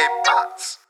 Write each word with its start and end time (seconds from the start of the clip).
¿Qué 0.00 0.06
pasa? 0.24 0.80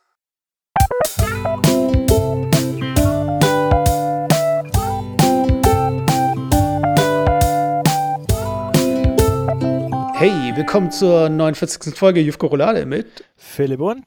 Hey, 10.15 10.55
willkommen 10.55 10.93
zur 10.93 11.29
49. 11.29 11.97
Folge 11.97 12.21
Jufko 12.21 12.47
Roulade 12.47 12.87
mit 12.87 13.25
Philipp 13.37 13.81
und 13.81 14.07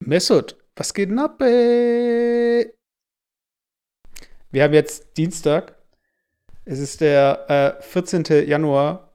Mesut. 0.00 0.56
Was 0.76 0.92
geht 0.92 1.08
denn 1.08 1.18
ab, 1.18 1.40
ey? 1.40 2.74
Wir 4.50 4.64
haben 4.64 4.74
jetzt 4.74 5.16
Dienstag. 5.16 5.76
Es 6.66 6.78
ist 6.78 7.00
der 7.00 7.78
äh, 7.78 7.82
14. 7.82 8.24
Januar. 8.46 9.14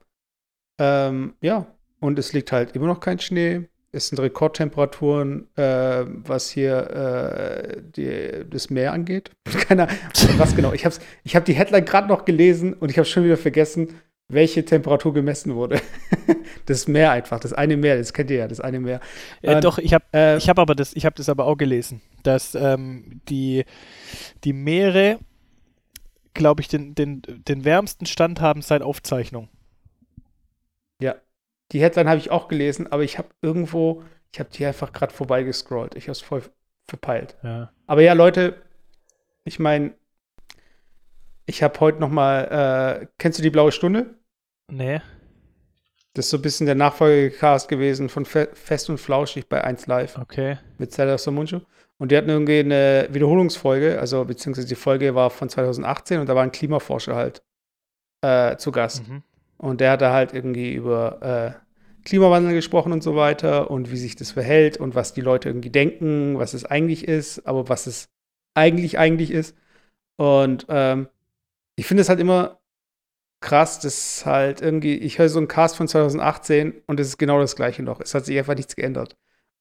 Ähm, 0.78 1.36
ja, 1.40 1.66
und 2.00 2.18
es 2.18 2.32
liegt 2.32 2.50
halt 2.50 2.74
immer 2.74 2.86
noch 2.86 2.98
kein 2.98 3.20
Schnee. 3.20 3.69
Es 3.92 4.08
sind 4.08 4.20
Rekordtemperaturen, 4.20 5.48
äh, 5.56 6.04
was 6.06 6.50
hier 6.50 6.90
äh, 6.90 7.82
die, 7.82 8.48
das 8.48 8.70
Meer 8.70 8.92
angeht. 8.92 9.32
Keiner, 9.44 9.88
was 10.36 10.54
genau. 10.54 10.72
Ich 10.72 10.84
habe 10.84 10.94
ich 11.24 11.34
hab 11.34 11.44
die 11.44 11.54
Headline 11.54 11.84
gerade 11.84 12.06
noch 12.06 12.24
gelesen 12.24 12.72
und 12.72 12.90
ich 12.90 12.98
habe 12.98 13.06
schon 13.06 13.24
wieder 13.24 13.36
vergessen, 13.36 14.00
welche 14.28 14.64
Temperatur 14.64 15.12
gemessen 15.12 15.56
wurde. 15.56 15.80
das 16.66 16.86
Meer 16.86 17.10
einfach, 17.10 17.40
das 17.40 17.52
eine 17.52 17.76
Meer, 17.76 17.98
das 17.98 18.12
kennt 18.12 18.30
ihr 18.30 18.38
ja, 18.38 18.48
das 18.48 18.60
eine 18.60 18.78
Meer. 18.78 19.00
Äh, 19.42 19.56
Und, 19.56 19.64
doch, 19.64 19.78
ich 19.78 19.92
habe 19.92 20.04
äh, 20.14 20.36
ich 20.36 20.48
hab 20.48 20.60
aber 20.60 20.76
das, 20.76 20.94
ich 20.94 21.04
habe 21.04 21.16
das 21.16 21.28
aber 21.28 21.46
auch 21.46 21.56
gelesen, 21.56 22.00
dass 22.22 22.54
ähm, 22.54 23.20
die, 23.28 23.64
die 24.44 24.52
Meere, 24.52 25.18
glaube 26.32 26.62
ich, 26.62 26.68
den, 26.68 26.94
den, 26.94 27.22
den 27.26 27.64
wärmsten 27.64 28.06
Stand 28.06 28.40
haben 28.40 28.62
seit 28.62 28.82
Aufzeichnung. 28.82 29.48
Ja, 31.02 31.16
die 31.72 31.80
Headline 31.80 32.08
habe 32.08 32.18
ich 32.18 32.30
auch 32.30 32.48
gelesen, 32.48 32.90
aber 32.90 33.02
ich 33.02 33.18
habe 33.18 33.28
irgendwo, 33.42 34.02
ich 34.32 34.40
habe 34.40 34.50
die 34.50 34.64
einfach 34.66 34.92
gerade 34.92 35.12
vorbeigescrollt. 35.12 35.94
Ich 35.94 36.04
habe 36.04 36.12
es 36.12 36.20
voll 36.20 36.42
verpeilt. 36.88 37.36
Ja. 37.42 37.70
Aber 37.86 38.02
ja, 38.02 38.12
Leute, 38.12 38.56
ich 39.44 39.58
meine, 39.58 39.94
ich 41.46 41.62
habe 41.62 41.78
heute 41.80 42.00
noch 42.00 42.10
mal, 42.10 43.00
äh, 43.02 43.06
kennst 43.18 43.38
du 43.38 43.42
die 43.42 43.50
Blaue 43.50 43.72
Stunde? 43.72 44.14
Nee. 44.68 45.00
Das 46.14 46.26
ist 46.26 46.30
so 46.30 46.38
ein 46.38 46.42
bisschen 46.42 46.66
der 46.66 46.74
Nachfolgecast 46.74 47.68
gewesen 47.68 48.08
von 48.08 48.24
Fe 48.24 48.48
Fest 48.52 48.90
und 48.90 48.98
Flauschig 48.98 49.48
bei 49.48 49.62
1 49.62 49.86
Live 49.86 50.18
Okay. 50.18 50.58
mit 50.78 50.92
Zelda 50.92 51.16
Somuncu. 51.18 51.60
Und 51.98 52.10
die 52.10 52.16
hatten 52.16 52.30
irgendwie 52.30 52.60
eine 52.60 53.08
Wiederholungsfolge, 53.10 54.00
also 54.00 54.24
beziehungsweise 54.24 54.66
die 54.66 54.74
Folge 54.74 55.14
war 55.14 55.30
von 55.30 55.48
2018 55.48 56.20
und 56.20 56.28
da 56.28 56.34
war 56.34 56.42
ein 56.42 56.50
Klimaforscher 56.50 57.14
halt 57.14 57.42
äh, 58.22 58.56
zu 58.56 58.72
Gast. 58.72 59.06
Mhm. 59.06 59.22
Und 59.60 59.80
der 59.80 59.92
hat 59.92 60.00
da 60.00 60.12
halt 60.12 60.32
irgendwie 60.32 60.72
über 60.72 61.20
äh, 61.22 62.04
Klimawandel 62.04 62.54
gesprochen 62.54 62.92
und 62.92 63.02
so 63.02 63.14
weiter 63.14 63.70
und 63.70 63.90
wie 63.90 63.98
sich 63.98 64.16
das 64.16 64.30
verhält 64.30 64.78
und 64.78 64.94
was 64.94 65.12
die 65.12 65.20
Leute 65.20 65.50
irgendwie 65.50 65.70
denken, 65.70 66.38
was 66.38 66.54
es 66.54 66.64
eigentlich 66.64 67.06
ist, 67.06 67.46
aber 67.46 67.68
was 67.68 67.86
es 67.86 68.08
eigentlich 68.54 68.98
eigentlich 68.98 69.30
ist. 69.30 69.56
Und 70.16 70.66
ähm, 70.70 71.08
ich 71.76 71.86
finde 71.86 72.02
es 72.02 72.08
halt 72.08 72.20
immer 72.20 72.60
krass, 73.42 73.80
dass 73.80 74.24
halt 74.26 74.62
irgendwie, 74.62 74.96
ich 74.96 75.18
höre 75.18 75.28
so 75.28 75.38
einen 75.38 75.48
Cast 75.48 75.76
von 75.76 75.88
2018 75.88 76.82
und 76.86 77.00
es 77.00 77.08
ist 77.08 77.18
genau 77.18 77.38
das 77.40 77.56
gleiche 77.56 77.82
noch. 77.82 78.00
Es 78.00 78.14
hat 78.14 78.24
sich 78.26 78.38
einfach 78.38 78.54
nichts 78.54 78.76
geändert. 78.76 79.16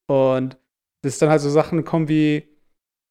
Und 0.08 0.58
dass 1.02 1.18
dann 1.18 1.30
halt 1.30 1.42
so 1.42 1.50
Sachen 1.50 1.86
kommen 1.86 2.10
wie 2.10 2.48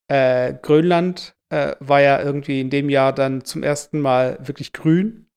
äh, 0.08 0.54
Grönland 0.62 1.36
äh, 1.50 1.74
war 1.80 2.00
ja 2.00 2.20
irgendwie 2.22 2.60
in 2.60 2.70
dem 2.70 2.90
Jahr 2.90 3.14
dann 3.14 3.44
zum 3.44 3.62
ersten 3.62 4.00
Mal 4.00 4.38
wirklich 4.46 4.72
grün. 4.72 5.27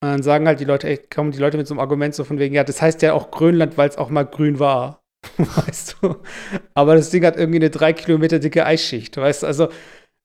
Und 0.00 0.08
dann 0.10 0.22
sagen 0.22 0.46
halt 0.46 0.60
die 0.60 0.64
Leute, 0.64 0.86
echt, 0.88 1.10
kommen 1.10 1.32
die 1.32 1.38
Leute 1.38 1.56
mit 1.56 1.66
so 1.66 1.74
einem 1.74 1.80
Argument 1.80 2.14
so 2.14 2.22
von 2.24 2.38
wegen, 2.38 2.54
ja, 2.54 2.62
das 2.64 2.80
heißt 2.80 3.02
ja 3.02 3.14
auch 3.14 3.30
Grönland, 3.30 3.76
weil 3.76 3.88
es 3.88 3.98
auch 3.98 4.10
mal 4.10 4.24
grün 4.24 4.58
war. 4.58 5.02
weißt 5.38 5.96
du? 6.00 6.16
Aber 6.74 6.94
das 6.94 7.10
Ding 7.10 7.24
hat 7.24 7.36
irgendwie 7.36 7.58
eine 7.58 7.70
drei 7.70 7.92
Kilometer 7.92 8.38
dicke 8.38 8.64
Eisschicht, 8.64 9.16
weißt 9.16 9.42
du? 9.42 9.46
Also, 9.48 9.68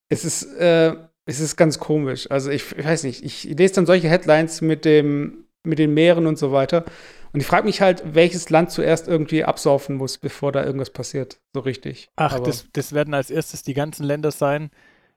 es 0.10 0.26
ist, 0.26 0.44
äh, 0.58 0.94
es 1.26 1.40
ist 1.40 1.56
ganz 1.56 1.80
komisch. 1.80 2.30
Also, 2.30 2.52
ich, 2.52 2.78
ich 2.78 2.86
weiß 2.86 3.04
nicht, 3.04 3.24
ich 3.24 3.46
lese 3.46 3.76
dann 3.76 3.88
solche 3.88 4.10
Headlines 4.10 4.62
mit 4.62 4.86
dem, 4.86 5.46
mit 5.64 5.80
den 5.80 5.94
Meeren 5.96 6.28
und 6.28 6.38
so 6.38 6.52
weiter. 6.52 6.86
Und 7.34 7.40
ich 7.40 7.48
frage 7.48 7.66
mich 7.66 7.82
halt, 7.82 8.04
welches 8.14 8.52
Land 8.52 8.70
zuerst 8.70 9.08
irgendwie 9.08 9.44
absaufen 9.44 9.96
muss, 9.96 10.20
bevor 10.20 10.52
da 10.52 10.64
irgendwas 10.64 10.92
passiert. 10.92 11.40
So 11.56 11.62
richtig. 11.62 12.12
Ach, 12.16 12.36
Aber- 12.36 12.46
das, 12.46 12.68
das 12.74 12.94
werden 12.94 13.16
als 13.16 13.32
erstes 13.32 13.64
die 13.64 13.74
ganzen 13.74 14.04
Länder 14.04 14.30
sein, 14.30 14.70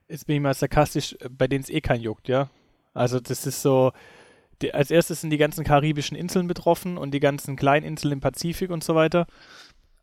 jetzt 0.07 0.25
bin 0.25 0.37
ich 0.37 0.41
mal 0.41 0.55
sarkastisch, 0.55 1.15
bei 1.29 1.47
denen 1.47 1.63
es 1.63 1.69
eh 1.69 1.81
kein 1.81 2.01
juckt, 2.01 2.27
ja. 2.27 2.49
Also 2.95 3.19
das 3.19 3.45
ist 3.45 3.61
so, 3.61 3.91
die, 4.61 4.73
als 4.73 4.91
erstes 4.91 5.21
sind 5.21 5.29
die 5.29 5.37
ganzen 5.37 5.63
karibischen 5.63 6.17
Inseln 6.17 6.47
betroffen 6.47 6.97
und 6.97 7.11
die 7.11 7.19
ganzen 7.19 7.55
Kleininseln 7.55 8.13
im 8.13 8.19
Pazifik 8.21 8.69
und 8.69 8.83
so 8.83 8.95
weiter. 8.95 9.27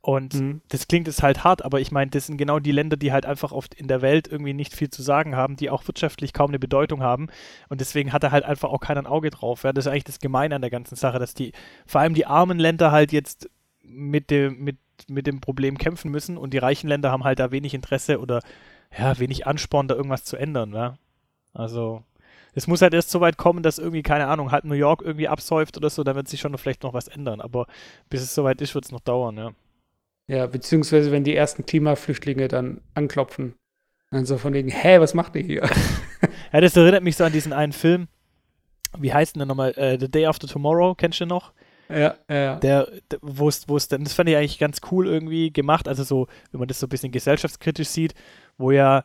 Und 0.00 0.34
Mhm. 0.34 0.60
das 0.68 0.86
klingt 0.86 1.06
jetzt 1.06 1.22
halt 1.22 1.44
hart, 1.44 1.64
aber 1.64 1.80
ich 1.80 1.90
meine, 1.90 2.10
das 2.10 2.26
sind 2.26 2.36
genau 2.36 2.58
die 2.58 2.72
Länder, 2.72 2.98
die 2.98 3.10
halt 3.10 3.24
einfach 3.24 3.52
oft 3.52 3.72
in 3.72 3.88
der 3.88 4.02
Welt 4.02 4.28
irgendwie 4.28 4.52
nicht 4.52 4.74
viel 4.74 4.90
zu 4.90 5.02
sagen 5.02 5.34
haben, 5.34 5.56
die 5.56 5.70
auch 5.70 5.86
wirtschaftlich 5.88 6.34
kaum 6.34 6.50
eine 6.50 6.58
Bedeutung 6.58 7.02
haben. 7.02 7.28
Und 7.70 7.80
deswegen 7.80 8.12
hat 8.12 8.22
da 8.22 8.30
halt 8.30 8.44
einfach 8.44 8.68
auch 8.68 8.80
keiner 8.80 9.00
ein 9.00 9.06
Auge 9.06 9.30
drauf. 9.30 9.62
Ja? 9.62 9.72
Das 9.72 9.86
ist 9.86 9.90
eigentlich 9.90 10.04
das 10.04 10.18
Gemeine 10.18 10.56
an 10.56 10.60
der 10.60 10.70
ganzen 10.70 10.96
Sache, 10.96 11.18
dass 11.18 11.32
die, 11.32 11.52
vor 11.86 12.02
allem 12.02 12.12
die 12.12 12.26
armen 12.26 12.58
Länder 12.58 12.92
halt 12.92 13.12
jetzt 13.12 13.48
mit 13.82 14.30
dem, 14.30 14.62
mit, 14.62 14.76
mit 15.08 15.26
dem 15.26 15.40
Problem 15.40 15.78
kämpfen 15.78 16.10
müssen 16.10 16.36
und 16.36 16.52
die 16.52 16.58
reichen 16.58 16.88
Länder 16.88 17.10
haben 17.10 17.24
halt 17.24 17.38
da 17.38 17.50
wenig 17.50 17.72
Interesse 17.72 18.20
oder 18.20 18.42
ja, 18.96 19.18
wenig 19.18 19.46
Ansporn, 19.46 19.88
da 19.88 19.94
irgendwas 19.94 20.24
zu 20.24 20.36
ändern. 20.36 20.74
Ja? 20.74 20.98
Also, 21.54 22.02
es 22.54 22.66
muss 22.66 22.82
halt 22.82 22.94
erst 22.94 23.10
so 23.10 23.20
weit 23.20 23.36
kommen, 23.36 23.62
dass 23.62 23.78
irgendwie, 23.78 24.02
keine 24.02 24.26
Ahnung, 24.28 24.50
halt 24.52 24.64
New 24.64 24.74
York 24.74 25.02
irgendwie 25.02 25.28
absäuft 25.28 25.76
oder 25.76 25.90
so, 25.90 26.04
dann 26.04 26.16
wird 26.16 26.28
sich 26.28 26.40
schon 26.40 26.52
noch 26.52 26.60
vielleicht 26.60 26.82
noch 26.82 26.94
was 26.94 27.08
ändern. 27.08 27.40
Aber 27.40 27.66
bis 28.10 28.22
es 28.22 28.34
soweit 28.34 28.60
ist, 28.60 28.74
wird 28.74 28.84
es 28.84 28.92
noch 28.92 29.00
dauern, 29.00 29.36
ja. 29.36 29.50
Ja, 30.26 30.46
beziehungsweise 30.46 31.12
wenn 31.12 31.24
die 31.24 31.36
ersten 31.36 31.66
Klimaflüchtlinge 31.66 32.48
dann 32.48 32.80
anklopfen. 32.94 33.54
Dann 34.10 34.24
so 34.26 34.38
von 34.38 34.54
wegen, 34.54 34.68
hä, 34.70 35.00
was 35.00 35.14
macht 35.14 35.34
ihr 35.36 35.42
hier? 35.42 35.68
Ja, 36.52 36.60
das 36.60 36.76
erinnert 36.76 37.02
mich 37.02 37.16
so 37.16 37.24
an 37.24 37.32
diesen 37.32 37.52
einen 37.52 37.72
Film. 37.72 38.06
Wie 38.96 39.12
heißt 39.12 39.34
denn 39.34 39.40
der 39.40 39.46
nochmal? 39.46 39.72
Äh, 39.76 39.98
The 39.98 40.08
Day 40.08 40.24
After 40.26 40.46
Tomorrow, 40.46 40.94
kennst 40.94 41.18
du 41.20 41.26
noch? 41.26 41.52
ja, 41.88 42.14
ja. 42.30 42.56
Der, 42.60 42.88
der- 43.10 43.18
wo 43.22 43.48
es, 43.48 43.68
wo 43.68 43.76
es 43.76 43.88
dann, 43.88 44.04
das 44.04 44.14
fand 44.14 44.28
ich 44.28 44.36
eigentlich 44.36 44.60
ganz 44.60 44.78
cool 44.92 45.06
irgendwie 45.08 45.52
gemacht, 45.52 45.88
also 45.88 46.04
so, 46.04 46.28
wenn 46.52 46.60
man 46.60 46.68
das 46.68 46.78
so 46.78 46.86
ein 46.86 46.90
bisschen 46.90 47.10
gesellschaftskritisch 47.10 47.88
sieht, 47.88 48.14
wo 48.56 48.70
ja 48.70 49.02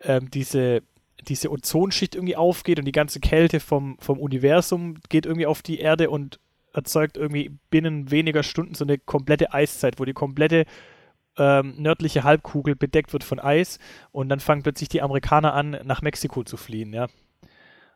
ähm, 0.00 0.30
diese, 0.30 0.82
diese 1.28 1.50
Ozonschicht 1.50 2.14
irgendwie 2.14 2.36
aufgeht 2.36 2.78
und 2.78 2.84
die 2.84 2.92
ganze 2.92 3.20
Kälte 3.20 3.60
vom, 3.60 3.96
vom 4.00 4.18
Universum 4.18 4.96
geht 5.08 5.26
irgendwie 5.26 5.46
auf 5.46 5.62
die 5.62 5.78
Erde 5.78 6.10
und 6.10 6.38
erzeugt 6.72 7.16
irgendwie 7.16 7.50
binnen 7.70 8.10
weniger 8.10 8.42
Stunden 8.42 8.74
so 8.74 8.84
eine 8.84 8.98
komplette 8.98 9.52
Eiszeit, 9.52 10.00
wo 10.00 10.04
die 10.04 10.14
komplette 10.14 10.64
ähm, 11.38 11.74
nördliche 11.78 12.24
Halbkugel 12.24 12.76
bedeckt 12.76 13.12
wird 13.12 13.24
von 13.24 13.40
Eis 13.40 13.78
und 14.10 14.28
dann 14.28 14.40
fangen 14.40 14.62
plötzlich 14.62 14.88
die 14.88 15.02
Amerikaner 15.02 15.54
an, 15.54 15.78
nach 15.84 16.02
Mexiko 16.02 16.44
zu 16.44 16.56
fliehen, 16.56 16.92
ja. 16.92 17.06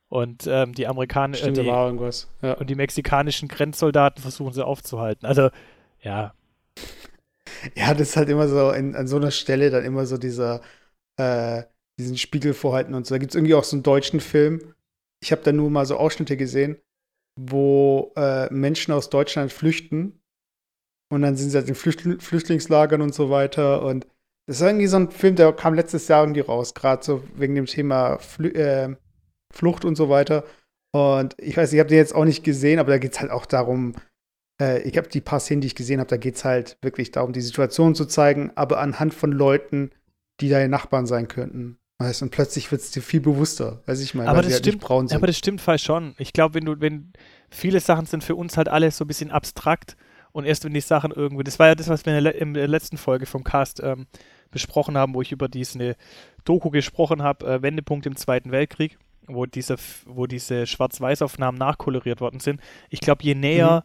Und 0.09 0.47
ähm, 0.47 0.73
die 0.73 0.87
Amerikaner, 0.87 1.35
äh, 1.35 1.39
Stimmt, 1.39 1.59
da 1.59 1.63
die, 1.63 1.69
war 1.69 1.87
irgendwas. 1.87 2.29
Ja. 2.41 2.55
und 2.55 2.71
die 2.71 2.77
mexikanischen 2.77 3.49
Grenzsoldaten 3.49 4.23
versuchen 4.23 4.53
sie 4.53 4.65
aufzuhalten. 4.65 5.27
Also, 5.27 5.51
ja, 6.01 6.33
ja, 7.75 7.93
das 7.95 8.11
ist 8.11 8.17
halt 8.17 8.29
immer 8.29 8.49
so, 8.49 8.71
in, 8.71 8.95
an 8.95 9.07
so 9.07 9.17
einer 9.17 9.31
Stelle 9.31 9.71
dann 9.71 9.85
immer 9.85 10.07
so 10.07 10.19
dieser, 10.19 10.61
äh, 11.17 11.63
diesen 11.99 12.19
Spiegel 12.19 12.55
vorhalten 12.55 12.95
und 12.95 13.07
so. 13.07 13.15
Da 13.15 13.19
gibt 13.19 13.33
es 13.33 13.37
irgendwie 13.37 13.55
auch 13.55 13.65
so 13.65 13.77
einen 13.77 13.83
deutschen 13.83 14.21
Film. 14.21 14.75
Ich 15.23 15.33
habe 15.33 15.43
da 15.43 15.53
nur 15.53 15.71
mal 15.71 15.87
so 15.87 15.97
Ausschnitte 15.97 16.37
gesehen, 16.37 16.77
wo 17.41 18.13
äh, 18.17 18.53
Menschen 18.53 18.93
aus 18.93 19.11
Deutschland 19.11 19.53
flüchten 19.53 20.21
und 21.09 21.23
dann 21.23 21.37
sind 21.37 21.51
sie 21.51 21.57
halt 21.57 21.69
in 21.69 21.75
Flüchtl 21.75 22.19
Flüchtlingslagern 22.21 23.01
und 23.01 23.15
so 23.15 23.31
weiter. 23.31 23.83
Und 23.83 24.07
das 24.47 24.61
ist 24.61 24.63
irgendwie 24.63 24.87
so 24.87 24.97
ein 24.97 25.11
Film, 25.11 25.37
der 25.37 25.53
kam 25.53 25.75
letztes 25.75 26.09
Jahr 26.09 26.23
irgendwie 26.23 26.41
raus, 26.41 26.75
gerade 26.75 27.05
so 27.05 27.23
wegen 27.35 27.55
dem 27.55 27.67
Thema 27.67 28.19
Flü 28.19 28.49
äh, 28.49 28.97
Flucht 29.53 29.85
und 29.85 29.97
so 29.97 30.09
weiter. 30.09 30.45
Und 30.93 31.35
ich 31.39 31.57
weiß, 31.57 31.73
ich 31.73 31.79
habe 31.79 31.89
den 31.89 31.99
jetzt 31.99 32.15
auch 32.15 32.25
nicht 32.25 32.45
gesehen, 32.45 32.79
aber 32.79 32.91
da 32.91 32.99
geht 32.99 33.13
es 33.13 33.21
halt 33.21 33.31
auch 33.31 33.47
darum, 33.47 33.95
äh, 34.61 34.83
ich 34.83 34.97
habe 34.97 35.09
die 35.09 35.21
paar 35.21 35.41
Szenen, 35.41 35.61
die 35.61 35.69
ich 35.69 35.75
gesehen 35.75 36.01
habe, 36.01 36.11
da 36.11 36.17
geht 36.17 36.37
es 36.37 36.45
halt 36.45 36.79
wirklich 36.83 37.11
darum, 37.11 37.33
die 37.33 37.41
Situation 37.41 37.95
zu 37.95 38.07
zeigen, 38.07 38.51
aber 38.55 38.81
anhand 38.81 39.15
von 39.15 39.33
Leuten, 39.33 39.91
die 40.41 40.49
deine 40.49 40.69
Nachbarn 40.69 41.07
sein 41.07 41.29
könnten. 41.29 41.79
Weißt, 41.99 42.23
und 42.23 42.31
plötzlich 42.31 42.71
wird 42.71 42.83
es 42.83 42.91
dir 42.91 43.01
viel 43.01 43.21
bewusster, 43.21 43.81
weiß 43.87 44.01
ich 44.03 44.15
mal, 44.15 44.27
aber 44.27 44.39
weil 44.39 44.45
sie 44.45 44.51
das 44.51 44.57
halt 44.57 44.67
stimmt, 44.67 44.83
braun 44.83 45.09
sind. 45.09 45.17
aber 45.17 45.27
das 45.27 45.39
stimmt 45.39 45.63
fast 45.63 45.85
schon. 45.85 46.15
Ich 46.19 46.35
glaube, 46.35 46.55
wenn 46.55 46.67
du, 46.67 46.79
wenn 46.79 47.13
viele 47.49 47.81
Sachen 47.81 48.05
sind 48.05 48.23
für 48.23 48.35
uns 48.35 48.59
halt 48.59 48.69
alles 48.69 48.99
so 48.99 49.05
ein 49.05 49.09
bisschen 49.09 49.31
abstrakt 49.31 49.97
und 50.33 50.45
erst 50.45 50.65
wenn 50.65 50.75
die 50.75 50.81
Sachen 50.81 51.11
irgendwie, 51.11 51.45
das 51.45 51.59
war 51.59 51.69
ja 51.69 51.75
das, 51.75 51.89
was 51.89 52.05
wir 52.05 52.19
in 52.19 52.25
der, 52.25 52.35
in 52.35 52.53
der 52.53 52.69
letzten 52.69 52.99
Folge 52.99 53.25
vom 53.25 53.45
Cast 53.45 53.81
ähm, 53.83 54.07
besprochen 54.51 54.99
haben, 54.99 55.15
wo 55.15 55.23
ich 55.23 55.33
über 55.33 55.49
diese 55.49 55.97
Doku 56.45 56.69
gesprochen 56.69 57.23
habe, 57.23 57.47
äh, 57.47 57.63
Wendepunkt 57.63 58.05
im 58.05 58.17
Zweiten 58.17 58.51
Weltkrieg, 58.51 58.99
wo 59.27 59.47
diese, 59.47 59.77
wo 60.05 60.27
diese 60.27 60.67
Schwarz-Weiß-Aufnahmen 60.67 61.57
nachkoloriert 61.57 62.21
worden 62.21 62.41
sind. 62.41 62.61
Ich 62.91 63.01
glaube, 63.01 63.25
je 63.25 63.35
näher 63.35 63.85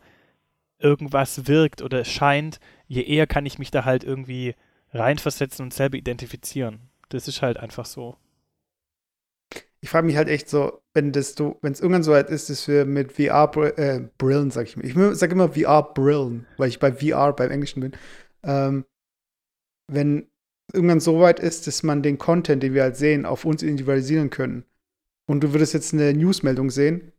irgendwas 0.80 1.48
wirkt 1.48 1.81
oder 1.81 2.04
scheint, 2.04 2.60
je 2.88 3.04
eher 3.04 3.28
kann 3.28 3.46
ich 3.46 3.58
mich 3.58 3.72
da 3.72 3.86
halt 3.86 4.04
irgendwie 4.04 4.56
reinversetzen 4.92 5.63
und 5.63 5.74
selber 5.74 5.98
identifizieren. 5.98 6.90
Das 7.12 7.28
ist 7.28 7.42
halt 7.42 7.58
einfach 7.58 7.86
so. 7.86 8.16
ich 9.81 9.90
frage 9.90 10.08
mich 10.08 10.16
halt 10.16 10.30
echt 10.30 10.50
so, 10.50 10.81
wenn 10.94 11.12
das 11.12 11.36
du, 11.36 11.58
wenn 11.62 11.74
es 11.74 11.81
irgendwann 11.81 12.04
so 12.04 12.12
weit 12.12 12.30
ist, 12.30 12.50
dass 12.50 12.68
wir 12.68 12.86
mit 12.86 13.13
VR 13.13 13.52
äh, 13.78 14.02
Brillen, 14.18 14.50
sag 14.50 14.68
ich 14.68 14.78
mal. 14.78 14.86
Ich 14.86 14.96
sage 15.18 15.34
immer 15.34 15.50
VR 15.50 15.94
Brillen, 15.94 16.48
weil 16.58 16.69
ich 16.69 16.80
bei 16.80 16.94
VR 16.94 17.34
beim 17.34 17.52
Englischen 17.52 17.81
bin. 17.81 17.92
Ähm, 18.44 18.86
wenn 19.92 20.28
irgendwann 20.72 21.02
so 21.02 21.19
weit 21.19 21.40
ist, 21.40 21.68
dass 21.68 21.84
man 21.84 22.02
den 22.02 22.18
Content, 22.18 22.63
den 22.63 22.74
wir 22.74 22.84
halt 22.84 22.96
sehen, 22.96 23.25
auf 23.25 23.44
uns 23.44 23.62
individualisieren 23.62 24.30
können. 24.30 24.63
Und 25.28 25.44
du 25.44 25.54
würdest 25.54 25.74
jetzt 25.74 25.94
eine 25.94 26.13
Newsmeldung 26.13 26.69
sehen 26.69 27.12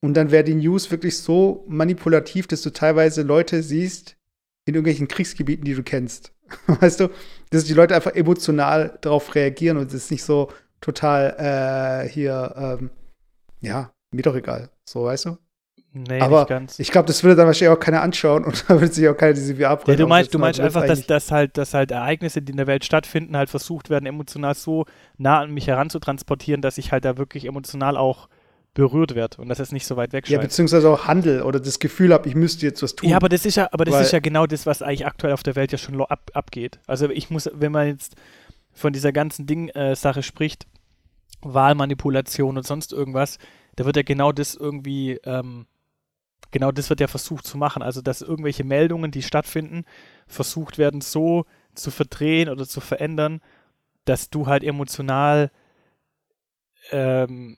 und 0.00 0.14
dann 0.14 0.30
wäre 0.30 0.44
die 0.44 0.54
News 0.54 0.90
wirklich 0.90 1.18
so 1.18 1.64
manipulativ, 1.68 2.46
dass 2.46 2.62
du 2.62 2.70
teilweise 2.70 3.22
Leute 3.22 3.62
siehst 3.62 4.16
in 4.66 4.74
irgendwelchen 4.74 5.08
Kriegsgebieten, 5.08 5.64
die 5.64 5.74
du 5.74 5.82
kennst. 5.82 6.32
Weißt 6.66 7.00
du, 7.00 7.10
dass 7.54 7.64
die 7.64 7.74
Leute 7.74 7.94
einfach 7.94 8.14
emotional 8.14 8.98
darauf 9.00 9.34
reagieren 9.34 9.76
und 9.76 9.88
es 9.88 9.94
ist 9.94 10.10
nicht 10.10 10.24
so 10.24 10.50
total 10.80 12.04
äh, 12.04 12.08
hier, 12.08 12.54
ähm, 12.56 12.90
ja, 13.60 13.92
mir 14.12 14.22
doch 14.22 14.36
egal. 14.36 14.70
So, 14.84 15.04
weißt 15.04 15.26
du? 15.26 15.38
Nee, 15.96 16.20
Aber 16.20 16.48
ich 16.78 16.90
glaube, 16.90 17.06
das 17.06 17.22
würde 17.22 17.36
dann 17.36 17.46
wahrscheinlich 17.46 17.76
auch 17.76 17.80
keiner 17.80 18.02
anschauen 18.02 18.44
und 18.44 18.64
da 18.68 18.80
würde 18.80 18.92
sich 18.92 19.08
auch 19.08 19.16
keiner 19.16 19.32
diese 19.32 19.54
VR 19.54 19.78
ja, 19.86 19.94
Du 19.94 20.06
meinst, 20.08 20.34
du 20.34 20.40
meinst 20.40 20.58
einfach, 20.58 20.84
dass, 20.84 21.06
dass, 21.06 21.30
halt, 21.30 21.56
dass 21.56 21.72
halt 21.72 21.92
Ereignisse, 21.92 22.42
die 22.42 22.50
in 22.50 22.56
der 22.56 22.66
Welt 22.66 22.84
stattfinden, 22.84 23.36
halt 23.36 23.48
versucht 23.48 23.90
werden, 23.90 24.06
emotional 24.06 24.54
so 24.56 24.86
nah 25.18 25.38
an 25.40 25.52
mich 25.52 25.68
heranzutransportieren, 25.68 26.62
dass 26.62 26.78
ich 26.78 26.90
halt 26.90 27.04
da 27.04 27.16
wirklich 27.16 27.44
emotional 27.44 27.96
auch 27.96 28.28
berührt 28.74 29.14
werde 29.14 29.40
und 29.40 29.48
dass 29.48 29.60
es 29.60 29.70
nicht 29.70 29.86
so 29.86 29.96
weit 29.96 30.12
weg 30.12 30.28
Ja, 30.28 30.40
beziehungsweise 30.40 30.88
auch 30.88 31.06
Handel 31.06 31.42
oder 31.42 31.60
das 31.60 31.78
Gefühl 31.78 32.12
habe, 32.12 32.28
ich 32.28 32.34
müsste 32.34 32.66
jetzt 32.66 32.82
was 32.82 32.96
tun. 32.96 33.08
Ja, 33.08 33.16
aber 33.16 33.28
das 33.28 33.46
ist 33.46 33.54
ja, 33.54 33.68
aber 33.70 33.84
das 33.84 34.00
ist 34.00 34.12
ja 34.12 34.18
genau 34.18 34.46
das, 34.46 34.66
was 34.66 34.82
eigentlich 34.82 35.06
aktuell 35.06 35.32
auf 35.32 35.44
der 35.44 35.54
Welt 35.54 35.70
ja 35.70 35.78
schon 35.78 36.00
ab, 36.02 36.30
abgeht. 36.34 36.80
Also 36.86 37.08
ich 37.08 37.30
muss, 37.30 37.48
wenn 37.54 37.72
man 37.72 37.86
jetzt 37.86 38.16
von 38.72 38.92
dieser 38.92 39.12
ganzen 39.12 39.46
Ding-Sache 39.46 40.20
äh, 40.20 40.22
spricht, 40.22 40.66
Wahlmanipulation 41.42 42.56
und 42.56 42.66
sonst 42.66 42.92
irgendwas, 42.92 43.38
da 43.76 43.84
wird 43.84 43.96
ja 43.96 44.02
genau 44.02 44.32
das 44.32 44.56
irgendwie, 44.56 45.20
ähm, 45.24 45.66
genau 46.50 46.72
das 46.72 46.90
wird 46.90 47.00
ja 47.00 47.06
versucht 47.06 47.46
zu 47.46 47.56
machen. 47.56 47.82
Also, 47.82 48.02
dass 48.02 48.22
irgendwelche 48.22 48.64
Meldungen, 48.64 49.10
die 49.10 49.22
stattfinden, 49.22 49.84
versucht 50.26 50.78
werden, 50.78 51.00
so 51.00 51.44
zu 51.74 51.90
verdrehen 51.90 52.48
oder 52.48 52.66
zu 52.66 52.80
verändern, 52.80 53.40
dass 54.04 54.30
du 54.30 54.46
halt 54.46 54.64
emotional 54.64 55.50
ähm, 56.90 57.56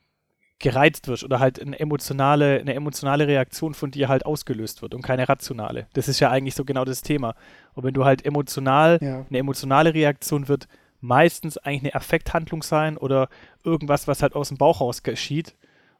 gereizt 0.58 1.06
wirst 1.08 1.22
oder 1.22 1.38
halt 1.38 1.60
eine 1.60 1.78
emotionale, 1.78 2.60
eine 2.60 2.74
emotionale 2.74 3.26
Reaktion 3.26 3.74
von 3.74 3.90
dir 3.90 4.08
halt 4.08 4.24
ausgelöst 4.24 4.80
wird 4.80 4.94
und 4.94 5.02
keine 5.02 5.28
rationale. 5.28 5.86
Das 5.92 6.08
ist 6.08 6.20
ja 6.20 6.30
eigentlich 6.30 6.54
so 6.54 6.64
genau 6.64 6.84
das 6.84 7.02
Thema. 7.02 7.34
Und 7.74 7.84
wenn 7.84 7.94
du 7.94 8.04
halt 8.04 8.24
emotional, 8.24 8.98
ja. 9.02 9.26
eine 9.28 9.38
emotionale 9.38 9.92
Reaktion 9.92 10.48
wird 10.48 10.66
meistens 11.00 11.58
eigentlich 11.58 11.82
eine 11.82 11.94
Affekthandlung 11.94 12.62
sein 12.62 12.96
oder 12.96 13.28
irgendwas, 13.64 14.08
was 14.08 14.22
halt 14.22 14.34
aus 14.34 14.48
dem 14.48 14.56
Bauch 14.56 14.80
raus 14.80 15.02
geschieht 15.02 15.54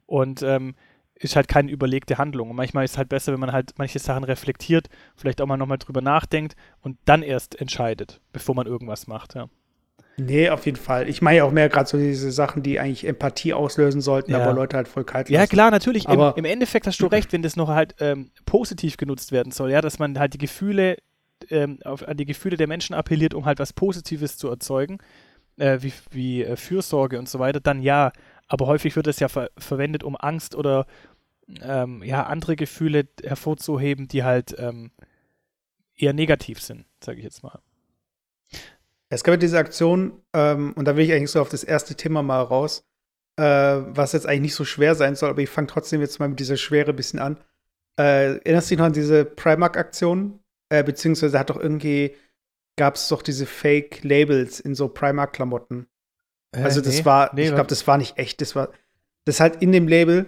und 0.06 0.43
ähm, 0.43 0.75
ist 1.14 1.37
halt 1.37 1.49
keine 1.49 1.70
überlegte 1.70 2.19
Handlung. 2.19 2.50
Und 2.50 2.56
manchmal 2.56 2.85
ist 2.85 2.93
es 2.93 2.99
halt 2.99 3.09
besser, 3.09 3.32
wenn 3.32 3.41
man 3.41 3.52
halt 3.52 3.75
manche 3.76 3.99
Sachen 3.99 4.25
reflektiert, 4.25 4.88
vielleicht 5.17 5.41
auch 5.41 5.47
mal 5.47 5.56
nochmal 5.56 5.79
drüber 5.79 6.00
nachdenkt 6.00 6.56
und 6.81 6.99
dann 7.05 7.23
erst 7.23 7.61
entscheidet, 7.61 8.20
bevor 8.32 8.55
man 8.55 8.67
irgendwas 8.67 9.06
macht, 9.06 9.35
ja. 9.35 9.49
Nee, 10.18 10.48
auf 10.48 10.64
jeden 10.64 10.78
Fall. 10.78 11.08
Ich 11.08 11.20
meine 11.20 11.38
ja 11.38 11.44
auch 11.44 11.50
mehr 11.50 11.68
gerade 11.68 11.88
so 11.88 11.98
diese 11.98 12.32
Sachen, 12.32 12.62
die 12.62 12.80
eigentlich 12.80 13.06
Empathie 13.06 13.52
auslösen 13.52 14.00
sollten, 14.00 14.32
ja. 14.32 14.42
aber 14.42 14.54
Leute 14.54 14.76
halt 14.76 14.88
voll 14.88 15.04
kalt 15.04 15.28
lassen. 15.28 15.34
Ja, 15.40 15.46
klar, 15.46 15.70
natürlich. 15.70 16.08
Aber 16.08 16.32
Im, 16.36 16.44
Im, 16.44 16.50
Endeffekt 16.50 16.86
hast 16.86 17.00
du 17.00 17.06
recht, 17.06 17.32
wenn 17.32 17.42
das 17.42 17.56
noch 17.56 17.68
halt 17.68 17.94
ähm, 18.00 18.30
positiv 18.46 18.96
genutzt 18.96 19.30
werden 19.30 19.52
soll, 19.52 19.70
ja, 19.70 19.82
dass 19.82 19.98
man 19.98 20.18
halt 20.18 20.32
die 20.32 20.38
Gefühle, 20.38 20.96
ähm, 21.50 21.78
auf, 21.84 22.06
an 22.06 22.16
die 22.16 22.24
Gefühle 22.24 22.56
der 22.56 22.66
Menschen 22.66 22.94
appelliert, 22.94 23.34
um 23.34 23.44
halt 23.44 23.58
was 23.58 23.74
Positives 23.74 24.38
zu 24.38 24.48
erzeugen, 24.48 24.98
äh, 25.58 25.78
wie, 25.82 25.92
wie 26.10 26.44
äh, 26.44 26.56
Fürsorge 26.56 27.18
und 27.18 27.28
so 27.28 27.38
weiter, 27.38 27.60
dann 27.60 27.82
ja. 27.82 28.12
Aber 28.48 28.66
häufig 28.66 28.96
wird 28.96 29.08
das 29.08 29.20
ja 29.20 29.28
ver 29.28 29.50
verwendet, 29.58 30.02
um 30.02 30.16
Angst 30.16 30.54
oder 30.54 30.86
ähm, 31.62 32.02
ja, 32.02 32.24
andere 32.24 32.56
Gefühle 32.56 33.06
hervorzuheben, 33.22 34.08
die 34.08 34.24
halt 34.24 34.54
ähm, 34.58 34.92
eher 35.94 36.12
negativ 36.12 36.60
sind, 36.60 36.86
sage 37.02 37.18
ich 37.18 37.24
jetzt 37.24 37.42
mal. 37.42 37.60
Es 39.08 39.23
gab 39.23 39.35
ja 39.35 39.37
diese 39.37 39.58
Aktion, 39.58 40.20
ähm, 40.35 40.73
und 40.75 40.87
da 40.87 40.97
will 40.97 41.05
ich 41.05 41.12
eigentlich 41.12 41.31
so 41.31 41.41
auf 41.41 41.49
das 41.49 41.64
erste 41.64 41.94
Thema 41.94 42.23
mal 42.23 42.43
raus, 42.43 42.85
äh, 43.37 43.43
was 43.44 44.12
jetzt 44.12 44.26
eigentlich 44.26 44.41
nicht 44.41 44.55
so 44.55 44.64
schwer 44.64 44.94
sein 44.94 45.14
soll, 45.14 45.31
aber 45.31 45.43
ich 45.43 45.50
fange 45.50 45.69
trotzdem 45.69 46.00
jetzt 46.00 46.19
mal 46.19 46.29
mit 46.29 46.41
dieser 46.41 46.56
Schwere 46.56 46.91
ein 46.91 46.97
bisschen 46.97 47.20
an. 47.20 47.38
Äh, 47.99 48.38
erinnerst 48.38 48.70
du 48.70 48.75
dich 48.75 48.79
noch 48.79 48.87
an 48.87 48.93
diese 48.93 49.25
Primark-Aktion? 49.25 50.41
Äh, 50.69 50.82
beziehungsweise 50.82 51.38
hat 51.38 51.50
doch 51.50 51.58
irgendwie, 51.58 52.17
gab 52.76 52.97
es 52.97 53.08
doch 53.08 53.23
diese 53.23 53.47
Fake-Labels 53.47 54.61
in 54.61 54.75
so 54.75 54.88
Primark-Klamotten. 54.88 55.87
Also 56.52 56.81
das 56.81 56.99
nee, 56.99 57.05
war, 57.05 57.35
nee, 57.35 57.44
ich 57.44 57.55
glaube, 57.55 57.69
das 57.69 57.87
war 57.87 57.99
nicht 57.99 58.19
echt, 58.19 58.41
das 58.41 58.56
war, 58.56 58.70
das 59.26 59.41
halt 59.41 59.62
in 59.62 59.73
dem 59.73 59.88
Label 59.88 60.26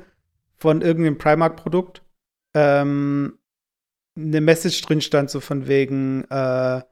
von 0.57 0.83
irgendeinem 0.83 1.17
Primark-Produkt 1.17 2.03
ähm, 2.55 3.39
eine 4.17 4.41
Message 4.41 4.83
drin 4.83 5.01
stand, 5.01 5.31
so 5.31 5.41
von 5.41 5.69
wegen, 5.69 6.25
äh, 6.25 6.83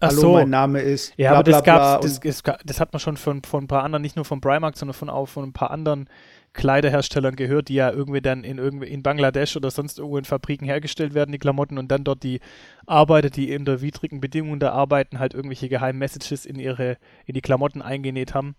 Hallo, 0.00 0.20
so. 0.20 0.32
mein 0.32 0.50
Name 0.50 0.80
ist. 0.80 1.12
Ja, 1.16 1.30
bla, 1.30 1.38
aber 1.40 1.50
das 1.50 1.62
gab's, 1.62 2.20
das, 2.20 2.42
das, 2.42 2.58
das, 2.64 2.80
hat 2.80 2.92
man 2.92 3.00
schon 3.00 3.16
von, 3.16 3.42
von 3.42 3.64
ein 3.64 3.68
paar 3.68 3.84
anderen, 3.84 4.02
nicht 4.02 4.16
nur 4.16 4.24
von 4.24 4.40
Primark, 4.40 4.76
sondern 4.76 4.94
von 4.94 5.10
auch 5.10 5.26
von 5.26 5.44
ein 5.44 5.52
paar 5.52 5.70
anderen 5.70 6.08
Kleiderherstellern 6.52 7.36
gehört, 7.36 7.68
die 7.68 7.74
ja 7.74 7.90
irgendwie 7.90 8.20
dann 8.20 8.42
in 8.42 8.58
irgendwie 8.58 8.88
in 8.88 9.02
Bangladesch 9.02 9.56
oder 9.56 9.70
sonst 9.70 9.98
irgendwo 9.98 10.18
in 10.18 10.24
Fabriken 10.24 10.64
hergestellt 10.64 11.14
werden, 11.14 11.32
die 11.32 11.38
Klamotten, 11.38 11.78
und 11.78 11.88
dann 11.90 12.02
dort 12.02 12.22
die 12.22 12.40
Arbeiter, 12.86 13.30
die 13.30 13.54
unter 13.56 13.82
widrigen 13.82 14.20
Bedingungen 14.20 14.58
da 14.58 14.72
arbeiten, 14.72 15.18
halt 15.18 15.34
irgendwelche 15.34 15.68
geheimen 15.68 15.98
Messages 15.98 16.46
in 16.46 16.58
ihre, 16.58 16.96
in 17.26 17.34
die 17.34 17.42
Klamotten 17.42 17.82
eingenäht 17.82 18.34
haben. 18.34 18.56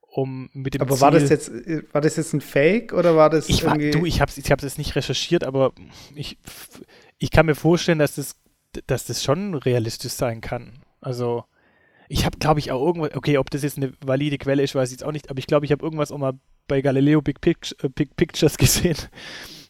Um 0.00 0.48
mit 0.52 0.74
dem 0.74 0.82
aber 0.82 0.94
Ziel 0.94 1.00
war 1.00 1.10
das 1.10 1.28
jetzt 1.28 1.50
war 1.92 2.00
das 2.00 2.14
jetzt 2.14 2.34
ein 2.34 2.40
Fake 2.40 2.92
oder 2.92 3.16
war 3.16 3.30
das 3.30 3.48
ich 3.48 3.64
war, 3.64 3.76
du 3.76 4.04
ich 4.04 4.20
habe 4.20 4.30
ich 4.36 4.50
habe 4.52 4.64
es 4.64 4.78
nicht 4.78 4.94
recherchiert 4.94 5.42
aber 5.42 5.72
ich 6.14 6.38
ich 7.18 7.32
kann 7.32 7.46
mir 7.46 7.56
vorstellen 7.56 7.98
dass 7.98 8.14
das 8.14 8.36
dass 8.86 9.06
das 9.06 9.22
schon 9.22 9.54
realistisch 9.54 10.12
sein 10.12 10.40
kann. 10.40 10.80
Also, 11.00 11.44
ich 12.08 12.24
habe, 12.24 12.38
glaube 12.38 12.60
ich, 12.60 12.70
auch 12.72 12.84
irgendwas, 12.84 13.14
okay, 13.14 13.38
ob 13.38 13.50
das 13.50 13.62
jetzt 13.62 13.76
eine 13.76 13.92
valide 14.04 14.38
Quelle 14.38 14.62
ist, 14.62 14.74
weiß 14.74 14.90
ich 14.90 14.98
jetzt 14.98 15.04
auch 15.04 15.12
nicht, 15.12 15.30
aber 15.30 15.38
ich 15.38 15.46
glaube, 15.46 15.66
ich 15.66 15.72
habe 15.72 15.84
irgendwas 15.84 16.12
auch 16.12 16.18
mal 16.18 16.34
bei 16.68 16.80
Galileo 16.80 17.22
Big, 17.22 17.40
Pict 17.40 17.76
äh, 17.82 17.88
Big 17.88 18.16
Pictures 18.16 18.56
gesehen. 18.58 18.96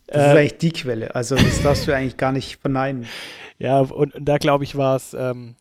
Das 0.07 0.17
äh, 0.17 0.31
ist 0.31 0.37
eigentlich 0.37 0.59
die 0.59 0.73
Quelle, 0.73 1.15
also 1.15 1.35
das 1.35 1.63
darfst 1.63 1.87
du 1.87 1.95
eigentlich 1.95 2.17
gar 2.17 2.33
nicht 2.33 2.61
verneinen. 2.61 3.07
Ja, 3.57 3.79
und, 3.79 4.17
und 4.17 4.25
da 4.25 4.39
glaube 4.39 4.65
ich, 4.65 4.75
war 4.77 4.97
es 4.97 5.15
ähm, 5.15 5.55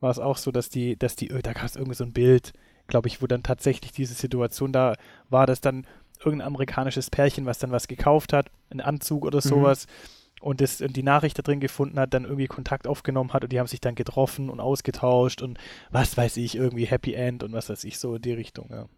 auch 0.00 0.36
so, 0.36 0.52
dass 0.52 0.68
die, 0.68 0.96
dass 0.96 1.16
die, 1.16 1.32
oh, 1.32 1.40
da 1.42 1.52
gab 1.52 1.64
es 1.64 1.74
irgendwie 1.74 1.96
so 1.96 2.04
ein 2.04 2.12
Bild, 2.12 2.52
glaube 2.86 3.08
ich, 3.08 3.20
wo 3.20 3.26
dann 3.26 3.42
tatsächlich 3.42 3.90
diese 3.90 4.14
Situation 4.14 4.72
da 4.72 4.94
war, 5.30 5.46
dass 5.46 5.60
dann 5.60 5.84
irgendein 6.24 6.46
amerikanisches 6.46 7.10
Pärchen, 7.10 7.46
was 7.46 7.58
dann 7.58 7.72
was 7.72 7.88
gekauft 7.88 8.32
hat, 8.32 8.52
einen 8.70 8.80
Anzug 8.80 9.26
oder 9.26 9.38
mhm. 9.38 9.48
sowas, 9.48 9.88
mhm 9.88 10.19
und 10.40 10.60
das, 10.60 10.78
die 10.78 11.02
Nachricht 11.02 11.38
da 11.38 11.42
drin 11.42 11.60
gefunden 11.60 11.98
hat, 12.00 12.14
dann 12.14 12.24
irgendwie 12.24 12.46
Kontakt 12.46 12.86
aufgenommen 12.86 13.32
hat 13.32 13.44
und 13.44 13.52
die 13.52 13.60
haben 13.60 13.66
sich 13.66 13.80
dann 13.80 13.94
getroffen 13.94 14.50
und 14.50 14.60
ausgetauscht 14.60 15.42
und 15.42 15.58
was 15.90 16.16
weiß 16.16 16.38
ich, 16.38 16.56
irgendwie 16.56 16.86
Happy 16.86 17.14
End 17.14 17.42
und 17.42 17.52
was 17.52 17.68
weiß 17.68 17.84
ich, 17.84 17.98
so 17.98 18.16
in 18.16 18.22
die 18.22 18.32
Richtung, 18.32 18.68
ja. 18.70 18.88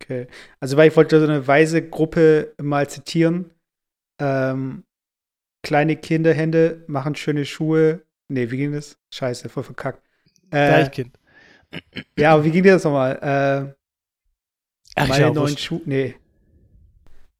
Okay. 0.00 0.28
Also, 0.60 0.76
weil 0.76 0.88
ich 0.88 0.96
wollte 0.96 1.18
so 1.18 1.26
eine 1.26 1.46
weise 1.46 1.82
Gruppe 1.86 2.54
mal 2.62 2.88
zitieren. 2.88 3.50
Ähm, 4.20 4.84
kleine 5.62 5.96
Kinderhände 5.96 6.84
machen 6.86 7.16
schöne 7.16 7.44
Schuhe. 7.44 8.02
Nee, 8.28 8.50
wie 8.50 8.56
ging 8.56 8.72
das? 8.72 8.96
Scheiße, 9.12 9.48
voll 9.48 9.64
verkackt. 9.64 10.06
Äh, 10.50 10.70
Deichkind. 10.70 11.18
Ja, 12.16 12.34
aber 12.34 12.44
wie 12.44 12.50
ging 12.50 12.62
das 12.64 12.84
nochmal? 12.84 13.16
Äh, 13.16 13.74
Ach, 14.94 15.08
meine 15.08 15.32
neuen 15.32 15.58
Schuhe. 15.58 15.82
Nee. 15.84 16.14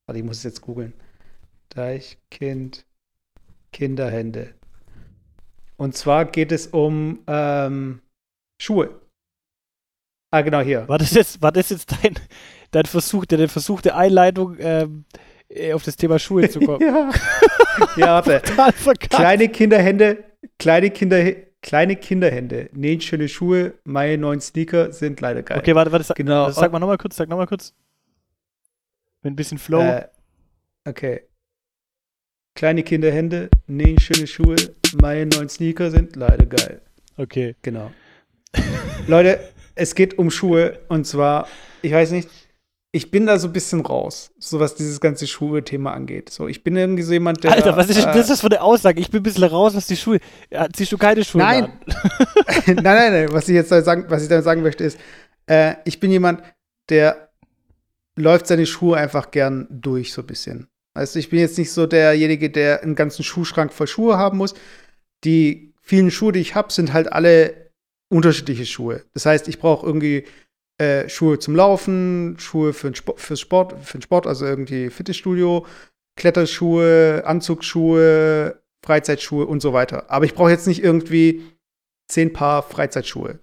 Warte, 0.06 0.18
ich 0.18 0.24
muss 0.24 0.38
es 0.38 0.42
jetzt 0.42 0.60
googeln. 0.60 0.94
Deichkind. 1.68 2.86
Kinderhände. 3.72 4.54
Und 5.76 5.96
zwar 5.96 6.24
geht 6.24 6.52
es 6.52 6.66
um 6.66 7.20
ähm, 7.26 8.00
Schuhe. 8.60 9.00
Ah, 10.30 10.42
genau 10.42 10.60
hier. 10.60 10.86
War 10.88 10.98
das 10.98 11.12
jetzt, 11.12 11.40
war 11.40 11.52
das 11.52 11.70
jetzt 11.70 11.92
dein, 11.92 12.14
dein 12.70 12.84
Versuch, 12.84 13.24
deine 13.24 13.48
versuchte 13.48 13.94
Einleitung 13.94 14.56
ähm, 14.58 15.04
äh, 15.48 15.72
auf 15.72 15.84
das 15.84 15.96
Thema 15.96 16.18
Schuhe 16.18 16.48
zu 16.50 16.60
kommen? 16.60 16.80
ja. 16.82 17.10
ja, 17.96 18.26
warte. 18.26 18.42
kleine 19.08 19.48
Kinderhände, 19.48 20.24
kleine 20.58 20.90
Kinder, 20.90 21.32
kleine 21.62 21.96
Kinderhände 21.96 22.68
nähen 22.72 23.00
schöne 23.00 23.28
Schuhe. 23.28 23.74
Meine 23.84 24.18
neuen 24.18 24.40
Sneaker 24.40 24.92
sind 24.92 25.20
leider 25.20 25.42
geil. 25.42 25.58
Okay, 25.58 25.74
warte, 25.74 25.92
warte. 25.92 26.04
Sag, 26.04 26.16
genau. 26.16 26.50
Sag 26.50 26.72
mal 26.72 26.78
nochmal 26.78 26.98
kurz, 26.98 27.16
sag 27.16 27.28
nochmal 27.28 27.46
kurz. 27.46 27.72
Mit 29.22 29.32
ein 29.32 29.36
bisschen 29.36 29.58
Flow. 29.58 29.80
Äh, 29.80 30.08
okay. 30.84 31.22
Kleine 32.58 32.82
Kinderhände 32.82 33.50
nähen 33.68 34.00
schöne 34.00 34.26
Schuhe. 34.26 34.56
Meine 35.00 35.26
neuen 35.26 35.48
Sneaker 35.48 35.92
sind 35.92 36.16
leider 36.16 36.44
geil. 36.44 36.80
Okay. 37.16 37.54
Genau. 37.62 37.92
Leute, 39.06 39.38
es 39.76 39.94
geht 39.94 40.18
um 40.18 40.28
Schuhe 40.28 40.80
und 40.88 41.06
zwar, 41.06 41.46
ich 41.82 41.92
weiß 41.92 42.10
nicht, 42.10 42.28
ich 42.90 43.12
bin 43.12 43.26
da 43.26 43.38
so 43.38 43.46
ein 43.46 43.52
bisschen 43.52 43.86
raus, 43.86 44.32
so 44.40 44.58
was 44.58 44.74
dieses 44.74 45.00
ganze 45.00 45.28
Schuhe-Thema 45.28 45.92
angeht. 45.92 46.30
So, 46.30 46.48
ich 46.48 46.64
bin 46.64 46.74
irgendwie 46.74 47.04
so 47.04 47.12
jemand, 47.12 47.44
der. 47.44 47.52
Alter, 47.52 47.76
was 47.76 47.90
ist 47.90 48.04
äh, 48.04 48.12
das 48.12 48.40
für 48.40 48.48
eine 48.48 48.60
Aussage? 48.60 49.00
Ich 49.00 49.12
bin 49.12 49.20
ein 49.20 49.22
bisschen 49.22 49.44
raus, 49.44 49.76
was 49.76 49.86
die 49.86 49.96
Schuhe. 49.96 50.18
Ja, 50.50 50.66
ziehst 50.72 50.90
du 50.90 50.98
keine 50.98 51.22
Schuhe 51.22 51.42
nein. 51.42 51.72
nein, 52.66 52.74
nein, 52.82 53.12
nein. 53.12 53.28
Was 53.30 53.48
ich 53.48 53.54
jetzt 53.54 53.68
sagen, 53.68 54.06
was 54.08 54.24
ich 54.24 54.28
damit 54.28 54.44
sagen 54.44 54.62
möchte, 54.62 54.82
ist, 54.82 54.98
äh, 55.46 55.76
ich 55.84 56.00
bin 56.00 56.10
jemand, 56.10 56.42
der 56.88 57.28
läuft 58.16 58.48
seine 58.48 58.66
Schuhe 58.66 58.96
einfach 58.96 59.30
gern 59.30 59.68
durch, 59.70 60.12
so 60.12 60.22
ein 60.22 60.26
bisschen. 60.26 60.66
Also 60.98 61.18
ich 61.18 61.30
bin 61.30 61.38
jetzt 61.38 61.56
nicht 61.58 61.72
so 61.72 61.86
derjenige, 61.86 62.50
der 62.50 62.82
einen 62.82 62.96
ganzen 62.96 63.22
Schuhschrank 63.22 63.72
voll 63.72 63.86
Schuhe 63.86 64.18
haben 64.18 64.36
muss. 64.36 64.54
Die 65.24 65.72
vielen 65.80 66.10
Schuhe, 66.10 66.32
die 66.32 66.40
ich 66.40 66.54
habe, 66.54 66.72
sind 66.72 66.92
halt 66.92 67.12
alle 67.12 67.70
unterschiedliche 68.10 68.66
Schuhe. 68.66 69.04
Das 69.14 69.24
heißt, 69.24 69.46
ich 69.48 69.60
brauche 69.60 69.86
irgendwie 69.86 70.24
äh, 70.78 71.08
Schuhe 71.08 71.38
zum 71.38 71.54
Laufen, 71.54 72.36
Schuhe 72.40 72.72
für 72.72 72.90
den 72.90 72.96
Sport, 72.96 73.20
fürs 73.20 73.40
Sport, 73.40 73.74
für 73.84 73.98
den 73.98 74.02
Sport, 74.02 74.26
also 74.26 74.44
irgendwie 74.44 74.90
Fitnessstudio, 74.90 75.66
Kletterschuhe, 76.16 77.22
Anzugsschuhe, 77.24 78.60
Freizeitschuhe 78.84 79.46
und 79.46 79.60
so 79.60 79.72
weiter. 79.72 80.10
Aber 80.10 80.24
ich 80.24 80.34
brauche 80.34 80.50
jetzt 80.50 80.66
nicht 80.66 80.82
irgendwie 80.82 81.44
zehn 82.08 82.32
Paar 82.32 82.62
Freizeitschuhe. 82.62 83.38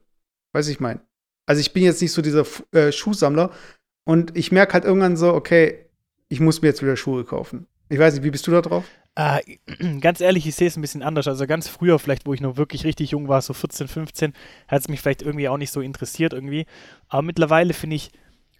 Weiß 0.53 0.67
ich 0.67 0.81
mein. 0.81 0.99
Also 1.47 1.61
ich 1.61 1.71
bin 1.71 1.83
jetzt 1.83 2.01
nicht 2.01 2.11
so 2.11 2.21
dieser 2.21 2.45
äh, 2.71 2.91
Schuhsammler 2.91 3.51
und 4.05 4.35
ich 4.35 4.51
merke 4.51 4.73
halt 4.73 4.83
irgendwann 4.83 5.15
so, 5.15 5.33
okay, 5.33 5.84
ich 6.35 6.41
muss 6.41 6.61
mir 6.61 6.67
jetzt 6.67 6.81
wieder 6.81 6.97
Schuhe 6.97 7.23
kaufen. 7.23 7.65
Ich 7.87 7.97
weiß 7.97 8.13
nicht, 8.13 8.23
wie 8.25 8.29
bist 8.29 8.45
du 8.45 8.51
da 8.51 8.61
drauf? 8.61 8.83
Äh, 9.15 9.39
ganz 10.01 10.19
ehrlich, 10.19 10.45
ich 10.45 10.53
sehe 10.53 10.67
es 10.67 10.75
ein 10.75 10.81
bisschen 10.81 11.01
anders. 11.01 11.29
Also 11.29 11.47
ganz 11.47 11.69
früher, 11.69 11.97
vielleicht, 11.97 12.25
wo 12.25 12.33
ich 12.33 12.41
noch 12.41 12.57
wirklich 12.57 12.83
richtig 12.83 13.11
jung 13.11 13.29
war, 13.29 13.41
so 13.41 13.53
14, 13.53 13.87
15, 13.87 14.33
hat 14.67 14.81
es 14.81 14.89
mich 14.89 14.99
vielleicht 14.99 15.21
irgendwie 15.21 15.47
auch 15.47 15.57
nicht 15.57 15.71
so 15.71 15.79
interessiert 15.79 16.33
irgendwie. 16.33 16.65
Aber 17.07 17.21
mittlerweile 17.21 17.73
finde 17.73 17.95
ich 17.95 18.11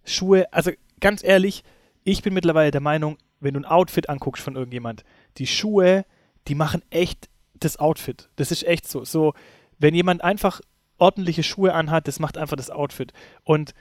Schuhe, 0.06 0.48
also 0.54 0.72
ganz 1.02 1.22
ehrlich, 1.22 1.66
ich 2.06 2.22
bin 2.22 2.34
mittlerweile 2.34 2.72
der 2.72 2.80
Meinung, 2.80 3.18
wenn 3.42 3.56
du 3.56 3.60
ein 3.60 3.66
Outfit 3.66 4.08
anguckst 4.08 4.42
von 4.42 4.56
irgendjemand, 4.56 5.04
die 5.38 5.48
Schuhe, 5.48 6.06
die 6.48 6.56
machen 6.56 6.82
echt 6.92 7.28
das 7.56 7.78
Outfit. 7.78 8.30
Das 8.38 8.52
ist 8.52 8.64
echt 8.64 8.88
so. 8.88 9.04
So, 9.04 9.34
wenn 9.80 9.94
jemand 9.94 10.24
einfach 10.24 10.62
ordentliche 10.98 11.44
Schuhe 11.44 11.74
anhat, 11.74 12.08
das 12.08 12.20
macht 12.20 12.38
einfach 12.38 12.56
das 12.56 12.70
Outfit. 12.70 13.12
Und 13.44 13.74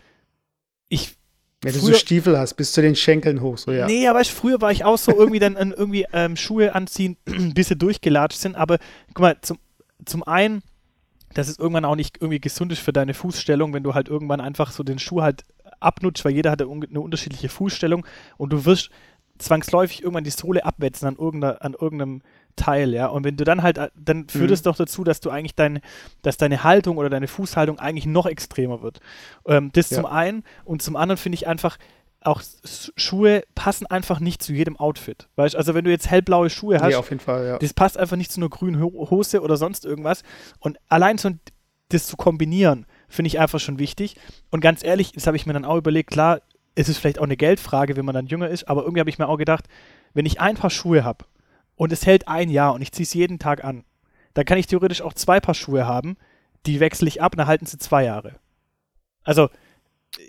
ich 0.88 1.16
wenn 1.64 1.72
du 1.72 1.80
so 1.80 1.94
Stiefel 1.94 2.38
hast, 2.38 2.54
bis 2.54 2.72
zu 2.72 2.82
den 2.82 2.94
Schenkeln 2.94 3.40
hoch, 3.40 3.58
so 3.58 3.72
ja. 3.72 3.86
Nee, 3.86 4.06
aber 4.08 4.20
ich, 4.20 4.32
früher 4.32 4.60
war 4.60 4.70
ich 4.70 4.84
auch 4.84 4.98
so 4.98 5.12
irgendwie 5.12 5.38
dann 5.38 5.56
irgendwie 5.56 6.06
ähm, 6.12 6.36
Schuhe 6.36 6.74
anziehen, 6.74 7.16
bis 7.54 7.68
sie 7.68 7.76
durchgelatscht 7.76 8.38
sind. 8.38 8.54
Aber 8.54 8.78
guck 9.08 9.20
mal, 9.20 9.36
zum, 9.40 9.58
zum 10.04 10.22
einen, 10.22 10.62
dass 11.32 11.48
es 11.48 11.58
irgendwann 11.58 11.84
auch 11.84 11.96
nicht 11.96 12.18
irgendwie 12.20 12.40
gesund 12.40 12.70
ist 12.72 12.80
für 12.80 12.92
deine 12.92 13.14
Fußstellung, 13.14 13.72
wenn 13.72 13.82
du 13.82 13.94
halt 13.94 14.08
irgendwann 14.08 14.40
einfach 14.40 14.70
so 14.70 14.82
den 14.82 14.98
Schuh 14.98 15.22
halt 15.22 15.42
abnutzt, 15.80 16.24
weil 16.24 16.32
jeder 16.32 16.50
hat 16.50 16.62
eine 16.62 17.00
unterschiedliche 17.00 17.48
Fußstellung 17.48 18.06
und 18.36 18.52
du 18.52 18.64
wirst 18.64 18.90
zwangsläufig 19.38 20.02
irgendwann 20.02 20.24
die 20.24 20.30
Sohle 20.30 20.64
abwetzen 20.64 21.08
an, 21.08 21.16
irgendeiner, 21.16 21.62
an 21.62 21.74
irgendeinem 21.74 22.22
Teil, 22.56 22.92
ja. 22.94 23.06
Und 23.06 23.24
wenn 23.24 23.36
du 23.36 23.44
dann 23.44 23.62
halt, 23.62 23.78
dann 23.94 24.28
führt 24.28 24.48
mhm. 24.48 24.54
es 24.54 24.62
doch 24.62 24.76
dazu, 24.76 25.04
dass 25.04 25.20
du 25.20 25.30
eigentlich 25.30 25.54
dein, 25.54 25.80
dass 26.22 26.36
deine 26.36 26.64
Haltung 26.64 26.96
oder 26.96 27.10
deine 27.10 27.28
Fußhaltung 27.28 27.78
eigentlich 27.78 28.06
noch 28.06 28.26
extremer 28.26 28.82
wird. 28.82 29.00
Ähm, 29.46 29.70
das 29.72 29.90
ja. 29.90 29.96
zum 29.96 30.06
einen 30.06 30.44
und 30.64 30.82
zum 30.82 30.96
anderen 30.96 31.16
finde 31.16 31.36
ich 31.36 31.46
einfach, 31.46 31.78
auch 32.24 32.42
Schuhe 32.96 33.44
passen 33.54 33.86
einfach 33.86 34.18
nicht 34.18 34.42
zu 34.42 34.52
jedem 34.52 34.78
Outfit. 34.78 35.28
Weißt 35.36 35.54
also 35.56 35.74
wenn 35.74 35.84
du 35.84 35.90
jetzt 35.90 36.10
hellblaue 36.10 36.48
Schuhe 36.48 36.80
hast, 36.80 36.88
nee, 36.88 36.94
auf 36.94 37.10
jeden 37.10 37.20
Fall, 37.20 37.46
ja. 37.46 37.58
das 37.58 37.74
passt 37.74 37.98
einfach 37.98 38.16
nicht 38.16 38.32
zu 38.32 38.40
einer 38.40 38.48
grünen 38.48 38.80
Hose 38.82 39.42
oder 39.42 39.56
sonst 39.56 39.84
irgendwas. 39.84 40.22
Und 40.58 40.78
allein 40.88 41.18
so 41.18 41.30
das 41.90 42.06
zu 42.06 42.16
kombinieren, 42.16 42.86
finde 43.08 43.28
ich 43.28 43.38
einfach 43.38 43.60
schon 43.60 43.78
wichtig. 43.78 44.16
Und 44.50 44.60
ganz 44.60 44.82
ehrlich, 44.82 45.12
das 45.12 45.26
habe 45.26 45.36
ich 45.36 45.44
mir 45.44 45.52
dann 45.52 45.66
auch 45.66 45.76
überlegt, 45.76 46.10
klar, 46.10 46.40
es 46.74 46.88
ist 46.88 46.98
vielleicht 46.98 47.18
auch 47.18 47.24
eine 47.24 47.36
Geldfrage, 47.36 47.96
wenn 47.96 48.06
man 48.06 48.14
dann 48.14 48.26
jünger 48.26 48.48
ist, 48.48 48.68
aber 48.68 48.82
irgendwie 48.82 49.00
habe 49.00 49.10
ich 49.10 49.18
mir 49.18 49.28
auch 49.28 49.36
gedacht, 49.36 49.66
wenn 50.14 50.26
ich 50.26 50.40
ein 50.40 50.56
paar 50.56 50.70
Schuhe 50.70 51.04
habe 51.04 51.24
und 51.76 51.92
es 51.92 52.06
hält 52.06 52.28
ein 52.28 52.50
Jahr 52.50 52.74
und 52.74 52.82
ich 52.82 52.92
ziehe 52.92 53.04
es 53.04 53.14
jeden 53.14 53.38
Tag 53.38 53.64
an, 53.64 53.84
dann 54.34 54.44
kann 54.44 54.58
ich 54.58 54.66
theoretisch 54.66 55.02
auch 55.02 55.14
zwei 55.14 55.40
Paar 55.40 55.54
Schuhe 55.54 55.86
haben, 55.86 56.16
die 56.66 56.80
wechsle 56.80 57.08
ich 57.08 57.22
ab 57.22 57.32
und 57.32 57.38
dann 57.38 57.46
halten 57.46 57.66
sie 57.66 57.78
zwei 57.78 58.04
Jahre. 58.04 58.36
Also, 59.22 59.48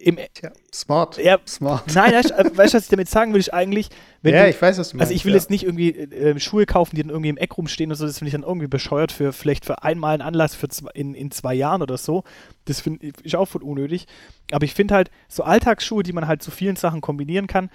im, 0.02 0.18
Tja, 0.34 0.52
smart. 0.74 1.18
Ja, 1.18 1.38
smart. 1.48 1.94
Nein, 1.94 2.14
weißt, 2.14 2.32
du, 2.32 2.58
was 2.58 2.74
ich 2.74 2.90
damit 2.90 3.08
sagen 3.08 3.34
will, 3.34 3.40
ich 3.40 3.54
eigentlich. 3.54 3.90
ja, 4.24 4.44
du, 4.44 4.50
ich 4.50 4.60
weiß, 4.60 4.80
was 4.80 4.90
du 4.90 4.98
meinst. 4.98 5.12
Also, 5.12 5.14
ich 5.14 5.26
will 5.26 5.34
ja. 5.34 5.38
jetzt 5.38 5.52
nicht 5.52 5.64
irgendwie 5.64 5.92
äh, 5.92 6.40
Schuhe 6.40 6.66
kaufen, 6.66 6.96
die 6.96 7.04
dann 7.04 7.12
irgendwie 7.12 7.30
im 7.30 7.38
Eck 7.38 7.56
rumstehen 7.58 7.92
oder 7.92 7.98
so. 7.98 8.08
Das 8.08 8.18
finde 8.18 8.30
ich 8.30 8.34
dann 8.34 8.44
irgendwie 8.44 8.68
bescheuert 8.68 9.12
für 9.12 9.32
vielleicht 9.32 9.64
für 9.64 9.84
einmal 9.84 10.14
einen 10.14 10.24
Anlass 10.24 10.56
für 10.56 10.70
zwei, 10.70 10.90
in, 10.96 11.14
in 11.14 11.30
zwei 11.30 11.54
Jahren 11.54 11.84
oder 11.84 11.98
so. 11.98 12.24
Das 12.66 12.82
finde 12.82 13.12
ich 13.22 13.36
auch 13.36 13.46
voll 13.46 13.62
unnötig. 13.62 14.08
Aber 14.52 14.66
ich 14.66 14.74
finde 14.74 14.96
halt, 14.96 15.12
so 15.28 15.44
Alltagsschuhe, 15.44 16.02
die 16.02 16.14
man 16.14 16.28
halt 16.28 16.42
zu 16.42 16.50
vielen 16.50 16.78
Sachen 16.78 17.02
kombinieren 17.02 17.46
kann, 17.46 17.70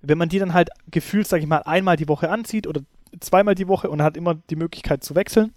wenn 0.00 0.18
man 0.18 0.28
die 0.28 0.40
dann 0.40 0.54
halt 0.54 0.70
gefühlt, 0.90 1.28
sag 1.28 1.40
ich 1.40 1.46
mal, 1.46 1.58
einmal 1.58 1.96
die 1.96 2.08
Woche 2.08 2.28
anzieht 2.28 2.66
oder 2.66 2.80
zweimal 3.20 3.54
die 3.54 3.68
Woche 3.68 3.90
und 3.90 4.02
hat 4.02 4.16
immer 4.16 4.34
die 4.34 4.56
Möglichkeit 4.56 5.04
zu 5.04 5.14
wechseln, 5.14 5.52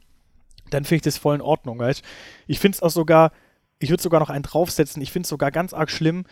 dann 0.70 0.84
finde 0.84 0.98
ich 0.98 1.02
das 1.04 1.18
voll 1.18 1.36
in 1.36 1.42
Ordnung. 1.42 1.80
Weißt? 1.80 2.04
Ich 2.48 2.60
finde 2.60 2.76
es 2.76 2.82
auch 2.82 2.90
sogar, 2.90 3.32
ich 3.80 3.90
würde 3.90 4.04
sogar 4.04 4.20
noch 4.20 4.30
einen 4.30 4.44
draufsetzen, 4.44 5.02
ich 5.02 5.12
finde 5.12 5.26
es 5.26 5.30
sogar 5.30 5.52
ganz 5.52 5.74
arg 5.74 5.90
schlimm, 5.90 6.26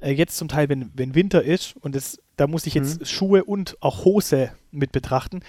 äh, 0.00 0.12
jetzt 0.12 0.36
zum 0.36 0.48
Teil, 0.48 0.68
wenn, 0.68 0.90
wenn 0.94 1.14
Winter 1.14 1.42
ist 1.42 1.76
und 1.76 1.94
das, 1.94 2.18
da 2.36 2.46
muss 2.46 2.66
ich 2.66 2.74
jetzt 2.74 3.00
mhm. 3.00 3.04
Schuhe 3.04 3.44
und 3.44 3.76
auch 3.80 4.04
Hose 4.04 4.52
mit 4.70 4.92
betrachten. 4.92 5.40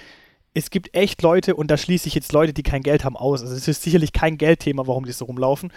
Es 0.53 0.71
gibt 0.71 0.95
echt 0.95 1.21
Leute, 1.21 1.55
und 1.55 1.69
da 1.69 1.77
schließe 1.77 2.07
ich 2.07 2.15
jetzt 2.15 2.33
Leute, 2.33 2.53
die 2.53 2.63
kein 2.63 2.81
Geld 2.81 3.05
haben, 3.05 3.15
aus. 3.15 3.41
Also 3.41 3.53
es 3.55 3.67
ist 3.67 3.83
sicherlich 3.83 4.13
kein 4.13 4.37
Geldthema, 4.37 4.87
warum 4.87 5.05
die 5.05 5.11
so 5.11 5.25
rumlaufen. 5.25 5.71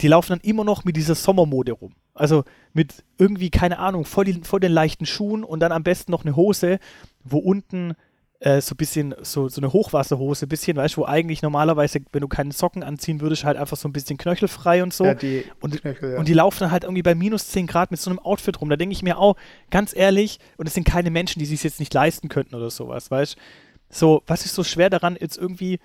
Die 0.00 0.08
laufen 0.08 0.30
dann 0.30 0.40
immer 0.40 0.64
noch 0.64 0.84
mit 0.84 0.96
dieser 0.96 1.14
Sommermode 1.14 1.72
rum. 1.72 1.94
Also 2.12 2.44
mit 2.72 3.04
irgendwie, 3.16 3.50
keine 3.50 3.78
Ahnung, 3.78 4.04
vor, 4.04 4.24
die, 4.24 4.40
vor 4.42 4.58
den 4.58 4.72
leichten 4.72 5.06
Schuhen 5.06 5.44
und 5.44 5.60
dann 5.60 5.70
am 5.70 5.84
besten 5.84 6.10
noch 6.10 6.24
eine 6.24 6.34
Hose, 6.34 6.80
wo 7.22 7.38
unten 7.38 7.94
äh, 8.40 8.60
so 8.60 8.74
ein 8.74 8.76
bisschen, 8.76 9.14
so, 9.22 9.48
so 9.48 9.60
eine 9.60 9.72
Hochwasserhose, 9.72 10.46
ein 10.46 10.48
bisschen, 10.48 10.76
weißt 10.76 10.96
du, 10.96 11.02
wo 11.02 11.04
eigentlich 11.06 11.42
normalerweise, 11.42 12.00
wenn 12.12 12.20
du 12.20 12.28
keine 12.28 12.52
Socken 12.52 12.82
anziehen 12.82 13.20
würdest, 13.20 13.44
halt 13.44 13.56
einfach 13.56 13.76
so 13.76 13.88
ein 13.88 13.92
bisschen 13.92 14.18
knöchelfrei 14.18 14.82
und 14.82 14.92
so. 14.92 15.04
Ja, 15.04 15.14
die 15.14 15.44
und, 15.60 15.80
Knöchel, 15.80 16.12
ja. 16.12 16.18
und 16.18 16.28
die 16.28 16.34
laufen 16.34 16.60
dann 16.60 16.70
halt 16.70 16.84
irgendwie 16.84 17.02
bei 17.02 17.14
minus 17.14 17.48
10 17.48 17.66
Grad 17.66 17.90
mit 17.90 18.00
so 18.00 18.10
einem 18.10 18.18
Outfit 18.18 18.60
rum. 18.60 18.68
Da 18.68 18.76
denke 18.76 18.92
ich 18.92 19.02
mir 19.02 19.18
auch, 19.18 19.36
ganz 19.70 19.96
ehrlich, 19.96 20.38
und 20.58 20.66
es 20.66 20.74
sind 20.74 20.84
keine 20.84 21.10
Menschen, 21.10 21.38
die 21.38 21.46
sich 21.46 21.62
jetzt 21.62 21.80
nicht 21.80 21.94
leisten 21.94 22.28
könnten 22.28 22.54
oder 22.54 22.70
sowas, 22.70 23.10
weißt 23.10 23.36
du. 23.36 23.40
So, 23.88 24.22
was 24.26 24.44
ist 24.44 24.54
so 24.54 24.64
schwer 24.64 24.90
daran, 24.90 25.16
jetzt 25.18 25.38
irgendwie 25.38 25.78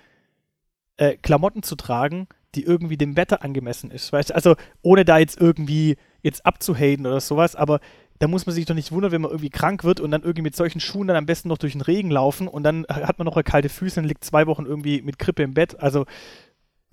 äh, 0.96 1.16
Klamotten 1.16 1.62
zu 1.62 1.76
tragen, 1.76 2.26
die 2.54 2.64
irgendwie 2.64 2.98
dem 2.98 3.16
Wetter 3.16 3.42
angemessen 3.42 3.90
ist, 3.90 4.12
weißt 4.12 4.30
du? 4.30 4.34
Also, 4.34 4.56
ohne 4.82 5.04
da 5.04 5.18
jetzt 5.18 5.40
irgendwie 5.40 5.96
jetzt 6.22 6.44
abzuhaten 6.44 7.06
oder 7.06 7.20
sowas, 7.20 7.56
aber 7.56 7.80
da 8.22 8.28
muss 8.28 8.46
man 8.46 8.54
sich 8.54 8.66
doch 8.66 8.76
nicht 8.76 8.92
wundern, 8.92 9.10
wenn 9.10 9.20
man 9.20 9.32
irgendwie 9.32 9.50
krank 9.50 9.82
wird 9.82 9.98
und 9.98 10.12
dann 10.12 10.22
irgendwie 10.22 10.42
mit 10.42 10.54
solchen 10.54 10.78
Schuhen 10.78 11.08
dann 11.08 11.16
am 11.16 11.26
besten 11.26 11.48
noch 11.48 11.58
durch 11.58 11.72
den 11.72 11.80
Regen 11.80 12.08
laufen 12.08 12.46
und 12.46 12.62
dann 12.62 12.86
hat 12.88 13.18
man 13.18 13.26
noch 13.26 13.42
kalte 13.42 13.68
Füße 13.68 13.98
und 13.98 14.06
liegt 14.06 14.22
zwei 14.22 14.46
Wochen 14.46 14.64
irgendwie 14.64 15.02
mit 15.02 15.18
Krippe 15.18 15.42
im 15.42 15.54
Bett. 15.54 15.80
Also 15.80 16.06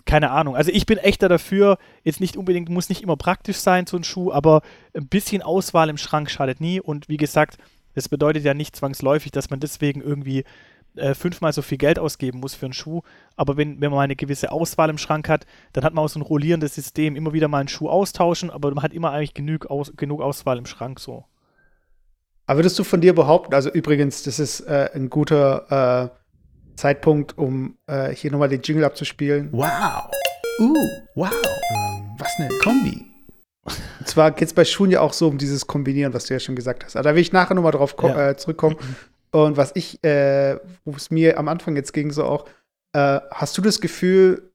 keine 0.05 0.31
Ahnung. 0.31 0.55
Also 0.55 0.71
ich 0.71 0.87
bin 0.87 0.97
echter 0.97 1.29
dafür, 1.29 1.77
jetzt 2.03 2.19
nicht 2.19 2.35
unbedingt, 2.35 2.69
muss 2.69 2.89
nicht 2.89 3.03
immer 3.03 3.15
praktisch 3.15 3.57
sein, 3.57 3.85
so 3.85 3.95
ein 3.95 4.03
Schuh, 4.03 4.31
aber 4.31 4.63
ein 4.95 5.07
bisschen 5.07 5.43
Auswahl 5.43 5.89
im 5.89 5.97
Schrank 5.97 6.31
schadet 6.31 6.61
nie. 6.61 6.81
Und 6.81 7.09
wie 7.09 7.17
gesagt, 7.17 7.59
das 7.93 8.09
bedeutet 8.09 8.43
ja 8.43 8.55
nicht 8.55 8.75
zwangsläufig, 8.75 9.31
dass 9.31 9.51
man 9.51 9.59
deswegen 9.59 10.01
irgendwie 10.01 10.45
äh, 10.95 11.13
fünfmal 11.13 11.53
so 11.53 11.61
viel 11.61 11.77
Geld 11.77 11.99
ausgeben 11.99 12.39
muss 12.39 12.55
für 12.55 12.65
einen 12.65 12.73
Schuh. 12.73 13.01
Aber 13.35 13.57
wenn, 13.57 13.81
wenn 13.81 13.91
man 13.91 14.01
eine 14.01 14.15
gewisse 14.15 14.51
Auswahl 14.51 14.89
im 14.89 14.97
Schrank 14.97 15.29
hat, 15.29 15.45
dann 15.73 15.83
hat 15.83 15.93
man 15.93 16.05
auch 16.05 16.09
so 16.09 16.19
ein 16.19 16.23
rollierendes 16.23 16.75
System, 16.75 17.15
immer 17.15 17.33
wieder 17.33 17.47
mal 17.47 17.59
einen 17.59 17.67
Schuh 17.67 17.89
austauschen, 17.89 18.49
aber 18.49 18.73
man 18.73 18.83
hat 18.83 18.93
immer 18.93 19.11
eigentlich 19.11 19.33
genug, 19.33 19.67
aus, 19.67 19.93
genug 19.95 20.21
Auswahl 20.21 20.57
im 20.57 20.65
Schrank 20.65 20.99
so. 20.99 21.25
Aber 22.45 22.59
würdest 22.59 22.79
du 22.79 22.83
von 22.83 22.99
dir 22.99 23.13
behaupten, 23.13 23.53
also 23.53 23.69
übrigens, 23.69 24.23
das 24.23 24.39
ist 24.39 24.61
äh, 24.61 24.89
ein 24.95 25.09
guter 25.09 26.11
äh, 26.11 26.75
Zeitpunkt, 26.75 27.37
um 27.37 27.77
äh, 27.87 28.09
hier 28.09 28.31
nochmal 28.31 28.49
den 28.49 28.61
Jingle 28.61 28.85
abzuspielen. 28.85 29.49
Wow. 29.51 30.09
Uh, 30.59 30.75
wow. 31.15 31.31
Ähm, 31.31 32.15
was 32.17 32.31
eine 32.39 32.49
Kombi. 32.63 33.05
Und 33.99 34.07
zwar 34.07 34.31
geht 34.31 34.47
es 34.47 34.53
bei 34.53 34.65
Schuhen 34.65 34.89
ja 34.89 35.01
auch 35.01 35.13
so 35.13 35.27
um 35.27 35.37
dieses 35.37 35.67
Kombinieren, 35.67 36.13
was 36.13 36.25
du 36.25 36.33
ja 36.33 36.39
schon 36.39 36.55
gesagt 36.55 36.83
hast. 36.83 36.95
Aber 36.95 37.03
da 37.03 37.15
will 37.15 37.21
ich 37.21 37.31
nachher 37.31 37.53
nochmal 37.53 37.71
drauf 37.71 37.95
ja. 38.01 38.29
äh, 38.29 38.37
zurückkommen. 38.37 38.77
Und 39.31 39.57
was 39.57 39.71
ich, 39.75 40.03
äh, 40.03 40.57
wo 40.85 40.95
es 40.95 41.11
mir 41.11 41.37
am 41.37 41.47
Anfang 41.47 41.75
jetzt 41.75 41.93
ging, 41.93 42.11
so 42.11 42.23
auch, 42.23 42.47
äh, 42.93 43.19
hast 43.31 43.57
du 43.57 43.61
das 43.61 43.79
Gefühl, 43.79 44.51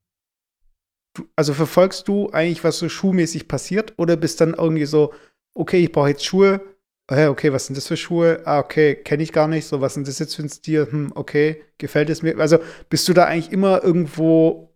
du, 1.15 1.29
also 1.37 1.55
verfolgst 1.55 2.09
du 2.09 2.31
eigentlich, 2.31 2.65
was 2.65 2.79
so 2.79 2.89
schuhmäßig 2.89 3.47
passiert, 3.47 3.95
oder 3.97 4.17
bist 4.17 4.41
dann 4.41 4.55
irgendwie 4.55 4.87
so, 4.87 5.13
okay, 5.55 5.79
ich 5.79 5.93
brauche 5.93 6.09
jetzt 6.09 6.25
Schuhe, 6.25 6.61
okay, 7.09 7.53
was 7.53 7.67
sind 7.67 7.77
das 7.77 7.87
für 7.87 7.97
Schuhe? 7.97 8.41
Ah, 8.47 8.59
okay, 8.59 8.97
kenne 8.97 9.23
ich 9.23 9.33
gar 9.33 9.47
nicht, 9.47 9.67
so, 9.67 9.81
was 9.81 9.95
sind 9.95 10.09
das 10.09 10.19
jetzt 10.19 10.35
für 10.35 10.43
ein 10.43 10.49
Stil? 10.49 10.89
Hm, 10.91 11.13
okay, 11.15 11.63
gefällt 11.79 12.11
es 12.11 12.23
mir? 12.23 12.39
Also 12.39 12.59
bist 12.89 13.07
du 13.07 13.13
da 13.13 13.27
eigentlich 13.27 13.53
immer 13.53 13.85
irgendwo 13.85 14.75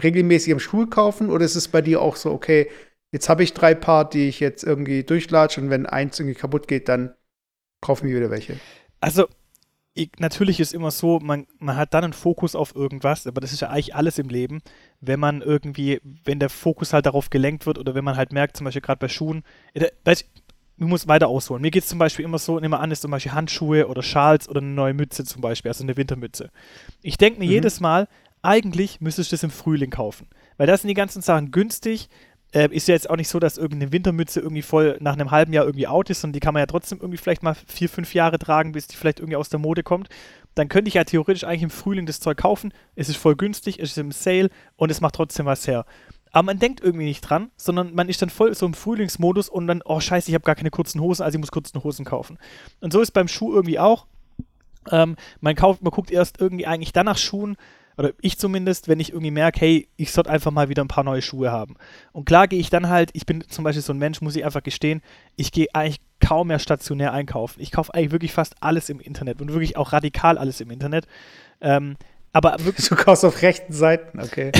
regelmäßig 0.00 0.52
am 0.52 0.60
Schuh 0.60 0.86
kaufen, 0.86 1.30
oder 1.30 1.44
ist 1.44 1.56
es 1.56 1.68
bei 1.68 1.80
dir 1.80 2.00
auch 2.00 2.16
so, 2.16 2.30
okay, 2.30 2.70
jetzt 3.12 3.28
habe 3.28 3.42
ich 3.42 3.54
drei 3.54 3.74
Paar, 3.74 4.08
die 4.08 4.28
ich 4.28 4.40
jetzt 4.40 4.62
irgendwie 4.62 5.02
durchlatsche 5.02 5.60
und 5.60 5.70
wenn 5.70 5.86
eins 5.86 6.20
irgendwie 6.20 6.38
kaputt 6.38 6.68
geht, 6.68 6.88
dann 6.88 7.14
kaufen 7.80 8.08
wir 8.08 8.16
wieder 8.16 8.30
welche? 8.30 8.60
Also, 9.04 9.28
ich, 9.92 10.12
natürlich 10.18 10.60
ist 10.60 10.72
immer 10.72 10.90
so, 10.90 11.20
man, 11.20 11.46
man 11.58 11.76
hat 11.76 11.92
dann 11.92 12.04
einen 12.04 12.12
Fokus 12.14 12.56
auf 12.56 12.74
irgendwas, 12.74 13.26
aber 13.26 13.42
das 13.42 13.52
ist 13.52 13.60
ja 13.60 13.68
eigentlich 13.68 13.94
alles 13.94 14.18
im 14.18 14.30
Leben, 14.30 14.62
wenn 15.02 15.20
man 15.20 15.42
irgendwie, 15.42 16.00
wenn 16.24 16.40
der 16.40 16.48
Fokus 16.48 16.94
halt 16.94 17.04
darauf 17.04 17.28
gelenkt 17.28 17.66
wird 17.66 17.78
oder 17.78 17.94
wenn 17.94 18.02
man 18.02 18.16
halt 18.16 18.32
merkt, 18.32 18.56
zum 18.56 18.64
Beispiel 18.64 18.80
gerade 18.80 19.00
bei 19.00 19.08
Schuhen, 19.08 19.44
äh, 19.74 19.90
ich, 20.10 20.26
ich 20.78 20.86
muss 20.86 21.06
weiter 21.06 21.28
ausholen. 21.28 21.60
Mir 21.60 21.70
geht 21.70 21.82
es 21.82 21.88
zum 21.90 21.98
Beispiel 21.98 22.24
immer 22.24 22.38
so, 22.38 22.58
nehmen 22.58 22.72
wir 22.72 22.80
an, 22.80 22.90
ist 22.90 23.02
zum 23.02 23.10
Beispiel 23.10 23.32
Handschuhe 23.32 23.86
oder 23.86 24.02
Schals 24.02 24.48
oder 24.48 24.62
eine 24.62 24.70
neue 24.70 24.94
Mütze 24.94 25.22
zum 25.24 25.42
Beispiel, 25.42 25.70
also 25.70 25.84
eine 25.84 25.98
Wintermütze. 25.98 26.50
Ich 27.02 27.18
denke 27.18 27.40
mir 27.40 27.44
mhm. 27.44 27.52
jedes 27.52 27.78
Mal, 27.80 28.08
eigentlich 28.40 29.02
müsste 29.02 29.20
ich 29.20 29.28
das 29.28 29.42
im 29.42 29.50
Frühling 29.50 29.90
kaufen, 29.90 30.28
weil 30.56 30.66
da 30.66 30.78
sind 30.78 30.88
die 30.88 30.94
ganzen 30.94 31.20
Sachen 31.20 31.50
günstig, 31.50 32.08
äh, 32.54 32.68
ist 32.70 32.88
ja 32.88 32.94
jetzt 32.94 33.10
auch 33.10 33.16
nicht 33.16 33.28
so, 33.28 33.40
dass 33.40 33.58
irgendeine 33.58 33.92
Wintermütze 33.92 34.40
irgendwie 34.40 34.62
voll 34.62 34.96
nach 35.00 35.14
einem 35.14 35.30
halben 35.30 35.52
Jahr 35.52 35.66
irgendwie 35.66 35.88
out 35.88 36.08
ist, 36.08 36.20
sondern 36.20 36.34
die 36.34 36.40
kann 36.40 36.54
man 36.54 36.60
ja 36.60 36.66
trotzdem 36.66 36.98
irgendwie 37.00 37.18
vielleicht 37.18 37.42
mal 37.42 37.56
vier, 37.66 37.88
fünf 37.88 38.14
Jahre 38.14 38.38
tragen, 38.38 38.72
bis 38.72 38.86
die 38.86 38.96
vielleicht 38.96 39.18
irgendwie 39.18 39.36
aus 39.36 39.48
der 39.48 39.58
Mode 39.58 39.82
kommt. 39.82 40.08
Dann 40.54 40.68
könnte 40.68 40.88
ich 40.88 40.94
ja 40.94 41.02
theoretisch 41.02 41.42
eigentlich 41.44 41.64
im 41.64 41.70
Frühling 41.70 42.06
das 42.06 42.20
Zeug 42.20 42.38
kaufen. 42.38 42.72
Es 42.94 43.08
ist 43.08 43.16
voll 43.16 43.34
günstig, 43.34 43.80
es 43.80 43.90
ist 43.90 43.98
im 43.98 44.12
Sale 44.12 44.50
und 44.76 44.90
es 44.90 45.00
macht 45.00 45.16
trotzdem 45.16 45.46
was 45.46 45.66
her. 45.66 45.84
aber 46.30 46.44
man 46.44 46.58
denkt 46.60 46.80
irgendwie 46.80 47.06
nicht 47.06 47.22
dran, 47.22 47.50
sondern 47.56 47.94
man 47.94 48.08
ist 48.08 48.22
dann 48.22 48.30
voll 48.30 48.54
so 48.54 48.66
im 48.66 48.74
Frühlingsmodus 48.74 49.48
und 49.48 49.66
dann, 49.66 49.82
oh 49.84 50.00
scheiße, 50.00 50.28
ich 50.28 50.34
habe 50.34 50.44
gar 50.44 50.54
keine 50.54 50.70
kurzen 50.70 51.00
Hosen, 51.00 51.22
also 51.22 51.36
ich 51.36 51.40
muss 51.40 51.50
kurzen 51.50 51.82
Hosen 51.82 52.04
kaufen. 52.04 52.38
Und 52.80 52.92
so 52.92 53.00
ist 53.00 53.12
beim 53.12 53.28
Schuh 53.28 53.52
irgendwie 53.52 53.78
auch. 53.78 54.06
Ähm, 54.90 55.16
man 55.40 55.54
kauft, 55.56 55.82
man 55.82 55.90
guckt 55.90 56.10
erst 56.10 56.40
irgendwie 56.40 56.66
eigentlich 56.66 56.92
dann 56.92 57.06
nach 57.06 57.18
Schuhen, 57.18 57.56
oder 57.96 58.12
ich 58.20 58.38
zumindest, 58.38 58.88
wenn 58.88 59.00
ich 59.00 59.10
irgendwie 59.10 59.30
merke, 59.30 59.60
hey, 59.60 59.88
ich 59.96 60.12
sollte 60.12 60.30
einfach 60.30 60.50
mal 60.50 60.68
wieder 60.68 60.82
ein 60.84 60.88
paar 60.88 61.04
neue 61.04 61.22
Schuhe 61.22 61.50
haben. 61.52 61.76
Und 62.12 62.24
klar 62.24 62.48
gehe 62.48 62.58
ich 62.58 62.70
dann 62.70 62.88
halt, 62.88 63.10
ich 63.12 63.26
bin 63.26 63.44
zum 63.48 63.64
Beispiel 63.64 63.82
so 63.82 63.92
ein 63.92 63.98
Mensch, 63.98 64.20
muss 64.20 64.36
ich 64.36 64.44
einfach 64.44 64.62
gestehen, 64.62 65.02
ich 65.36 65.52
gehe 65.52 65.68
eigentlich 65.72 66.00
kaum 66.20 66.48
mehr 66.48 66.58
stationär 66.58 67.12
einkaufen. 67.12 67.60
Ich 67.60 67.70
kaufe 67.70 67.92
eigentlich 67.94 68.12
wirklich 68.12 68.32
fast 68.32 68.54
alles 68.60 68.88
im 68.88 69.00
Internet 69.00 69.40
und 69.40 69.52
wirklich 69.52 69.76
auch 69.76 69.92
radikal 69.92 70.38
alles 70.38 70.60
im 70.60 70.70
Internet. 70.70 71.06
Ähm, 71.60 71.96
aber 72.32 72.56
wirklich. 72.64 72.88
Du 72.88 72.96
kaufst 72.96 73.24
auf 73.24 73.42
rechten 73.42 73.72
Seiten, 73.72 74.20
okay. 74.20 74.50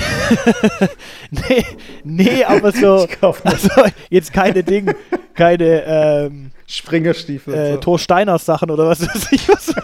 nee, 1.30 1.64
nee, 2.04 2.44
aber 2.44 2.70
so. 2.70 3.04
Ich 3.10 3.20
kauf 3.20 3.44
also 3.44 3.68
jetzt 4.10 4.32
keine 4.32 4.62
Dinge, 4.62 4.94
keine 5.34 5.82
ähm, 5.84 6.52
Springerstiefel. 6.68 7.52
Äh, 7.52 7.72
so. 7.72 7.78
Thor 7.78 7.98
Steiners 7.98 8.44
Sachen 8.44 8.70
oder 8.70 8.86
was 8.86 9.00
weiß 9.02 9.32
ich 9.32 9.48
was. 9.48 9.74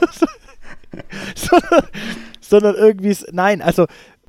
sondern, 1.35 1.85
sondern 2.41 2.75
irgendwie, 2.77 3.17
nein, 3.33 3.63
also 3.63 3.87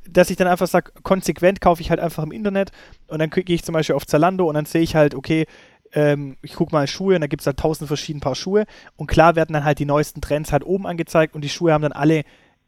dass 0.10 0.30
ich 0.30 0.38
dann 0.38 0.48
einfach 0.48 0.68
sage, 0.68 0.92
konsequent 1.04 1.62
kaufe 1.62 1.82
ich 1.82 1.90
halt 1.90 2.00
einfach 2.00 2.24
im 2.24 2.32
Internet 2.32 2.72
und 3.08 3.20
dann 3.20 3.30
gehe 3.30 3.56
ich 3.56 3.64
zum 3.64 3.74
Beispiel 3.74 3.96
auf 3.96 4.06
Zalando 4.06 4.48
und 4.48 4.56
dann 4.56 4.66
sehe 4.66 4.82
ich 4.82 4.96
halt, 4.96 5.16
okay, 5.16 5.46
ähm, 5.94 6.38
ich 6.42 6.54
gucke 6.54 6.74
mal 6.74 6.88
Schuhe 6.88 7.16
und 7.16 7.22
da 7.22 7.28
gibt 7.28 7.42
es 7.42 7.48
halt 7.48 7.58
tausend 7.58 7.88
verschiedene 7.88 8.22
Paar 8.22 8.36
Schuhe 8.36 8.66
und 8.96 9.08
klar 9.08 9.36
werden 9.36 9.54
dann 9.54 9.64
halt 9.64 9.80
die 9.80 9.86
neuesten 9.86 10.22
Trends 10.22 10.52
halt 10.52 10.66
oben 10.66 10.88
angezeigt 10.88 11.36
und 11.36 11.42
die 11.42 11.50
Schuhe 11.50 11.74
haben 11.74 11.82
dann 11.82 11.92
alle 11.92 12.24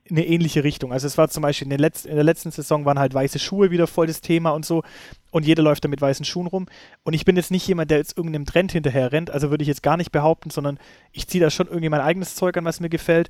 eine 0.10 0.26
ähnliche 0.26 0.66
Richtung. 0.66 0.92
Also 0.92 1.08
es 1.08 1.18
war 1.18 1.30
zum 1.30 1.44
Beispiel 1.44 1.72
in, 1.72 1.80
Letz-, 1.80 2.06
in 2.06 2.16
der 2.16 2.26
letzten 2.26 2.52
Saison 2.52 2.84
waren 2.84 3.00
halt 3.00 3.14
weiße 3.14 3.40
Schuhe 3.40 3.72
wieder 3.72 3.88
voll 3.88 4.08
das 4.08 4.20
Thema 4.20 4.50
und 4.50 4.66
so 4.66 4.84
und 5.32 5.46
jeder 5.46 5.64
läuft 5.64 5.86
da 5.86 5.88
mit 5.88 6.02
weißen 6.02 6.26
Schuhen 6.26 6.48
rum 6.48 6.68
und 7.04 7.14
ich 7.14 7.24
bin 7.24 7.38
jetzt 7.38 7.52
nicht 7.52 7.68
jemand, 7.68 7.90
der 7.90 8.00
jetzt 8.00 8.18
irgendeinem 8.18 8.46
Trend 8.46 8.74
hinterher 8.74 9.12
rennt, 9.12 9.32
also 9.32 9.50
würde 9.50 9.62
ich 9.62 9.70
jetzt 9.70 9.84
gar 9.84 9.98
nicht 9.98 10.12
behaupten, 10.12 10.50
sondern 10.50 10.78
ich 11.14 11.28
ziehe 11.28 11.44
da 11.44 11.50
schon 11.50 11.68
irgendwie 11.68 11.90
mein 11.90 12.02
eigenes 12.02 12.36
Zeug 12.36 12.58
an, 12.58 12.66
was 12.66 12.82
mir 12.82 12.90
gefällt, 12.90 13.30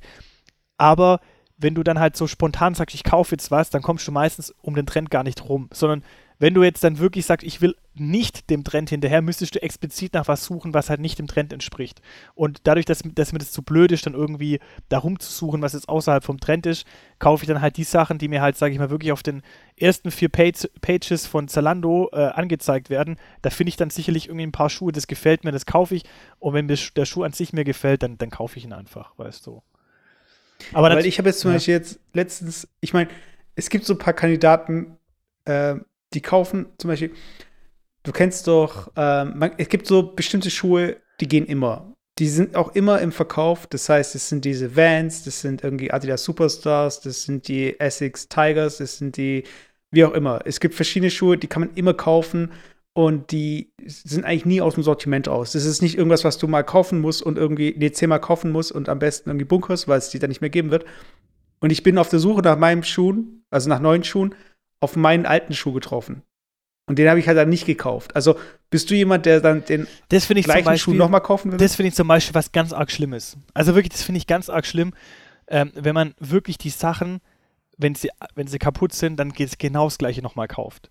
aber 0.76 1.20
wenn 1.56 1.74
du 1.74 1.82
dann 1.82 2.00
halt 2.00 2.16
so 2.16 2.26
spontan 2.26 2.74
sagst, 2.74 2.94
ich 2.94 3.04
kaufe 3.04 3.34
jetzt 3.34 3.50
was, 3.50 3.70
dann 3.70 3.82
kommst 3.82 4.06
du 4.08 4.12
meistens 4.12 4.52
um 4.60 4.74
den 4.74 4.86
Trend 4.86 5.10
gar 5.10 5.22
nicht 5.22 5.48
rum, 5.48 5.68
sondern 5.72 6.02
wenn 6.38 6.54
du 6.54 6.64
jetzt 6.64 6.82
dann 6.82 6.98
wirklich 6.98 7.26
sagst, 7.26 7.46
ich 7.46 7.60
will 7.60 7.76
nicht 7.94 8.50
dem 8.50 8.64
Trend 8.64 8.90
hinterher, 8.90 9.22
müsstest 9.22 9.54
du 9.54 9.62
explizit 9.62 10.14
nach 10.14 10.26
was 10.26 10.44
suchen, 10.44 10.74
was 10.74 10.90
halt 10.90 10.98
nicht 10.98 11.18
dem 11.18 11.28
Trend 11.28 11.52
entspricht. 11.52 12.02
Und 12.34 12.62
dadurch, 12.64 12.86
dass, 12.86 13.02
dass 13.04 13.32
mir 13.32 13.38
das 13.38 13.52
zu 13.52 13.62
blöd 13.62 13.92
ist, 13.92 14.04
dann 14.04 14.14
irgendwie 14.14 14.58
darum 14.88 15.20
zu 15.20 15.30
suchen, 15.30 15.62
was 15.62 15.74
jetzt 15.74 15.88
außerhalb 15.88 16.24
vom 16.24 16.40
Trend 16.40 16.66
ist, 16.66 16.86
kaufe 17.20 17.44
ich 17.44 17.48
dann 17.48 17.60
halt 17.60 17.76
die 17.76 17.84
Sachen, 17.84 18.18
die 18.18 18.26
mir 18.26 18.42
halt, 18.42 18.56
sage 18.56 18.72
ich 18.72 18.80
mal, 18.80 18.90
wirklich 18.90 19.12
auf 19.12 19.22
den 19.22 19.42
ersten 19.76 20.10
vier 20.10 20.28
Page, 20.28 20.68
Pages 20.80 21.26
von 21.26 21.46
Zalando 21.46 22.10
äh, 22.12 22.16
angezeigt 22.16 22.90
werden. 22.90 23.16
Da 23.42 23.50
finde 23.50 23.68
ich 23.68 23.76
dann 23.76 23.90
sicherlich 23.90 24.26
irgendwie 24.26 24.46
ein 24.46 24.52
paar 24.52 24.70
Schuhe, 24.70 24.90
das 24.90 25.06
gefällt 25.06 25.44
mir, 25.44 25.52
das 25.52 25.66
kaufe 25.66 25.94
ich. 25.94 26.02
Und 26.40 26.54
wenn 26.54 26.66
mir 26.66 26.76
der 26.96 27.04
Schuh 27.04 27.22
an 27.22 27.32
sich 27.32 27.52
mir 27.52 27.64
gefällt, 27.64 28.02
dann, 28.02 28.18
dann 28.18 28.30
kaufe 28.30 28.58
ich 28.58 28.64
ihn 28.64 28.72
einfach, 28.72 29.16
weißt 29.16 29.46
du. 29.46 29.62
Aber 30.72 30.90
Weil 30.90 31.06
ich 31.06 31.18
habe 31.18 31.28
jetzt 31.28 31.40
zum 31.40 31.50
ja. 31.50 31.56
Beispiel 31.56 31.74
jetzt 31.74 32.00
letztens, 32.12 32.68
ich 32.80 32.92
meine, 32.92 33.10
es 33.54 33.70
gibt 33.70 33.84
so 33.84 33.94
ein 33.94 33.98
paar 33.98 34.14
Kandidaten, 34.14 34.96
äh, 35.44 35.76
die 36.12 36.20
kaufen 36.20 36.66
zum 36.78 36.88
Beispiel, 36.88 37.12
du 38.02 38.12
kennst 38.12 38.46
doch, 38.46 38.92
äh, 38.96 39.24
man, 39.24 39.52
es 39.58 39.68
gibt 39.68 39.86
so 39.86 40.14
bestimmte 40.14 40.50
Schuhe, 40.50 40.96
die 41.20 41.28
gehen 41.28 41.46
immer. 41.46 41.92
Die 42.18 42.28
sind 42.28 42.54
auch 42.54 42.74
immer 42.74 43.00
im 43.00 43.10
Verkauf. 43.10 43.66
Das 43.66 43.88
heißt, 43.88 44.14
es 44.14 44.28
sind 44.28 44.44
diese 44.44 44.76
Vans, 44.76 45.24
das 45.24 45.40
sind 45.40 45.64
irgendwie 45.64 45.90
Adidas 45.90 46.22
Superstars, 46.24 47.00
das 47.00 47.24
sind 47.24 47.48
die 47.48 47.78
Essex 47.80 48.28
Tigers, 48.28 48.78
das 48.78 48.98
sind 48.98 49.16
die, 49.16 49.44
wie 49.90 50.04
auch 50.04 50.12
immer. 50.12 50.40
Es 50.44 50.60
gibt 50.60 50.74
verschiedene 50.74 51.10
Schuhe, 51.10 51.36
die 51.36 51.48
kann 51.48 51.60
man 51.60 51.74
immer 51.74 51.94
kaufen 51.94 52.52
und 52.94 53.32
die 53.32 53.72
sind 53.84 54.24
eigentlich 54.24 54.46
nie 54.46 54.60
aus 54.60 54.74
dem 54.74 54.84
Sortiment 54.84 55.28
aus. 55.28 55.52
Das 55.52 55.64
ist 55.64 55.82
nicht 55.82 55.98
irgendwas, 55.98 56.24
was 56.24 56.38
du 56.38 56.46
mal 56.46 56.62
kaufen 56.62 57.00
musst 57.00 57.22
und 57.22 57.36
irgendwie, 57.36 57.74
nee, 57.76 57.90
zehnmal 57.90 58.20
kaufen 58.20 58.52
musst 58.52 58.70
und 58.72 58.88
am 58.88 59.00
besten 59.00 59.30
irgendwie 59.30 59.44
bunkerst, 59.44 59.88
weil 59.88 59.98
es 59.98 60.10
die 60.10 60.20
dann 60.20 60.30
nicht 60.30 60.40
mehr 60.40 60.50
geben 60.50 60.70
wird. 60.70 60.84
Und 61.60 61.70
ich 61.70 61.82
bin 61.82 61.98
auf 61.98 62.08
der 62.08 62.20
Suche 62.20 62.42
nach 62.42 62.56
meinem 62.56 62.84
Schuhen, 62.84 63.44
also 63.50 63.68
nach 63.68 63.80
neuen 63.80 64.04
Schuhen, 64.04 64.34
auf 64.80 64.94
meinen 64.94 65.26
alten 65.26 65.54
Schuh 65.54 65.72
getroffen. 65.72 66.22
Und 66.86 66.98
den 66.98 67.08
habe 67.08 67.18
ich 67.18 67.26
halt 67.26 67.38
dann 67.38 67.48
nicht 67.48 67.66
gekauft. 67.66 68.14
Also 68.14 68.36
bist 68.70 68.90
du 68.90 68.94
jemand, 68.94 69.26
der 69.26 69.40
dann 69.40 69.64
den 69.64 69.88
das 70.10 70.28
gleichen 70.28 70.46
Beispiel, 70.46 70.78
Schuh 70.78 70.94
nochmal 70.94 71.22
kaufen 71.22 71.50
will? 71.50 71.58
Das 71.58 71.74
finde 71.74 71.88
ich 71.88 71.94
zum 71.94 72.06
Beispiel 72.06 72.34
was 72.34 72.52
ganz 72.52 72.72
arg 72.72 72.92
Schlimmes. 72.92 73.38
Also 73.54 73.74
wirklich, 73.74 73.92
das 73.92 74.02
finde 74.02 74.18
ich 74.18 74.26
ganz 74.26 74.48
arg 74.48 74.66
schlimm, 74.66 74.92
ähm, 75.48 75.72
wenn 75.74 75.94
man 75.94 76.14
wirklich 76.20 76.58
die 76.58 76.70
Sachen, 76.70 77.20
wenn 77.76 77.94
sie, 77.94 78.10
wenn 78.34 78.46
sie 78.46 78.58
kaputt 78.58 78.92
sind, 78.92 79.16
dann 79.16 79.32
geht 79.32 79.48
es 79.48 79.58
genau 79.58 79.86
das 79.86 79.98
gleiche 79.98 80.22
nochmal 80.22 80.46
kauft. 80.46 80.90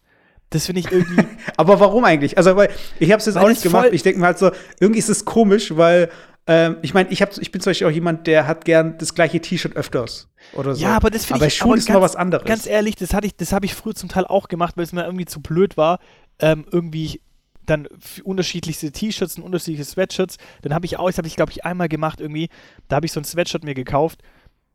Das 0.54 0.68
finde 0.68 0.82
ich 0.82 0.92
irgendwie. 0.92 1.26
Aber 1.58 1.80
warum 1.80 2.06
eigentlich? 2.06 2.38
Also, 2.38 2.56
weil 2.56 2.70
ich 3.00 3.12
habe 3.12 3.20
es 3.20 3.26
jetzt 3.26 3.38
auch 3.38 3.50
nicht 3.50 3.63
gemacht. 3.63 3.89
Ich 3.92 4.04
denke 4.04 4.20
mir 4.20 4.28
halt 4.28 4.38
so, 4.38 4.52
irgendwie 4.80 5.00
ist 5.00 5.10
es 5.10 5.26
komisch, 5.26 5.76
weil 5.76 6.10
ähm, 6.46 6.78
ich 6.82 6.94
meine, 6.94 7.10
ich, 7.10 7.22
ich 7.22 7.52
bin 7.52 7.62
zum 7.62 7.72
Beispiel 7.72 7.88
auch 7.88 7.92
jemand, 7.92 8.28
der 8.28 8.48
hat 8.48 8.66
gern 8.66 8.98
das 8.98 9.16
gleiche 9.16 9.39
T-Shirt 9.39 9.76
öfters 9.76 10.30
oder 10.54 10.76
so. 10.76 10.84
Ja, 10.84 10.96
aber 10.96 11.10
das 11.10 11.26
finde 11.26 11.48
ich 11.48 11.56
Schuhen 11.56 11.78
ist 11.78 11.88
ganz, 11.88 11.96
mal 11.96 12.02
was 12.02 12.16
anderes. 12.16 12.46
Ganz 12.46 12.68
ehrlich, 12.68 12.96
das 12.96 13.13
hatte 13.13 13.26
ich, 13.28 13.36
das 13.36 13.54
habe 13.54 13.66
ich 13.66 13.74
früher 13.74 13.96
zum 13.96 14.10
Teil 14.10 14.26
auch 14.26 14.48
gemacht, 14.48 14.76
weil 14.76 14.84
es 14.84 14.92
mir 14.92 15.06
irgendwie 15.06 15.26
zu 15.26 15.42
blöd 15.42 15.78
war, 15.78 16.00
ähm, 16.39 16.66
irgendwie 16.70 17.22
dann 17.66 17.88
unterschiedlichste 18.24 18.92
T-Shirts 18.92 19.38
und 19.38 19.44
unterschiedliche 19.44 19.86
Sweatshirts. 19.86 20.38
Dann 20.62 20.74
habe 20.74 20.86
ich 20.86 21.00
auch, 21.00 21.08
das 21.08 21.18
habe 21.18 21.28
ich 21.28 21.38
glaube 21.38 21.52
ich 21.52 21.66
einmal 21.66 21.88
gemacht 21.88 22.20
irgendwie, 22.20 22.50
da 22.89 22.98
habe 22.98 23.06
ich 23.06 23.13
so 23.13 23.22
ein 23.22 23.24
Sweatshirt 23.24 23.63
mir 23.63 23.74
gekauft 23.74 24.22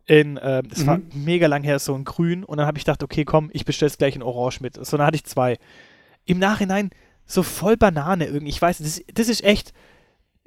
in, 0.08 0.38
äh, 0.38 0.62
das 0.62 0.80
mhm. 0.80 0.86
war 0.86 1.00
mega 1.12 1.46
lang 1.46 1.62
her, 1.62 1.78
so 1.78 1.94
ein 1.94 2.04
Grün 2.04 2.42
und 2.42 2.56
dann 2.56 2.66
habe 2.66 2.78
ich 2.78 2.84
gedacht, 2.84 3.02
okay, 3.02 3.24
komm, 3.24 3.50
ich 3.52 3.66
bestelle 3.66 3.90
es 3.90 3.98
gleich 3.98 4.16
in 4.16 4.22
Orange 4.22 4.60
mit. 4.60 4.74
So, 4.84 4.96
dann 4.96 5.06
hatte 5.06 5.16
ich 5.16 5.24
zwei. 5.24 5.58
Im 6.24 6.38
Nachhinein 6.38 6.90
so 7.26 7.42
voll 7.42 7.76
Banane 7.76 8.26
irgendwie. 8.26 8.48
Ich 8.48 8.60
weiß, 8.60 8.78
das, 8.78 9.02
das 9.12 9.28
ist 9.28 9.44
echt, 9.44 9.74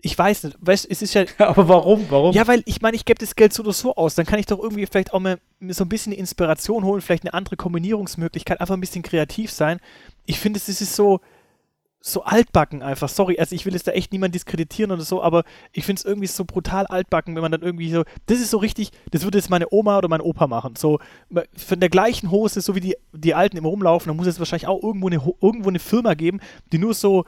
ich 0.02 0.18
weiß 0.18 0.46
nicht, 0.46 0.58
weißt, 0.60 0.88
es 0.90 1.04
ist 1.04 1.14
ja. 1.14 1.26
Aber 1.38 1.68
warum? 1.70 2.08
Warum? 2.10 2.34
Ja, 2.34 2.48
weil 2.48 2.64
ich 2.66 2.82
meine, 2.82 2.96
ich 2.96 3.06
gebe 3.06 3.20
das 3.20 3.36
Geld 3.36 3.54
so 3.54 3.62
oder 3.62 3.72
so 3.72 3.96
aus. 3.96 4.16
Dann 4.16 4.26
kann 4.26 4.40
ich 4.40 4.48
doch 4.48 4.58
irgendwie 4.58 4.88
vielleicht 4.88 5.14
auch 5.14 5.20
mal 5.20 5.40
so 5.70 5.86
ein 5.86 5.90
bisschen 5.90 6.12
Inspiration 6.12 6.84
holen, 6.84 7.02
vielleicht 7.02 7.24
eine 7.24 7.36
andere 7.36 7.56
Kombinierungsmöglichkeit, 7.56 8.60
einfach 8.60 8.74
ein 8.74 8.82
bisschen 8.82 9.04
kreativ 9.04 9.52
sein. 9.52 9.80
Ich 10.26 10.40
finde, 10.40 10.58
es 10.58 10.68
ist 10.70 10.96
so, 10.96 11.20
so 12.02 12.24
altbacken 12.24 12.82
einfach. 12.82 13.08
Sorry, 13.08 13.38
also 13.38 13.56
ich 13.56 13.66
will 13.66 13.74
jetzt 13.74 13.88
da 13.88 13.92
echt 13.92 14.12
niemand 14.12 14.34
diskreditieren 14.34 14.92
oder 14.92 15.04
so, 15.04 15.22
aber 15.22 15.44
ich 15.72 15.86
finde 15.86 16.00
es 16.00 16.06
irgendwie 16.06 16.28
so 16.28 16.46
brutal 16.46 16.88
altbacken, 16.88 17.36
wenn 17.36 17.44
man 17.44 17.52
dann 17.52 17.62
irgendwie 17.62 17.92
so, 17.92 18.04
das 18.26 18.40
ist 18.40 18.50
so 18.50 18.58
richtig, 18.58 18.92
das 19.12 19.24
würde 19.24 19.38
jetzt 19.38 19.52
meine 19.52 19.68
Oma 19.72 20.00
oder 20.00 20.08
mein 20.08 20.22
Opa 20.22 20.48
machen. 20.48 20.76
So 20.76 21.00
von 21.56 21.80
der 21.80 21.90
gleichen 21.90 22.32
Hose, 22.32 22.60
so 22.62 22.76
wie 22.76 22.80
die, 22.80 22.96
die 23.14 23.36
Alten 23.36 23.56
immer 23.56 23.70
rumlaufen, 23.70 24.10
da 24.10 24.16
muss 24.16 24.28
es 24.28 24.40
wahrscheinlich 24.40 24.68
auch 24.68 24.82
irgendwo 24.82 25.08
eine, 25.08 25.22
irgendwo 25.42 25.70
eine 25.70 25.80
Firma 25.80 26.16
geben, 26.16 26.40
die 26.72 26.80
nur 26.80 26.96
so 26.96 27.24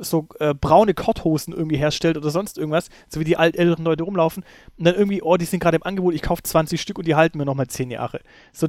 so 0.00 0.28
äh, 0.38 0.54
braune 0.54 0.94
Korthosen 0.94 1.52
irgendwie 1.52 1.76
herstellt 1.76 2.16
oder 2.16 2.30
sonst 2.30 2.56
irgendwas, 2.56 2.88
so 3.08 3.18
wie 3.18 3.24
die 3.24 3.34
älteren 3.34 3.84
Leute 3.84 4.04
rumlaufen 4.04 4.44
und 4.76 4.84
dann 4.84 4.94
irgendwie, 4.94 5.22
oh, 5.22 5.36
die 5.36 5.44
sind 5.44 5.60
gerade 5.60 5.76
im 5.76 5.82
Angebot, 5.82 6.14
ich 6.14 6.22
kaufe 6.22 6.42
20 6.42 6.80
Stück 6.80 6.98
und 6.98 7.08
die 7.08 7.16
halten 7.16 7.38
mir 7.38 7.44
nochmal 7.44 7.66
10 7.66 7.90
Jahre. 7.90 8.20
So, 8.52 8.68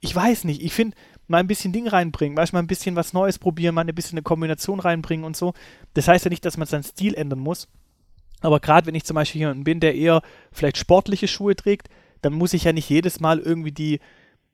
ich 0.00 0.14
weiß 0.14 0.44
nicht, 0.44 0.62
ich 0.62 0.72
finde, 0.72 0.96
mal 1.30 1.38
ein 1.38 1.46
bisschen 1.46 1.72
Ding 1.72 1.88
reinbringen, 1.88 2.36
weißt 2.36 2.52
du, 2.52 2.56
mal 2.56 2.62
ein 2.62 2.66
bisschen 2.66 2.96
was 2.96 3.12
Neues 3.12 3.38
probieren, 3.38 3.74
mal 3.74 3.88
ein 3.88 3.94
bisschen 3.94 4.18
eine 4.18 4.22
Kombination 4.22 4.80
reinbringen 4.80 5.24
und 5.24 5.36
so. 5.36 5.54
Das 5.94 6.08
heißt 6.08 6.24
ja 6.24 6.28
nicht, 6.28 6.44
dass 6.44 6.56
man 6.56 6.66
seinen 6.66 6.82
Stil 6.82 7.14
ändern 7.14 7.38
muss, 7.38 7.68
aber 8.40 8.60
gerade 8.60 8.86
wenn 8.86 8.94
ich 8.94 9.04
zum 9.04 9.14
Beispiel 9.14 9.40
jemand 9.40 9.64
bin, 9.64 9.80
der 9.80 9.94
eher 9.94 10.22
vielleicht 10.52 10.76
sportliche 10.76 11.28
Schuhe 11.28 11.56
trägt, 11.56 11.88
dann 12.22 12.32
muss 12.32 12.52
ich 12.52 12.64
ja 12.64 12.72
nicht 12.72 12.88
jedes 12.88 13.20
Mal 13.20 13.38
irgendwie 13.38 13.72
die 13.72 14.00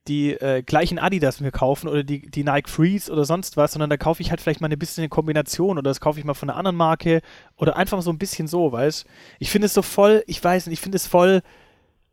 die 0.09 0.35
äh, 0.35 0.63
gleichen 0.63 1.01
Adidas 1.01 1.41
mir 1.41 1.51
kaufen 1.51 1.89
oder 1.89 2.05
die, 2.05 2.31
die 2.31 2.45
Nike 2.45 2.69
Freeze 2.69 3.11
oder 3.11 3.25
sonst 3.25 3.57
was, 3.57 3.73
sondern 3.73 3.91
da 3.91 3.97
kaufe 3.97 4.23
ich 4.23 4.31
halt 4.31 4.41
vielleicht 4.41 4.61
mal 4.61 4.71
ein 4.71 4.79
bisschen 4.79 5.03
eine 5.03 5.09
Kombination 5.09 5.79
oder 5.79 5.91
das 5.91 6.01
kaufe 6.01 6.21
ich 6.21 6.25
mal 6.25 6.35
von 6.35 6.49
einer 6.49 6.57
anderen 6.57 6.77
Marke 6.77 7.23
oder 7.57 7.77
einfach 7.77 8.01
so 8.03 8.11
ein 8.11 8.19
bisschen 8.19 8.47
so, 8.47 8.71
weißt 8.71 9.05
Ich 9.41 9.51
finde 9.51 9.67
es 9.67 9.75
so 9.75 9.83
voll, 9.83 10.23
ich 10.29 10.43
weiß 10.43 10.67
nicht, 10.67 10.75
ich 10.75 10.81
finde 10.81 10.97
es 10.97 11.09
voll 11.09 11.43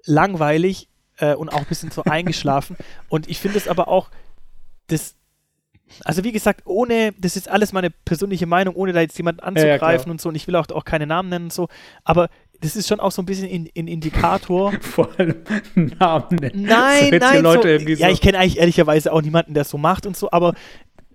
langweilig 0.05 0.89
äh, 1.17 1.35
und 1.35 1.49
auch 1.49 1.59
ein 1.59 1.65
bisschen 1.65 1.91
so 1.91 2.03
eingeschlafen. 2.05 2.77
Und 3.09 3.29
ich 3.29 3.39
finde 3.39 3.57
es 3.57 3.67
aber 3.67 3.87
auch, 3.87 4.09
das, 4.93 5.15
also 6.05 6.23
wie 6.23 6.31
gesagt, 6.31 6.61
ohne, 6.65 7.13
das 7.17 7.35
ist 7.35 7.49
alles 7.49 7.73
meine 7.73 7.89
persönliche 7.89 8.45
Meinung, 8.45 8.75
ohne 8.75 8.93
da 8.93 9.01
jetzt 9.01 9.17
jemanden 9.17 9.41
anzugreifen 9.41 10.05
ja, 10.05 10.07
ja, 10.07 10.11
und 10.11 10.21
so 10.21 10.29
und 10.29 10.35
ich 10.35 10.47
will 10.47 10.55
auch, 10.55 10.67
auch 10.69 10.85
keine 10.85 11.07
Namen 11.07 11.29
nennen 11.29 11.45
und 11.45 11.53
so, 11.53 11.67
aber 12.03 12.29
das 12.61 12.77
ist 12.77 12.87
schon 12.87 13.01
auch 13.01 13.11
so 13.11 13.21
ein 13.21 13.25
bisschen 13.25 13.49
ein 13.49 13.65
in, 13.65 13.87
Indikator. 13.87 14.71
Vor 14.81 15.09
allem 15.17 15.43
Namen 15.75 16.37
nennen. 16.37 16.63
Nein, 16.63 17.09
so 17.11 17.17
nein. 17.17 17.43
Leute 17.43 17.79
so, 17.79 17.85
ja, 17.87 18.09
ich 18.09 18.21
kenne 18.21 18.39
eigentlich 18.39 18.57
ehrlicherweise 18.57 19.11
auch 19.11 19.21
niemanden, 19.21 19.53
der 19.53 19.61
es 19.61 19.69
so 19.69 19.77
macht 19.77 20.05
und 20.05 20.15
so, 20.15 20.31
aber 20.31 20.53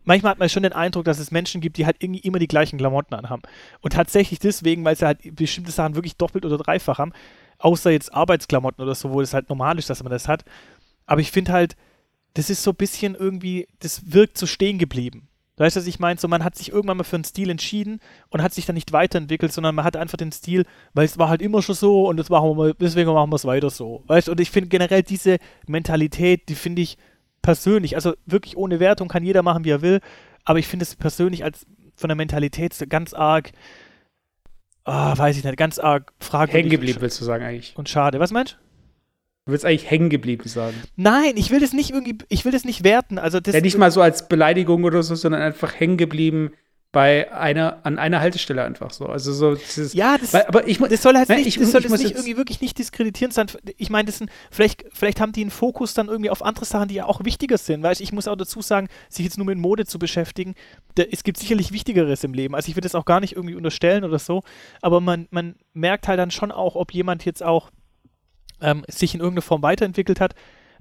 manchmal 0.04 0.32
hat 0.32 0.38
man 0.38 0.48
schon 0.48 0.62
den 0.62 0.72
Eindruck, 0.72 1.04
dass 1.04 1.18
es 1.18 1.30
Menschen 1.30 1.60
gibt, 1.60 1.78
die 1.78 1.86
halt 1.86 1.96
irgendwie 2.00 2.20
immer 2.20 2.38
die 2.38 2.48
gleichen 2.48 2.78
Klamotten 2.78 3.14
anhaben. 3.14 3.42
Und 3.80 3.94
tatsächlich 3.94 4.38
deswegen, 4.38 4.84
weil 4.84 4.96
sie 4.96 5.06
halt 5.06 5.20
bestimmte 5.36 5.70
Sachen 5.70 5.94
wirklich 5.94 6.16
doppelt 6.16 6.44
oder 6.44 6.58
dreifach 6.58 6.98
haben, 6.98 7.12
außer 7.58 7.90
jetzt 7.90 8.12
Arbeitsklamotten 8.12 8.82
oder 8.82 8.94
so, 8.94 9.10
wo 9.10 9.20
es 9.20 9.34
halt 9.34 9.48
normal 9.48 9.78
ist, 9.78 9.90
dass 9.90 10.02
man 10.02 10.10
das 10.10 10.28
hat. 10.28 10.44
Aber 11.06 11.20
ich 11.20 11.30
finde 11.30 11.52
halt, 11.52 11.76
das 12.38 12.50
ist 12.50 12.62
so 12.62 12.70
ein 12.70 12.76
bisschen 12.76 13.16
irgendwie, 13.16 13.66
das 13.80 14.12
wirkt 14.12 14.38
so 14.38 14.46
stehen 14.46 14.78
geblieben. 14.78 15.26
Weißt 15.56 15.74
du, 15.74 15.80
was 15.80 15.88
ich 15.88 15.98
meine? 15.98 16.20
So, 16.20 16.28
man 16.28 16.44
hat 16.44 16.54
sich 16.54 16.70
irgendwann 16.70 16.98
mal 16.98 17.02
für 17.02 17.16
einen 17.16 17.24
Stil 17.24 17.50
entschieden 17.50 17.98
und 18.28 18.42
hat 18.42 18.54
sich 18.54 18.64
dann 18.64 18.76
nicht 18.76 18.92
weiterentwickelt, 18.92 19.52
sondern 19.52 19.74
man 19.74 19.84
hat 19.84 19.96
einfach 19.96 20.18
den 20.18 20.30
Stil, 20.30 20.64
weil 20.94 21.04
es 21.04 21.18
war 21.18 21.30
halt 21.30 21.42
immer 21.42 21.62
schon 21.62 21.74
so 21.74 22.08
und 22.08 22.16
das 22.16 22.30
machen 22.30 22.56
wir, 22.56 22.74
deswegen 22.74 23.12
machen 23.12 23.32
wir 23.32 23.34
es 23.34 23.44
weiter 23.44 23.70
so. 23.70 24.04
Weißt 24.06 24.28
du, 24.28 24.32
und 24.32 24.40
ich 24.40 24.52
finde 24.52 24.68
generell 24.68 25.02
diese 25.02 25.38
Mentalität, 25.66 26.48
die 26.48 26.54
finde 26.54 26.82
ich 26.82 26.96
persönlich, 27.42 27.96
also 27.96 28.14
wirklich 28.24 28.56
ohne 28.56 28.78
Wertung 28.78 29.08
kann 29.08 29.24
jeder 29.24 29.42
machen, 29.42 29.64
wie 29.64 29.70
er 29.70 29.82
will, 29.82 30.00
aber 30.44 30.60
ich 30.60 30.68
finde 30.68 30.84
es 30.84 30.94
persönlich 30.94 31.42
als 31.42 31.66
von 31.96 32.06
der 32.06 32.14
Mentalität 32.14 32.72
ganz 32.88 33.14
arg, 33.14 33.50
ah, 34.84 35.18
weiß 35.18 35.36
ich 35.36 35.42
nicht, 35.42 35.56
ganz 35.56 35.80
arg 35.80 36.12
fragwürdig. 36.20 36.54
Hängen 36.54 36.70
geblieben, 36.70 37.00
willst 37.00 37.20
du 37.20 37.24
sagen 37.24 37.44
eigentlich? 37.44 37.76
Und 37.76 37.88
schade. 37.88 38.20
Was 38.20 38.30
meinst 38.30 38.52
du? 38.52 38.67
Du 39.48 39.52
willst 39.52 39.64
eigentlich 39.64 39.90
hängen 39.90 40.10
geblieben 40.10 40.46
sagen. 40.46 40.76
Nein, 40.96 41.32
ich 41.36 41.50
will 41.50 41.58
das 41.58 41.72
nicht 41.72 41.88
irgendwie, 41.88 42.18
ich 42.28 42.44
will 42.44 42.52
das 42.52 42.66
nicht 42.66 42.84
werten. 42.84 43.16
Also 43.16 43.40
das 43.40 43.54
Ja, 43.54 43.62
nicht 43.62 43.78
mal 43.78 43.90
so 43.90 44.02
als 44.02 44.28
Beleidigung 44.28 44.84
oder 44.84 45.02
so, 45.02 45.14
sondern 45.14 45.40
einfach 45.40 45.80
hängen 45.80 45.96
geblieben 45.96 46.50
bei 46.92 47.32
einer, 47.32 47.78
an 47.84 47.98
einer 47.98 48.20
Haltestelle 48.20 48.62
einfach 48.62 48.90
so. 48.90 49.06
Also 49.06 49.32
so 49.32 49.54
dieses, 49.54 49.94
Ja, 49.94 50.18
das, 50.18 50.34
weil, 50.34 50.44
aber 50.44 50.68
ich 50.68 50.76
das 50.76 51.00
soll 51.00 51.16
halt 51.16 51.30
Nein, 51.30 51.38
nicht, 51.38 51.48
ich 51.48 51.58
das 51.58 51.72
soll 51.72 51.82
ich 51.82 51.88
muss 51.88 52.02
nicht 52.02 52.10
irgendwie 52.14 52.36
wirklich 52.36 52.60
nicht 52.60 52.76
diskreditierend 52.76 53.32
sein. 53.32 53.46
Ich 53.78 53.88
meine, 53.88 54.04
das 54.04 54.18
sind, 54.18 54.30
vielleicht, 54.50 54.84
vielleicht 54.92 55.18
haben 55.18 55.32
die 55.32 55.40
einen 55.40 55.50
Fokus 55.50 55.94
dann 55.94 56.08
irgendwie 56.08 56.28
auf 56.28 56.44
andere 56.44 56.66
Sachen, 56.66 56.88
die 56.88 56.96
ja 56.96 57.06
auch 57.06 57.24
wichtiger 57.24 57.56
sind. 57.56 57.82
Weil 57.82 57.94
ich 57.98 58.12
muss 58.12 58.28
auch 58.28 58.36
dazu 58.36 58.60
sagen, 58.60 58.88
sich 59.08 59.24
jetzt 59.24 59.38
nur 59.38 59.46
mit 59.46 59.56
Mode 59.56 59.86
zu 59.86 59.98
beschäftigen, 59.98 60.56
da, 60.94 61.04
es 61.10 61.24
gibt 61.24 61.38
sicherlich 61.38 61.72
Wichtigeres 61.72 62.22
im 62.22 62.34
Leben. 62.34 62.54
Also 62.54 62.68
ich 62.68 62.76
will 62.76 62.82
das 62.82 62.94
auch 62.94 63.06
gar 63.06 63.20
nicht 63.20 63.34
irgendwie 63.34 63.54
unterstellen 63.54 64.04
oder 64.04 64.18
so, 64.18 64.42
aber 64.82 65.00
man, 65.00 65.26
man 65.30 65.54
merkt 65.72 66.06
halt 66.06 66.18
dann 66.18 66.30
schon 66.30 66.52
auch, 66.52 66.74
ob 66.74 66.92
jemand 66.92 67.24
jetzt 67.24 67.42
auch 67.42 67.70
ähm, 68.60 68.84
sich 68.88 69.14
in 69.14 69.20
irgendeiner 69.20 69.42
Form 69.42 69.62
weiterentwickelt 69.62 70.20
hat, 70.20 70.34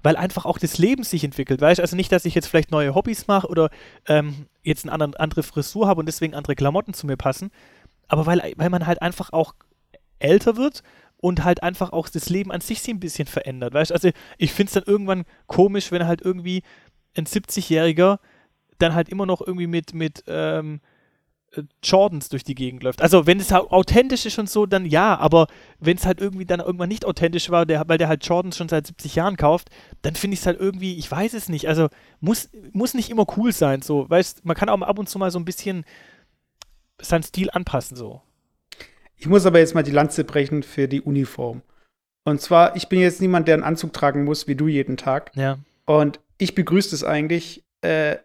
weil 0.04 0.16
einfach 0.16 0.46
auch 0.46 0.60
das 0.60 0.78
Leben 0.78 1.04
sich 1.04 1.24
entwickelt, 1.24 1.62
weißt 1.62 1.80
Also 1.80 1.96
nicht, 1.96 2.12
dass 2.12 2.26
ich 2.26 2.36
jetzt 2.36 2.48
vielleicht 2.48 2.72
neue 2.72 2.94
Hobbys 2.96 3.28
mache 3.28 3.48
oder 3.48 3.70
ähm, 4.08 4.48
jetzt 4.64 4.88
eine 4.88 5.14
andere, 5.20 5.44
Frisur 5.44 5.88
habe 5.88 6.00
und 6.00 6.06
deswegen 6.06 6.36
andere 6.36 6.56
Klamotten 6.56 6.94
zu 6.94 7.08
mir 7.08 7.18
passen, 7.18 7.52
aber 8.08 8.26
weil, 8.26 8.54
weil 8.58 8.70
man 8.70 8.86
halt 8.86 9.02
einfach 9.02 9.34
auch 9.34 9.54
älter 10.20 10.56
wird 10.56 10.84
und 11.18 11.44
halt 11.44 11.64
einfach 11.64 11.92
auch 11.92 12.10
das 12.10 12.30
Leben 12.30 12.52
an 12.52 12.62
sich 12.62 12.82
sich 12.82 12.94
ein 12.94 13.00
bisschen 13.00 13.28
verändert, 13.28 13.74
weißt 13.74 13.92
Also 13.92 14.10
ich 14.38 14.54
finde 14.54 14.68
es 14.68 14.74
dann 14.74 14.84
irgendwann 14.84 15.26
komisch, 15.48 15.92
wenn 15.92 16.06
halt 16.06 16.22
irgendwie 16.22 16.64
ein 17.18 17.26
70-Jähriger 17.26 18.20
dann 18.78 18.94
halt 18.94 19.10
immer 19.10 19.26
noch 19.26 19.42
irgendwie 19.42 19.68
mit, 19.68 19.94
mit 19.94 20.24
ähm, 20.28 20.76
äh, 20.76 20.97
Jordans 21.84 22.30
durch 22.30 22.44
die 22.44 22.56
Gegend 22.56 22.84
läuft. 22.84 23.02
Also 23.02 23.26
wenn 23.26 23.40
es 23.40 23.52
halt 23.52 23.72
authentisch 23.72 24.26
ist 24.26 24.38
und 24.38 24.50
so, 24.50 24.66
dann 24.66 24.86
ja, 24.86 25.18
aber 25.18 25.48
wenn 25.80 25.98
es 25.98 26.06
halt 26.06 26.20
irgendwie 26.20 26.46
dann 26.46 26.60
irgendwann 26.60 26.90
nicht 26.90 27.06
authentisch 27.06 27.50
war, 27.50 27.66
der, 27.66 27.88
weil 27.88 27.98
der 27.98 28.08
halt 28.08 28.26
Jordans 28.26 28.58
schon 28.58 28.70
seit 28.70 28.88
70 28.88 29.16
Jahren 29.16 29.38
kauft, 29.38 29.70
dann 30.02 30.16
finde 30.16 30.36
ich 30.36 30.42
es 30.42 30.46
halt 30.46 30.60
irgendwie, 30.60 30.98
ich 30.98 31.10
weiß 31.10 31.34
es 31.34 31.50
nicht, 31.50 31.68
also 31.68 31.88
muss, 32.20 32.50
muss 32.74 32.94
nicht 32.94 33.10
immer 33.10 33.26
cool 33.38 33.52
sein, 33.52 33.82
so, 33.82 34.10
weißt, 34.10 34.46
man 34.46 34.56
kann 34.56 34.70
auch 34.70 34.82
ab 34.82 35.00
und 35.00 35.10
zu 35.10 35.20
mal 35.20 35.32
so 35.32 35.40
ein 35.40 35.46
bisschen 35.46 35.86
seinen 37.02 37.24
Stil 37.24 37.50
anpassen, 37.52 37.96
so. 37.96 38.22
Ich 39.16 39.28
muss 39.28 39.46
aber 39.46 39.60
jetzt 39.60 39.74
mal 39.74 39.84
die 39.84 39.92
Lanze 39.92 40.24
brechen 40.24 40.62
für 40.64 40.88
die 40.88 41.02
Uniform. 41.02 41.64
Und 42.24 42.42
zwar, 42.42 42.76
ich 42.76 42.90
bin 42.90 43.00
jetzt 43.00 43.22
niemand, 43.22 43.48
der 43.48 43.56
einen 43.56 43.64
Anzug 43.64 43.94
tragen 43.94 44.26
muss, 44.26 44.48
wie 44.48 44.56
du 44.56 44.68
jeden 44.68 44.98
Tag. 44.98 45.32
Ja. 45.36 45.58
Und 45.86 46.20
ich 46.38 46.54
begrüße 46.54 46.94
es 46.94 47.04
eigentlich, 47.04 47.64
äh, 47.82 48.18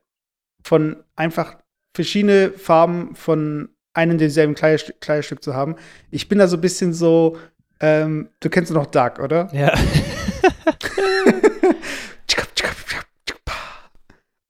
von 0.65 1.03
einfach 1.17 1.62
verschiedene 1.95 2.51
Farben 2.51 3.15
von 3.15 3.69
einem 3.95 4.19
denselben 4.19 4.55
Kleidestück 4.55 5.43
zu 5.43 5.55
haben. 5.55 5.77
Ich 6.11 6.29
bin 6.29 6.39
da 6.39 6.49
so 6.49 6.57
ein 6.57 6.61
bisschen 6.63 6.93
so, 6.95 7.37
ähm, 7.81 8.31
du 8.41 8.49
kennst 8.49 8.73
noch 8.73 8.87
Dark, 8.87 9.19
oder? 9.19 9.49
Ja. 9.53 9.73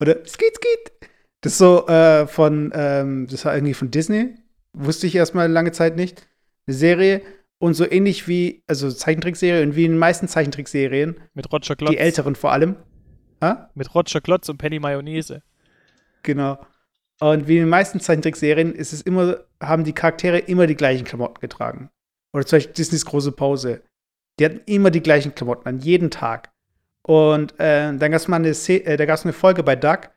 Oder 0.01 0.17
Skit, 0.25 0.57
Skit. 0.57 1.11
Das 1.43 1.53
ist 1.53 1.59
so 1.59 1.87
äh, 1.87 2.27
von, 2.27 2.73
ähm, 2.75 3.29
das 3.31 3.45
war 3.45 3.55
irgendwie 3.55 3.75
von 3.75 3.91
Disney. 3.93 4.35
Wusste 4.73 5.07
ich 5.07 5.15
erstmal 5.15 5.49
lange 5.51 5.71
Zeit 5.71 5.95
nicht. 5.97 6.27
Eine 6.67 6.75
Serie. 6.77 7.23
Und 7.59 7.75
so 7.75 7.89
ähnlich 7.89 8.27
wie, 8.27 8.65
also 8.67 8.91
Zeichentrickserie 8.91 9.63
und 9.63 9.77
wie 9.77 9.85
in 9.85 9.93
den 9.93 9.99
meisten 9.99 10.27
Zeichentrickserien, 10.27 11.21
Mit 11.35 11.53
Roger 11.53 11.77
Klotz. 11.77 11.91
die 11.91 11.99
älteren 11.99 12.35
vor 12.35 12.51
allem. 12.51 12.75
Ha? 13.41 13.71
Mit 13.75 13.95
Roger 13.95 14.21
Klotz 14.21 14.49
und 14.49 14.59
Penny 14.59 14.81
Mayonnaise. 14.81 15.43
Genau. 16.25 16.59
Und 17.23 17.47
wie 17.47 17.55
in 17.55 17.63
den 17.63 17.69
meisten 17.69 18.01
Zeichentrickserien 18.01 18.75
ist 18.75 18.93
es 18.93 19.01
immer, 19.01 19.45
haben 19.63 19.85
die 19.85 19.93
Charaktere 19.93 20.39
immer 20.39 20.67
die 20.67 20.75
gleichen 20.75 21.05
Klamotten 21.05 21.39
getragen. 21.41 21.89
Oder 22.35 22.45
zum 22.45 22.57
Beispiel 22.57 22.75
Disneys 22.75 23.07
große 23.07 23.31
Pause. 23.31 23.83
Die 24.41 24.45
hatten 24.45 24.61
immer 24.67 24.91
die 24.91 25.05
gleichen 25.05 25.33
Klamotten 25.33 25.69
an, 25.69 25.79
jeden 25.79 26.11
Tag. 26.11 26.51
Und 27.07 27.53
äh, 27.61 27.97
dann 27.97 28.11
gab 28.11 28.15
es 28.15 28.27
mal 28.27 28.39
eine, 28.39 28.49
äh, 28.49 28.97
da 28.97 29.07
gab's 29.07 29.23
eine 29.23 29.33
Folge 29.33 29.63
bei 29.63 29.77
Doug. 29.77 30.11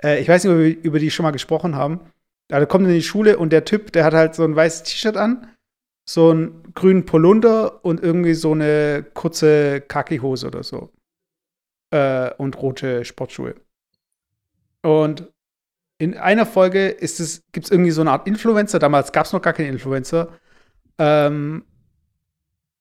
Äh, 0.00 0.20
ich 0.20 0.28
weiß 0.28 0.44
nicht, 0.44 0.52
ob 0.52 0.60
wir 0.60 0.80
über 0.84 1.00
die 1.00 1.10
schon 1.10 1.24
mal 1.24 1.32
gesprochen 1.32 1.74
haben. 1.74 2.12
Da 2.46 2.64
kommt 2.66 2.86
in 2.86 2.94
die 2.94 3.02
Schule 3.02 3.36
und 3.36 3.52
der 3.52 3.64
Typ, 3.64 3.90
der 3.90 4.04
hat 4.04 4.14
halt 4.14 4.36
so 4.36 4.44
ein 4.44 4.54
weißes 4.54 4.84
T-Shirt 4.84 5.16
an, 5.16 5.48
so 6.08 6.30
einen 6.30 6.72
grünen 6.72 7.04
Polunder 7.04 7.84
und 7.84 8.00
irgendwie 8.00 8.34
so 8.34 8.52
eine 8.52 9.04
kurze 9.14 9.80
Khaki-Hose 9.80 10.46
oder 10.46 10.62
so. 10.62 10.92
Äh, 11.90 12.32
und 12.34 12.62
rote 12.62 13.04
Sportschuhe. 13.04 13.56
Und 14.82 15.33
in 15.98 16.16
einer 16.16 16.46
Folge 16.46 16.88
ist 16.88 17.20
es, 17.20 17.42
gibt 17.52 17.66
es 17.66 17.70
irgendwie 17.70 17.90
so 17.92 18.00
eine 18.00 18.10
Art 18.10 18.26
Influencer. 18.26 18.78
Damals 18.78 19.12
gab 19.12 19.26
es 19.26 19.32
noch 19.32 19.42
gar 19.42 19.52
keinen 19.52 19.70
Influencer. 19.72 20.28
Ähm, 20.98 21.64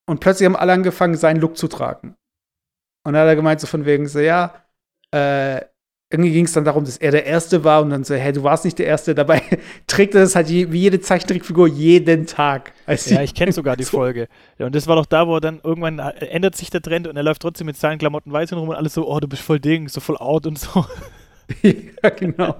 und 0.05 0.19
plötzlich 0.19 0.45
haben 0.45 0.55
alle 0.55 0.73
angefangen, 0.73 1.15
seinen 1.15 1.39
Look 1.39 1.57
zu 1.57 1.67
tragen. 1.67 2.15
Und 3.05 3.13
dann 3.13 3.21
hat 3.23 3.27
er 3.27 3.35
gemeint, 3.35 3.59
so 3.61 3.67
von 3.67 3.85
wegen, 3.85 4.07
so, 4.07 4.19
ja, 4.19 4.53
äh, 5.11 5.61
irgendwie 6.09 6.31
ging 6.31 6.45
es 6.45 6.53
dann 6.53 6.63
darum, 6.65 6.85
dass 6.85 6.97
er 6.97 7.09
der 7.11 7.25
Erste 7.25 7.63
war 7.63 7.81
und 7.81 7.89
dann 7.89 8.03
so, 8.03 8.13
hey, 8.13 8.31
du 8.33 8.43
warst 8.43 8.65
nicht 8.65 8.77
der 8.77 8.85
Erste. 8.85 9.15
Dabei 9.15 9.41
trägt 9.87 10.13
er 10.15 10.21
das 10.21 10.35
halt 10.35 10.49
je, 10.49 10.71
wie 10.71 10.81
jede 10.81 10.99
Zeichentrickfigur 11.01 11.67
jeden 11.67 12.27
Tag. 12.27 12.73
Also 12.85 13.15
Ja, 13.15 13.21
ich 13.21 13.33
kenne 13.33 13.51
sogar 13.51 13.75
die 13.77 13.83
so- 13.85 13.97
Folge. 13.97 14.27
Ja, 14.57 14.65
und 14.67 14.75
das 14.75 14.87
war 14.87 14.95
doch 14.95 15.05
da, 15.07 15.27
wo 15.27 15.35
er 15.37 15.41
dann 15.41 15.59
irgendwann 15.63 15.99
äh, 15.99 16.25
ändert 16.27 16.55
sich 16.55 16.69
der 16.69 16.81
Trend 16.81 17.07
und 17.07 17.15
er 17.17 17.23
läuft 17.23 17.41
trotzdem 17.41 17.65
mit 17.67 17.77
seinen 17.77 17.97
Klamotten 17.97 18.31
weiß 18.31 18.53
rum 18.53 18.69
und 18.69 18.75
alles 18.75 18.93
so, 18.93 19.07
oh, 19.07 19.19
du 19.19 19.27
bist 19.27 19.41
voll 19.41 19.59
Ding, 19.59 19.87
so 19.87 20.01
voll 20.01 20.17
out 20.17 20.45
und 20.45 20.59
so. 20.59 20.85
ja, 21.61 22.09
genau. 22.09 22.55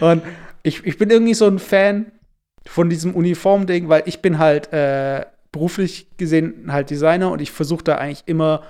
Und 0.00 0.22
ich, 0.62 0.84
ich 0.84 0.98
bin 0.98 1.10
irgendwie 1.10 1.34
so 1.34 1.46
ein 1.46 1.58
Fan 1.58 2.12
von 2.66 2.90
diesem 2.90 3.14
Uniformding, 3.14 3.88
weil 3.88 4.02
ich 4.06 4.20
bin 4.20 4.38
halt 4.38 4.72
äh, 4.72 5.24
beruflich 5.52 6.08
gesehen 6.16 6.72
halt 6.72 6.90
Designer 6.90 7.30
und 7.30 7.40
ich 7.40 7.50
versuche 7.50 7.84
da 7.84 7.96
eigentlich 7.96 8.24
immer 8.26 8.62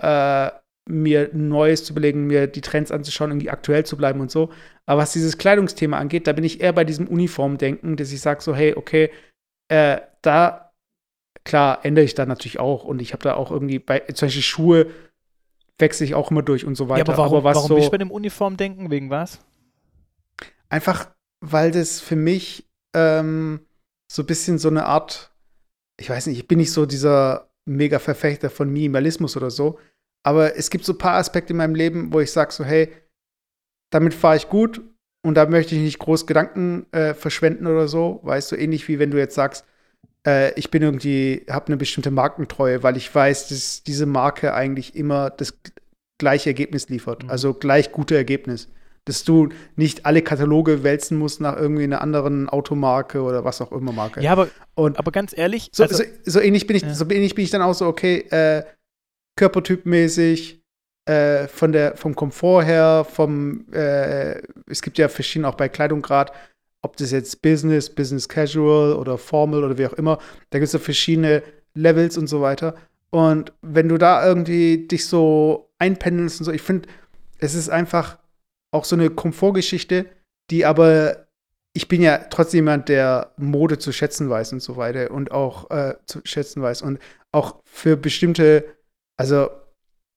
äh, 0.00 0.50
mir 0.88 1.30
Neues 1.32 1.84
zu 1.84 1.94
belegen, 1.94 2.26
mir 2.26 2.46
die 2.46 2.60
Trends 2.60 2.92
anzuschauen, 2.92 3.30
irgendwie 3.30 3.50
aktuell 3.50 3.84
zu 3.84 3.96
bleiben 3.96 4.20
und 4.20 4.30
so. 4.30 4.50
Aber 4.84 5.02
was 5.02 5.12
dieses 5.12 5.38
Kleidungsthema 5.38 5.98
angeht, 5.98 6.26
da 6.26 6.32
bin 6.32 6.44
ich 6.44 6.60
eher 6.60 6.72
bei 6.72 6.84
diesem 6.84 7.08
Uniformdenken, 7.08 7.96
dass 7.96 8.12
ich 8.12 8.20
sage 8.20 8.40
so, 8.42 8.54
hey, 8.54 8.74
okay, 8.76 9.10
äh, 9.68 10.00
da, 10.22 10.72
klar, 11.44 11.84
ändere 11.84 12.04
ich 12.04 12.14
da 12.14 12.24
natürlich 12.24 12.60
auch 12.60 12.84
und 12.84 13.02
ich 13.02 13.12
habe 13.12 13.22
da 13.22 13.34
auch 13.34 13.50
irgendwie 13.50 13.80
bei, 13.80 14.00
zum 14.00 14.26
Beispiel 14.26 14.42
Schuhe 14.42 14.86
wechsle 15.78 16.06
ich 16.06 16.14
auch 16.14 16.30
immer 16.30 16.42
durch 16.42 16.64
und 16.64 16.74
so 16.74 16.88
weiter. 16.88 17.06
ja, 17.06 17.12
aber 17.12 17.18
warum, 17.18 17.44
was 17.44 17.56
warum 17.56 17.68
so, 17.68 17.78
du 17.78 17.90
bei 17.90 17.98
dem 17.98 18.10
Uniformdenken? 18.10 18.90
Wegen 18.90 19.10
was? 19.10 19.40
Einfach, 20.68 21.14
weil 21.40 21.70
das 21.70 22.00
für 22.00 22.16
mich 22.16 22.68
ähm, 22.94 23.60
so 24.10 24.22
ein 24.22 24.26
bisschen 24.26 24.58
so 24.58 24.68
eine 24.68 24.86
Art, 24.86 25.34
ich 26.00 26.10
weiß 26.10 26.26
nicht, 26.26 26.38
ich 26.38 26.48
bin 26.48 26.58
nicht 26.58 26.72
so 26.72 26.86
dieser 26.86 27.50
mega 27.66 27.98
Verfechter 27.98 28.50
von 28.50 28.72
Minimalismus 28.72 29.36
oder 29.36 29.50
so, 29.50 29.78
aber 30.24 30.56
es 30.56 30.70
gibt 30.70 30.84
so 30.84 30.92
ein 30.92 30.98
paar 30.98 31.16
Aspekte 31.16 31.52
in 31.52 31.58
meinem 31.58 31.74
Leben, 31.74 32.12
wo 32.12 32.20
ich 32.20 32.32
sage 32.32 32.52
so, 32.52 32.64
hey, 32.64 32.92
damit 33.90 34.14
fahre 34.14 34.36
ich 34.36 34.48
gut 34.48 34.82
und 35.24 35.34
da 35.34 35.46
möchte 35.46 35.74
ich 35.74 35.82
nicht 35.82 35.98
groß 35.98 36.26
Gedanken 36.26 36.86
äh, 36.92 37.14
verschwenden 37.14 37.66
oder 37.66 37.88
so, 37.88 38.20
weißt 38.22 38.52
du, 38.52 38.56
ähnlich 38.56 38.88
wie 38.88 38.98
wenn 38.98 39.10
du 39.10 39.18
jetzt 39.18 39.34
sagst, 39.34 39.64
äh, 40.26 40.52
ich 40.58 40.70
bin 40.70 40.82
irgendwie, 40.82 41.44
habe 41.48 41.68
eine 41.68 41.76
bestimmte 41.76 42.10
Markentreue, 42.10 42.82
weil 42.82 42.96
ich 42.96 43.14
weiß, 43.14 43.48
dass 43.48 43.82
diese 43.82 44.06
Marke 44.06 44.54
eigentlich 44.54 44.94
immer 44.96 45.30
das 45.30 45.54
gleiche 46.18 46.50
Ergebnis 46.50 46.88
liefert, 46.88 47.24
Mhm. 47.24 47.30
also 47.30 47.54
gleich 47.54 47.92
gute 47.92 48.16
Ergebnis 48.16 48.68
dass 49.08 49.22
du 49.22 49.50
nicht 49.76 50.04
alle 50.04 50.20
Kataloge 50.20 50.82
wälzen 50.82 51.16
musst 51.16 51.40
nach 51.40 51.56
irgendwie 51.56 51.84
einer 51.84 52.00
anderen 52.00 52.48
Automarke 52.48 53.22
oder 53.22 53.44
was 53.44 53.60
auch 53.60 53.70
immer 53.70 53.92
Marke. 53.92 54.20
Ja, 54.20 54.32
aber, 54.32 54.48
und 54.74 54.98
aber 54.98 55.12
ganz 55.12 55.32
ehrlich, 55.38 55.70
so, 55.72 55.84
also, 55.84 55.98
so, 55.98 56.02
so 56.24 56.40
ähnlich 56.40 56.66
bin 56.66 56.74
ich, 56.76 56.82
Ja. 56.82 56.92
so 56.92 57.08
ähnlich 57.08 57.36
bin 57.36 57.44
ich 57.44 57.52
dann 57.52 57.62
auch 57.62 57.72
so, 57.74 57.86
okay, 57.86 58.26
äh, 58.30 58.64
körpertypmäßig, 59.38 60.60
äh, 61.08 61.46
von 61.46 61.70
der, 61.70 61.96
vom 61.96 62.16
Komfort 62.16 62.64
her, 62.64 63.06
vom, 63.08 63.66
äh, 63.72 64.42
es 64.68 64.82
gibt 64.82 64.98
ja 64.98 65.08
verschiedene 65.08 65.48
auch 65.48 65.54
bei 65.54 65.68
Kleidung 65.68 66.02
gerade, 66.02 66.32
ob 66.82 66.96
das 66.96 67.10
jetzt 67.10 67.42
Business, 67.42 67.90
Business 67.90 68.28
Casual 68.28 68.94
oder 68.94 69.18
Formal 69.18 69.64
oder 69.64 69.78
wie 69.78 69.86
auch 69.86 69.94
immer, 69.94 70.18
da 70.50 70.58
gibt 70.58 70.68
es 70.68 70.72
ja 70.72 70.78
verschiedene 70.78 71.42
Levels 71.74 72.16
und 72.16 72.26
so 72.26 72.40
weiter. 72.40 72.74
Und 73.10 73.52
wenn 73.62 73.88
du 73.88 73.98
da 73.98 74.26
irgendwie 74.26 74.86
dich 74.86 75.06
so 75.06 75.70
einpendelst 75.78 76.40
und 76.40 76.44
so, 76.44 76.52
ich 76.52 76.62
finde, 76.62 76.88
es 77.38 77.54
ist 77.54 77.68
einfach 77.68 78.18
auch 78.72 78.84
so 78.84 78.96
eine 78.96 79.10
Komfortgeschichte, 79.10 80.06
die 80.50 80.64
aber 80.64 81.26
ich 81.74 81.88
bin 81.88 82.00
ja 82.00 82.18
trotzdem 82.30 82.58
jemand, 82.58 82.88
der 82.88 83.32
Mode 83.36 83.78
zu 83.78 83.92
schätzen 83.92 84.30
weiß 84.30 84.54
und 84.54 84.62
so 84.62 84.76
weiter 84.76 85.10
und 85.10 85.30
auch 85.30 85.70
äh, 85.70 85.94
zu 86.06 86.20
schätzen 86.24 86.62
weiß 86.62 86.82
und 86.82 86.98
auch 87.32 87.60
für 87.64 87.98
bestimmte, 87.98 88.64
also 89.18 89.50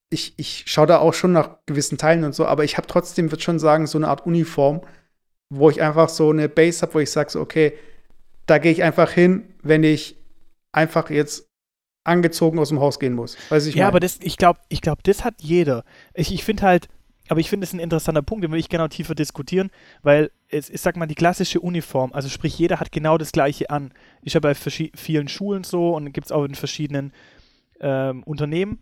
ich, 0.10 0.34
ich 0.38 0.64
schaue 0.68 0.88
da 0.88 1.00
auch 1.00 1.14
schon 1.14 1.34
nach 1.34 1.58
gewissen 1.66 1.98
Teilen 1.98 2.24
und 2.24 2.34
so, 2.34 2.46
aber 2.46 2.64
ich 2.64 2.78
habe 2.78 2.88
trotzdem, 2.88 3.30
würde 3.32 3.44
schon 3.44 3.60
sagen, 3.60 3.88
so 3.88 3.98
eine 3.98 4.08
Art 4.08 4.26
Uniform, 4.26 4.82
wo 5.50 5.70
ich 5.70 5.82
einfach 5.82 6.10
so 6.10 6.30
eine 6.30 6.48
Base 6.48 6.82
habe, 6.82 6.94
wo 6.96 7.00
ich 7.00 7.12
sage 7.12 7.32
so, 7.32 7.42
okay, 7.42 7.74
da 8.46 8.58
gehe 8.58 8.72
ich 8.72 8.84
einfach 8.84 9.12
hin, 9.12 9.54
wenn 9.62 9.84
ich 9.84 10.16
einfach 10.72 11.10
jetzt 11.10 11.48
angezogen 12.04 12.60
aus 12.60 12.70
dem 12.70 12.80
Haus 12.80 13.00
gehen 13.00 13.14
muss. 13.14 13.38
Weiß 13.50 13.66
ich 13.66 13.76
ja, 13.76 13.84
mein? 13.84 13.88
aber 13.90 14.00
das, 14.00 14.20
ich 14.22 14.38
glaube, 14.38 14.60
ich 14.70 14.82
glaub, 14.82 15.04
das 15.04 15.24
hat 15.24 15.36
jeder. 15.42 15.84
Ich, 16.14 16.34
ich 16.34 16.44
finde 16.44 16.64
halt, 16.64 16.88
aber 17.30 17.40
ich 17.40 17.50
finde 17.50 17.66
es 17.66 17.74
ein 17.74 17.80
interessanter 17.80 18.24
Punkt, 18.24 18.44
den 18.44 18.52
will 18.52 18.60
ich 18.60 18.70
gerne 18.70 18.90
tiefer 18.90 19.14
diskutieren, 19.14 19.70
weil 20.02 20.32
es 20.48 20.70
ist, 20.70 20.84
sag 20.84 20.98
mal, 20.98 21.06
die 21.06 21.16
klassische 21.16 21.60
Uniform, 21.60 22.12
also 22.14 22.28
sprich, 22.28 22.58
jeder 22.58 22.80
hat 22.80 22.92
genau 22.92 23.18
das 23.20 23.32
gleiche 23.32 23.70
an. 23.70 23.94
Ist 24.24 24.34
ja 24.34 24.40
bei 24.40 24.56
vielen 24.56 25.28
Schulen 25.28 25.64
so 25.64 25.96
und 25.96 26.12
gibt 26.12 26.28
es 26.28 26.32
auch 26.32 26.44
in 26.44 26.56
verschiedenen 26.56 27.14
ähm, 27.82 28.24
Unternehmen. 28.24 28.80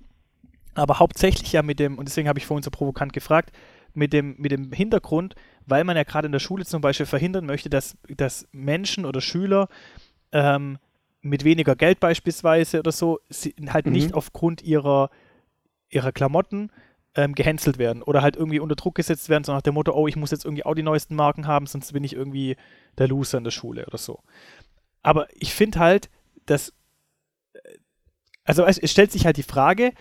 Aber 0.76 1.00
hauptsächlich 1.00 1.52
ja 1.52 1.62
mit 1.62 1.80
dem, 1.80 1.98
und 1.98 2.08
deswegen 2.08 2.30
habe 2.30 2.40
ich 2.40 2.46
vorhin 2.46 2.64
so 2.64 2.72
provokant 2.72 3.12
gefragt, 3.12 3.52
mit 3.94 4.14
dem, 4.14 4.36
mit 4.38 4.52
dem 4.52 4.72
Hintergrund, 4.72 5.36
weil 5.68 5.84
man 5.84 5.96
ja 5.96 6.04
gerade 6.04 6.26
in 6.26 6.32
der 6.32 6.40
Schule 6.40 6.66
zum 6.66 6.82
Beispiel 6.82 7.06
verhindern 7.06 7.46
möchte, 7.46 7.70
dass, 7.70 7.98
dass 8.08 8.48
Menschen 8.52 9.06
oder 9.06 9.22
Schüler 9.22 9.68
ähm, 10.32 10.80
mit 11.22 11.44
weniger 11.44 11.76
Geld 11.76 12.00
beispielsweise 12.00 12.80
oder 12.80 12.92
so 12.92 13.20
halt 13.68 13.86
mhm. 13.86 13.92
nicht 13.92 14.14
aufgrund 14.14 14.64
ihrer, 14.64 15.10
ihrer 15.90 16.12
Klamotten 16.12 16.72
ähm, 17.16 17.36
gehänselt 17.36 17.78
werden 17.78 18.02
oder 18.02 18.22
halt 18.22 18.36
irgendwie 18.36 18.60
unter 18.60 18.76
Druck 18.76 18.96
gesetzt 18.96 19.28
werden, 19.28 19.44
so 19.44 19.52
nach 19.52 19.62
dem 19.62 19.74
Motto, 19.74 19.94
oh, 19.94 20.08
ich 20.08 20.16
muss 20.16 20.32
jetzt 20.32 20.46
irgendwie 20.46 20.66
auch 20.66 20.76
die 20.76 20.84
neuesten 20.84 21.16
Marken 21.16 21.48
haben, 21.48 21.66
sonst 21.66 21.92
bin 21.92 22.04
ich 22.04 22.14
irgendwie 22.14 22.56
der 22.98 23.08
Loser 23.08 23.40
in 23.40 23.44
der 23.44 23.52
Schule 23.52 23.86
oder 23.86 23.98
so. 23.98 24.22
Aber 25.02 25.28
ich 25.34 25.54
finde 25.54 25.80
halt, 25.80 26.10
dass, 26.46 26.74
äh, 27.54 27.60
also 28.44 28.66
es, 28.66 28.78
es, 28.78 28.92
stellt 28.92 29.12
sich 29.12 29.26
halt 29.26 29.38
die 29.38 29.44
Frage, 29.44 29.94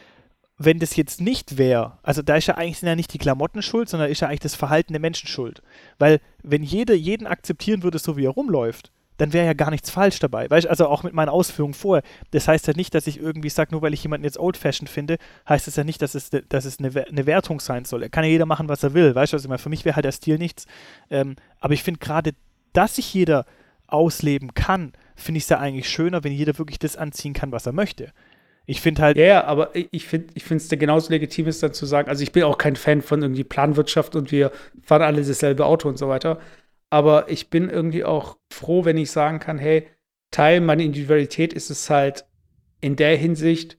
wenn 0.59 0.79
das 0.79 0.97
jetzt 0.97 1.21
nicht 1.21 1.59
wäre, 1.59 1.99
also 2.03 2.23
da 2.23 2.37
ist 2.37 2.47
ja 2.47 2.55
eigentlich 2.55 2.79
sind 2.79 2.89
ja 2.89 2.97
nicht 2.97 3.13
die 3.13 3.19
Klamotten 3.19 3.63
schuld, 3.63 3.89
sondern 3.89 4.11
ist 4.11 4.21
ja 4.21 4.29
eigentlich 4.29 4.41
das 4.41 4.55
Verhalten 4.55 4.93
der 4.93 5.01
Menschen 5.01 5.29
schuld. 5.29 5.63
Weil 5.99 6.21
wenn 6.43 6.63
jeder 6.63 6.95
jeden 6.95 7.27
akzeptieren 7.27 7.83
würde, 7.83 7.99
so 7.99 8.17
wie 8.17 8.25
er 8.25 8.31
rumläuft, 8.31 8.91
dann 9.19 9.33
wäre 9.33 9.47
ja 9.47 9.53
gar 9.55 9.71
nichts 9.71 9.91
falsch 9.91 10.19
dabei. 10.19 10.49
Weißt 10.49 10.67
also 10.67 10.89
auch 10.89 11.03
mit 11.03 11.15
meinen 11.15 11.29
Ausführungen 11.29 11.75
vorher. 11.75 12.03
Das 12.31 12.49
heißt 12.49 12.67
ja 12.67 12.75
nicht, 12.75 12.95
dass 12.95 13.07
ich 13.07 13.19
irgendwie 13.19 13.49
sage, 13.49 13.73
nur 13.73 13.83
weil 13.83 13.95
ich 13.95 14.03
jemanden 14.03 14.25
jetzt 14.25 14.39
old-fashioned 14.39 14.91
finde, 14.91 15.17
heißt 15.49 15.69
es 15.69 15.77
ja 15.77 15.85
nicht, 15.85 16.03
dass 16.03 16.15
es, 16.15 16.31
dass 16.31 16.65
es 16.65 16.79
eine, 16.79 17.07
eine 17.07 17.27
Wertung 17.27 17.61
sein 17.61 17.85
soll. 17.85 18.03
Er 18.03 18.11
kann 18.11 18.25
ja 18.25 18.31
jeder 18.31 18.47
machen, 18.47 18.69
was 18.69 18.83
er 18.83 18.95
will. 18.95 19.15
Weißt 19.15 19.33
du, 19.33 19.49
meine? 19.49 19.59
Für 19.59 19.71
mich 19.71 19.85
wäre 19.85 19.97
halt 19.97 20.05
der 20.05 20.13
Stil 20.13 20.39
nichts. 20.39 20.67
Ähm, 21.11 21.37
aber 21.61 21.75
ich 21.75 21.83
finde 21.83 22.01
gerade, 22.01 22.33
dass 22.73 22.97
sich 22.97 23.13
jeder 23.15 23.47
ausleben 23.87 24.53
kann, 24.55 24.93
finde 25.15 25.39
ich 25.39 25.45
es 25.45 25.51
ja 25.51 25.59
eigentlich 25.59 25.89
schöner, 25.89 26.25
wenn 26.25 26.33
jeder 26.33 26.59
wirklich 26.59 26.79
das 26.79 26.97
anziehen 26.97 27.33
kann, 27.33 27.53
was 27.53 27.67
er 27.67 27.73
möchte. 27.73 28.13
Ich 28.67 28.81
finde 28.81 29.03
halt. 29.03 29.17
Ja, 29.17 29.25
ja, 29.25 29.45
aber 29.45 29.71
ich 29.75 30.07
finde 30.07 30.29
ich 30.35 30.51
es 30.51 30.69
genauso 30.69 31.11
legitim 31.11 31.47
ist, 31.47 31.63
dann 31.63 31.73
zu 31.73 31.87
sagen, 31.87 32.09
also 32.09 32.23
ich 32.23 32.33
bin 32.33 32.43
auch 32.43 32.59
kein 32.59 32.77
Fan 32.77 33.01
von 33.01 33.23
irgendwie 33.23 33.45
Planwirtschaft 33.45 34.17
und 34.17 34.33
wir 34.33 34.51
fahren 34.83 35.03
alle 35.03 35.23
dasselbe 35.23 35.65
Auto 35.65 35.89
und 35.89 35.99
so 35.99 36.09
weiter. 36.09 36.41
Aber 36.91 37.31
ich 37.31 37.49
bin 37.49 37.69
irgendwie 37.71 38.05
auch 38.05 38.37
froh, 38.53 38.85
wenn 38.85 38.97
ich 38.97 39.11
sagen 39.11 39.39
kann, 39.39 39.59
hey, 39.59 39.87
Teil 40.33 40.61
meiner 40.61 40.83
Individualität 40.83 41.53
ist 41.53 41.71
es 41.71 41.89
halt 41.89 42.27
in 42.81 42.97
der 42.97 43.17
Hinsicht, 43.17 43.79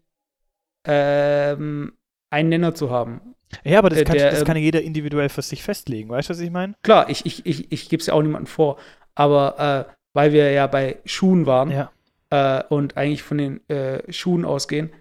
ähm, 0.86 1.93
einen 2.30 2.50
Nenner 2.50 2.73
zu 2.73 2.89
haben. 2.89 3.36
Ja, 3.63 3.80
aber 3.80 3.89
das, 3.89 4.04
kann, 4.04 4.17
der, 4.17 4.32
das 4.32 4.45
kann 4.45 4.58
jeder 4.58 4.82
individuell 4.82 5.30
für 5.30 5.41
sich 5.41 5.63
festlegen. 5.63 6.10
Weißt 6.10 6.30
du, 6.30 6.34
was 6.34 6.39
ich 6.39 6.52
meine? 6.52 6.76
Klar, 6.84 7.10
ich, 7.10 7.26
ich, 7.26 7.45
ich, 7.45 7.71
ich 7.71 7.89
gebe 7.89 8.02
es 8.02 8.08
ja 8.08 8.13
auch 8.13 8.21
niemandem 8.21 8.47
vor. 8.47 8.78
Aber 9.15 9.88
äh, 9.88 9.93
weil 10.13 10.34
wir 10.34 10.52
ja 10.52 10.67
bei 10.67 11.00
Schuhen 11.06 11.45
waren 11.45 11.71
ja. 11.71 11.91
Äh, 12.29 12.63
und 12.69 12.97
eigentlich 12.97 13.23
von 13.23 13.37
den 13.37 13.69
äh, 13.69 14.11
Schuhen 14.11 14.45
ausgehen, 14.45 14.91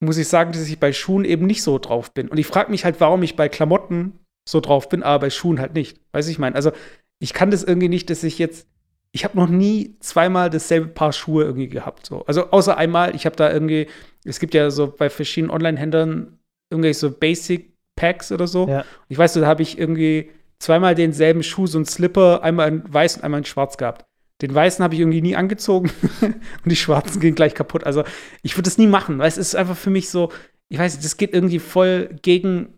muss 0.00 0.18
ich 0.18 0.28
sagen, 0.28 0.52
dass 0.52 0.68
ich 0.68 0.78
bei 0.78 0.92
Schuhen 0.92 1.24
eben 1.24 1.46
nicht 1.46 1.62
so 1.62 1.78
drauf 1.78 2.12
bin. 2.12 2.28
Und 2.28 2.38
ich 2.38 2.46
frage 2.46 2.70
mich 2.70 2.84
halt, 2.84 3.00
warum 3.00 3.22
ich 3.22 3.36
bei 3.36 3.48
Klamotten 3.48 4.18
so 4.48 4.60
drauf 4.60 4.88
bin, 4.88 5.02
aber 5.02 5.26
bei 5.26 5.30
Schuhen 5.30 5.60
halt 5.60 5.74
nicht. 5.74 6.00
Weiß 6.12 6.28
ich 6.28 6.38
meine, 6.38 6.54
also 6.56 6.72
ich 7.18 7.34
kann 7.34 7.50
das 7.50 7.64
irgendwie 7.64 7.88
nicht, 7.88 8.08
dass 8.10 8.22
ich 8.22 8.38
jetzt 8.38 8.68
ich 9.12 9.24
habe 9.24 9.36
noch 9.36 9.48
nie 9.48 9.96
zweimal 10.00 10.50
dasselbe 10.50 10.88
Paar 10.88 11.12
Schuhe 11.12 11.44
irgendwie 11.44 11.68
gehabt. 11.68 12.06
So. 12.06 12.24
Also 12.26 12.50
außer 12.50 12.76
einmal, 12.76 13.14
ich 13.14 13.26
habe 13.26 13.36
da 13.36 13.50
irgendwie, 13.50 13.88
es 14.24 14.38
gibt 14.38 14.54
ja 14.54 14.70
so 14.70 14.88
bei 14.88 15.08
verschiedenen 15.08 15.50
Online-Händlern 15.50 16.38
irgendwelche 16.70 16.98
so 16.98 17.10
Basic 17.10 17.72
Packs 17.96 18.30
oder 18.30 18.46
so. 18.46 18.68
Ja. 18.68 18.84
Ich 19.08 19.18
weiß, 19.18 19.32
da 19.34 19.46
habe 19.46 19.62
ich 19.62 19.78
irgendwie 19.78 20.30
zweimal 20.58 20.94
denselben 20.94 21.42
Schuh, 21.42 21.66
so 21.66 21.78
einen 21.78 21.86
Slipper, 21.86 22.42
einmal 22.42 22.68
in 22.68 22.92
weiß 22.92 23.16
und 23.16 23.24
einmal 23.24 23.38
in 23.38 23.44
schwarz 23.44 23.76
gehabt. 23.76 24.04
Den 24.40 24.54
weißen 24.54 24.82
habe 24.82 24.94
ich 24.94 25.00
irgendwie 25.00 25.20
nie 25.20 25.36
angezogen 25.36 25.90
und 26.20 26.40
die 26.64 26.76
schwarzen 26.76 27.20
gehen 27.20 27.34
gleich 27.34 27.54
kaputt. 27.54 27.84
Also 27.84 28.04
ich 28.42 28.54
würde 28.54 28.62
das 28.62 28.78
nie 28.78 28.86
machen, 28.86 29.18
weil 29.18 29.28
es 29.28 29.38
ist 29.38 29.56
einfach 29.56 29.76
für 29.76 29.90
mich 29.90 30.10
so, 30.10 30.30
ich 30.68 30.78
weiß 30.78 30.94
nicht, 30.94 31.04
das 31.04 31.16
geht 31.16 31.34
irgendwie 31.34 31.58
voll 31.58 32.10
gegen 32.22 32.74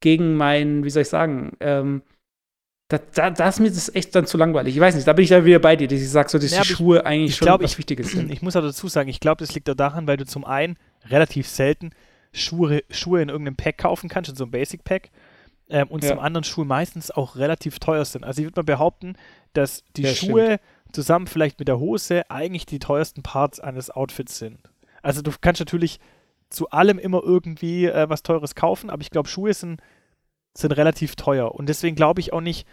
gegen 0.00 0.36
mein, 0.36 0.84
wie 0.84 0.90
soll 0.90 1.02
ich 1.02 1.08
sagen, 1.08 1.52
ähm, 1.60 2.02
da, 2.88 2.98
da, 3.14 3.30
da, 3.30 3.48
ist 3.48 3.60
mir 3.60 3.70
das 3.70 3.94
echt 3.94 4.14
dann 4.14 4.26
zu 4.26 4.36
langweilig. 4.36 4.74
Ich 4.74 4.80
weiß 4.80 4.94
nicht, 4.94 5.08
da 5.08 5.14
bin 5.14 5.22
ich 5.22 5.30
dann 5.30 5.46
wieder 5.46 5.58
bei 5.58 5.76
dir, 5.76 5.88
dass 5.88 5.98
ich 5.98 6.10
sage, 6.10 6.28
so, 6.28 6.38
dass 6.38 6.50
ja, 6.50 6.60
die 6.60 6.68
Schuhe 6.68 6.98
ich, 6.98 7.06
eigentlich 7.06 7.30
ich 7.30 7.36
schon 7.36 7.46
glaub, 7.46 7.62
was 7.62 7.72
ich, 7.72 7.78
Wichtiges 7.78 8.12
sind. 8.12 8.30
Ich 8.30 8.42
muss 8.42 8.54
auch 8.54 8.60
dazu 8.60 8.88
sagen, 8.88 9.08
ich 9.08 9.20
glaube, 9.20 9.38
das 9.38 9.54
liegt 9.54 9.68
auch 9.70 9.74
daran, 9.74 10.06
weil 10.06 10.18
du 10.18 10.26
zum 10.26 10.44
einen 10.44 10.76
relativ 11.06 11.48
selten 11.48 11.92
Schuhe, 12.34 12.84
Schuhe 12.90 13.22
in 13.22 13.30
irgendeinem 13.30 13.56
Pack 13.56 13.78
kaufen 13.78 14.10
kannst, 14.10 14.28
in 14.28 14.36
so 14.36 14.44
einem 14.44 14.50
Basic-Pack. 14.50 15.10
Ähm, 15.68 15.88
und 15.88 16.04
ja. 16.04 16.10
zum 16.10 16.18
anderen 16.18 16.44
Schuhe 16.44 16.64
meistens 16.64 17.10
auch 17.10 17.36
relativ 17.36 17.78
teuer 17.78 18.04
sind. 18.04 18.24
Also 18.24 18.42
ich 18.42 18.46
würde 18.46 18.60
mal 18.60 18.64
behaupten, 18.64 19.16
dass 19.54 19.82
die 19.96 20.02
ja, 20.02 20.14
Schuhe 20.14 20.44
stimmt. 20.44 20.94
zusammen 20.94 21.26
vielleicht 21.26 21.58
mit 21.58 21.68
der 21.68 21.78
Hose 21.78 22.30
eigentlich 22.30 22.66
die 22.66 22.78
teuersten 22.78 23.22
Parts 23.22 23.60
eines 23.60 23.90
Outfits 23.90 24.38
sind. 24.38 24.58
Also 25.02 25.22
du 25.22 25.30
kannst 25.40 25.60
natürlich 25.60 26.00
zu 26.50 26.70
allem 26.70 26.98
immer 26.98 27.22
irgendwie 27.22 27.86
äh, 27.86 28.08
was 28.08 28.22
Teures 28.22 28.54
kaufen, 28.54 28.90
aber 28.90 29.02
ich 29.02 29.10
glaube, 29.10 29.28
Schuhe 29.28 29.54
sind 29.54 29.80
sind 30.56 30.72
relativ 30.72 31.16
teuer. 31.16 31.54
Und 31.54 31.68
deswegen 31.68 31.96
glaube 31.96 32.20
ich 32.20 32.32
auch 32.32 32.40
nicht, 32.40 32.66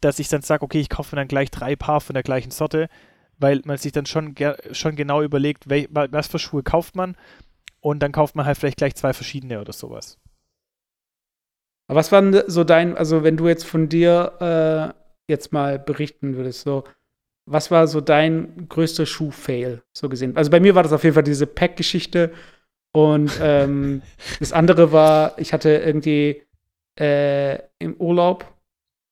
dass 0.00 0.18
ich 0.18 0.28
dann 0.28 0.42
sage, 0.42 0.64
okay, 0.64 0.80
ich 0.80 0.88
kaufe 0.88 1.14
mir 1.14 1.20
dann 1.20 1.28
gleich 1.28 1.50
drei 1.50 1.76
Paar 1.76 2.00
von 2.00 2.14
der 2.14 2.22
gleichen 2.22 2.50
Sorte, 2.50 2.88
weil 3.38 3.62
man 3.64 3.78
sich 3.78 3.92
dann 3.92 4.06
schon, 4.06 4.34
schon 4.72 4.96
genau 4.96 5.22
überlegt, 5.22 5.68
wel, 5.68 5.88
was 5.90 6.26
für 6.26 6.38
Schuhe 6.38 6.62
kauft 6.62 6.94
man 6.94 7.16
und 7.80 8.00
dann 8.00 8.12
kauft 8.12 8.36
man 8.36 8.46
halt 8.46 8.58
vielleicht 8.58 8.78
gleich 8.78 8.94
zwei 8.94 9.12
verschiedene 9.12 9.60
oder 9.60 9.72
sowas. 9.72 10.18
Aber 11.92 11.98
was 11.98 12.10
war 12.10 12.22
denn 12.22 12.42
so 12.46 12.64
dein, 12.64 12.96
also 12.96 13.22
wenn 13.22 13.36
du 13.36 13.48
jetzt 13.48 13.66
von 13.66 13.90
dir 13.90 14.94
äh, 15.28 15.30
jetzt 15.30 15.52
mal 15.52 15.78
berichten 15.78 16.36
würdest, 16.36 16.62
so, 16.62 16.84
was 17.44 17.70
war 17.70 17.86
so 17.86 18.00
dein 18.00 18.66
größter 18.70 19.04
Schuh-Fail, 19.04 19.82
so 19.94 20.08
gesehen? 20.08 20.34
Also 20.34 20.50
bei 20.50 20.58
mir 20.58 20.74
war 20.74 20.84
das 20.84 20.94
auf 20.94 21.04
jeden 21.04 21.12
Fall 21.12 21.22
diese 21.22 21.46
Pack-Geschichte 21.46 22.32
und 22.96 23.38
ähm, 23.42 24.00
das 24.40 24.54
andere 24.54 24.90
war, 24.92 25.38
ich 25.38 25.52
hatte 25.52 25.68
irgendwie 25.68 26.42
äh, 26.98 27.58
im 27.78 27.94
Urlaub. 27.98 28.50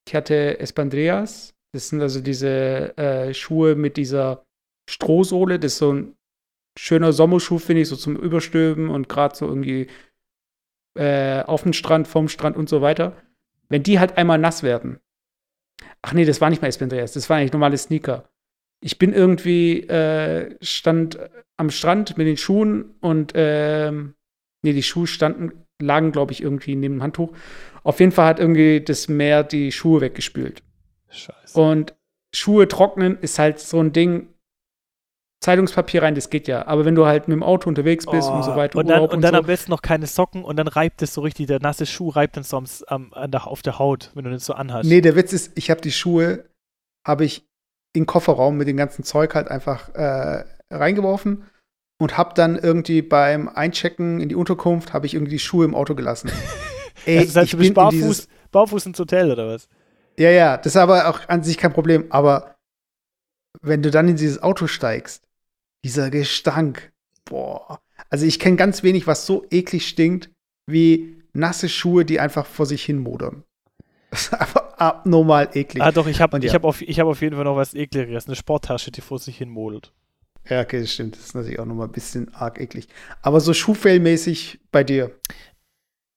Ich 0.09 0.15
hatte 0.15 0.59
Espandreas. 0.59 1.53
Das 1.75 1.91
sind 1.91 2.01
also 2.01 2.23
diese 2.23 2.97
äh, 2.97 3.35
Schuhe 3.35 3.75
mit 3.75 3.99
dieser 3.99 4.47
Strohsohle. 4.89 5.59
Das 5.59 5.73
ist 5.73 5.79
so 5.81 5.93
ein 5.93 6.17
schöner 6.79 7.13
Sommerschuh, 7.13 7.59
finde 7.59 7.83
ich, 7.83 7.89
so 7.89 7.97
zum 7.97 8.17
Überstöben 8.17 8.89
und 8.89 9.11
gerade 9.11 9.37
so 9.37 9.47
irgendwie 9.47 9.89
äh, 10.95 11.43
auf 11.43 11.63
dem 11.63 11.73
Strand, 11.73 12.09
vom 12.09 12.29
Strand 12.29 12.57
und 12.57 12.69
so 12.69 12.81
weiter. 12.81 13.17
Wenn 13.69 13.83
die 13.83 13.99
halt 14.01 14.17
einmal 14.19 14.39
nass 14.39 14.63
werden. 14.63 15.01
Ach 16.03 16.13
nee, 16.13 16.25
das 16.25 16.41
war 16.41 16.51
nicht 16.51 16.63
mal 16.63 16.69
Espandreas, 16.69 17.13
das 17.13 17.31
war 17.31 17.37
eigentlich 17.37 17.53
normale 17.53 17.79
Sneaker. 17.79 18.29
Ich 18.83 18.99
bin 18.99 19.13
irgendwie, 19.13 19.81
äh, 19.89 20.57
stand 20.63 21.19
am 21.57 21.71
Strand 21.71 22.17
mit 22.17 22.27
den 22.27 22.37
Schuhen 22.37 22.95
und, 23.01 23.33
ähm, 23.35 24.15
nee, 24.63 24.73
die 24.73 24.83
Schuhe 24.83 25.07
standen, 25.07 25.67
lagen, 25.81 26.13
glaube 26.13 26.33
ich, 26.33 26.43
irgendwie 26.43 26.75
neben 26.75 26.97
dem 26.97 27.03
Handtuch. 27.03 27.33
Auf 27.83 28.01
jeden 28.01 28.13
Fall 28.13 28.27
hat 28.27 28.41
irgendwie 28.41 28.81
das 28.81 29.09
Meer 29.09 29.45
die 29.45 29.73
Schuhe 29.73 30.01
weggespült. 30.01 30.63
Scheiße. 31.11 31.61
Und 31.61 31.95
Schuhe 32.35 32.69
trocknen 32.69 33.19
ist 33.21 33.39
halt 33.39 33.59
so 33.59 33.81
ein 33.81 33.93
Ding. 33.93 34.29
Zeitungspapier 35.41 36.03
rein, 36.03 36.15
das 36.15 36.29
geht 36.29 36.49
ja. 36.49 36.67
Aber 36.67 36.85
wenn 36.85 36.95
du 36.95 37.07
halt 37.07 37.27
mit 37.27 37.35
dem 37.35 37.43
Auto 37.43 37.69
unterwegs 37.69 38.05
bist 38.05 38.29
oh, 38.29 38.35
und 38.35 38.43
so 38.43 38.57
weiter. 38.57 38.79
Und 38.79 38.89
dann, 38.89 39.07
und 39.07 39.23
dann 39.23 39.33
so. 39.33 39.41
am 39.41 39.47
besten 39.47 39.71
noch 39.71 39.81
keine 39.81 40.07
Socken 40.07 40.45
und 40.45 40.57
dann 40.57 40.69
reibt 40.69 41.01
es 41.01 41.15
so 41.15 41.23
richtig, 41.23 41.47
der 41.47 41.61
nasse 41.61 41.87
Schuh 41.87 42.11
reibt 42.11 42.37
dann 42.37 42.45
so 42.45 42.59
am, 42.59 42.67
am, 43.13 43.31
der, 43.31 43.47
auf 43.47 43.63
der 43.63 43.79
Haut, 43.79 44.11
wenn 44.15 44.25
du 44.25 44.31
den 44.31 44.39
so 44.39 44.53
anhast. 44.53 44.89
Nee, 44.89 45.01
der 45.01 45.17
Witz 45.17 45.33
ist, 45.33 45.53
ich 45.55 45.71
habe 45.71 45.81
die 45.81 45.93
Schuhe, 45.93 46.45
habe 47.07 47.25
ich 47.25 47.47
in 47.95 48.03
den 48.03 48.07
Kofferraum 48.07 48.59
mit 48.59 48.69
dem 48.69 48.77
ganzen 48.77 49.03
Zeug 49.03 49.35
halt 49.35 49.49
einfach 49.49 49.95
äh, 49.95 50.45
reingeworfen 50.71 51.45
und 51.99 52.19
habe 52.19 52.35
dann 52.35 52.57
irgendwie 52.57 53.01
beim 53.01 53.49
Einchecken 53.49 54.21
in 54.21 54.29
die 54.29 54.35
Unterkunft, 54.35 54.93
habe 54.93 55.07
ich 55.07 55.15
irgendwie 55.15 55.33
die 55.33 55.39
Schuhe 55.39 55.65
im 55.65 55.75
Auto 55.75 55.95
gelassen. 55.95 56.31
Ey, 57.07 57.19
also 57.19 57.29
das 57.29 57.37
heißt, 57.37 57.45
ich 57.47 57.51
du 57.53 57.57
bist 57.57 57.75
barfuß, 57.75 58.29
barfuß 58.53 58.87
ins 58.87 58.99
Hotel 58.99 59.31
oder 59.31 59.49
was? 59.49 59.69
Ja, 60.19 60.31
ja, 60.31 60.59
das 60.59 60.67
ist 60.67 60.77
aber 60.77 61.09
auch 61.09 61.27
an 61.29 61.43
sich 61.43 61.57
kein 61.57 61.73
Problem. 61.73 62.07
Aber 62.11 62.57
wenn 63.63 63.83
du 63.83 63.91
dann 63.91 64.07
in 64.09 64.17
dieses 64.17 64.43
Auto 64.43 64.67
steigst, 64.67 65.30
dieser 65.85 66.11
Gestank, 66.11 66.93
boah. 67.25 67.81
Also 68.09 68.27
ich 68.27 68.39
kenne 68.39 68.57
ganz 68.57 68.83
wenig, 68.83 69.07
was 69.07 69.27
so 69.27 69.47
eklig 69.51 69.87
stinkt, 69.89 70.31
wie 70.67 71.23
nasse 71.33 71.69
Schuhe, 71.69 72.05
die 72.05 72.21
einfach 72.21 72.47
vor 72.47 72.67
sich 72.67 72.85
hin 72.85 72.99
modern. 72.99 73.45
Das 74.11 74.23
ist 74.27 74.35
einfach 74.35 74.79
abnormal 74.79 75.51
eklig. 75.55 75.83
Ah, 75.83 75.93
doch, 75.93 76.07
ich 76.07 76.21
habe 76.21 76.39
ja. 76.39 76.53
hab 76.53 76.65
auf, 76.65 76.81
hab 76.81 77.07
auf 77.07 77.21
jeden 77.23 77.37
Fall 77.37 77.45
noch 77.45 77.57
was 77.57 77.75
ekligeres. 77.75 78.27
Eine 78.27 78.37
Sporttasche, 78.37 78.91
die 78.91 79.01
vor 79.01 79.19
sich 79.19 79.39
hin 79.39 79.51
modelt. 79.51 79.93
Ja, 80.49 80.63
okay, 80.63 80.81
das 80.81 80.93
stimmt. 80.93 81.17
Das 81.17 81.27
ist 81.27 81.35
natürlich 81.35 81.59
auch 81.59 81.67
nochmal 81.67 81.87
ein 81.87 81.93
bisschen 81.93 82.35
arg 82.35 82.61
eklig. 82.61 82.89
Aber 83.23 83.41
so 83.41 83.53
Schuhfellmäßig 83.53 84.61
bei 84.73 84.83
dir. 84.83 85.15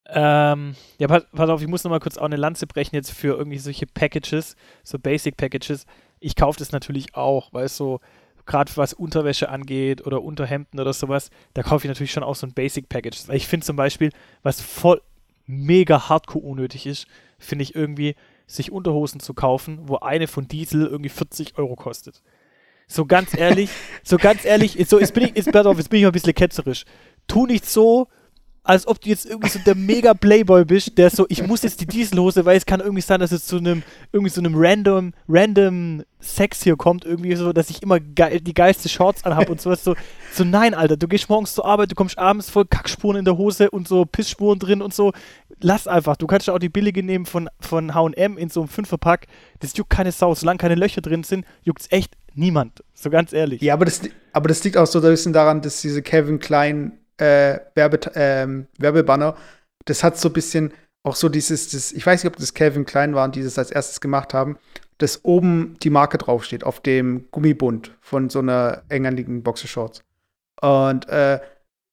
Ähm, 0.07 0.75
ja, 0.97 1.07
pass, 1.07 1.25
pass, 1.31 1.49
auf, 1.49 1.61
ich 1.61 1.67
muss 1.67 1.83
nochmal 1.83 1.99
kurz 1.99 2.17
auch 2.17 2.25
eine 2.25 2.35
Lanze 2.35 2.67
brechen 2.67 2.95
jetzt 2.95 3.11
für 3.11 3.37
irgendwie 3.37 3.57
solche 3.57 3.85
Packages, 3.85 4.55
so 4.83 4.99
Basic 4.99 5.37
Packages. 5.37 5.85
Ich 6.19 6.35
kaufe 6.35 6.59
das 6.59 6.71
natürlich 6.71 7.15
auch, 7.15 7.51
weil 7.53 7.65
es 7.65 7.77
so, 7.77 7.99
gerade 8.45 8.71
was 8.75 8.93
Unterwäsche 8.93 9.49
angeht 9.49 10.05
oder 10.05 10.21
Unterhemden 10.21 10.79
oder 10.79 10.93
sowas, 10.93 11.29
da 11.53 11.63
kaufe 11.63 11.85
ich 11.85 11.89
natürlich 11.89 12.11
schon 12.11 12.23
auch 12.23 12.35
so 12.35 12.45
ein 12.47 12.53
Basic 12.53 12.89
Package. 12.89 13.27
Weil 13.27 13.37
ich 13.37 13.47
finde 13.47 13.65
zum 13.65 13.75
Beispiel, 13.75 14.11
was 14.41 14.61
voll 14.61 15.01
mega 15.45 16.09
hardcore 16.09 16.45
unnötig 16.45 16.85
ist, 16.85 17.07
finde 17.39 17.63
ich 17.63 17.75
irgendwie 17.75 18.15
sich 18.47 18.71
Unterhosen 18.71 19.19
zu 19.19 19.33
kaufen, 19.33 19.79
wo 19.83 19.97
eine 19.97 20.27
von 20.27 20.47
Diesel 20.47 20.85
irgendwie 20.85 21.09
40 21.09 21.57
Euro 21.57 21.75
kostet. 21.75 22.21
So 22.87 23.05
ganz 23.05 23.35
ehrlich, 23.35 23.69
so 24.03 24.17
ganz 24.17 24.45
ehrlich, 24.45 24.77
so, 24.87 24.99
jetzt 24.99 25.13
bin 25.13 25.23
ich, 25.23 25.35
jetzt, 25.35 25.47
jetzt 25.47 25.89
bin 25.89 25.99
ich 25.99 26.03
mal 26.03 26.09
ein 26.09 26.11
bisschen 26.11 26.33
ketzerisch. 26.33 26.85
Tu 27.27 27.45
nicht 27.45 27.65
so, 27.65 28.07
als 28.65 28.87
ob 28.87 29.01
du 29.01 29.09
jetzt 29.09 29.25
irgendwie 29.25 29.49
so 29.49 29.59
der 29.59 29.75
mega 29.75 30.13
Playboy 30.13 30.63
bist, 30.63 30.97
der 30.97 31.09
so, 31.09 31.25
ich 31.27 31.45
muss 31.45 31.63
jetzt 31.63 31.81
die 31.81 31.85
Dieselhose, 31.85 32.45
weil 32.45 32.55
es 32.55 32.65
kann 32.65 32.79
irgendwie 32.79 33.01
sein, 33.01 33.19
dass 33.19 33.33
es 33.33 33.45
zu 33.45 33.57
einem, 33.57 33.83
irgendwie 34.13 34.31
so 34.31 34.39
einem 34.39 34.53
random, 34.55 35.13
random 35.27 36.03
Sex 36.21 36.63
hier 36.63 36.77
kommt, 36.77 37.03
irgendwie 37.03 37.35
so, 37.35 37.51
dass 37.51 37.69
ich 37.69 37.83
immer 37.83 37.99
geil, 37.99 38.39
die 38.39 38.53
geilste 38.53 38.87
Shorts 38.87 39.25
anhab 39.25 39.49
und 39.49 39.59
sowas. 39.59 39.83
So, 39.83 39.95
so, 40.31 40.45
nein, 40.45 40.73
Alter, 40.73 40.95
du 40.95 41.09
gehst 41.09 41.29
morgens 41.29 41.53
zur 41.53 41.65
Arbeit, 41.65 41.91
du 41.91 41.95
kommst 41.95 42.17
abends 42.17 42.49
voll 42.49 42.63
Kackspuren 42.63 43.17
in 43.17 43.25
der 43.25 43.37
Hose 43.37 43.69
und 43.69 43.85
so 43.85 44.05
Pissspuren 44.05 44.59
drin 44.59 44.81
und 44.81 44.93
so. 44.93 45.11
Lass 45.59 45.85
einfach. 45.85 46.15
Du 46.15 46.25
kannst 46.25 46.49
auch 46.49 46.59
die 46.59 46.69
billige 46.69 47.03
nehmen 47.03 47.25
von, 47.25 47.49
von 47.59 47.93
HM 47.93 48.37
in 48.37 48.49
so 48.49 48.61
einem 48.61 48.69
Fünferpack. 48.69 49.27
Das 49.59 49.75
juckt 49.75 49.89
keine 49.89 50.13
Sau. 50.13 50.33
Solange 50.35 50.57
keine 50.57 50.75
Löcher 50.75 51.01
drin 51.01 51.23
sind, 51.23 51.45
juckt 51.63 51.81
es 51.81 51.91
echt 51.91 52.15
niemand. 52.33 52.81
So 52.93 53.09
ganz 53.09 53.33
ehrlich. 53.33 53.61
Ja, 53.61 53.73
aber 53.73 53.83
das, 53.85 54.01
aber 54.31 54.47
das 54.47 54.63
liegt 54.63 54.77
auch 54.77 54.87
so 54.87 54.99
ein 54.99 55.03
bisschen 55.03 55.33
daran, 55.33 55.61
dass 55.61 55.81
diese 55.81 56.01
Kevin 56.01 56.39
Klein 56.39 56.93
äh, 57.17 57.59
Werbe, 57.75 57.99
ähm, 58.15 58.67
Werbebanner, 58.77 59.35
das 59.85 60.03
hat 60.03 60.17
so 60.17 60.29
ein 60.29 60.33
bisschen 60.33 60.73
auch 61.03 61.15
so 61.15 61.29
dieses, 61.29 61.69
das, 61.71 61.91
ich 61.91 62.05
weiß 62.05 62.23
nicht, 62.23 62.33
ob 62.33 62.37
das 62.37 62.53
Calvin 62.53 62.85
Klein 62.85 63.13
waren, 63.13 63.31
die 63.31 63.43
das 63.43 63.57
als 63.57 63.71
erstes 63.71 63.99
gemacht 63.99 64.33
haben, 64.33 64.57
dass 64.97 65.25
oben 65.25 65.75
die 65.83 65.89
Marke 65.89 66.17
draufsteht, 66.17 66.63
auf 66.63 66.79
dem 66.79 67.25
Gummibund 67.31 67.91
von 67.99 68.29
so 68.29 68.39
einer 68.39 68.83
engerligen 68.89 69.43
Boxershorts. 69.43 70.03
Und 70.61 71.09
äh, 71.09 71.41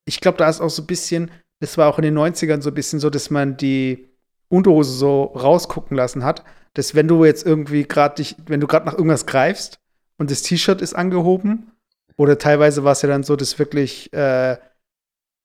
ich 0.04 0.20
glaube, 0.20 0.38
da 0.38 0.48
ist 0.48 0.60
auch 0.60 0.70
so 0.70 0.82
ein 0.82 0.86
bisschen, 0.86 1.30
das 1.58 1.76
war 1.76 1.88
auch 1.88 1.98
in 1.98 2.04
den 2.04 2.16
90ern 2.16 2.62
so 2.62 2.70
ein 2.70 2.74
bisschen 2.74 3.00
so, 3.00 3.10
dass 3.10 3.30
man 3.30 3.56
die 3.56 4.08
Unterhose 4.48 4.92
so 4.92 5.24
rausgucken 5.24 5.96
lassen 5.96 6.24
hat, 6.24 6.44
dass 6.74 6.94
wenn 6.94 7.08
du 7.08 7.24
jetzt 7.24 7.44
irgendwie 7.44 7.84
gerade 7.84 8.16
dich, 8.16 8.36
wenn 8.46 8.60
du 8.60 8.66
gerade 8.66 8.86
nach 8.86 8.94
irgendwas 8.94 9.26
greifst 9.26 9.80
und 10.18 10.30
das 10.30 10.42
T-Shirt 10.42 10.80
ist 10.80 10.94
angehoben, 10.94 11.72
oder 12.16 12.38
teilweise 12.38 12.84
war 12.84 12.92
es 12.92 13.02
ja 13.02 13.08
dann 13.08 13.22
so, 13.22 13.34
dass 13.34 13.58
wirklich 13.58 14.12
äh, 14.12 14.58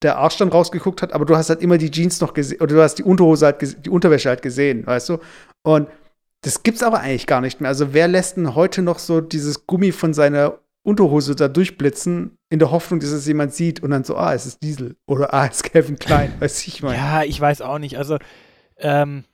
der 0.02 0.18
Arsch 0.18 0.36
dann 0.36 0.48
rausgeguckt 0.48 1.02
hat, 1.02 1.12
aber 1.12 1.24
du 1.24 1.36
hast 1.36 1.48
halt 1.48 1.62
immer 1.62 1.78
die 1.78 1.90
Jeans 1.90 2.20
noch 2.20 2.34
gesehen, 2.34 2.60
oder 2.60 2.74
du 2.74 2.82
hast 2.82 2.96
die 2.96 3.02
Unterhose 3.02 3.46
halt, 3.46 3.86
die 3.86 3.90
Unterwäsche 3.90 4.28
halt 4.28 4.42
gesehen, 4.42 4.86
weißt 4.86 5.08
du? 5.08 5.18
Und 5.62 5.88
das 6.42 6.62
gibt's 6.62 6.82
aber 6.82 7.00
eigentlich 7.00 7.26
gar 7.26 7.40
nicht 7.40 7.60
mehr. 7.60 7.68
Also 7.68 7.92
wer 7.92 8.06
lässt 8.06 8.36
denn 8.36 8.54
heute 8.54 8.82
noch 8.82 8.98
so 8.98 9.20
dieses 9.20 9.66
Gummi 9.66 9.92
von 9.92 10.14
seiner 10.14 10.58
Unterhose 10.82 11.34
da 11.34 11.48
durchblitzen, 11.48 12.38
in 12.48 12.60
der 12.60 12.70
Hoffnung, 12.70 13.00
dass 13.00 13.10
es 13.10 13.26
jemand 13.26 13.52
sieht 13.54 13.82
und 13.82 13.90
dann 13.90 14.04
so, 14.04 14.16
ah, 14.16 14.32
es 14.32 14.46
ist 14.46 14.62
Diesel 14.62 14.96
oder 15.06 15.34
ah, 15.34 15.46
es 15.46 15.56
ist 15.56 15.64
Kevin 15.64 15.98
Klein, 15.98 16.32
weiß 16.38 16.66
ich 16.68 16.82
mal. 16.82 16.94
Ja, 16.94 17.24
ich 17.24 17.40
weiß 17.40 17.60
auch 17.62 17.78
nicht. 17.78 17.98
Also, 17.98 18.18
ähm, 18.78 19.24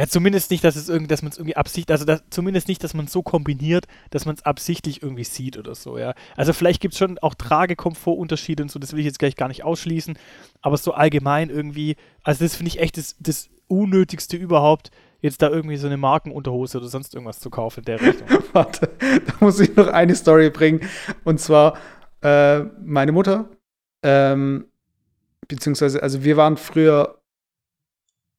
ja, 0.00 0.06
zumindest 0.06 0.50
nicht, 0.50 0.64
dass 0.64 0.76
es 0.76 0.88
irgendwie, 0.88 1.08
dass 1.08 1.20
man 1.20 1.30
es 1.30 1.36
irgendwie 1.36 1.56
absichtlich, 1.56 1.92
also 1.92 2.06
das, 2.06 2.22
zumindest 2.30 2.68
nicht, 2.68 2.82
dass 2.82 2.94
man 2.94 3.04
es 3.04 3.12
so 3.12 3.22
kombiniert, 3.22 3.86
dass 4.08 4.24
man 4.24 4.34
es 4.34 4.42
absichtlich 4.46 5.02
irgendwie 5.02 5.24
sieht 5.24 5.58
oder 5.58 5.74
so, 5.74 5.98
ja. 5.98 6.14
Also 6.36 6.54
vielleicht 6.54 6.80
gibt 6.80 6.94
es 6.94 6.98
schon 6.98 7.18
auch 7.18 7.34
Tragekomfortunterschiede 7.34 8.62
und 8.62 8.70
so, 8.70 8.78
das 8.78 8.94
will 8.94 9.00
ich 9.00 9.04
jetzt 9.04 9.18
gleich 9.18 9.36
gar 9.36 9.48
nicht 9.48 9.62
ausschließen, 9.62 10.18
aber 10.62 10.78
so 10.78 10.94
allgemein 10.94 11.50
irgendwie, 11.50 11.96
also 12.22 12.42
das 12.42 12.56
finde 12.56 12.68
ich 12.68 12.80
echt 12.80 12.96
das, 12.96 13.14
das 13.20 13.50
Unnötigste 13.66 14.38
überhaupt, 14.38 14.90
jetzt 15.20 15.42
da 15.42 15.50
irgendwie 15.50 15.76
so 15.76 15.86
eine 15.86 15.98
Markenunterhose 15.98 16.78
oder 16.78 16.88
sonst 16.88 17.12
irgendwas 17.12 17.40
zu 17.40 17.50
kaufen 17.50 17.80
in 17.80 17.84
der 17.84 18.00
Richtung. 18.00 18.26
Warte, 18.54 18.88
da 18.98 19.34
muss 19.40 19.60
ich 19.60 19.76
noch 19.76 19.88
eine 19.88 20.14
Story 20.14 20.48
bringen. 20.48 20.80
Und 21.24 21.40
zwar 21.40 21.76
äh, 22.22 22.60
meine 22.82 23.12
Mutter, 23.12 23.50
ähm, 24.02 24.64
beziehungsweise, 25.46 26.02
also 26.02 26.24
wir 26.24 26.38
waren 26.38 26.56
früher 26.56 27.20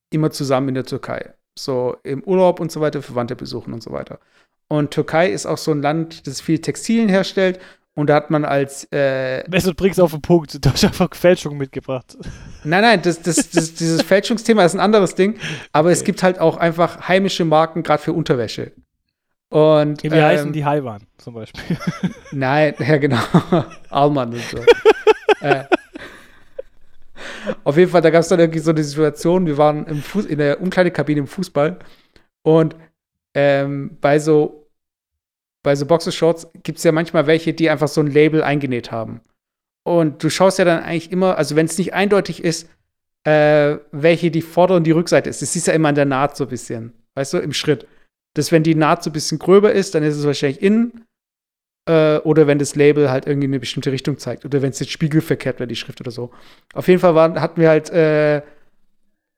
immer 0.09 0.31
zusammen 0.31 0.69
in 0.69 0.73
der 0.73 0.85
Türkei 0.85 1.35
so 1.57 1.97
im 2.03 2.23
Urlaub 2.23 2.59
und 2.59 2.71
so 2.71 2.81
weiter, 2.81 3.01
Verwandte 3.01 3.35
besuchen 3.35 3.73
und 3.73 3.83
so 3.83 3.91
weiter. 3.91 4.19
Und 4.67 4.91
Türkei 4.91 5.29
ist 5.29 5.45
auch 5.45 5.57
so 5.57 5.71
ein 5.71 5.81
Land, 5.81 6.27
das 6.27 6.41
viel 6.41 6.59
Textilien 6.59 7.09
herstellt. 7.09 7.59
Und 7.93 8.09
da 8.09 8.15
hat 8.15 8.31
man 8.31 8.45
als. 8.45 8.87
Äh, 8.91 9.47
Mesut 9.49 9.75
bringst 9.75 9.99
auf 9.99 10.11
den 10.11 10.21
Punkt. 10.21 10.63
Du 10.63 10.69
hast 10.69 10.83
einfach 10.85 11.13
Fälschung 11.13 11.57
mitgebracht. 11.57 12.17
Nein, 12.63 12.81
nein, 12.83 13.01
das, 13.01 13.21
das, 13.21 13.49
das, 13.49 13.73
dieses 13.73 14.01
Fälschungsthema 14.01 14.63
ist 14.63 14.73
ein 14.73 14.79
anderes 14.79 15.13
Ding. 15.15 15.37
Aber 15.73 15.89
okay. 15.89 15.93
es 15.93 16.03
gibt 16.05 16.23
halt 16.23 16.39
auch 16.39 16.55
einfach 16.55 17.09
heimische 17.09 17.43
Marken, 17.43 17.83
gerade 17.83 18.01
für 18.01 18.13
Unterwäsche. 18.13 18.71
Und, 19.49 20.01
Wie 20.03 20.07
ähm, 20.07 20.23
heißen 20.23 20.53
die 20.53 20.63
Haiwan 20.63 21.05
zum 21.17 21.33
Beispiel? 21.33 21.77
Nein, 22.31 22.73
ja, 22.79 22.97
genau. 22.97 23.19
Alman 23.89 24.33
und 24.33 24.43
so. 24.43 24.59
äh, 25.41 25.65
auf 27.63 27.77
jeden 27.77 27.91
Fall, 27.91 28.01
da 28.01 28.09
gab 28.09 28.21
es 28.21 28.27
dann 28.27 28.39
irgendwie 28.39 28.59
so 28.59 28.71
eine 28.71 28.83
Situation, 28.83 29.45
wir 29.45 29.57
waren 29.57 29.85
im 29.87 30.01
Fuß, 30.01 30.25
in 30.25 30.37
der 30.37 30.61
Umkleidekabine 30.61 31.21
im 31.21 31.27
Fußball 31.27 31.79
und 32.43 32.75
ähm, 33.33 33.97
bei 34.01 34.19
so 34.19 34.61
bei 35.63 35.75
so 35.75 35.85
Boxershorts 35.85 36.47
gibt 36.63 36.79
es 36.79 36.83
ja 36.83 36.91
manchmal 36.91 37.27
welche, 37.27 37.53
die 37.53 37.69
einfach 37.69 37.87
so 37.87 38.01
ein 38.01 38.07
Label 38.07 38.43
eingenäht 38.43 38.91
haben. 38.91 39.21
Und 39.83 40.23
du 40.23 40.29
schaust 40.29 40.59
ja 40.59 40.65
dann 40.65 40.83
eigentlich 40.83 41.11
immer, 41.11 41.37
also 41.37 41.55
wenn 41.55 41.65
es 41.65 41.77
nicht 41.77 41.93
eindeutig 41.93 42.43
ist, 42.43 42.69
äh, 43.23 43.77
welche 43.91 44.31
die 44.31 44.41
Vorder- 44.41 44.75
und 44.75 44.85
die 44.85 44.91
Rückseite 44.91 45.29
ist. 45.29 45.41
Das 45.41 45.53
du 45.53 45.67
ja 45.67 45.73
immer 45.73 45.89
an 45.89 45.95
der 45.95 46.05
Naht 46.05 46.35
so 46.35 46.45
ein 46.45 46.49
bisschen, 46.49 46.93
weißt 47.15 47.33
du, 47.33 47.37
im 47.37 47.53
Schritt. 47.53 47.87
Dass 48.33 48.51
wenn 48.51 48.63
die 48.63 48.75
Naht 48.75 49.03
so 49.03 49.09
ein 49.09 49.13
bisschen 49.13 49.39
gröber 49.39 49.71
ist, 49.71 49.93
dann 49.93 50.03
ist 50.03 50.15
es 50.15 50.25
wahrscheinlich 50.25 50.61
innen 50.61 51.05
äh, 51.91 52.17
oder 52.19 52.47
wenn 52.47 52.57
das 52.57 52.75
Label 52.75 53.11
halt 53.11 53.27
irgendwie 53.27 53.45
in 53.45 53.51
eine 53.51 53.59
bestimmte 53.59 53.91
Richtung 53.91 54.17
zeigt. 54.17 54.45
Oder 54.45 54.61
wenn 54.61 54.69
es 54.69 54.79
jetzt 54.79 54.91
spiegelverkehrt 54.91 55.59
wäre, 55.59 55.67
die 55.67 55.75
Schrift 55.75 55.99
oder 55.99 56.11
so. 56.11 56.31
Auf 56.73 56.87
jeden 56.87 57.01
Fall 57.01 57.15
waren, 57.15 57.41
hatten 57.41 57.59
wir 57.59 57.69
halt, 57.69 57.89
äh, 57.89 58.41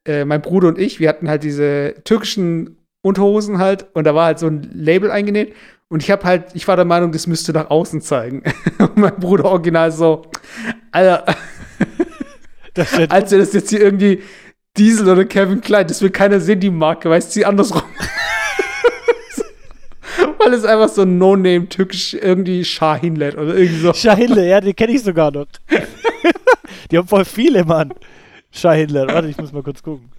äh, 0.05 0.25
mein 0.25 0.41
Bruder 0.41 0.67
und 0.67 0.77
ich, 0.77 0.99
wir 0.99 1.09
hatten 1.09 1.29
halt 1.29 1.43
diese 1.43 1.95
türkischen 2.03 2.77
Unterhosen 3.01 3.57
halt 3.57 3.87
und 3.93 4.03
da 4.05 4.13
war 4.13 4.25
halt 4.25 4.39
so 4.39 4.47
ein 4.47 4.69
Label 4.73 5.09
eingenäht. 5.09 5.55
Und 5.89 6.03
ich 6.03 6.11
habe 6.11 6.23
halt, 6.23 6.45
ich 6.53 6.67
war 6.67 6.75
der 6.75 6.85
Meinung, 6.85 7.11
das 7.11 7.27
müsste 7.27 7.53
nach 7.53 7.69
außen 7.69 8.01
zeigen. 8.01 8.43
und 8.79 8.97
mein 8.97 9.15
Bruder 9.15 9.45
original 9.45 9.91
so, 9.91 10.23
Alter, 10.91 11.25
als 13.09 13.31
wäre 13.31 13.41
das 13.41 13.53
jetzt 13.53 13.69
hier 13.69 13.81
irgendwie 13.81 14.21
Diesel 14.77 15.09
oder 15.09 15.25
Kevin 15.25 15.61
Klein, 15.61 15.87
das 15.87 16.01
will 16.01 16.09
keiner 16.09 16.39
sehen, 16.39 16.59
die 16.59 16.69
Marke, 16.69 17.09
weißt 17.09 17.29
du, 17.29 17.33
sie 17.33 17.45
andersrum. 17.45 17.83
Weil 20.37 20.53
es 20.53 20.65
einfach 20.65 20.89
so 20.89 21.03
ein 21.03 21.17
No-Name 21.17 21.69
türkisch 21.69 22.13
irgendwie 22.13 22.63
Shahinlet 22.63 23.35
oder 23.35 23.55
irgendwie 23.55 23.79
so. 23.79 23.93
Shahinlet, 23.93 24.47
ja, 24.47 24.61
den 24.61 24.75
kenne 24.75 24.93
ich 24.93 25.03
sogar 25.03 25.31
noch. 25.31 25.47
die 26.91 26.97
haben 26.97 27.07
voll 27.07 27.25
viele, 27.25 27.63
Mann. 27.63 27.93
Shahinlet. 28.51 29.09
Warte, 29.09 29.27
ich 29.29 29.37
muss 29.37 29.51
mal 29.51 29.63
kurz 29.63 29.81
gucken. 29.81 30.09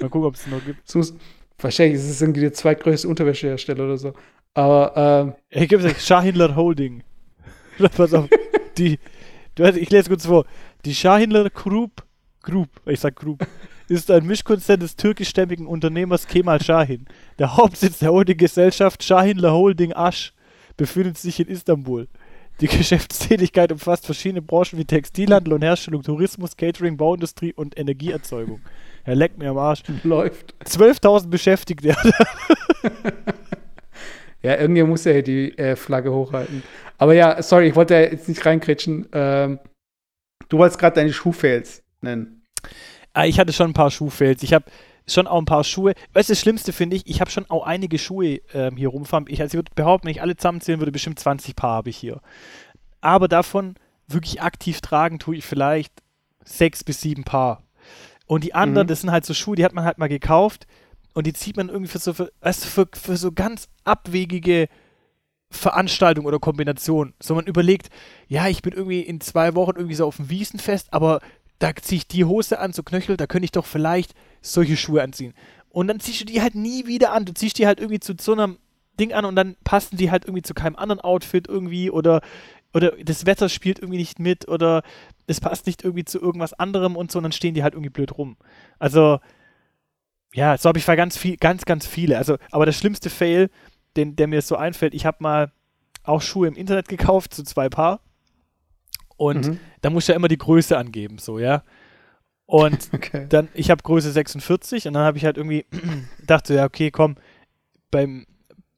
Mal 0.00 0.08
gucken, 0.08 0.24
ob 0.24 0.34
es 0.34 0.46
noch 0.46 0.64
gibt. 0.64 0.94
Muss, 0.94 1.14
wahrscheinlich 1.58 1.96
ist 1.96 2.08
es 2.08 2.20
irgendwie 2.20 2.40
der 2.40 2.52
zweitgrößte 2.52 3.08
Unterwäschehersteller 3.08 3.84
oder 3.84 3.96
so. 3.96 4.12
Aber, 4.54 4.92
ähm. 4.96 5.34
Ich 5.50 5.68
gebe 5.68 5.86
es 5.86 6.06
Shahinler 6.06 6.56
Holding. 6.56 7.02
Pass 7.96 8.14
auf. 8.14 8.28
Die, 8.78 8.98
ich 9.58 9.90
lese 9.90 10.08
kurz 10.08 10.26
vor. 10.26 10.44
Die 10.84 10.94
Shahinler 10.94 11.50
Group, 11.50 12.02
Group, 12.42 12.68
ich 12.86 13.00
sag 13.00 13.16
Group, 13.16 13.46
ist 13.90 14.10
ein 14.10 14.24
Mischkonzern 14.24 14.78
des 14.78 14.94
türkischstämmigen 14.94 15.66
Unternehmers 15.66 16.28
Kemal 16.28 16.62
Shahin. 16.62 17.06
Der 17.40 17.56
Hauptsitz 17.56 17.98
der 17.98 18.12
Holding-Gesellschaft 18.12 19.02
Shahinler 19.02 19.52
Holding 19.52 19.92
Asch 19.94 20.32
befindet 20.76 21.18
sich 21.18 21.40
in 21.40 21.48
Istanbul. 21.48 22.06
Die 22.60 22.68
Geschäftstätigkeit 22.68 23.72
umfasst 23.72 24.06
verschiedene 24.06 24.42
Branchen 24.42 24.78
wie 24.78 24.84
Textilhandel 24.84 25.54
und 25.54 25.62
Herstellung, 25.62 26.04
Tourismus, 26.04 26.56
Catering, 26.56 26.96
Bauindustrie 26.96 27.52
und 27.52 27.76
Energieerzeugung. 27.76 28.60
Er 29.02 29.16
leckt 29.16 29.38
mir 29.38 29.50
am 29.50 29.58
Arsch. 29.58 29.82
Läuft. 30.04 30.54
12.000 30.64 31.28
Beschäftigte. 31.28 31.88
ja, 34.42 34.56
irgendwie 34.56 34.84
muss 34.84 35.04
er 35.04 35.14
hier 35.14 35.24
die 35.24 35.58
äh, 35.58 35.74
Flagge 35.74 36.12
hochhalten. 36.12 36.62
Aber 36.96 37.14
ja, 37.14 37.42
sorry, 37.42 37.66
ich 37.66 37.74
wollte 37.74 37.94
jetzt 37.94 38.28
nicht 38.28 38.46
reinkritschen. 38.46 39.08
Ähm, 39.12 39.58
du 40.48 40.58
wolltest 40.58 40.78
gerade 40.78 40.94
deine 40.94 41.12
Schuhfails 41.12 41.82
nennen. 42.02 42.39
Ah, 43.12 43.26
ich 43.26 43.38
hatte 43.38 43.52
schon 43.52 43.70
ein 43.70 43.74
paar 43.74 43.90
Schuhfails. 43.90 44.42
Ich 44.42 44.52
habe 44.52 44.66
schon 45.06 45.26
auch 45.26 45.38
ein 45.38 45.44
paar 45.44 45.64
Schuhe. 45.64 45.94
Weißt 46.12 46.28
du, 46.28 46.32
das 46.32 46.40
Schlimmste 46.40 46.72
finde 46.72 46.96
ich, 46.96 47.06
ich 47.06 47.20
habe 47.20 47.30
schon 47.30 47.48
auch 47.50 47.64
einige 47.64 47.98
Schuhe 47.98 48.40
ähm, 48.54 48.76
hier 48.76 48.88
rumfahren. 48.88 49.26
Ich, 49.28 49.40
also 49.40 49.52
ich 49.52 49.58
würde 49.58 49.72
behaupten, 49.74 50.06
wenn 50.06 50.12
ich 50.12 50.22
alle 50.22 50.36
zusammenzählen 50.36 50.80
würde, 50.80 50.92
bestimmt 50.92 51.18
20 51.18 51.56
Paar 51.56 51.76
habe 51.76 51.90
ich 51.90 51.96
hier. 51.96 52.20
Aber 53.00 53.28
davon 53.28 53.74
wirklich 54.06 54.42
aktiv 54.42 54.80
tragen 54.80 55.18
tue 55.18 55.36
ich 55.36 55.44
vielleicht 55.44 55.92
sechs 56.44 56.84
bis 56.84 57.00
sieben 57.00 57.24
Paar. 57.24 57.62
Und 58.26 58.44
die 58.44 58.54
anderen, 58.54 58.86
mhm. 58.86 58.88
das 58.88 59.00
sind 59.00 59.10
halt 59.10 59.24
so 59.24 59.34
Schuhe, 59.34 59.56
die 59.56 59.64
hat 59.64 59.74
man 59.74 59.84
halt 59.84 59.98
mal 59.98 60.08
gekauft 60.08 60.66
und 61.14 61.26
die 61.26 61.32
zieht 61.32 61.56
man 61.56 61.68
irgendwie 61.68 61.90
für 61.90 61.98
so, 61.98 62.12
für, 62.12 62.30
weißt 62.40 62.64
du, 62.64 62.68
für, 62.68 62.88
für 62.92 63.16
so 63.16 63.32
ganz 63.32 63.68
abwegige 63.84 64.68
Veranstaltung 65.50 66.26
oder 66.26 66.38
Kombination. 66.38 67.14
So 67.20 67.34
man 67.34 67.46
überlegt, 67.46 67.88
ja, 68.28 68.46
ich 68.46 68.62
bin 68.62 68.72
irgendwie 68.72 69.00
in 69.00 69.20
zwei 69.20 69.54
Wochen 69.56 69.72
irgendwie 69.76 69.96
so 69.96 70.06
auf 70.06 70.16
dem 70.16 70.30
Wiesenfest, 70.30 70.92
aber 70.92 71.20
da 71.60 71.76
ziehe 71.76 71.98
ich 71.98 72.08
die 72.08 72.24
Hose 72.24 72.58
an, 72.58 72.72
so 72.72 72.82
Knöchel, 72.82 73.16
da 73.16 73.26
könnte 73.26 73.44
ich 73.44 73.52
doch 73.52 73.66
vielleicht 73.66 74.14
solche 74.40 74.76
Schuhe 74.76 75.02
anziehen. 75.02 75.34
Und 75.68 75.86
dann 75.86 76.00
ziehst 76.00 76.22
du 76.22 76.24
die 76.24 76.42
halt 76.42 76.56
nie 76.56 76.86
wieder 76.86 77.12
an. 77.12 77.26
Du 77.26 77.32
ziehst 77.32 77.58
die 77.58 77.66
halt 77.66 77.78
irgendwie 77.78 78.00
zu 78.00 78.14
so 78.18 78.32
einem 78.32 78.58
Ding 78.98 79.12
an 79.12 79.24
und 79.24 79.36
dann 79.36 79.56
passen 79.62 79.96
die 79.96 80.10
halt 80.10 80.24
irgendwie 80.24 80.42
zu 80.42 80.54
keinem 80.54 80.74
anderen 80.76 81.00
Outfit 81.00 81.48
irgendwie 81.48 81.90
oder, 81.90 82.22
oder 82.74 82.92
das 83.04 83.26
Wetter 83.26 83.48
spielt 83.48 83.78
irgendwie 83.78 83.98
nicht 83.98 84.18
mit 84.18 84.48
oder 84.48 84.82
es 85.26 85.40
passt 85.40 85.66
nicht 85.66 85.84
irgendwie 85.84 86.04
zu 86.04 86.18
irgendwas 86.18 86.54
anderem 86.54 86.96
und 86.96 87.12
so 87.12 87.18
und 87.18 87.24
dann 87.24 87.32
stehen 87.32 87.54
die 87.54 87.62
halt 87.62 87.74
irgendwie 87.74 87.90
blöd 87.90 88.16
rum. 88.16 88.36
Also, 88.78 89.20
ja, 90.32 90.56
so 90.56 90.68
habe 90.68 90.78
ich 90.78 90.86
ganz 90.86 91.16
viel, 91.16 91.36
ganz, 91.36 91.66
ganz 91.66 91.86
viele. 91.86 92.18
Also, 92.18 92.36
aber 92.50 92.64
der 92.64 92.72
schlimmste 92.72 93.10
Fail, 93.10 93.50
den, 93.96 94.16
der 94.16 94.28
mir 94.28 94.40
so 94.42 94.56
einfällt, 94.56 94.94
ich 94.94 95.04
habe 95.04 95.18
mal 95.20 95.52
auch 96.04 96.22
Schuhe 96.22 96.48
im 96.48 96.54
Internet 96.54 96.88
gekauft, 96.88 97.34
so 97.34 97.42
zwei 97.42 97.68
Paar. 97.68 98.00
Und 99.20 99.48
mhm. 99.48 99.58
da 99.82 99.90
muss 99.90 100.04
ich 100.04 100.08
ja 100.08 100.14
immer 100.14 100.28
die 100.28 100.38
Größe 100.38 100.78
angeben, 100.78 101.18
so, 101.18 101.38
ja. 101.38 101.62
Und 102.46 102.88
okay. 102.94 103.26
dann, 103.28 103.50
ich 103.52 103.70
habe 103.70 103.82
Größe 103.82 104.10
46 104.10 104.88
und 104.88 104.94
dann 104.94 105.04
habe 105.04 105.18
ich 105.18 105.26
halt 105.26 105.36
irgendwie 105.36 105.66
dachte, 106.26 106.54
ja, 106.54 106.64
okay, 106.64 106.90
komm, 106.90 107.16
beim, 107.90 108.24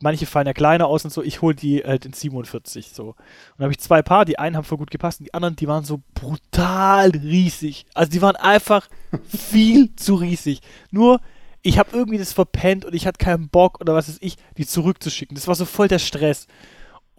manche 0.01 0.26
fallen 0.26 0.49
ja 0.49 0.53
kleiner 0.53 0.88
aus 0.88 1.05
und 1.05 1.12
so, 1.12 1.22
ich 1.22 1.43
hole 1.43 1.55
die 1.55 1.84
halt 1.84 2.07
in 2.07 2.12
47, 2.12 2.90
so. 2.93 3.11
Und 3.11 3.16
dann 3.59 3.66
habe 3.66 3.72
ich 3.72 3.78
zwei 3.78 4.03
Paar, 4.03 4.24
die 4.24 4.40
einen 4.40 4.57
haben 4.57 4.64
voll 4.64 4.78
gut 4.78 4.90
gepasst 4.90 5.20
und 5.20 5.26
die 5.26 5.34
anderen, 5.34 5.55
die 5.55 5.68
waren 5.68 5.84
so 5.84 6.03
brutal 6.12 7.11
riesig. 7.11 7.86
Also 7.95 8.11
die 8.11 8.20
waren 8.20 8.34
einfach 8.34 8.88
viel 9.28 9.95
zu 9.95 10.16
riesig. 10.16 10.59
Nur, 10.90 11.20
ich 11.62 11.78
habe 11.78 11.90
irgendwie 11.93 12.18
das 12.18 12.32
verpennt 12.32 12.84
und 12.84 12.97
ich 12.97 13.07
hatte 13.07 13.24
keinen 13.24 13.49
Bock 13.49 13.80
oder 13.80 13.95
was 13.95 14.09
weiß 14.09 14.18
ich, 14.22 14.38
die 14.59 14.66
zurückzuschicken. 14.66 15.36
Das 15.36 15.47
war 15.47 15.55
so 15.55 15.66
voll 15.66 15.86
der 15.86 16.01
Stress. 16.01 16.49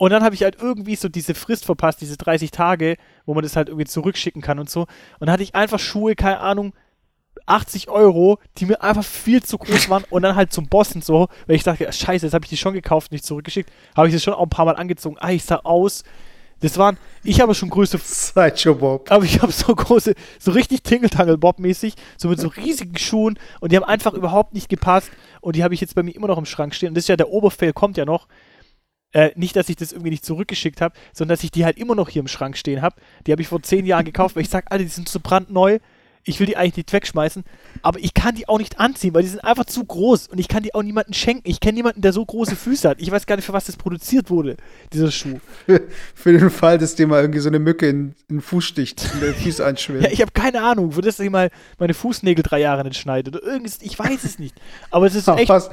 Und 0.04 0.10
dann 0.10 0.22
habe 0.22 0.36
ich 0.36 0.44
halt 0.44 0.58
irgendwie 0.62 0.98
so 0.98 1.08
diese 1.08 1.34
Frist 1.34 1.64
verpasst, 1.64 2.02
diese 2.02 2.18
30 2.18 2.52
Tage, 2.52 2.98
wo 3.26 3.34
man 3.34 3.42
das 3.42 3.56
halt 3.56 3.70
irgendwie 3.70 3.86
zurückschicken 3.86 4.42
kann 4.42 4.60
und 4.60 4.70
so. 4.70 4.82
Und 4.82 4.88
dann 5.22 5.32
hatte 5.32 5.44
ich 5.44 5.56
einfach 5.56 5.80
Schuhe, 5.80 6.14
keine 6.14 6.42
Ahnung, 6.42 6.74
80 7.46 7.88
Euro, 7.88 8.38
die 8.58 8.66
mir 8.66 8.84
einfach 8.84 9.06
viel 9.06 9.42
zu 9.42 9.58
groß 9.58 9.88
waren 9.88 10.04
und 10.10 10.24
dann 10.24 10.36
halt 10.36 10.52
zum 10.52 10.68
Bossen 10.68 11.02
so, 11.02 11.30
weil 11.48 11.56
ich 11.56 11.64
dachte, 11.64 11.90
scheiße, 11.90 12.26
jetzt 12.26 12.34
habe 12.34 12.44
ich 12.44 12.50
die 12.50 12.58
schon 12.58 12.74
gekauft, 12.74 13.14
nicht 13.14 13.24
zurückgeschickt, 13.24 13.72
habe 13.96 14.10
ich 14.10 14.14
das 14.14 14.22
schon 14.22 14.34
auch 14.34 14.44
ein 14.44 14.50
paar 14.50 14.66
Mal 14.66 14.76
angezogen. 14.76 15.16
Ah, 15.22 15.32
ich 15.32 15.46
sah 15.46 15.62
aus. 15.64 16.04
Das 16.60 16.78
waren, 16.78 16.98
ich 17.24 17.40
habe 17.40 17.56
schon 17.56 17.70
Größe. 17.70 17.98
Sideshow 17.98 18.76
Bob. 18.76 19.10
Aber 19.10 19.24
ich 19.24 19.42
habe 19.42 19.54
so 19.54 19.74
große, 19.74 20.16
so 20.38 20.52
richtig 20.52 20.84
Tingle-Tangle 20.84 21.38
Bob-mäßig, 21.38 21.94
so 22.18 22.28
mit 22.28 22.42
so 22.42 22.50
riesigen 22.50 22.98
Schuhen 22.98 23.40
und 23.62 23.72
die 23.72 23.78
haben 23.78 23.86
einfach 23.86 24.14
überhaupt 24.14 24.54
nicht 24.54 24.68
gepasst 24.68 25.12
und 25.40 25.56
die 25.56 25.64
habe 25.64 25.74
ich 25.74 25.80
jetzt 25.80 25.96
bei 25.96 26.04
mir 26.04 26.14
immer 26.14 26.28
noch 26.28 26.38
im 26.38 26.46
Schrank 26.46 26.76
stehen. 26.76 26.90
Und 26.90 26.96
das 26.96 27.06
ist 27.06 27.08
ja 27.08 27.16
der 27.16 27.30
Oberfail, 27.30 27.72
kommt 27.72 27.96
ja 27.96 28.04
noch. 28.04 28.28
Äh, 29.14 29.32
nicht, 29.36 29.56
dass 29.56 29.70
ich 29.70 29.76
das 29.76 29.92
irgendwie 29.92 30.10
nicht 30.10 30.26
zurückgeschickt 30.26 30.82
habe, 30.82 30.96
sondern 31.14 31.36
dass 31.36 31.44
ich 31.44 31.52
die 31.52 31.66
halt 31.66 31.78
immer 31.78 31.96
noch 31.96 32.10
hier 32.10 32.20
im 32.22 32.28
Schrank 32.28 32.58
stehen 32.58 32.82
habe. 32.82 32.96
Die 33.26 33.32
habe 33.32 33.42
ich 33.42 33.48
vor 33.48 33.62
zehn 33.62 33.86
Jahren 33.86 34.06
gekauft, 34.06 34.36
weil 34.36 34.44
ich 34.44 34.50
sage, 34.50 34.72
Alter, 34.72 34.84
die 34.84 34.90
sind 34.90 35.08
so 35.08 35.20
brandneu. 35.22 35.80
Ich 36.26 36.40
will 36.40 36.48
die 36.48 36.56
eigentlich 36.56 36.78
nicht 36.78 36.94
wegschmeißen, 36.94 37.44
aber 37.82 38.00
ich 38.00 38.14
kann 38.14 38.36
die 38.36 38.48
auch 38.48 38.58
nicht 38.58 38.80
anziehen, 38.80 39.14
weil 39.14 39.24
die 39.24 39.28
sind 39.28 39.44
einfach 39.44 39.66
zu 39.66 39.84
groß 39.84 40.28
und 40.30 40.40
ich 40.40 40.48
kann 40.48 40.64
die 40.64 40.74
auch 40.74 40.82
niemandem 40.82 41.14
schenken. 41.14 41.50
Ich 41.50 41.60
kenne 41.60 41.74
niemanden, 41.74 42.02
der 42.02 42.14
so 42.14 42.26
große 42.26 42.56
Füße 42.56 42.88
hat. 42.88 43.02
Ich 43.02 43.12
weiß 43.12 43.26
gar 43.26 43.36
nicht, 43.36 43.44
für 43.44 43.52
was 43.52 43.66
das 43.66 43.76
produziert 43.76 44.30
wurde, 44.30 44.56
dieser 44.94 45.12
Schuh. 45.12 45.42
für 46.16 46.32
den 46.32 46.50
Fall, 46.50 46.78
dass 46.78 46.96
dir 46.96 47.08
mal 47.08 47.20
irgendwie 47.20 47.40
so 47.40 47.50
eine 47.50 47.60
Mücke 47.60 47.90
in, 47.90 48.16
in 48.30 48.38
den 48.38 48.42
Fuß 48.42 48.64
sticht 48.64 49.10
und 49.14 49.22
der 49.22 49.34
Fuß 49.34 49.60
einschwimmt. 49.62 50.04
ja, 50.04 50.12
ich 50.12 50.22
habe 50.22 50.32
keine 50.32 50.64
Ahnung, 50.64 50.94
für 50.94 51.02
das 51.02 51.20
ich 51.20 51.30
mal 51.30 51.50
meine 51.78 51.94
Fußnägel 51.94 52.42
drei 52.42 52.62
Jahre 52.62 52.86
nicht 52.86 52.98
schneide 52.98 53.30
oder 53.30 53.44
irgendwas, 53.44 53.80
ich 53.82 54.00
weiß 54.00 54.24
es 54.24 54.40
nicht. 54.40 54.56
Aber 54.92 55.06
es 55.06 55.16
ist 55.16 55.28
echt. 55.28 55.48
Fast, 55.48 55.72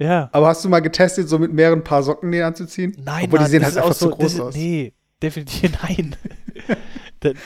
ja. 0.00 0.28
Aber 0.32 0.48
hast 0.48 0.64
du 0.64 0.68
mal 0.68 0.80
getestet, 0.80 1.28
so 1.28 1.38
mit 1.38 1.52
mehreren 1.52 1.84
Paar 1.84 2.02
Socken 2.02 2.32
den 2.32 2.42
anzuziehen? 2.42 2.96
Nein, 3.04 3.26
Obwohl, 3.26 3.40
Mann, 3.40 3.46
die 3.46 3.50
sehen 3.52 3.64
halt 3.64 3.76
einfach 3.76 3.92
so, 3.92 4.08
zu 4.08 4.16
groß 4.16 4.32
ist, 4.34 4.40
aus. 4.40 4.54
Nee, 4.54 4.94
definitiv 5.22 5.72
nein. 5.82 6.16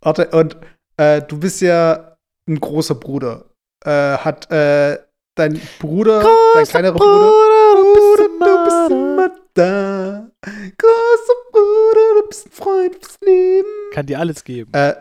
Warte, 0.00 0.28
und 0.30 0.56
äh, 0.98 1.22
du 1.22 1.38
bist 1.38 1.60
ja 1.62 2.16
ein 2.46 2.60
großer 2.60 2.94
Bruder. 2.94 3.46
Äh, 3.84 3.90
hat 3.90 4.50
äh, 4.50 4.98
dein 5.34 5.60
Bruder, 5.78 6.20
großer 6.20 6.52
dein 6.54 6.66
kleinerer 6.66 6.94
Bruder, 6.94 7.30
Bruder, 7.30 8.44
du 8.46 8.64
bist 8.64 8.90
immer 8.90 9.30
da. 9.54 10.30
Großer 10.42 11.34
Bruder, 11.50 12.20
du 12.20 12.28
bist 12.28 12.46
ein 12.46 12.52
Freund 12.52 12.94
fürs 12.96 13.18
Leben. 13.22 13.68
Kann 13.92 14.06
dir 14.06 14.18
alles 14.18 14.44
geben. 14.44 14.72
Äh, 14.74 14.94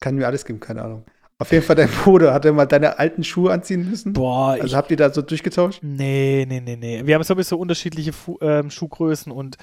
kann 0.00 0.16
mir 0.16 0.26
alles 0.26 0.44
geben, 0.44 0.60
keine 0.60 0.82
Ahnung. 0.82 1.04
Auf 1.40 1.52
jeden 1.52 1.64
Fall, 1.64 1.74
dein 1.74 1.88
Bruder, 1.88 2.34
hat 2.34 2.44
er 2.44 2.52
mal 2.52 2.66
deine 2.66 2.98
alten 2.98 3.24
Schuhe 3.24 3.50
anziehen 3.50 3.88
müssen? 3.88 4.12
Boah. 4.12 4.58
Also 4.60 4.76
habt 4.76 4.90
ihr 4.90 4.98
da 4.98 5.10
so 5.10 5.22
durchgetauscht? 5.22 5.82
Nee, 5.82 6.44
nee, 6.46 6.60
nee, 6.60 6.76
nee. 6.76 7.00
Wir 7.06 7.14
haben 7.14 7.22
sowieso 7.22 7.56
unterschiedliche 7.56 8.12
Fu 8.12 8.36
ähm, 8.42 8.70
Schuhgrößen 8.70 9.32
und 9.32 9.56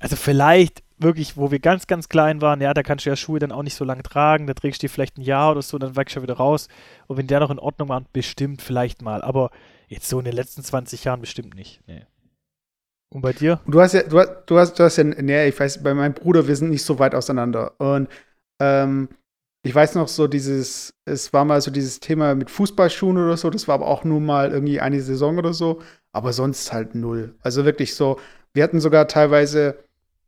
also 0.00 0.16
vielleicht 0.16 0.82
wirklich, 0.98 1.36
wo 1.36 1.52
wir 1.52 1.60
ganz, 1.60 1.86
ganz 1.86 2.08
klein 2.08 2.40
waren, 2.40 2.60
ja, 2.60 2.74
da 2.74 2.82
kannst 2.82 3.06
du 3.06 3.10
ja 3.10 3.16
Schuhe 3.16 3.38
dann 3.38 3.52
auch 3.52 3.62
nicht 3.62 3.76
so 3.76 3.84
lange 3.84 4.02
tragen, 4.02 4.48
da 4.48 4.54
trägst 4.54 4.82
du 4.82 4.86
die 4.86 4.92
vielleicht 4.92 5.16
ein 5.16 5.22
Jahr 5.22 5.52
oder 5.52 5.62
so, 5.62 5.78
dann 5.78 5.94
wächst 5.94 6.16
du 6.16 6.22
wieder 6.22 6.34
raus. 6.34 6.66
Und 7.06 7.16
wenn 7.16 7.28
der 7.28 7.38
noch 7.38 7.50
in 7.50 7.60
Ordnung 7.60 7.90
war, 7.90 8.02
bestimmt 8.12 8.60
vielleicht 8.60 9.00
mal. 9.00 9.22
Aber 9.22 9.50
jetzt 9.86 10.08
so 10.08 10.18
in 10.18 10.24
den 10.24 10.34
letzten 10.34 10.64
20 10.64 11.04
Jahren 11.04 11.20
bestimmt 11.20 11.54
nicht. 11.54 11.80
Nee. 11.86 12.02
Und 13.10 13.20
bei 13.20 13.32
dir? 13.32 13.60
Du 13.68 13.80
hast 13.80 13.92
ja, 13.94 14.02
du 14.02 14.18
hast, 14.18 14.30
du 14.46 14.58
hast, 14.58 14.76
du 14.80 14.82
hast 14.82 14.96
ja, 14.96 15.04
nee, 15.04 15.46
ich 15.46 15.60
weiß, 15.60 15.80
bei 15.84 15.94
meinem 15.94 16.14
Bruder, 16.14 16.48
wir 16.48 16.56
sind 16.56 16.70
nicht 16.70 16.82
so 16.82 16.98
weit 16.98 17.14
auseinander. 17.14 17.78
Und 17.78 18.08
ähm, 18.60 19.08
ich 19.64 19.74
weiß 19.74 19.94
noch 19.94 20.08
so 20.08 20.26
dieses, 20.26 20.92
es 21.06 21.32
war 21.32 21.46
mal 21.46 21.60
so 21.62 21.70
dieses 21.70 21.98
Thema 21.98 22.34
mit 22.34 22.50
Fußballschuhen 22.50 23.16
oder 23.16 23.36
so, 23.38 23.48
das 23.48 23.66
war 23.66 23.76
aber 23.76 23.86
auch 23.86 24.04
nur 24.04 24.20
mal 24.20 24.52
irgendwie 24.52 24.78
eine 24.78 25.00
Saison 25.00 25.38
oder 25.38 25.54
so, 25.54 25.80
aber 26.12 26.34
sonst 26.34 26.70
halt 26.72 26.94
null. 26.94 27.34
Also 27.40 27.64
wirklich 27.64 27.94
so, 27.94 28.20
wir 28.52 28.62
hatten 28.62 28.78
sogar 28.78 29.08
teilweise, 29.08 29.78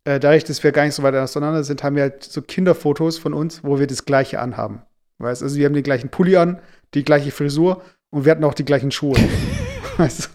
äh, 0.05 0.19
dadurch, 0.19 0.43
dass 0.43 0.63
wir 0.63 0.71
gar 0.71 0.85
nicht 0.85 0.95
so 0.95 1.03
weit 1.03 1.13
auseinander 1.13 1.63
sind, 1.63 1.83
haben 1.83 1.95
wir 1.95 2.03
halt 2.03 2.23
so 2.23 2.41
Kinderfotos 2.41 3.19
von 3.19 3.35
uns, 3.35 3.63
wo 3.63 3.77
wir 3.77 3.85
das 3.85 4.05
gleiche 4.05 4.39
anhaben. 4.39 4.81
Weißt 5.19 5.43
also 5.43 5.55
wir 5.55 5.67
haben 5.67 5.73
den 5.73 5.83
gleichen 5.83 6.09
Pulli 6.09 6.35
an, 6.35 6.59
die 6.95 7.03
gleiche 7.03 7.29
Frisur 7.29 7.83
und 8.09 8.25
wir 8.25 8.31
hatten 8.31 8.43
auch 8.43 8.55
die 8.55 8.65
gleichen 8.65 8.89
Schuhe. 8.89 9.17
weißt 9.97 10.31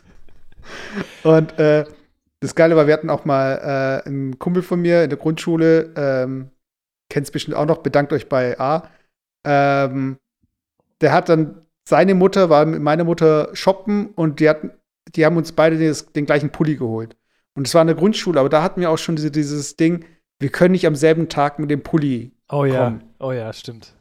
Und 1.24 1.58
äh, 1.58 1.86
das 2.38 2.54
Geile 2.54 2.76
war, 2.76 2.86
wir 2.86 2.94
hatten 2.94 3.10
auch 3.10 3.24
mal 3.24 4.02
äh, 4.04 4.08
einen 4.08 4.38
Kumpel 4.38 4.62
von 4.62 4.80
mir 4.80 5.02
in 5.02 5.10
der 5.10 5.18
Grundschule, 5.18 5.90
ähm, 5.96 6.51
kennt 7.12 7.26
es 7.26 7.30
bestimmt 7.30 7.56
auch 7.56 7.66
noch, 7.66 7.78
bedankt 7.78 8.12
euch 8.12 8.28
bei 8.28 8.58
A. 8.58 8.88
Ähm, 9.44 10.18
der 11.00 11.12
hat 11.12 11.28
dann, 11.28 11.62
seine 11.88 12.14
Mutter 12.14 12.48
war 12.50 12.64
mit 12.64 12.80
meiner 12.80 13.04
Mutter 13.04 13.50
shoppen 13.52 14.06
und 14.14 14.40
die, 14.40 14.48
hatten, 14.48 14.70
die 15.14 15.24
haben 15.24 15.36
uns 15.36 15.52
beide 15.52 15.78
den, 15.78 15.94
den 16.16 16.26
gleichen 16.26 16.50
Pulli 16.50 16.76
geholt. 16.76 17.16
Und 17.54 17.66
es 17.66 17.74
war 17.74 17.82
eine 17.82 17.94
Grundschule, 17.94 18.40
aber 18.40 18.48
da 18.48 18.62
hatten 18.62 18.80
wir 18.80 18.90
auch 18.90 18.98
schon 18.98 19.16
diese, 19.16 19.30
dieses 19.30 19.76
Ding, 19.76 20.04
wir 20.40 20.48
können 20.48 20.72
nicht 20.72 20.86
am 20.86 20.96
selben 20.96 21.28
Tag 21.28 21.58
mit 21.58 21.70
dem 21.70 21.82
Pulli 21.82 22.32
Oh 22.50 22.64
ja, 22.64 22.84
kommen. 22.84 23.04
oh 23.20 23.32
ja, 23.32 23.52
stimmt. 23.52 23.94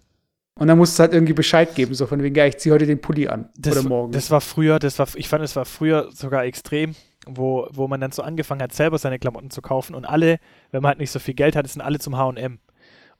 Und 0.60 0.68
dann 0.68 0.78
musst 0.78 0.98
du 0.98 1.02
halt 1.02 1.14
irgendwie 1.14 1.34
Bescheid 1.34 1.74
geben, 1.76 1.94
so 1.94 2.06
von 2.06 2.22
wegen, 2.22 2.36
ja, 2.36 2.46
ich 2.46 2.58
ziehe 2.58 2.74
heute 2.74 2.86
den 2.86 3.02
Pulli 3.02 3.28
an. 3.28 3.50
Das, 3.58 3.78
oder 3.78 3.88
morgen. 3.88 4.12
Das 4.12 4.32
war 4.32 4.42
früher, 4.42 4.80
das 4.80 5.00
war, 5.00 5.08
ich 5.16 5.28
fand, 5.28 5.44
es 5.44 5.56
war 5.56 5.66
früher 5.66 6.10
sogar 6.12 6.46
extrem, 6.46 6.96
wo, 7.26 7.68
wo 7.72 7.88
man 7.88 8.00
dann 8.00 8.12
so 8.12 8.22
angefangen 8.22 8.62
hat, 8.62 8.74
selber 8.74 8.98
seine 8.98 9.20
Klamotten 9.20 9.50
zu 9.50 9.62
kaufen 9.62 9.96
und 9.96 10.06
alle, 10.06 10.40
wenn 10.72 10.82
man 10.82 10.90
halt 10.90 11.00
nicht 11.00 11.12
so 11.12 11.20
viel 11.20 11.34
Geld 11.34 11.56
hat, 11.56 11.68
sind 11.68 11.82
alle 11.82 12.00
zum 12.00 12.16
HM. 12.16 12.60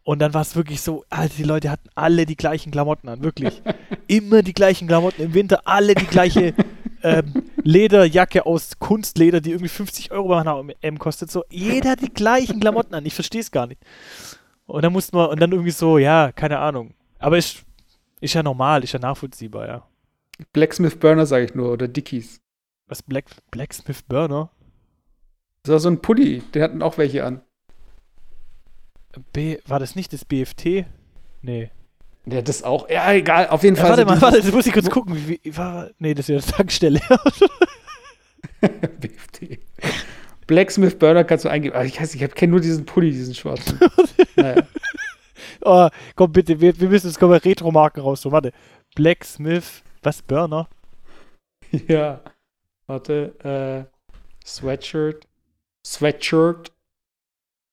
Und 0.04 0.20
dann 0.20 0.34
war 0.34 0.42
es 0.42 0.56
wirklich 0.56 0.82
so, 0.82 1.06
Alter, 1.10 1.36
die 1.38 1.44
Leute 1.44 1.70
hatten 1.70 1.90
alle 1.94 2.26
die 2.26 2.36
gleichen 2.36 2.72
Klamotten 2.72 3.08
an, 3.08 3.24
wirklich. 3.24 3.62
Immer 4.08 4.42
die 4.42 4.54
gleichen 4.54 4.88
Klamotten 4.88 5.22
im 5.22 5.34
Winter, 5.34 5.62
alle 5.66 5.94
die 5.94 6.08
gleiche 6.08 6.56
ähm, 7.04 7.44
Lederjacke 7.64 8.46
aus 8.46 8.80
Kunstleder, 8.80 9.42
die 9.42 9.52
irgendwie 9.52 9.70
50 9.70 10.12
Euro 10.12 10.30
beim 10.30 10.72
M 10.82 10.98
kostet. 10.98 11.30
So, 11.30 11.44
jeder 11.50 11.96
die 11.96 12.12
gleichen 12.12 12.60
Klamotten 12.60 12.96
an. 12.96 13.06
Ich 13.06 13.14
verstehe 13.14 13.42
es 13.42 13.52
gar 13.52 13.68
nicht. 13.68 13.82
Und 14.66 14.84
dann 14.84 14.94
musste 14.94 15.16
man, 15.16 15.30
und 15.30 15.40
dann 15.40 15.52
irgendwie 15.52 15.72
so, 15.72 15.98
ja, 15.98 16.32
keine 16.32 16.60
Ahnung. 16.60 16.94
Aber 17.20 17.38
ist, 17.38 17.64
ist 18.22 18.34
ja 18.34 18.42
normal, 18.42 18.84
ist 18.84 18.94
ja 18.94 19.00
nachvollziehbar, 19.00 19.68
ja. 19.68 19.88
Blacksmith 20.54 20.96
Burner, 20.96 21.26
sage 21.26 21.46
ich 21.46 21.56
nur, 21.56 21.72
oder 21.72 21.88
Dickies. 21.88 22.42
Was, 22.88 23.04
Black, 23.04 23.26
Blacksmith 23.52 24.02
Burner? 24.04 24.50
Das 25.64 25.74
war 25.74 25.80
so 25.80 25.90
ein 25.90 26.02
Pulli, 26.02 26.42
den 26.54 26.64
hatten 26.64 26.82
auch 26.82 26.98
welche 26.98 27.24
an. 27.24 27.42
B, 29.34 29.58
war 29.68 29.80
das 29.80 29.96
nicht 29.96 30.14
das 30.14 30.26
BFT? 30.26 30.86
Nee. 31.42 31.72
Ja, 32.26 32.42
das 32.42 32.64
auch. 32.64 32.90
Ja, 32.90 33.12
egal, 33.14 33.48
auf 33.50 33.64
jeden 33.64 33.76
ja, 33.76 33.82
Fall. 33.82 33.92
Warte 33.92 34.06
mal, 34.06 34.22
warte, 34.22 34.42
das 34.42 34.52
muss 34.52 34.68
ich 34.68 34.74
kurz 34.74 34.90
gucken. 34.90 35.16
Wie, 35.16 35.40
wie, 35.44 35.58
war, 35.58 35.90
nee, 35.98 36.14
das 36.14 36.30
ist 36.30 36.30
ja 36.30 36.36
eine 36.36 36.58
Tankstelle. 36.58 37.02
BFT. 38.62 39.60
Blacksmith 40.46 41.00
Burner 41.00 41.24
kannst 41.24 41.46
du 41.46 41.50
eingeben. 41.50 41.76
Aber 41.76 41.86
ich 41.86 42.00
weiß, 42.00 42.14
ich 42.14 42.36
kenne 42.36 42.52
nur 42.52 42.62
diesen 42.62 42.86
Pulli, 42.86 43.12
diesen 43.12 43.34
schwarzen. 43.34 43.80
naja. 44.36 44.64
Oh, 45.62 45.88
komm 46.16 46.32
bitte, 46.32 46.60
wir, 46.60 46.80
wir 46.80 46.90
müssen 46.90 47.08
jetzt 47.08 47.20
kommen 47.20 47.34
Retro-Marken 47.34 48.02
raus. 48.02 48.22
So, 48.22 48.32
warte. 48.32 48.52
Blacksmith, 48.96 49.84
was, 50.04 50.22
Burner? 50.22 50.68
Ja. 51.88 52.22
Warte, 52.86 53.88
äh, 53.88 54.46
Sweatshirt. 54.46 55.26
Sweatshirt 55.86 56.74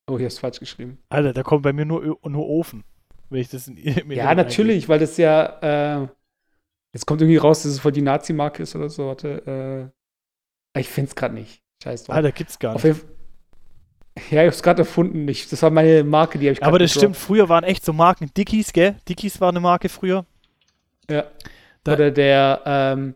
Oh, 0.09 0.19
hier 0.19 0.27
ist 0.27 0.39
falsch 0.41 0.59
geschrieben. 0.59 0.99
Alter, 1.09 1.33
da 1.33 1.43
kommt 1.43 1.63
bei 1.63 1.73
mir 1.73 1.85
nur, 1.85 2.19
nur 2.25 2.49
Ofen. 2.49 2.85
Wenn 3.31 3.41
ich 3.41 3.49
das 3.49 3.69
in, 3.69 3.77
in 3.77 4.11
Ja, 4.11 4.35
natürlich, 4.35 4.77
eingebe. 4.77 4.89
weil 4.89 4.99
das 5.01 5.17
ja. 5.17 6.03
Äh, 6.03 6.09
jetzt 6.95 7.07
kommt 7.07 7.21
irgendwie 7.21 7.37
raus, 7.37 7.63
dass 7.63 7.73
es 7.73 7.81
voll 7.81 7.93
die 7.93 8.03
Nazi-Marke 8.03 8.63
ist 8.63 8.75
oder 8.75 8.89
so. 8.89 9.07
Warte, 9.07 9.93
äh, 10.75 10.81
ich 10.81 10.89
finde 10.89 11.11
es 11.11 11.15
gerade 11.15 11.35
nicht. 11.35 11.63
Scheiß 11.83 12.05
drauf. 12.05 12.17
Alter, 12.17 12.33
gibt's 12.33 12.59
gar 12.59 12.75
nicht. 12.75 13.05
Ja, 14.31 14.43
ich 14.43 14.49
hab's 14.49 14.63
gerade 14.63 14.83
erfunden. 14.83 15.25
nicht. 15.25 15.53
das 15.53 15.63
war 15.63 15.71
meine 15.71 16.03
Marke, 16.03 16.39
die 16.39 16.47
habe 16.47 16.55
ich 16.55 16.63
Aber 16.65 16.79
das 16.79 16.93
stimmt, 16.93 17.17
früher 17.17 17.49
waren 17.49 17.63
echt 17.63 17.85
so 17.85 17.93
Marken. 17.93 18.31
Dickies, 18.37 18.73
gell? 18.73 18.97
Dickies 19.09 19.41
war 19.41 19.51
eine 19.51 19.61
Marke 19.61 19.89
früher. 19.89 20.27
Ja. 21.09 21.25
Da 21.85 21.93
oder 21.93 22.11
der, 22.11 22.63
ähm, 22.67 23.15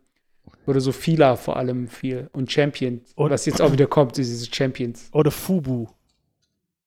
oder 0.66 0.80
so 0.80 0.92
Fila 0.92 1.36
vor 1.36 1.56
allem 1.56 1.88
viel. 1.88 2.30
Und 2.32 2.52
Champions. 2.52 3.12
Und 3.16 3.30
was 3.30 3.46
jetzt 3.46 3.60
auch 3.60 3.72
wieder 3.72 3.86
kommt, 3.86 4.16
diese 4.16 4.46
Champions. 4.52 5.08
Oder 5.12 5.30
Fubu. 5.30 5.88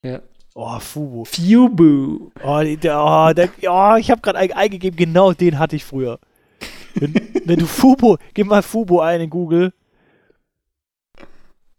Ja. 0.06 0.22
Oh, 0.54 0.80
Fubu. 0.80 1.26
Fubu. 1.26 2.32
Oh, 2.44 2.62
der, 2.64 3.04
oh, 3.04 3.34
der, 3.34 3.50
oh 3.68 3.96
ich 3.98 4.12
habe 4.12 4.22
gerade 4.22 4.56
eingegeben, 4.56 4.96
genau 4.96 5.34
den 5.34 5.58
hatte 5.58 5.76
ich 5.76 5.84
früher. 5.84 6.20
Wenn 6.94 7.14
du 7.60 7.66
Fubo, 7.66 8.18
gib 8.36 8.46
mal 8.48 8.62
Fubo 8.62 9.02
ein 9.02 9.22
in 9.22 9.30
Google. 9.32 9.74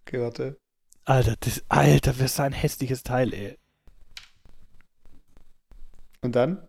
Okay, 0.03 0.21
warte. 0.21 0.59
Alter, 1.05 1.37
das, 1.39 1.63
Alter, 1.69 2.13
das 2.13 2.33
ist 2.33 2.41
ein 2.41 2.53
hässliches 2.53 3.05
Teil, 3.05 3.33
ey. 3.33 3.57
Und 6.21 6.35
dann? 6.35 6.67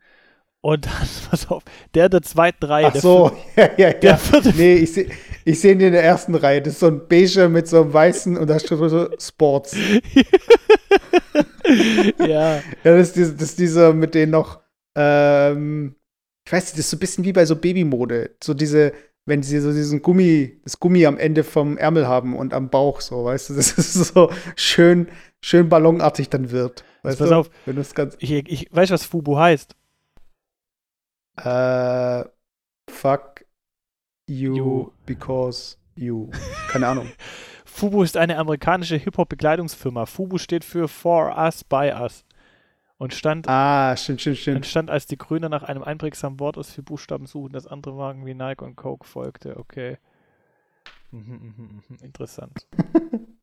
Und 0.62 0.86
dann, 0.86 0.94
pass 1.32 1.50
auf, 1.50 1.64
der 1.96 2.08
der 2.08 2.22
zweiten 2.22 2.66
Reihe. 2.66 2.92
Ach 2.94 2.96
so, 2.96 3.36
ja, 3.56 3.70
ja, 3.78 3.94
der 3.94 4.12
ja. 4.12 4.18
vierte, 4.18 4.54
Nee, 4.56 4.76
ich 4.76 4.94
sehe 4.94 5.10
ich 5.48 5.62
seh 5.62 5.72
ihn 5.72 5.80
in 5.80 5.94
der 5.94 6.04
ersten 6.04 6.36
Reihe. 6.36 6.62
Das 6.62 6.74
ist 6.74 6.82
so 6.82 6.88
ein 6.88 7.08
Beige 7.08 7.48
mit 7.48 7.70
so 7.70 7.82
einem 7.82 7.94
weißen 7.94 8.36
und 8.36 8.50
da 8.50 8.60
steht 8.60 8.78
so 8.78 9.10
Sports. 9.18 9.78
ja, 12.20 12.58
Ja, 12.58 12.62
das 12.84 13.08
ist, 13.08 13.16
diese, 13.16 13.34
das 13.34 13.50
ist 13.52 13.60
dieser 13.60 13.94
mit 13.94 14.14
denen 14.14 14.34
noch, 14.34 14.60
ähm, 14.96 15.96
ich 16.46 16.52
weiß 16.52 16.66
nicht, 16.66 16.74
das 16.74 16.80
ist 16.80 16.90
so 16.90 16.98
ein 16.98 17.00
bisschen 17.00 17.24
wie 17.24 17.32
bei 17.32 17.46
so 17.46 17.56
Babymode. 17.56 18.36
So 18.44 18.54
diese, 18.54 18.92
wenn 19.26 19.42
sie 19.42 19.62
so 19.62 19.72
diesen 19.72 20.02
Gummi, 20.02 20.60
das 20.66 20.82
Gummi 20.82 21.06
am 21.06 21.18
Ende 21.18 21.46
vom 21.46 21.78
Ärmel 21.78 22.10
haben 22.10 22.36
und 22.36 22.54
am 22.54 22.70
Bauch, 22.70 23.00
so, 23.00 23.24
weißt 23.24 23.52
du, 23.52 23.54
das 23.54 23.72
ist 23.72 23.94
so 24.14 24.30
schön, 24.58 25.08
schön 25.40 25.70
ballonartig 25.70 26.30
dann 26.30 26.52
wird. 26.52 26.84
Weißt 27.04 27.20
pass 27.20 27.30
du? 27.30 27.36
auf. 27.36 27.50
Wenn 27.64 27.76
du 27.76 27.82
es 27.82 27.96
ganz, 27.96 28.18
ich, 28.20 28.34
ich 28.34 28.68
weiß, 28.76 28.92
was 28.92 29.06
Fubo 29.06 29.40
heißt. 29.40 29.78
äh, 31.38 32.26
fuck 32.90 33.37
you, 34.28 34.56
You. 34.56 34.92
because 35.06 35.78
you. 35.96 36.30
Keine 36.70 36.88
Ahnung. 36.88 37.12
Fubu 37.66 38.02
ist 38.04 38.18
eine 38.18 38.38
amerikanische 38.38 38.96
Hip-Hop-Bekleidungsfirma. 38.98 40.06
Fubu 40.06 40.38
steht 40.38 40.64
für 40.66 40.88
For 40.88 41.36
Us, 41.38 41.64
By 41.64 41.92
Us. 42.00 42.24
Und 43.00 43.14
stand, 43.14 43.48
Ah, 43.48 43.96
stimmt, 43.96 44.22
stimmt, 44.22 44.38
stimmt. 44.38 44.56
entstand 44.58 44.90
als 44.90 45.06
die 45.06 45.18
Gründer 45.20 45.50
nach 45.50 45.62
einem 45.62 45.84
einprägsamen 45.84 46.40
Wort 46.40 46.58
aus 46.58 46.72
vier 46.72 46.84
Buchstaben 46.84 47.28
suchen, 47.28 47.54
das 47.54 47.68
andere 47.68 47.94
Marken 47.94 48.26
wie 48.26 48.34
Nike 48.34 48.64
und 48.66 48.76
Coke 48.76 49.06
folgte. 49.06 49.58
Okay. 49.58 49.98
Mhm, 51.12 51.54
mhm, 51.56 51.82
mhm, 51.90 51.98
interessant. 52.02 52.66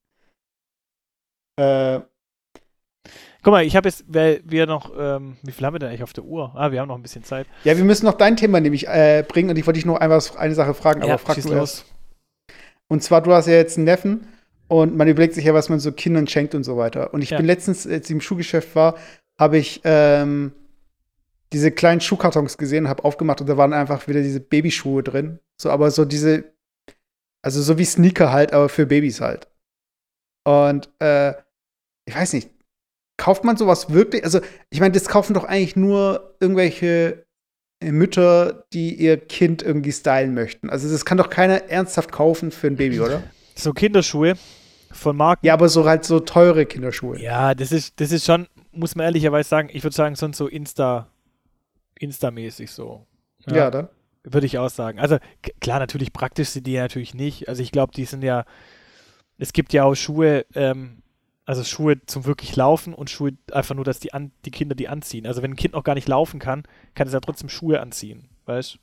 Äh, 1.56 2.00
Guck 3.42 3.52
mal, 3.52 3.64
ich 3.64 3.76
habe 3.76 3.88
jetzt, 3.88 4.04
weil 4.08 4.40
wir 4.44 4.66
noch, 4.66 4.92
ähm, 4.98 5.36
wie 5.42 5.52
viel 5.52 5.66
haben 5.66 5.74
wir 5.74 5.78
denn 5.78 5.90
eigentlich 5.90 6.02
auf 6.02 6.12
der 6.14 6.24
Uhr? 6.24 6.52
Ah, 6.54 6.72
wir 6.72 6.80
haben 6.80 6.88
noch 6.88 6.96
ein 6.96 7.02
bisschen 7.02 7.24
Zeit. 7.24 7.46
ja, 7.64 7.76
wir 7.76 7.84
müssen 7.84 8.06
noch 8.06 8.14
dein 8.14 8.36
Thema 8.36 8.60
nämlich 8.60 8.88
äh, 8.88 9.22
bringen 9.26 9.50
und 9.50 9.56
ich 9.58 9.66
wollte 9.66 9.78
dich 9.78 9.86
noch 9.86 9.96
einmal 10.00 10.22
eine 10.38 10.54
Sache 10.54 10.72
fragen, 10.74 11.02
aber 11.02 11.18
frag 11.18 11.34
schieß 11.34 11.44
du 11.44 11.52
erst. 11.52 11.84
Und 12.88 13.02
zwar, 13.02 13.22
du 13.22 13.32
hast 13.32 13.46
ja 13.46 13.54
jetzt 13.54 13.76
einen 13.76 13.84
Neffen 13.84 14.26
und 14.68 14.96
man 14.96 15.08
überlegt 15.08 15.34
sich 15.34 15.44
ja, 15.44 15.52
was 15.54 15.68
man 15.68 15.78
so 15.80 15.92
Kindern 15.92 16.26
schenkt 16.26 16.54
und 16.54 16.64
so 16.64 16.76
weiter. 16.76 17.12
Und 17.12 17.22
ich 17.22 17.30
Ja. 17.30 17.36
bin 17.36 17.46
letztens, 17.46 17.86
als 17.86 18.06
ich 18.06 18.10
im 18.12 18.20
Schuhgeschäft 18.20 18.74
war, 18.74 18.96
habe 19.38 19.58
ich 19.58 19.80
ähm, 19.84 20.52
diese 21.52 21.70
kleinen 21.70 22.00
Schuhkartons 22.00 22.56
gesehen, 22.56 22.88
habe 22.88 23.04
aufgemacht 23.04 23.40
und 23.40 23.46
da 23.48 23.56
waren 23.56 23.72
einfach 23.72 24.08
wieder 24.08 24.22
diese 24.22 24.40
Babyschuhe 24.40 25.02
drin. 25.02 25.38
So, 25.60 25.70
aber 25.70 25.90
so 25.90 26.04
diese, 26.04 26.44
also 27.42 27.60
so 27.60 27.76
wie 27.78 27.84
Sneaker 27.84 28.32
halt, 28.32 28.52
aber 28.52 28.68
für 28.68 28.86
Babys 28.86 29.20
halt. 29.20 29.48
Und 30.44 30.88
äh, 31.00 31.34
ich 32.06 32.14
weiß 32.14 32.32
nicht, 32.34 32.50
kauft 33.16 33.44
man 33.44 33.56
sowas 33.56 33.90
wirklich? 33.90 34.24
Also, 34.24 34.40
ich 34.70 34.80
meine, 34.80 34.92
das 34.92 35.08
kaufen 35.08 35.34
doch 35.34 35.44
eigentlich 35.44 35.76
nur 35.76 36.36
irgendwelche 36.40 37.24
äh, 37.80 37.92
Mütter, 37.92 38.64
die 38.72 38.94
ihr 38.94 39.16
Kind 39.16 39.62
irgendwie 39.62 39.92
stylen 39.92 40.34
möchten. 40.34 40.70
Also, 40.70 40.90
das 40.90 41.04
kann 41.04 41.18
doch 41.18 41.30
keiner 41.30 41.64
ernsthaft 41.70 42.12
kaufen 42.12 42.50
für 42.50 42.66
ein 42.68 42.76
Baby, 42.76 43.00
oder? 43.00 43.22
So 43.54 43.72
Kinderschuhe 43.72 44.34
von 44.90 45.16
Marken. 45.16 45.46
Ja, 45.46 45.54
aber 45.54 45.68
so 45.68 45.84
halt 45.84 46.04
so 46.04 46.20
teure 46.20 46.66
Kinderschuhe. 46.66 47.20
Ja, 47.20 47.54
das 47.54 47.72
ist, 47.72 48.00
das 48.00 48.12
ist 48.12 48.24
schon, 48.24 48.46
muss 48.72 48.94
man 48.94 49.04
ehrlicherweise 49.04 49.48
sagen, 49.48 49.68
ich 49.72 49.82
würde 49.82 49.94
sagen, 49.94 50.14
sonst 50.14 50.38
so 50.38 50.46
Insta, 50.46 51.08
Insta-mäßig 52.00 52.70
so. 52.70 53.06
Ja, 53.46 53.70
dann. 53.70 53.88
Würde 54.24 54.46
ich 54.46 54.58
auch 54.58 54.70
sagen. 54.70 54.98
Also 54.98 55.18
klar, 55.60 55.78
natürlich 55.78 56.12
praktisch 56.12 56.48
sind 56.48 56.66
die 56.66 56.72
ja 56.72 56.82
natürlich 56.82 57.12
nicht. 57.12 57.48
Also 57.48 57.62
ich 57.62 57.72
glaube, 57.72 57.92
die 57.94 58.06
sind 58.06 58.24
ja, 58.24 58.46
es 59.36 59.52
gibt 59.52 59.74
ja 59.74 59.84
auch 59.84 59.94
Schuhe, 59.94 60.46
ähm, 60.54 61.02
also 61.46 61.64
Schuhe 61.64 62.04
zum 62.06 62.24
wirklich 62.26 62.56
Laufen 62.56 62.94
und 62.94 63.10
Schuhe 63.10 63.32
einfach 63.52 63.74
nur, 63.74 63.84
dass 63.84 64.00
die, 64.00 64.14
an, 64.14 64.32
die 64.44 64.50
Kinder 64.50 64.74
die 64.74 64.88
anziehen. 64.88 65.26
Also 65.26 65.42
wenn 65.42 65.52
ein 65.52 65.56
Kind 65.56 65.74
noch 65.74 65.84
gar 65.84 65.94
nicht 65.94 66.08
laufen 66.08 66.40
kann, 66.40 66.64
kann 66.94 67.06
es 67.06 67.12
ja 67.12 67.20
trotzdem 67.20 67.48
Schuhe 67.48 67.80
anziehen, 67.80 68.28
weißt 68.46 68.78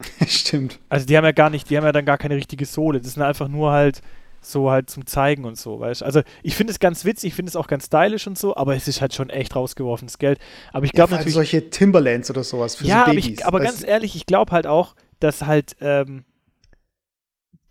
Stimmt. 0.26 0.78
Also 0.88 1.06
die 1.06 1.16
haben 1.16 1.24
ja 1.24 1.32
gar 1.32 1.50
nicht, 1.50 1.70
die 1.70 1.76
haben 1.76 1.84
ja 1.84 1.92
dann 1.92 2.04
gar 2.04 2.18
keine 2.18 2.36
richtige 2.36 2.66
Sohle. 2.66 3.00
Das 3.00 3.14
sind 3.14 3.22
einfach 3.22 3.48
nur 3.48 3.72
halt 3.72 4.02
so 4.42 4.70
halt 4.70 4.88
zum 4.88 5.04
Zeigen 5.04 5.44
und 5.44 5.58
so, 5.58 5.80
weißt 5.80 6.02
Also 6.02 6.22
ich 6.42 6.56
finde 6.56 6.70
es 6.72 6.78
ganz 6.78 7.04
witzig, 7.04 7.28
ich 7.28 7.34
finde 7.34 7.50
es 7.50 7.56
auch 7.56 7.66
ganz 7.66 7.86
stylisch 7.86 8.26
und 8.26 8.38
so, 8.38 8.56
aber 8.56 8.74
es 8.74 8.88
ist 8.88 9.02
halt 9.02 9.12
schon 9.12 9.28
echt 9.28 9.54
rausgeworfenes 9.54 10.18
Geld. 10.18 10.38
Aber 10.72 10.86
ich 10.86 10.92
Ja, 10.92 10.94
glaube 10.94 11.12
allem 11.16 11.18
natürlich. 11.18 11.34
solche 11.34 11.70
Timberlands 11.70 12.30
oder 12.30 12.44
sowas 12.44 12.76
für 12.76 12.84
Ja, 12.84 12.96
so 12.98 13.02
aber, 13.04 13.14
Babys. 13.14 13.40
ich, 13.40 13.46
aber 13.46 13.60
ganz 13.60 13.82
ehrlich, 13.84 14.16
ich 14.16 14.26
glaube 14.26 14.52
halt 14.52 14.66
auch, 14.66 14.94
dass 15.20 15.42
halt 15.46 15.76
ähm, 15.80 16.24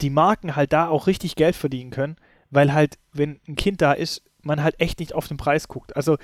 die 0.01 0.09
Marken 0.09 0.55
halt 0.55 0.73
da 0.73 0.87
auch 0.87 1.07
richtig 1.07 1.35
Geld 1.35 1.55
verdienen 1.55 1.91
können, 1.91 2.15
weil 2.49 2.73
halt, 2.73 2.97
wenn 3.13 3.39
ein 3.47 3.55
Kind 3.55 3.81
da 3.81 3.93
ist, 3.93 4.23
man 4.41 4.63
halt 4.63 4.79
echt 4.79 4.99
nicht 4.99 5.13
auf 5.13 5.27
den 5.27 5.37
Preis 5.37 5.67
guckt. 5.67 5.95
Also 5.95 6.17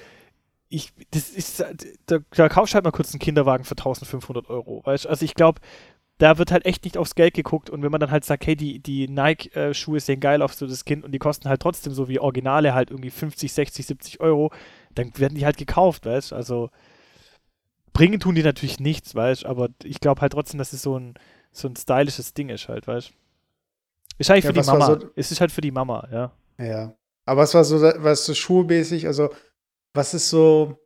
ich, 0.70 0.92
das 1.12 1.30
ist, 1.30 1.64
da, 2.08 2.18
da 2.32 2.50
kaufst 2.50 2.74
halt 2.74 2.86
mal 2.86 2.92
kurz 2.92 3.14
einen 3.14 3.20
Kinderwagen 3.20 3.64
für 3.64 3.74
1500 3.74 4.50
Euro, 4.50 4.82
weißt 4.86 5.08
Also 5.08 5.24
ich 5.26 5.36
glaube, 5.36 5.62
da 6.18 6.38
wird 6.38 6.52
halt 6.52 6.66
echt 6.66 6.86
nicht 6.86 6.98
aufs 6.98 7.16
Geld 7.16 7.34
geguckt 7.34 7.70
und 7.70 7.84
wenn 7.84 7.92
man 7.92 8.00
dann 8.00 8.12
halt 8.12 8.24
sagt, 8.24 8.48
hey, 8.48 8.56
die, 8.56 8.80
die 8.80 9.08
Nike-Schuhe 9.10 10.00
sehen 10.00 10.22
geil 10.22 10.42
aus 10.42 10.56
für 10.56 10.68
das 10.68 10.86
Kind 10.86 11.04
und 11.04 11.12
die 11.12 11.20
kosten 11.20 11.50
halt 11.50 11.62
trotzdem 11.62 11.94
so 11.94 12.08
wie 12.08 12.20
Originale 12.20 12.74
halt 12.74 12.90
irgendwie 12.90 13.10
50, 13.10 13.52
60, 13.52 13.86
70 13.86 14.20
Euro, 14.22 14.52
dann 14.96 15.12
werden 15.18 15.36
die 15.36 15.46
halt 15.46 15.58
gekauft, 15.58 16.06
weißt 16.06 16.32
Also 16.34 16.70
bringen 17.92 18.20
tun 18.20 18.36
die 18.36 18.44
natürlich 18.44 18.80
nichts, 18.80 19.14
weißt 19.14 19.46
aber 19.46 19.70
ich 19.84 20.00
glaube 20.00 20.22
halt 20.22 20.34
trotzdem, 20.34 20.58
dass 20.58 20.74
es 20.74 20.82
so 20.82 20.98
ein, 20.98 21.16
so 21.52 21.68
ein 21.68 21.76
stylisches 21.76 22.34
Ding 22.34 22.50
ist 22.50 22.70
halt, 22.70 22.88
weißt 22.88 23.14
Ist 24.18 24.30
eigentlich 24.32 24.46
Ja, 24.46 24.50
für 24.54 24.62
die 24.62 24.66
Mama. 24.66 24.86
so- 24.86 25.10
es 25.16 25.32
ist 25.32 25.42
halt 25.42 25.52
für 25.52 25.62
die 25.62 25.72
Mama, 25.72 26.08
ja. 26.12 26.32
Ja. 26.58 26.98
Aber 27.26 27.42
was 27.42 27.54
war 27.54 27.64
so, 27.64 27.82
was 27.82 28.26
so 28.26 28.34
schulmäßig, 28.34 29.08
also 29.08 29.30
was 29.94 30.14
ist 30.14 30.30
so, 30.30 30.78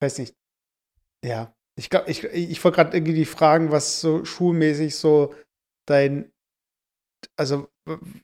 weiß 0.00 0.18
nicht, 0.18 0.34
ja. 1.24 1.52
Ich 1.78 1.90
glaube, 1.90 2.10
ich, 2.10 2.24
ich 2.24 2.64
wollte 2.64 2.76
gerade 2.76 2.96
irgendwie 2.96 3.12
die 3.14 3.26
fragen, 3.26 3.70
was 3.70 4.00
so 4.00 4.24
schulmäßig 4.24 4.96
so 4.96 5.34
dein, 5.86 6.32
also 7.36 7.68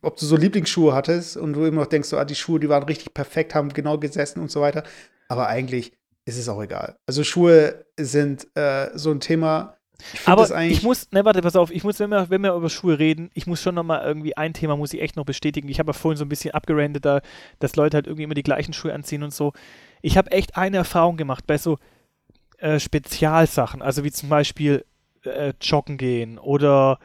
ob 0.01 0.17
du 0.17 0.25
so 0.27 0.37
Lieblingsschuhe 0.37 0.95
hattest 0.95 1.37
und 1.37 1.53
du 1.53 1.65
immer 1.67 1.83
noch 1.83 1.87
denkst, 1.89 2.09
so, 2.09 2.17
ah, 2.19 2.25
die 2.25 2.35
Schuhe, 2.35 2.59
die 2.59 2.69
waren 2.71 2.83
richtig 2.85 3.13
perfekt, 3.15 3.55
haben 3.55 3.69
genau 3.73 3.99
gesessen 3.99 4.41
und 4.41 4.51
so 4.51 4.61
weiter. 4.63 4.85
Aber 5.29 5.49
eigentlich 5.49 5.93
ist 6.25 6.39
es 6.39 6.49
auch 6.49 6.63
egal. 6.63 6.97
Also 7.07 7.23
Schuhe 7.25 7.85
sind 8.01 8.49
äh, 8.57 8.91
so 8.97 9.11
ein 9.11 9.21
Thema. 9.21 9.77
Ich 10.13 10.29
Aber 10.29 10.63
ich 10.63 10.83
muss, 10.83 11.11
ne, 11.13 11.25
warte, 11.25 11.43
pass 11.43 11.57
auf, 11.57 11.71
ich 11.71 11.85
muss, 11.85 11.99
wenn 12.01 12.11
wir, 12.11 12.31
wenn 12.31 12.43
wir 12.43 12.55
über 12.55 12.71
Schuhe 12.71 12.99
reden, 12.99 13.31
ich 13.35 13.47
muss 13.47 13.63
schon 13.63 13.75
nochmal 13.75 14.05
irgendwie 14.05 14.37
ein 14.37 14.53
Thema 14.53 14.77
muss 14.77 14.93
ich 14.93 15.01
echt 15.01 15.17
noch 15.17 15.25
bestätigen. 15.25 15.69
Ich 15.69 15.79
habe 15.79 15.91
ja 15.91 15.93
vorhin 15.93 16.17
so 16.17 16.25
ein 16.25 16.29
bisschen 16.29 16.53
abgerandet, 16.53 17.05
da, 17.05 17.21
dass 17.59 17.77
Leute 17.77 17.97
halt 17.97 18.07
irgendwie 18.07 18.25
immer 18.25 18.35
die 18.35 18.43
gleichen 18.43 18.73
Schuhe 18.73 18.93
anziehen 18.93 19.23
und 19.23 19.33
so. 19.33 19.53
Ich 20.01 20.17
habe 20.17 20.31
echt 20.33 20.57
eine 20.57 20.79
Erfahrung 20.79 21.17
gemacht 21.17 21.47
bei 21.47 21.59
so 21.59 21.79
äh, 22.59 22.79
Spezialsachen, 22.79 23.83
also 23.83 24.05
wie 24.05 24.11
zum 24.11 24.29
Beispiel 24.29 24.85
äh, 25.25 25.53
Joggen 25.61 25.97
gehen 25.97 26.39
oder 26.39 26.99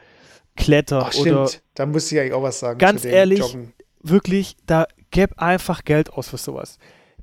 Kletter 0.56 1.08
Ach, 1.10 1.14
oder 1.18 1.46
stimmt. 1.46 1.62
Da 1.74 1.86
muss 1.86 2.10
ich 2.10 2.18
eigentlich 2.18 2.32
auch 2.32 2.42
was 2.42 2.58
sagen. 2.58 2.78
Ganz 2.78 3.04
ehrlich, 3.04 3.38
Joggen. 3.38 3.72
wirklich, 4.02 4.56
da 4.66 4.86
gäb 5.10 5.38
einfach 5.38 5.84
Geld 5.84 6.12
aus 6.12 6.28
für 6.28 6.36
sowas. 6.36 6.78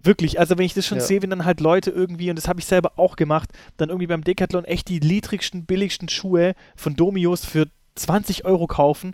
Wirklich, 0.05 0.39
also 0.39 0.57
wenn 0.57 0.65
ich 0.65 0.73
das 0.73 0.85
schon 0.85 0.99
Ja. 0.99 1.03
sehe, 1.03 1.21
wenn 1.21 1.29
dann 1.31 1.45
halt 1.45 1.59
Leute 1.59 1.89
irgendwie, 1.91 2.29
und 2.29 2.35
das 2.37 2.47
habe 2.47 2.59
ich 2.59 2.65
selber 2.65 2.93
auch 2.97 3.15
gemacht, 3.15 3.49
dann 3.77 3.89
irgendwie 3.89 4.07
beim 4.07 4.23
Decathlon 4.23 4.65
echt 4.65 4.87
die 4.89 4.99
niedrigsten, 4.99 5.65
billigsten 5.65 6.09
Schuhe 6.09 6.53
von 6.75 6.95
Domios 6.95 7.43
für 7.45 7.67
20 7.95 8.45
Euro 8.45 8.67
kaufen, 8.67 9.13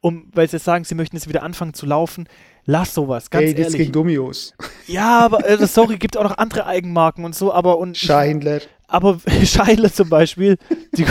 um, 0.00 0.30
weil 0.34 0.48
sie 0.48 0.58
sagen, 0.58 0.84
sie 0.84 0.94
möchten 0.96 1.16
jetzt 1.16 1.28
wieder 1.28 1.42
anfangen 1.44 1.74
zu 1.74 1.86
laufen. 1.86 2.28
Lass 2.64 2.92
sowas, 2.94 3.30
ganz 3.30 3.44
Ey, 3.46 3.54
das 3.54 3.66
ehrlich. 3.66 3.78
gegen 3.78 3.92
Domios. 3.92 4.54
Ja, 4.86 5.20
aber 5.20 5.48
äh, 5.48 5.64
sorry, 5.66 5.96
gibt 5.96 6.16
auch 6.16 6.24
noch 6.24 6.38
andere 6.38 6.66
Eigenmarken 6.66 7.24
und 7.24 7.34
so, 7.34 7.52
aber 7.52 7.78
und 7.78 7.96
Scheinler. 7.96 8.60
aber 8.88 9.20
Scheidler 9.44 9.92
zum 9.92 10.08
Beispiel, 10.08 10.58
die, 10.96 11.04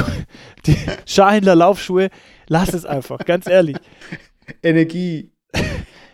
die 0.65 0.75
Scheidler 1.05 1.55
Laufschuhe, 1.55 2.09
lass 2.47 2.73
es 2.73 2.85
einfach, 2.85 3.19
ganz 3.19 3.47
ehrlich. 3.47 3.77
Energie. 4.63 5.31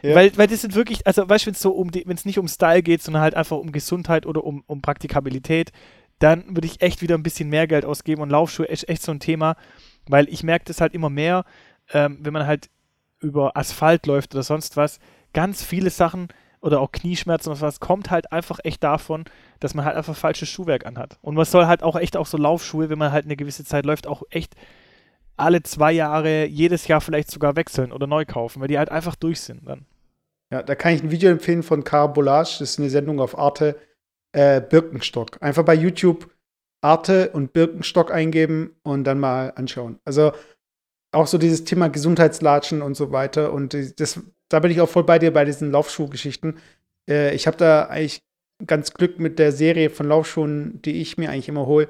Ja. 0.01 0.15
Weil, 0.15 0.37
weil 0.37 0.47
das 0.47 0.61
sind 0.61 0.75
wirklich, 0.75 1.05
also 1.05 1.27
weißt 1.27 1.45
du, 1.45 1.47
wenn 1.47 1.53
es 1.53 1.61
so 1.61 1.71
um 1.71 1.93
wenn 1.93 2.15
es 2.15 2.25
nicht 2.25 2.39
um 2.39 2.47
Style 2.47 2.83
geht, 2.83 3.01
sondern 3.01 3.21
halt 3.21 3.35
einfach 3.35 3.57
um 3.57 3.71
Gesundheit 3.71 4.25
oder 4.25 4.43
um, 4.43 4.63
um 4.67 4.81
Praktikabilität, 4.81 5.71
dann 6.19 6.43
würde 6.47 6.67
ich 6.67 6.81
echt 6.81 7.01
wieder 7.01 7.15
ein 7.15 7.23
bisschen 7.23 7.49
mehr 7.49 7.67
Geld 7.67 7.85
ausgeben 7.85 8.21
und 8.21 8.29
Laufschuhe 8.29 8.65
ist 8.65 8.89
echt 8.89 9.01
so 9.01 9.11
ein 9.11 9.19
Thema, 9.19 9.55
weil 10.07 10.27
ich 10.29 10.43
merke 10.43 10.65
das 10.65 10.81
halt 10.81 10.93
immer 10.93 11.09
mehr, 11.09 11.45
ähm, 11.93 12.19
wenn 12.21 12.33
man 12.33 12.47
halt 12.47 12.69
über 13.19 13.57
Asphalt 13.57 14.05
läuft 14.05 14.33
oder 14.35 14.43
sonst 14.43 14.77
was, 14.77 14.99
ganz 15.33 15.63
viele 15.63 15.89
Sachen 15.89 16.29
oder 16.59 16.81
auch 16.81 16.91
Knieschmerzen 16.91 17.49
oder 17.49 17.61
was, 17.61 17.79
kommt 17.79 18.09
halt 18.09 18.31
einfach 18.31 18.59
echt 18.63 18.83
davon, 18.83 19.25
dass 19.59 19.73
man 19.73 19.85
halt 19.85 19.95
einfach 19.95 20.15
falsches 20.15 20.49
Schuhwerk 20.49 20.85
anhat. 20.85 21.17
Und 21.21 21.35
man 21.35 21.45
soll 21.45 21.67
halt 21.67 21.83
auch 21.83 21.95
echt 21.95 22.17
auch 22.17 22.25
so 22.25 22.37
Laufschuhe, 22.37 22.89
wenn 22.89 22.97
man 22.97 23.11
halt 23.11 23.25
eine 23.25 23.35
gewisse 23.35 23.63
Zeit 23.63 23.85
läuft, 23.85 24.07
auch 24.07 24.23
echt 24.29 24.55
alle 25.37 25.63
zwei 25.63 25.91
Jahre, 25.91 26.45
jedes 26.45 26.87
Jahr 26.87 27.01
vielleicht 27.01 27.31
sogar 27.31 27.55
wechseln 27.55 27.91
oder 27.91 28.07
neu 28.07 28.25
kaufen, 28.25 28.61
weil 28.61 28.67
die 28.67 28.77
halt 28.77 28.89
einfach 28.89 29.15
durch 29.15 29.39
sind 29.39 29.67
dann. 29.67 29.85
Ja, 30.51 30.63
da 30.63 30.75
kann 30.75 30.93
ich 30.93 31.03
ein 31.03 31.11
Video 31.11 31.29
empfehlen 31.29 31.63
von 31.63 31.83
Carabolage. 31.83 32.57
Das 32.59 32.71
ist 32.71 32.79
eine 32.79 32.89
Sendung 32.89 33.19
auf 33.19 33.37
Arte. 33.37 33.75
Äh, 34.31 34.61
Birkenstock. 34.61 35.41
Einfach 35.41 35.63
bei 35.63 35.73
YouTube 35.73 36.29
Arte 36.81 37.31
und 37.31 37.53
Birkenstock 37.53 38.11
eingeben 38.11 38.75
und 38.83 39.03
dann 39.03 39.19
mal 39.19 39.51
anschauen. 39.55 39.99
Also 40.05 40.31
auch 41.11 41.27
so 41.27 41.37
dieses 41.37 41.63
Thema 41.63 41.89
Gesundheitslatschen 41.89 42.81
und 42.81 42.95
so 42.95 43.11
weiter. 43.11 43.51
Und 43.51 43.75
das, 43.99 44.21
da 44.49 44.59
bin 44.59 44.71
ich 44.71 44.81
auch 44.81 44.89
voll 44.89 45.03
bei 45.03 45.19
dir 45.19 45.33
bei 45.33 45.45
diesen 45.45 45.71
Laufschuhgeschichten. 45.71 46.57
Äh, 47.09 47.35
ich 47.35 47.47
habe 47.47 47.57
da 47.57 47.85
eigentlich 47.85 48.21
ganz 48.65 48.93
Glück 48.93 49.19
mit 49.19 49.39
der 49.39 49.51
Serie 49.51 49.89
von 49.89 50.07
Laufschuhen, 50.07 50.81
die 50.81 51.01
ich 51.01 51.17
mir 51.17 51.29
eigentlich 51.29 51.49
immer 51.49 51.65
hole, 51.65 51.89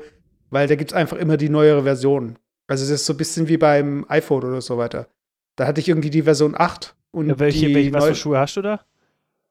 weil 0.49 0.67
da 0.67 0.75
gibt 0.75 0.91
es 0.91 0.97
einfach 0.97 1.17
immer 1.17 1.37
die 1.37 1.49
neuere 1.49 1.83
Version. 1.83 2.37
Also 2.67 2.83
das 2.83 3.01
ist 3.01 3.05
so 3.05 3.13
ein 3.13 3.17
bisschen 3.17 3.47
wie 3.47 3.57
beim 3.57 4.05
iPhone 4.09 4.43
oder 4.43 4.61
so 4.61 4.77
weiter. 4.77 5.07
Da 5.55 5.65
hatte 5.67 5.79
ich 5.81 5.89
irgendwie 5.89 6.09
die 6.09 6.23
Version 6.23 6.53
8 6.57 6.95
und 7.11 7.29
ja, 7.29 7.39
welche, 7.39 7.67
die 7.67 7.75
welche 7.75 7.93
was 7.93 8.05
für 8.05 8.15
Schuhe 8.15 8.37
hast 8.39 8.57
du 8.57 8.61
da? 8.61 8.81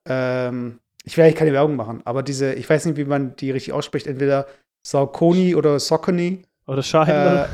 Ähm, 0.07 0.81
ich 1.05 1.17
will 1.17 1.25
eigentlich 1.25 1.37
keine 1.37 1.53
Werbung 1.53 1.77
machen, 1.77 2.03
aber 2.05 2.23
diese, 2.23 2.55
ich 2.55 2.69
weiß 2.69 2.85
nicht, 2.87 2.97
wie 2.97 3.05
man 3.05 3.35
die 3.37 3.51
richtig 3.51 3.73
ausspricht, 3.73 4.07
entweder 4.07 4.47
Saucony 4.87 5.55
oder 5.55 5.79
Saucony. 5.81 6.43
Oder 6.67 6.83
Shahindler. 6.83 7.49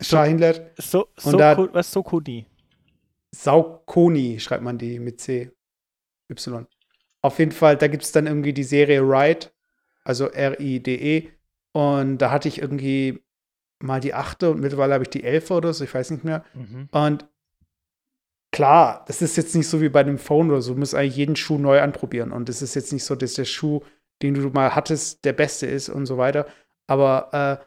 Äh, 0.00 0.04
Shahindler. 0.04 0.54
So, 0.78 1.08
so, 1.16 1.30
Und 1.30 1.38
da- 1.38 1.54
so, 1.56 1.68
was 1.72 1.90
Sokoni? 1.92 2.46
Saucony 3.34 4.38
schreibt 4.40 4.62
man 4.62 4.78
die 4.78 4.98
mit 4.98 5.20
C. 5.20 5.50
Y. 6.30 6.66
Auf 7.22 7.38
jeden 7.38 7.52
Fall, 7.52 7.76
da 7.76 7.88
gibt 7.88 8.04
es 8.04 8.12
dann 8.12 8.26
irgendwie 8.26 8.52
die 8.52 8.64
Serie 8.64 9.00
Ride, 9.00 9.48
also 10.04 10.28
R-I-D-E. 10.30 11.30
Und 11.72 12.18
da 12.18 12.30
hatte 12.30 12.48
ich 12.48 12.60
irgendwie 12.60 13.23
mal 13.84 14.00
die 14.00 14.14
achte 14.14 14.50
und 14.50 14.60
mittlerweile 14.60 14.94
habe 14.94 15.04
ich 15.04 15.10
die 15.10 15.24
elfe 15.24 15.54
oder 15.54 15.72
so, 15.72 15.84
ich 15.84 15.94
weiß 15.94 16.10
nicht 16.10 16.24
mehr. 16.24 16.44
Mhm. 16.54 16.88
Und 16.90 17.26
klar, 18.50 19.04
das 19.06 19.22
ist 19.22 19.36
jetzt 19.36 19.54
nicht 19.54 19.68
so 19.68 19.80
wie 19.80 19.88
bei 19.88 20.00
einem 20.00 20.18
Phone 20.18 20.50
oder 20.50 20.62
so. 20.62 20.74
Du 20.74 20.78
musst 20.78 20.94
eigentlich 20.94 21.16
jeden 21.16 21.36
Schuh 21.36 21.58
neu 21.58 21.80
anprobieren. 21.80 22.32
Und 22.32 22.48
es 22.48 22.62
ist 22.62 22.74
jetzt 22.74 22.92
nicht 22.92 23.04
so, 23.04 23.14
dass 23.14 23.34
der 23.34 23.44
Schuh, 23.44 23.80
den 24.22 24.34
du 24.34 24.48
mal 24.48 24.74
hattest, 24.74 25.24
der 25.24 25.32
beste 25.32 25.66
ist 25.66 25.88
und 25.88 26.06
so 26.06 26.18
weiter. 26.18 26.46
Aber 26.86 27.60
äh, 27.60 27.64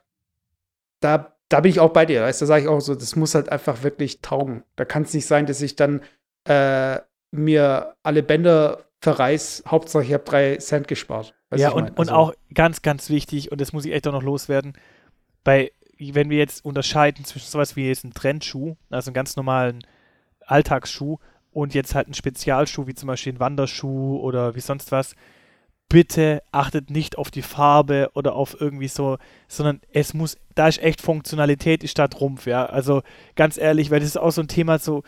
da, 0.99 1.35
da 1.49 1.59
bin 1.59 1.71
ich 1.71 1.79
auch 1.79 1.91
bei 1.91 2.05
dir. 2.05 2.23
Weißt, 2.23 2.41
du, 2.41 2.43
da 2.43 2.47
sage 2.47 2.63
ich 2.63 2.67
auch 2.67 2.79
so, 2.79 2.95
das 2.95 3.15
muss 3.15 3.35
halt 3.35 3.49
einfach 3.49 3.83
wirklich 3.83 4.21
taugen. 4.21 4.63
Da 4.75 4.85
kann 4.85 5.03
es 5.03 5.13
nicht 5.13 5.27
sein, 5.27 5.45
dass 5.45 5.61
ich 5.61 5.75
dann 5.75 6.01
äh, 6.45 6.99
mir 7.31 7.95
alle 8.03 8.23
Bänder 8.23 8.85
verreiß. 9.01 9.63
Hauptsache, 9.67 10.03
ich 10.03 10.13
habe 10.13 10.23
drei 10.23 10.57
Cent 10.57 10.87
gespart. 10.87 11.35
Ja, 11.53 11.71
und, 11.71 11.83
mein? 11.83 11.91
und 11.91 11.99
Also, 11.99 12.13
auch 12.13 12.33
ganz, 12.53 12.81
ganz 12.81 13.09
wichtig, 13.09 13.51
und 13.51 13.61
das 13.61 13.73
muss 13.73 13.85
ich 13.85 13.93
echt 13.93 14.07
auch 14.07 14.13
noch 14.13 14.23
loswerden, 14.23 14.73
bei, 15.43 15.71
wenn 15.99 16.29
wir 16.29 16.37
jetzt 16.37 16.63
unterscheiden 16.63 17.25
zwischen 17.25 17.49
sowas 17.49 17.75
wie 17.75 17.87
jetzt 17.87 18.03
einen 18.03 18.13
Trendschuh, 18.13 18.75
also 18.89 19.09
einen 19.09 19.15
ganz 19.15 19.35
normalen 19.35 19.79
Alltagsschuh, 20.45 21.17
und 21.57 21.73
jetzt 21.73 21.95
halt 21.95 22.05
einen 22.05 22.13
Spezialschuh, 22.13 22.85
wie 22.85 22.93
zum 22.93 23.07
Beispiel 23.07 23.33
ein 23.33 23.39
Wanderschuh 23.39 24.19
oder 24.19 24.53
wie 24.53 24.59
sonst 24.59 24.91
was, 24.91 25.15
bitte 25.89 26.43
achtet 26.51 26.91
nicht 26.91 27.17
auf 27.17 27.31
die 27.31 27.41
Farbe 27.41 28.11
oder 28.13 28.35
auf 28.35 28.61
irgendwie 28.61 28.87
so, 28.87 29.17
sondern 29.47 29.81
es 29.91 30.13
muss, 30.13 30.37
da 30.53 30.67
ist 30.67 30.83
echt 30.83 31.01
Funktionalität, 31.01 31.83
ist 31.83 31.97
da 31.97 32.09
Trumpf, 32.09 32.45
ja. 32.45 32.67
Also 32.67 33.01
ganz 33.35 33.57
ehrlich, 33.57 33.89
weil 33.89 34.01
das 34.01 34.09
ist 34.09 34.17
auch 34.17 34.29
so 34.29 34.41
ein 34.41 34.47
Thema, 34.47 34.77
so, 34.77 35.01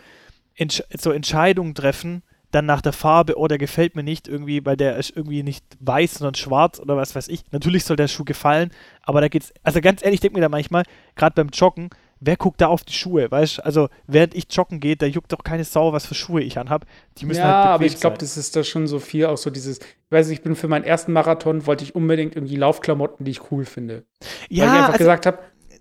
Entsch 0.55 0.81
so 0.97 1.11
Entscheidungen 1.11 1.75
treffen, 1.75 2.23
dann 2.51 2.65
nach 2.65 2.81
der 2.81 2.93
Farbe, 2.93 3.37
oh, 3.37 3.47
der 3.47 3.57
gefällt 3.57 3.95
mir 3.95 4.03
nicht 4.03 4.27
irgendwie, 4.27 4.65
weil 4.65 4.77
der 4.77 4.97
ist 4.97 5.15
irgendwie 5.15 5.43
nicht 5.43 5.63
weiß, 5.79 6.15
sondern 6.15 6.35
schwarz 6.35 6.79
oder 6.79 6.97
was 6.97 7.15
weiß 7.15 7.27
ich. 7.27 7.43
Natürlich 7.51 7.85
soll 7.85 7.97
der 7.97 8.07
Schuh 8.07 8.25
gefallen, 8.25 8.71
aber 9.03 9.21
da 9.21 9.27
geht's, 9.27 9.53
also 9.63 9.81
ganz 9.81 10.03
ehrlich, 10.03 10.15
ich 10.15 10.21
denke 10.21 10.37
mir 10.37 10.41
da 10.41 10.49
manchmal, 10.49 10.83
gerade 11.15 11.35
beim 11.35 11.49
Joggen, 11.49 11.89
wer 12.19 12.37
guckt 12.37 12.61
da 12.61 12.67
auf 12.67 12.83
die 12.83 12.93
Schuhe, 12.93 13.29
weißt 13.29 13.59
du? 13.59 13.65
Also, 13.65 13.89
während 14.07 14.35
ich 14.35 14.45
joggen 14.51 14.79
gehe, 14.79 14.95
da 14.95 15.05
juckt 15.05 15.31
doch 15.31 15.43
keine 15.43 15.63
Sau, 15.63 15.93
was 15.93 16.05
für 16.05 16.15
Schuhe 16.15 16.41
ich 16.41 16.57
anhab. 16.57 16.85
Die 17.17 17.25
müssen 17.25 17.39
ja, 17.39 17.45
halt 17.45 17.65
aber 17.67 17.85
ich 17.85 17.99
glaube, 17.99 18.17
das 18.17 18.37
ist 18.37 18.55
da 18.55 18.63
schon 18.63 18.87
so 18.87 18.99
viel, 18.99 19.25
auch 19.25 19.37
so 19.37 19.49
dieses, 19.49 19.79
ich 19.79 20.11
weiß 20.11 20.27
nicht, 20.27 20.39
ich 20.39 20.43
bin 20.43 20.55
für 20.55 20.67
meinen 20.67 20.83
ersten 20.83 21.13
Marathon, 21.13 21.65
wollte 21.65 21.83
ich 21.83 21.95
unbedingt 21.95 22.35
irgendwie 22.35 22.55
Laufklamotten, 22.55 23.25
die 23.25 23.31
ich 23.31 23.51
cool 23.51 23.65
finde. 23.65 24.03
weil 24.23 24.27
ich 24.49 24.61
einfach 24.61 24.87
also, 24.87 24.97
gesagt 24.97 25.25
habe, 25.25 25.39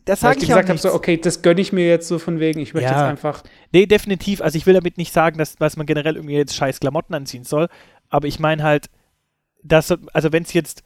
das 0.08 0.20
sage 0.20 0.38
ich 0.38 0.44
ich 0.44 0.48
auch 0.52 0.56
gesagt 0.56 0.68
habe, 0.68 0.74
nicht. 0.74 0.82
so, 0.82 0.92
okay, 0.94 1.16
das 1.16 1.42
gönne 1.42 1.60
ich 1.60 1.72
mir 1.72 1.86
jetzt 1.88 2.08
so 2.08 2.18
von 2.18 2.40
wegen, 2.40 2.60
ich 2.60 2.74
möchte 2.74 2.90
Ja. 2.90 3.00
jetzt 3.00 3.08
einfach, 3.10 3.42
Nee, 3.72 3.86
definitiv. 3.86 4.40
Also 4.40 4.56
ich 4.56 4.66
will 4.66 4.74
damit 4.74 4.96
nicht 4.98 5.12
sagen, 5.12 5.38
dass, 5.38 5.56
dass 5.56 5.76
man 5.76 5.86
generell 5.86 6.16
irgendwie 6.16 6.34
jetzt 6.36 6.54
scheiß 6.56 6.80
Klamotten 6.80 7.14
anziehen 7.14 7.44
soll, 7.44 7.68
aber 8.08 8.26
ich 8.26 8.38
meine 8.38 8.62
halt, 8.62 8.90
dass, 9.62 9.92
also 10.12 10.32
wenn 10.32 10.42
es 10.44 10.52
jetzt, 10.52 10.82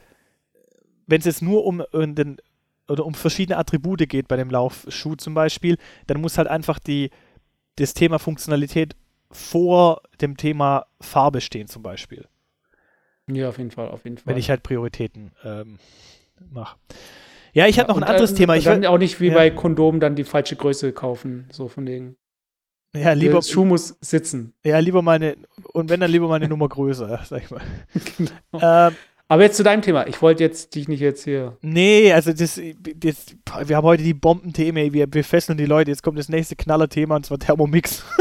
wenn 1.06 1.20
es 1.20 1.24
jetzt 1.26 1.42
nur 1.42 1.64
um 1.64 1.80
äh, 1.80 2.06
den, 2.08 2.38
oder 2.88 3.06
um 3.06 3.14
verschiedene 3.14 3.58
Attribute 3.58 4.08
geht 4.08 4.28
bei 4.28 4.36
dem 4.36 4.50
Laufschuh 4.50 5.14
zum 5.16 5.34
Beispiel, 5.34 5.78
dann 6.06 6.20
muss 6.20 6.38
halt 6.38 6.48
einfach 6.48 6.78
die, 6.78 7.10
das 7.76 7.94
Thema 7.94 8.18
Funktionalität 8.18 8.96
vor 9.30 10.02
dem 10.20 10.36
Thema 10.36 10.86
Farbe 11.00 11.40
stehen 11.40 11.68
zum 11.68 11.82
Beispiel, 11.82 12.26
ja, 13.28 13.48
auf 13.48 13.58
jeden 13.58 13.70
Fall, 13.70 13.88
auf 13.88 14.04
jeden 14.04 14.18
Fall. 14.18 14.26
wenn 14.32 14.36
ich 14.38 14.50
halt 14.50 14.62
Prioritäten 14.62 15.32
ähm, 15.44 15.78
mache. 16.50 16.76
Ja, 17.52 17.66
ich 17.66 17.78
hatte 17.78 17.90
noch 17.90 17.96
ein 17.98 18.04
anderes 18.04 18.32
äh, 18.32 18.36
Thema. 18.36 18.54
und 18.54 18.58
Ich 18.60 18.64
dann 18.64 18.80
will, 18.82 18.88
auch 18.88 18.98
nicht 18.98 19.20
wie 19.20 19.28
ja. 19.28 19.34
bei 19.34 19.50
Kondomen 19.50 20.00
dann 20.00 20.14
die 20.16 20.24
falsche 20.24 20.56
Größe 20.56 20.92
kaufen, 20.92 21.48
so 21.52 21.68
von 21.68 21.86
wegen. 21.86 22.16
ja, 22.96 23.12
lieber, 23.12 23.34
Der 23.34 23.42
Schuh 23.42 23.64
muss 23.64 23.96
sitzen. 24.00 24.54
ja, 24.64 24.78
lieber 24.78 25.02
meine, 25.02 25.36
und 25.72 25.90
wenn 25.90 26.00
dann 26.00 26.10
lieber 26.10 26.28
meine 26.28 26.48
Nummer 26.48 26.68
größer, 26.68 27.20
sag 27.28 27.42
ich 27.44 27.50
mal. 27.50 27.60
Genau. 28.16 28.30
Ähm, 28.88 28.96
Aber 29.28 29.42
jetzt 29.42 29.56
zu 29.56 29.62
deinem 29.62 29.82
Thema. 29.82 30.06
Ich 30.06 30.20
wollte 30.22 30.42
jetzt 30.42 30.74
dich 30.74 30.88
nicht 30.88 31.00
jetzt 31.00 31.24
hier. 31.24 31.56
Nee, 31.62 32.12
also 32.12 32.32
das, 32.32 32.60
das, 32.96 33.36
wir 33.64 33.76
haben 33.76 33.86
heute 33.86 34.02
die 34.02 34.14
Bombenthemen, 34.14 34.92
wir, 34.92 35.06
wir 35.12 35.24
fesseln 35.24 35.58
die 35.58 35.66
Leute. 35.66 35.90
Jetzt 35.90 36.02
kommt 36.02 36.18
das 36.18 36.28
nächste 36.28 36.56
Knallerthema 36.56 37.16
und 37.16 37.26
zwar 37.26 37.38
Thermomix. 37.38 38.02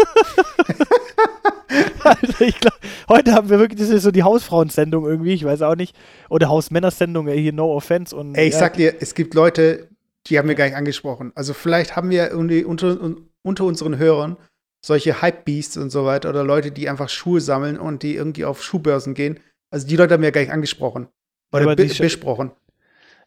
also 2.04 2.34
ich 2.44 2.60
glaube, 2.60 2.78
heute 3.10 3.34
haben 3.34 3.50
wir 3.50 3.60
wirklich, 3.60 3.80
das 3.80 3.90
ist 3.90 4.04
so 4.04 4.12
die 4.12 4.24
Hausfrauensendung 4.24 5.06
irgendwie, 5.06 5.34
ich 5.34 5.44
weiß 5.44 5.62
auch 5.62 5.76
nicht. 5.76 5.96
Oder 6.30 6.50
Hausmännersendung, 6.50 7.28
hier 7.28 7.54
No 7.54 7.74
Offense. 7.76 8.16
Und, 8.16 8.36
Ey, 8.36 8.48
ich 8.48 8.54
ja, 8.54 8.60
sag 8.60 8.76
dir, 8.76 8.96
es 9.00 9.16
gibt 9.16 9.34
Leute, 9.34 9.90
die 10.28 10.38
haben 10.38 10.48
wir 10.48 10.56
gar 10.56 10.66
nicht 10.66 10.76
angesprochen. 10.76 11.32
Also 11.36 11.54
vielleicht 11.54 11.96
haben 11.96 12.10
wir 12.10 12.30
irgendwie 12.30 12.64
unter, 12.64 12.98
unter 13.44 13.64
unseren 13.66 13.98
Hörern 13.98 14.38
solche 14.84 15.22
Hype-Beasts 15.22 15.78
und 15.78 15.92
so 15.92 16.06
weiter 16.06 16.30
oder 16.30 16.44
Leute, 16.44 16.72
die 16.72 16.90
einfach 16.90 17.10
Schuhe 17.10 17.40
sammeln 17.40 17.78
und 17.78 18.04
die 18.04 18.16
irgendwie 18.16 18.46
auf 18.46 18.64
Schuhbörsen 18.64 19.14
gehen. 19.14 19.40
Also 19.70 19.88
die 19.88 19.96
Leute 19.96 20.16
haben 20.16 20.24
wir 20.24 20.32
gar 20.32 20.42
nicht 20.42 20.52
angesprochen. 20.52 21.08
Oder 21.54 21.76
be 21.76 21.86
besprochen. 21.86 22.52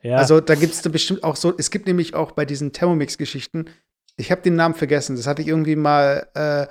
ja. 0.02 0.16
Also 0.16 0.40
da 0.40 0.54
gibt 0.54 0.74
es 0.74 0.82
da 0.82 0.90
bestimmt 0.90 1.22
auch 1.22 1.36
so, 1.36 1.54
es 1.56 1.70
gibt 1.70 1.86
nämlich 1.86 2.14
auch 2.14 2.32
bei 2.32 2.44
diesen 2.44 2.72
Thermomix-Geschichten, 2.72 3.66
ich 4.16 4.30
habe 4.30 4.42
den 4.42 4.56
Namen 4.56 4.74
vergessen, 4.74 5.16
das 5.16 5.26
hatte 5.26 5.42
ich 5.42 5.48
irgendwie 5.48 5.76
mal 5.76 6.28
äh, 6.34 6.66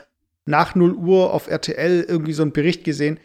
nach 0.46 0.76
0 0.76 0.94
Uhr 0.94 1.34
auf 1.34 1.48
RTL 1.48 2.06
irgendwie 2.08 2.34
so 2.34 2.44
einen 2.44 2.54
Bericht 2.54 2.84
gesehen. 2.84 3.20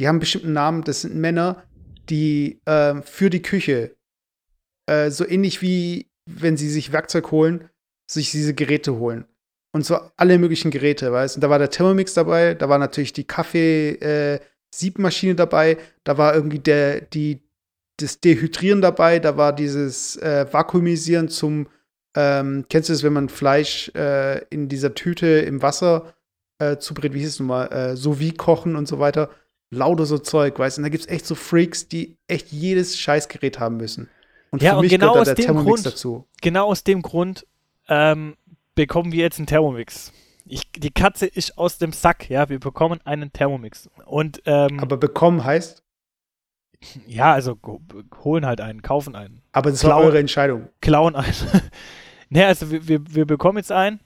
Die 0.00 0.08
haben 0.08 0.18
bestimmt 0.18 0.44
einen 0.44 0.54
Namen, 0.54 0.84
das 0.84 1.02
sind 1.02 1.14
Männer, 1.14 1.64
die 2.10 2.60
äh, 2.64 3.00
für 3.02 3.30
die 3.30 3.42
Küche, 3.42 3.96
äh, 4.86 5.10
so 5.10 5.26
ähnlich 5.26 5.62
wie 5.62 6.10
wenn 6.26 6.56
sie 6.56 6.70
sich 6.70 6.92
Werkzeug 6.92 7.30
holen, 7.30 7.68
sich 8.10 8.30
diese 8.30 8.54
Geräte 8.54 8.96
holen. 8.96 9.26
Und 9.72 9.84
so 9.84 9.98
alle 10.16 10.38
möglichen 10.38 10.70
Geräte, 10.70 11.12
weißt 11.12 11.36
du? 11.36 11.40
Da 11.40 11.50
war 11.50 11.58
der 11.58 11.68
Thermomix 11.70 12.14
dabei, 12.14 12.54
da 12.54 12.68
war 12.68 12.78
natürlich 12.78 13.12
die 13.12 13.26
Kaffee-Siebmaschine 13.26 15.34
dabei, 15.34 15.78
da 16.04 16.16
war 16.16 16.32
irgendwie 16.34 16.60
der, 16.60 17.00
die, 17.00 17.42
das 17.98 18.20
Dehydrieren 18.20 18.80
dabei, 18.80 19.18
da 19.18 19.36
war 19.36 19.52
dieses 19.52 20.16
äh, 20.16 20.46
Vakuumisieren 20.50 21.28
zum, 21.28 21.66
ähm, 22.16 22.66
kennst 22.70 22.88
du 22.88 22.92
das, 22.92 23.02
wenn 23.02 23.14
man 23.14 23.28
Fleisch 23.28 23.90
äh, 23.96 24.44
in 24.48 24.68
dieser 24.68 24.94
Tüte 24.94 25.26
im 25.26 25.60
Wasser 25.60 26.14
äh, 26.72 26.78
zubrät, 26.78 27.14
wie 27.14 27.20
hieß 27.20 27.28
es 27.28 27.40
nochmal, 27.40 27.72
äh, 27.72 27.96
so 27.96 28.18
wie 28.20 28.32
kochen 28.32 28.76
und 28.76 28.86
so 28.88 28.98
weiter. 28.98 29.30
Lauter 29.70 30.06
so 30.06 30.18
Zeug, 30.18 30.58
weißt 30.58 30.76
du? 30.76 30.80
Und 30.80 30.82
da 30.84 30.88
gibt 30.88 31.04
es 31.04 31.08
echt 31.10 31.26
so 31.26 31.34
Freaks, 31.34 31.88
die 31.88 32.16
echt 32.28 32.52
jedes 32.52 32.98
Scheißgerät 32.98 33.58
haben 33.58 33.76
müssen. 33.76 34.08
Und 34.50 34.62
Ja, 34.62 34.72
für 34.72 34.76
und 34.76 34.82
mich 34.82 34.90
genau 34.92 35.12
gehört 35.14 35.16
da 35.16 35.20
aus 35.22 35.26
der 35.26 35.34
dem 35.36 35.44
Thermomix 35.46 35.82
Grund- 35.82 35.86
dazu. 35.86 36.28
genau 36.42 36.66
aus 36.68 36.84
dem 36.84 37.02
Grund 37.02 37.46
ähm, 37.88 38.36
bekommen 38.76 39.10
wir 39.12 39.22
jetzt 39.22 39.38
einen 39.38 39.46
Thermomix. 39.46 40.12
Ich, 40.46 40.70
die 40.72 40.90
Katze 40.90 41.26
ist 41.26 41.56
aus 41.58 41.78
dem 41.78 41.92
Sack, 41.92 42.28
ja, 42.28 42.48
wir 42.48 42.60
bekommen 42.60 43.00
einen 43.04 43.32
Thermomix. 43.32 43.88
Und 44.04 44.42
ähm, 44.46 44.78
Aber 44.78 44.96
bekommen 44.98 45.42
heißt, 45.42 45.82
ja, 47.06 47.32
also 47.32 47.58
holen 48.22 48.44
halt 48.46 48.60
einen, 48.60 48.82
kaufen 48.82 49.16
einen. 49.16 49.42
aber 49.52 49.70
das 49.70 49.82
war 49.84 49.92
Klauen. 49.92 50.04
eure 50.06 50.18
Entscheidung. 50.18 50.68
klauen 50.82 51.16
ein. 51.16 51.32
ne, 52.28 52.46
also 52.46 52.70
wir, 52.70 52.86
wir, 52.86 53.00
wir 53.08 53.26
bekommen 53.26 53.56
jetzt 53.58 53.72
einen. 53.72 54.00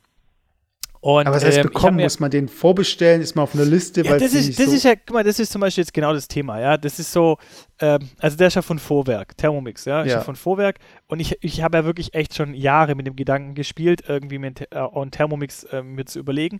Und, 1.00 1.26
Aber 1.28 1.36
was 1.36 1.44
heißt 1.44 1.58
ähm, 1.58 1.62
bekommen? 1.64 1.96
mir- 1.96 2.02
Muss 2.02 2.18
man 2.18 2.30
den 2.30 2.48
vorbestellen? 2.48 3.20
Ist 3.22 3.36
man 3.36 3.44
auf 3.44 3.54
einer 3.54 3.64
Liste? 3.64 4.02
ja, 4.04 4.18
das 4.18 4.34
ist, 4.34 4.58
das 4.58 4.66
so 4.66 4.72
ist 4.72 4.82
ja, 4.84 4.94
guck 4.96 5.12
mal, 5.14 5.22
das 5.22 5.38
ist 5.38 5.52
zum 5.52 5.60
Beispiel 5.60 5.82
jetzt 5.82 5.94
genau 5.94 6.12
das 6.12 6.26
Thema, 6.26 6.58
ja. 6.60 6.76
Das 6.76 6.98
ist 6.98 7.12
so, 7.12 7.38
ähm, 7.80 8.08
also 8.18 8.36
der 8.36 8.48
ist 8.48 8.54
ja 8.54 8.62
von 8.62 8.78
Vorwerk, 8.80 9.36
Thermomix, 9.36 9.84
ja, 9.84 10.02
ist 10.02 10.10
ja 10.10 10.18
Ja. 10.18 10.20
von 10.24 10.34
Vorwerk. 10.34 10.78
Und 11.06 11.20
ich, 11.20 11.36
ich 11.40 11.62
habe 11.62 11.78
ja 11.78 11.84
wirklich 11.84 12.14
echt 12.14 12.34
schon 12.34 12.52
Jahre 12.52 12.94
mit 12.96 13.06
dem 13.06 13.14
Gedanken 13.14 13.54
gespielt, 13.54 14.02
irgendwie 14.08 14.38
mit 14.38 14.62
äh, 14.72 14.76
einen 14.76 15.10
Thermomix 15.12 15.64
äh, 15.64 15.82
mir 15.82 16.04
zu 16.06 16.18
überlegen. 16.18 16.58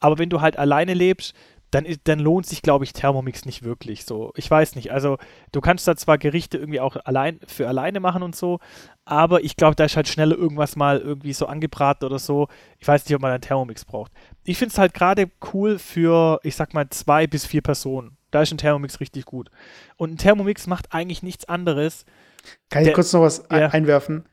Aber 0.00 0.18
wenn 0.18 0.28
du 0.28 0.40
halt 0.42 0.58
alleine 0.58 0.92
lebst, 0.94 1.34
dann, 1.70 1.86
dann 2.04 2.18
lohnt 2.18 2.46
sich, 2.46 2.62
glaube 2.62 2.84
ich, 2.84 2.92
Thermomix 2.92 3.44
nicht 3.44 3.62
wirklich 3.62 4.04
so. 4.04 4.32
Ich 4.36 4.50
weiß 4.50 4.74
nicht. 4.74 4.90
Also, 4.90 5.18
du 5.52 5.60
kannst 5.60 5.86
da 5.86 5.96
zwar 5.96 6.16
Gerichte 6.18 6.56
irgendwie 6.58 6.80
auch 6.80 6.96
allein 7.04 7.40
für 7.46 7.68
alleine 7.68 8.00
machen 8.00 8.22
und 8.22 8.34
so, 8.34 8.58
aber 9.04 9.44
ich 9.44 9.56
glaube, 9.56 9.76
da 9.76 9.84
ist 9.84 9.96
halt 9.96 10.08
schneller 10.08 10.36
irgendwas 10.36 10.76
mal 10.76 10.98
irgendwie 10.98 11.32
so 11.32 11.46
angebraten 11.46 12.04
oder 12.06 12.18
so. 12.18 12.48
Ich 12.78 12.88
weiß 12.88 13.04
nicht, 13.04 13.14
ob 13.14 13.20
man 13.22 13.32
einen 13.32 13.42
Thermomix 13.42 13.84
braucht. 13.84 14.12
Ich 14.44 14.58
finde 14.58 14.72
es 14.72 14.78
halt 14.78 14.94
gerade 14.94 15.30
cool 15.52 15.78
für, 15.78 16.40
ich 16.42 16.56
sag 16.56 16.74
mal, 16.74 16.88
zwei 16.90 17.26
bis 17.26 17.44
vier 17.46 17.62
Personen. 17.62 18.16
Da 18.30 18.42
ist 18.42 18.52
ein 18.52 18.58
Thermomix 18.58 19.00
richtig 19.00 19.24
gut. 19.24 19.50
Und 19.96 20.12
ein 20.12 20.18
Thermomix 20.18 20.66
macht 20.66 20.92
eigentlich 20.92 21.22
nichts 21.22 21.46
anderes. 21.48 22.04
Kann 22.70 22.82
ich 22.82 22.88
der- 22.88 22.94
kurz 22.94 23.12
noch 23.12 23.22
was 23.22 23.44
ja. 23.50 23.68
einwerfen? 23.68 24.24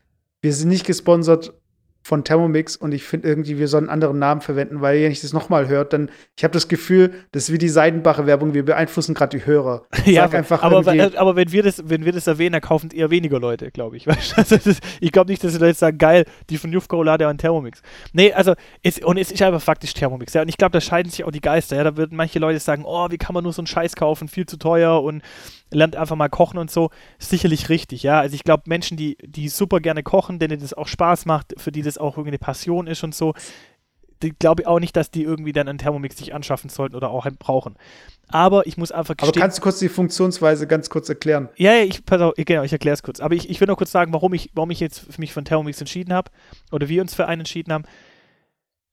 Wir 0.42 0.52
sind 0.52 0.68
nicht 0.68 0.86
gesponsert 0.86 1.54
von 2.06 2.22
Thermomix 2.22 2.76
und 2.76 2.94
ich 2.94 3.02
finde 3.02 3.26
irgendwie, 3.26 3.58
wir 3.58 3.66
sollen 3.66 3.86
einen 3.86 3.90
anderen 3.94 4.20
Namen 4.20 4.40
verwenden, 4.40 4.80
weil 4.80 5.02
wenn 5.02 5.10
ich 5.10 5.22
das 5.22 5.32
nochmal 5.32 5.66
hört, 5.66 5.92
dann, 5.92 6.08
ich 6.36 6.44
habe 6.44 6.52
das 6.52 6.68
Gefühl, 6.68 7.12
das 7.32 7.48
ist 7.48 7.52
wie 7.52 7.58
die 7.58 7.68
Seidenbacher-Werbung, 7.68 8.54
wir 8.54 8.64
beeinflussen 8.64 9.12
gerade 9.12 9.36
die 9.36 9.44
Hörer. 9.44 9.86
ja, 10.04 10.22
aber, 10.22 10.38
einfach 10.38 10.62
aber, 10.62 10.76
aber, 10.76 11.34
wenn, 11.34 11.50
wir 11.50 11.64
das, 11.64 11.82
wenn 11.88 12.04
wir 12.04 12.12
das 12.12 12.28
erwähnen, 12.28 12.52
dann 12.52 12.60
kaufen 12.60 12.90
eher 12.92 13.10
weniger 13.10 13.40
Leute, 13.40 13.72
glaube 13.72 13.96
ich. 13.96 14.06
Also 14.36 14.56
ich 15.00 15.10
glaube 15.10 15.32
nicht, 15.32 15.42
dass 15.42 15.58
da 15.58 15.66
jetzt 15.66 15.80
sagen, 15.80 15.98
geil, 15.98 16.26
die 16.48 16.58
von 16.58 16.70
Jufko 16.70 17.02
Lade 17.02 17.26
an 17.26 17.38
Thermomix. 17.38 17.82
Nee, 18.12 18.32
also, 18.32 18.54
es, 18.84 18.98
und 19.00 19.18
es 19.18 19.32
ist 19.32 19.42
einfach 19.42 19.60
faktisch 19.60 19.92
Thermomix, 19.92 20.32
ja, 20.32 20.42
und 20.42 20.48
ich 20.48 20.58
glaube, 20.58 20.72
da 20.72 20.80
scheiden 20.80 21.10
sich 21.10 21.24
auch 21.24 21.32
die 21.32 21.40
Geister, 21.40 21.74
ja, 21.74 21.82
da 21.82 21.96
würden 21.96 22.16
manche 22.16 22.38
Leute 22.38 22.60
sagen, 22.60 22.84
oh, 22.86 23.10
wie 23.10 23.18
kann 23.18 23.34
man 23.34 23.42
nur 23.42 23.52
so 23.52 23.62
einen 23.62 23.66
Scheiß 23.66 23.96
kaufen, 23.96 24.28
viel 24.28 24.46
zu 24.46 24.58
teuer 24.58 25.02
und 25.02 25.22
lernt 25.70 25.96
einfach 25.96 26.16
mal 26.16 26.28
kochen 26.28 26.58
und 26.58 26.70
so, 26.70 26.90
sicherlich 27.18 27.68
richtig, 27.68 28.02
ja. 28.02 28.20
Also 28.20 28.34
ich 28.34 28.44
glaube, 28.44 28.64
Menschen, 28.66 28.96
die, 28.96 29.16
die 29.24 29.48
super 29.48 29.80
gerne 29.80 30.02
kochen, 30.02 30.38
denen 30.38 30.60
das 30.60 30.74
auch 30.74 30.88
Spaß 30.88 31.26
macht, 31.26 31.54
für 31.58 31.72
die 31.72 31.82
das 31.82 31.98
auch 31.98 32.16
irgendwie 32.16 32.30
eine 32.30 32.38
Passion 32.38 32.86
ist 32.86 33.02
und 33.02 33.14
so, 33.14 33.34
die 34.22 34.30
glaube 34.30 34.62
ich 34.62 34.66
auch 34.66 34.80
nicht, 34.80 34.96
dass 34.96 35.10
die 35.10 35.22
irgendwie 35.22 35.52
dann 35.52 35.68
einen 35.68 35.78
Thermomix 35.78 36.16
sich 36.16 36.34
anschaffen 36.34 36.70
sollten 36.70 36.96
oder 36.96 37.10
auch 37.10 37.26
einen 37.26 37.36
brauchen. 37.36 37.76
Aber 38.28 38.66
ich 38.66 38.76
muss 38.76 38.90
einfach 38.90 39.16
gestehen, 39.16 39.34
Aber 39.34 39.40
kannst 39.40 39.58
du 39.58 39.62
kurz 39.62 39.78
die 39.78 39.88
Funktionsweise 39.88 40.66
ganz 40.66 40.88
kurz 40.88 41.08
erklären? 41.08 41.48
Ja, 41.56 41.74
ja, 41.74 41.84
ich, 41.84 42.04
pass 42.04 42.20
auf, 42.20 42.34
genau, 42.36 42.62
ich 42.62 42.72
erkläre 42.72 42.94
es 42.94 43.02
kurz. 43.02 43.20
Aber 43.20 43.34
ich, 43.34 43.50
ich 43.50 43.60
will 43.60 43.68
noch 43.68 43.76
kurz 43.76 43.92
sagen, 43.92 44.12
warum 44.12 44.32
ich, 44.34 44.50
warum 44.54 44.70
ich 44.70 44.80
jetzt 44.80 45.18
mich 45.18 45.32
von 45.32 45.44
Thermomix 45.44 45.80
entschieden 45.80 46.12
habe 46.12 46.30
oder 46.72 46.88
wir 46.88 47.02
uns 47.02 47.14
für 47.14 47.26
einen 47.26 47.40
entschieden 47.40 47.72
haben 47.72 47.84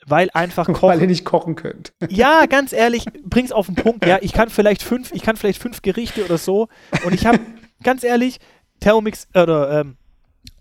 weil 0.07 0.29
einfach 0.33 0.65
kochen. 0.73 0.89
Weil 0.89 1.01
ihr 1.01 1.07
nicht 1.07 1.25
kochen 1.25 1.55
könnt. 1.55 1.93
Ja, 2.09 2.45
ganz 2.45 2.73
ehrlich, 2.73 3.05
bring's 3.23 3.51
auf 3.51 3.67
den 3.67 3.75
Punkt. 3.75 4.05
Ja, 4.05 4.19
ich 4.21 4.33
kann 4.33 4.49
vielleicht 4.49 4.83
fünf, 4.83 5.11
ich 5.13 5.21
kann 5.21 5.35
vielleicht 5.35 5.61
fünf 5.61 5.81
Gerichte 5.81 6.25
oder 6.25 6.37
so. 6.37 6.67
Und 7.05 7.13
ich 7.13 7.25
habe, 7.25 7.39
ganz 7.83 8.03
ehrlich, 8.03 8.39
Thermomix 8.79 9.27
oder 9.33 9.81
ähm, 9.81 9.97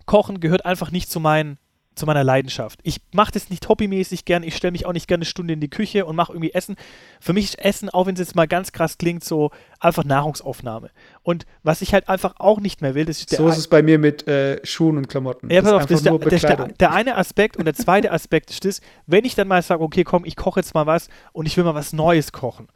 Kochen 0.07 0.41
gehört 0.41 0.65
einfach 0.65 0.91
nicht 0.91 1.11
zu 1.11 1.21
meinen 1.21 1.59
zu 1.95 2.07
meiner 2.07 2.25
Leidenschaft. 2.25 2.81
Ich 2.83 3.01
mache 3.13 3.33
das 3.33 3.51
nicht 3.51 3.69
hobbymäßig 3.69 4.25
gern, 4.25 4.43
ich 4.43 4.57
stelle 4.57 4.73
mich 4.73 4.87
auch 4.87 4.93
nicht 4.93 5.09
gerne 5.09 5.23
eine 5.23 5.27
Stunde 5.27 5.55
in 5.55 5.61
die 5.61 5.69
Küche 5.69 6.07
und 6.07 6.17
mache 6.17 6.33
irgendwie 6.33 6.53
Essen. 6.53 6.77
Für 7.21 7.33
mich 7.33 7.45
ist 7.45 7.59
Essen, 7.59 7.91
auch 7.91 8.07
wenn 8.07 8.15
es 8.15 8.21
jetzt 8.21 8.35
mal 8.35 8.49
ganz 8.49 8.73
krass 8.73 8.99
klingt, 8.99 9.25
so 9.25 9.51
einfach 9.81 10.05
Nahrungsaufnahme. 10.05 10.91
Und 11.23 11.47
was 11.63 11.83
ich 11.83 11.93
halt 11.93 12.09
einfach 12.09 12.35
auch 12.39 12.61
nicht 12.61 12.81
mehr 12.81 12.95
will, 12.95 13.05
das 13.05 13.19
ist 13.19 13.33
der 13.33 13.39
So 13.39 13.49
ist 13.49 13.59
es 13.59 13.69
bei 13.69 13.83
mir 13.83 13.99
mit 13.99 14.27
äh, 14.27 14.65
Schuhen 14.65 14.97
und 14.97 15.09
Klamotten. 15.09 15.51
Ja, 15.51 15.63
pass 15.63 15.73
auf, 15.73 15.87
das 15.87 16.01
ist 16.01 16.07
der, 16.07 16.19
das 16.19 16.41
der, 16.41 16.69
der, 16.69 16.93
eine 16.93 17.17
Aspekt 17.17 17.57
und 17.57 17.65
der 17.65 17.75
zweite 17.75 18.11
Aspekt 18.11 18.51
ist 18.51 18.65
das, 18.65 18.81
wenn 19.07 19.25
ich 19.25 19.35
dann 19.35 19.49
mal 19.49 19.63
sage, 19.63 19.83
okay, 19.83 20.05
komm, 20.05 20.25
ich 20.25 20.37
koche 20.37 20.61
jetzt 20.61 20.75
mal 20.75 20.87
was 20.87 21.09
und 21.33 21.47
ich 21.47 21.57
will 21.57 21.65
mal 21.65 21.75
was 21.75 21.93
Neues 21.93 22.33
kochen. 22.33 22.69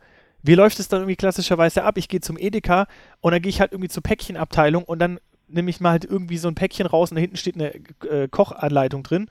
Wie 0.43 0.55
läuft 0.55 0.79
es 0.79 0.89
dann 0.89 1.01
irgendwie 1.01 1.17
klassischerweise 1.17 1.83
ab? 1.83 1.99
Ich 1.99 2.09
gehe 2.09 2.21
zum 2.21 2.39
Edeka 2.39 2.87
und 3.21 3.33
dann 3.33 3.43
gehe 3.43 3.51
ich 3.51 3.61
halt 3.61 3.73
irgendwie 3.73 3.89
zur 3.89 4.03
Päckchenabteilung 4.03 4.85
und 4.85 5.01
dann 5.01 5.19
nehme 5.49 5.71
ich 5.71 5.81
mal 5.81 5.91
halt 5.91 6.05
irgendwie 6.05 6.39
so 6.39 6.49
ein 6.49 6.55
Päckchen 6.55 6.87
raus 6.87 7.11
und 7.11 7.17
da 7.17 7.21
hinten 7.21 7.37
steht 7.37 7.55
eine 7.55 7.75
äh, 8.09 8.29
Kochanleitung 8.29 9.03
drin. 9.03 9.31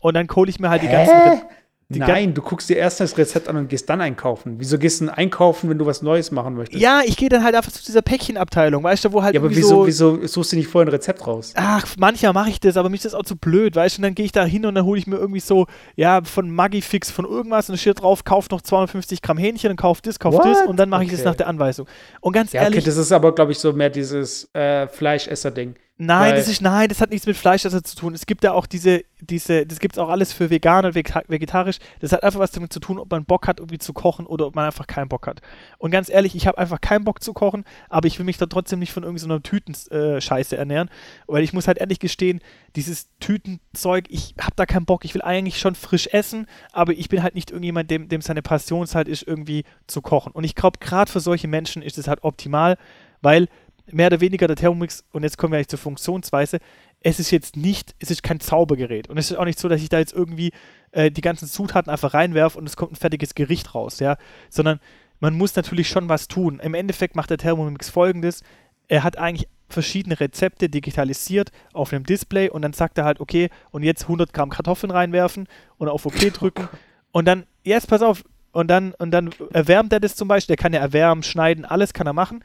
Und 0.00 0.14
dann 0.14 0.28
hole 0.28 0.50
ich 0.50 0.60
mir 0.60 0.70
halt 0.70 0.82
die 0.82 0.88
ganzen. 0.88 1.14
Re 1.14 1.42
Nein, 1.90 2.34
du 2.34 2.42
guckst 2.42 2.68
dir 2.68 2.76
erst 2.76 3.00
das 3.00 3.16
Rezept 3.16 3.48
an 3.48 3.56
und 3.56 3.68
gehst 3.70 3.88
dann 3.88 4.02
einkaufen. 4.02 4.56
Wieso 4.58 4.78
gehst 4.78 5.00
du 5.00 5.06
denn 5.06 5.14
einkaufen, 5.14 5.70
wenn 5.70 5.78
du 5.78 5.86
was 5.86 6.02
Neues 6.02 6.30
machen 6.30 6.54
möchtest? 6.54 6.82
Ja, 6.82 7.00
ich 7.02 7.16
gehe 7.16 7.30
dann 7.30 7.42
halt 7.42 7.54
einfach 7.54 7.72
zu 7.72 7.82
dieser 7.82 8.02
Päckchenabteilung, 8.02 8.82
weißt 8.82 9.06
du, 9.06 9.12
wo 9.14 9.22
halt. 9.22 9.34
Ja, 9.34 9.40
aber 9.40 9.48
wieso, 9.48 9.68
so 9.68 9.86
wieso 9.86 10.26
suchst 10.26 10.52
du 10.52 10.56
nicht 10.56 10.68
vorher 10.68 10.86
ein 10.86 10.90
Rezept 10.90 11.26
raus? 11.26 11.54
Ach, 11.56 11.86
manchmal 11.96 12.34
mache 12.34 12.50
ich 12.50 12.60
das, 12.60 12.76
aber 12.76 12.90
mich 12.90 12.98
ist 12.98 13.06
das 13.06 13.14
auch 13.14 13.24
zu 13.24 13.36
blöd, 13.36 13.74
weißt 13.74 13.96
du, 13.96 14.00
und 14.00 14.02
dann 14.02 14.14
gehe 14.14 14.26
ich 14.26 14.32
da 14.32 14.44
hin 14.44 14.66
und 14.66 14.74
dann 14.74 14.84
hole 14.84 14.98
ich 14.98 15.06
mir 15.06 15.16
irgendwie 15.16 15.40
so, 15.40 15.66
ja, 15.96 16.20
von 16.22 16.50
Magifix, 16.50 17.10
von 17.10 17.24
irgendwas 17.24 17.70
und 17.70 17.76
da 17.76 17.78
steht 17.78 18.02
drauf, 18.02 18.22
kauf 18.22 18.50
noch 18.50 18.60
250 18.60 19.22
Gramm 19.22 19.38
Hähnchen 19.38 19.70
und 19.70 19.76
kauf 19.76 20.02
das, 20.02 20.18
kauf 20.18 20.34
What? 20.34 20.44
das 20.44 20.66
und 20.66 20.76
dann 20.76 20.90
mache 20.90 21.04
okay. 21.04 21.12
ich 21.12 21.16
das 21.16 21.24
nach 21.24 21.36
der 21.36 21.46
Anweisung. 21.46 21.86
Und 22.20 22.34
ganz 22.34 22.52
ja, 22.52 22.64
ehrlich. 22.64 22.80
Okay, 22.80 22.86
das 22.86 22.98
ist 22.98 23.12
aber, 23.12 23.34
glaube 23.34 23.52
ich, 23.52 23.58
so 23.58 23.72
mehr 23.72 23.88
dieses 23.88 24.54
äh, 24.54 24.88
Fleischesser-Ding. 24.88 25.74
Nein, 26.00 26.36
das 26.36 26.46
ist, 26.46 26.62
nein, 26.62 26.88
das 26.88 27.00
hat 27.00 27.10
nichts 27.10 27.26
mit 27.26 27.36
Fleisch 27.36 27.62
zu 27.62 27.96
tun. 27.96 28.14
Es 28.14 28.24
gibt 28.26 28.44
ja 28.44 28.52
auch 28.52 28.66
diese, 28.66 29.02
diese, 29.20 29.66
das 29.66 29.80
gibt 29.80 29.96
es 29.96 29.98
auch 29.98 30.08
alles 30.08 30.32
für 30.32 30.48
vegan 30.48 30.86
und 30.86 30.94
vegetarisch. 30.94 31.78
Das 31.98 32.12
hat 32.12 32.22
einfach 32.22 32.38
was 32.38 32.52
damit 32.52 32.72
zu 32.72 32.78
tun, 32.78 33.00
ob 33.00 33.10
man 33.10 33.24
Bock 33.24 33.48
hat, 33.48 33.58
irgendwie 33.58 33.78
zu 33.78 33.92
kochen 33.92 34.24
oder 34.24 34.46
ob 34.46 34.54
man 34.54 34.66
einfach 34.66 34.86
keinen 34.86 35.08
Bock 35.08 35.26
hat. 35.26 35.42
Und 35.76 35.90
ganz 35.90 36.08
ehrlich, 36.08 36.36
ich 36.36 36.46
habe 36.46 36.56
einfach 36.56 36.80
keinen 36.80 37.04
Bock 37.04 37.20
zu 37.20 37.32
kochen, 37.32 37.64
aber 37.88 38.06
ich 38.06 38.16
will 38.16 38.24
mich 38.24 38.38
da 38.38 38.46
trotzdem 38.46 38.78
nicht 38.78 38.92
von 38.92 39.02
irgendeiner 39.02 39.34
so 39.34 39.40
Tütenscheiße 39.40 40.54
äh, 40.54 40.58
ernähren. 40.58 40.88
Weil 41.26 41.42
ich 41.42 41.52
muss 41.52 41.66
halt 41.66 41.78
ehrlich 41.78 41.98
gestehen, 41.98 42.42
dieses 42.76 43.08
Tütenzeug, 43.18 44.04
ich 44.08 44.36
habe 44.40 44.54
da 44.54 44.66
keinen 44.66 44.86
Bock. 44.86 45.04
Ich 45.04 45.14
will 45.14 45.22
eigentlich 45.22 45.58
schon 45.58 45.74
frisch 45.74 46.06
essen, 46.12 46.46
aber 46.72 46.92
ich 46.92 47.08
bin 47.08 47.24
halt 47.24 47.34
nicht 47.34 47.50
irgendjemand, 47.50 47.90
dem, 47.90 48.08
dem 48.08 48.20
seine 48.20 48.42
Passion 48.42 48.86
halt 48.94 49.08
ist, 49.08 49.26
irgendwie 49.26 49.64
zu 49.88 50.00
kochen. 50.00 50.30
Und 50.30 50.44
ich 50.44 50.54
glaube, 50.54 50.78
gerade 50.78 51.10
für 51.10 51.18
solche 51.20 51.48
Menschen 51.48 51.82
ist 51.82 51.98
es 51.98 52.06
halt 52.06 52.22
optimal, 52.22 52.78
weil 53.20 53.48
mehr 53.92 54.08
oder 54.08 54.20
weniger 54.20 54.46
der 54.46 54.56
Thermomix, 54.56 55.04
und 55.12 55.22
jetzt 55.22 55.38
kommen 55.38 55.52
wir 55.52 55.56
eigentlich 55.56 55.68
zur 55.68 55.78
Funktionsweise, 55.78 56.58
es 57.00 57.20
ist 57.20 57.30
jetzt 57.30 57.56
nicht, 57.56 57.94
es 57.98 58.10
ist 58.10 58.22
kein 58.22 58.40
Zaubergerät. 58.40 59.08
Und 59.08 59.18
es 59.18 59.30
ist 59.30 59.36
auch 59.36 59.44
nicht 59.44 59.58
so, 59.58 59.68
dass 59.68 59.80
ich 59.80 59.88
da 59.88 59.98
jetzt 59.98 60.12
irgendwie 60.12 60.52
äh, 60.90 61.10
die 61.10 61.20
ganzen 61.20 61.48
Zutaten 61.48 61.90
einfach 61.90 62.14
reinwerfe 62.14 62.58
und 62.58 62.66
es 62.68 62.76
kommt 62.76 62.92
ein 62.92 62.96
fertiges 62.96 63.34
Gericht 63.34 63.74
raus, 63.74 64.00
ja. 64.00 64.16
Sondern 64.50 64.80
man 65.20 65.34
muss 65.34 65.54
natürlich 65.54 65.88
schon 65.88 66.08
was 66.08 66.28
tun. 66.28 66.60
Im 66.60 66.74
Endeffekt 66.74 67.16
macht 67.16 67.30
der 67.30 67.38
Thermomix 67.38 67.88
folgendes: 67.88 68.42
Er 68.88 69.04
hat 69.04 69.16
eigentlich 69.16 69.48
verschiedene 69.68 70.18
Rezepte 70.18 70.68
digitalisiert 70.68 71.50
auf 71.72 71.92
einem 71.92 72.04
Display 72.04 72.48
und 72.48 72.62
dann 72.62 72.72
sagt 72.72 72.98
er 72.98 73.04
halt, 73.04 73.20
okay, 73.20 73.50
und 73.70 73.82
jetzt 73.82 74.04
100 74.04 74.32
Gramm 74.32 74.50
Kartoffeln 74.50 74.90
reinwerfen 74.90 75.46
und 75.76 75.88
auf 75.88 76.06
OK 76.06 76.18
drücken. 76.32 76.68
Und 77.12 77.26
dann, 77.26 77.44
jetzt 77.64 77.88
pass 77.88 78.02
auf, 78.02 78.24
und 78.52 78.68
dann, 78.68 78.94
und 78.94 79.10
dann 79.10 79.30
erwärmt 79.52 79.92
er 79.92 80.00
das 80.00 80.16
zum 80.16 80.26
Beispiel. 80.26 80.56
Der 80.56 80.62
kann 80.62 80.72
ja 80.72 80.80
erwärmen, 80.80 81.22
schneiden, 81.22 81.64
alles 81.64 81.92
kann 81.92 82.06
er 82.06 82.12
machen. 82.12 82.42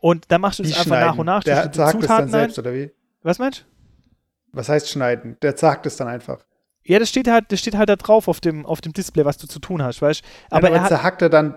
Und 0.00 0.26
dann 0.28 0.40
machst 0.40 0.58
du 0.58 0.62
das 0.62 0.76
einfach 0.78 1.00
nach 1.00 1.18
und 1.18 1.26
nach. 1.26 1.44
Der 1.44 1.72
sagt 1.72 2.02
es 2.02 2.08
dann 2.08 2.28
selbst, 2.28 2.58
oder 2.58 2.72
wie? 2.72 2.90
Was 3.22 3.38
meinst 3.38 3.60
du? 3.60 3.64
Was 4.52 4.68
heißt 4.68 4.88
schneiden? 4.88 5.36
Der 5.42 5.56
sagt 5.56 5.86
es 5.86 5.96
dann 5.96 6.08
einfach. 6.08 6.44
Ja, 6.84 6.98
das 6.98 7.08
steht 7.08 7.28
halt, 7.28 7.50
das 7.50 7.60
steht 7.60 7.76
halt 7.76 7.88
da 7.88 7.96
drauf 7.96 8.28
auf 8.28 8.40
dem, 8.40 8.66
auf 8.66 8.80
dem 8.80 8.92
Display, 8.92 9.24
was 9.24 9.38
du 9.38 9.46
zu 9.46 9.58
tun 9.58 9.82
hast, 9.82 10.02
weißt 10.02 10.22
Aber 10.50 10.70
ja, 10.70 10.82
er 10.82 10.88
zerhackt 10.88 11.22
er 11.22 11.30
dann, 11.30 11.56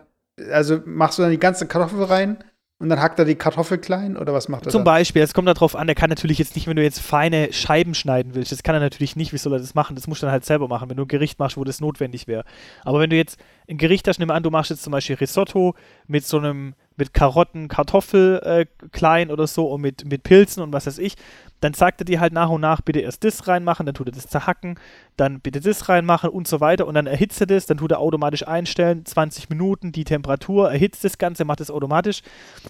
also 0.52 0.80
machst 0.86 1.18
du 1.18 1.24
dann 1.24 1.32
die 1.32 1.40
ganze 1.40 1.68
Kartoffel 1.68 2.04
rein 2.06 2.38
und 2.80 2.90
dann 2.90 3.02
hackt 3.02 3.20
er 3.20 3.26
die 3.26 3.36
Kartoffel 3.36 3.78
klein 3.78 4.16
oder 4.16 4.34
was 4.34 4.48
macht 4.48 4.66
er 4.66 4.72
Zum 4.72 4.80
dann? 4.80 4.86
Beispiel, 4.86 5.22
es 5.22 5.34
kommt 5.34 5.50
darauf 5.50 5.76
an, 5.76 5.90
er 5.90 5.96
kann 5.96 6.10
natürlich 6.10 6.38
jetzt 6.38 6.56
nicht, 6.56 6.68
wenn 6.68 6.78
du 6.78 6.84
jetzt 6.84 7.00
feine 7.00 7.52
Scheiben 7.52 7.94
schneiden 7.94 8.36
willst, 8.36 8.54
das 8.54 8.64
kann 8.64 8.76
er 8.76 8.80
natürlich 8.80 9.18
nicht, 9.18 9.34
wie 9.34 9.38
soll 9.38 9.52
er 9.52 9.60
das 9.60 9.76
machen? 9.76 9.96
Das 9.96 10.08
musst 10.08 10.22
du 10.22 10.28
dann 10.28 10.32
halt 10.32 10.46
selber 10.46 10.70
machen, 10.70 10.90
wenn 10.90 10.96
du 10.96 11.04
ein 11.04 11.10
Gericht 11.10 11.40
machst, 11.40 11.58
wo 11.58 11.66
das 11.66 11.82
notwendig 11.82 12.28
wäre. 12.28 12.46
Aber 12.86 13.02
wenn 13.02 13.10
du 13.10 13.18
jetzt 13.18 13.38
ein 13.70 13.78
Gericht 13.78 14.08
hast, 14.08 14.20
nimm 14.20 14.32
an, 14.32 14.44
du 14.44 14.50
machst 14.50 14.70
jetzt 14.70 14.84
zum 14.84 14.92
Beispiel 14.92 15.18
Risotto 15.18 15.76
mit 16.08 16.26
so 16.26 16.38
einem 16.38 16.74
mit 16.98 17.14
Karotten, 17.14 17.68
Kartoffel 17.68 18.42
äh, 18.44 18.66
klein 18.92 19.32
oder 19.32 19.48
so 19.48 19.68
und 19.68 19.82
mit, 19.82 20.06
mit 20.06 20.24
Pilzen 20.24 20.62
und 20.62 20.74
was 20.74 20.88
weiß 20.88 20.98
ich, 20.98 21.16
dann 21.62 21.74
sagt 21.74 22.02
er 22.02 22.06
dir 22.06 22.20
halt 22.20 22.34
nach 22.34 22.50
und 22.50 22.62
nach, 22.62 22.82
bitte 22.82 23.00
erst 23.00 23.24
das 23.24 23.48
reinmachen, 23.48 23.86
dann 23.86 23.96
tut 23.96 24.08
er 24.08 24.14
das 24.14 24.28
zerhacken, 24.28 24.80
dann 25.16 25.40
bitte 25.40 25.62
das 25.62 25.90
reinmachen 25.90 26.30
und 26.30 26.48
so 26.48 26.60
weiter 26.60 26.86
und 26.88 26.96
dann 26.96 27.08
erhitzt 27.08 27.40
er 27.42 27.48
das, 27.48 27.66
dann 27.66 27.78
tut 27.78 27.92
er 27.92 28.00
automatisch 28.00 28.48
einstellen, 28.48 29.06
20 29.06 29.50
Minuten, 29.50 29.92
die 29.92 30.04
Temperatur, 30.04 30.72
erhitzt 30.72 31.04
das 31.04 31.18
Ganze, 31.18 31.46
macht 31.46 31.62
es 31.62 31.72
automatisch 31.72 32.22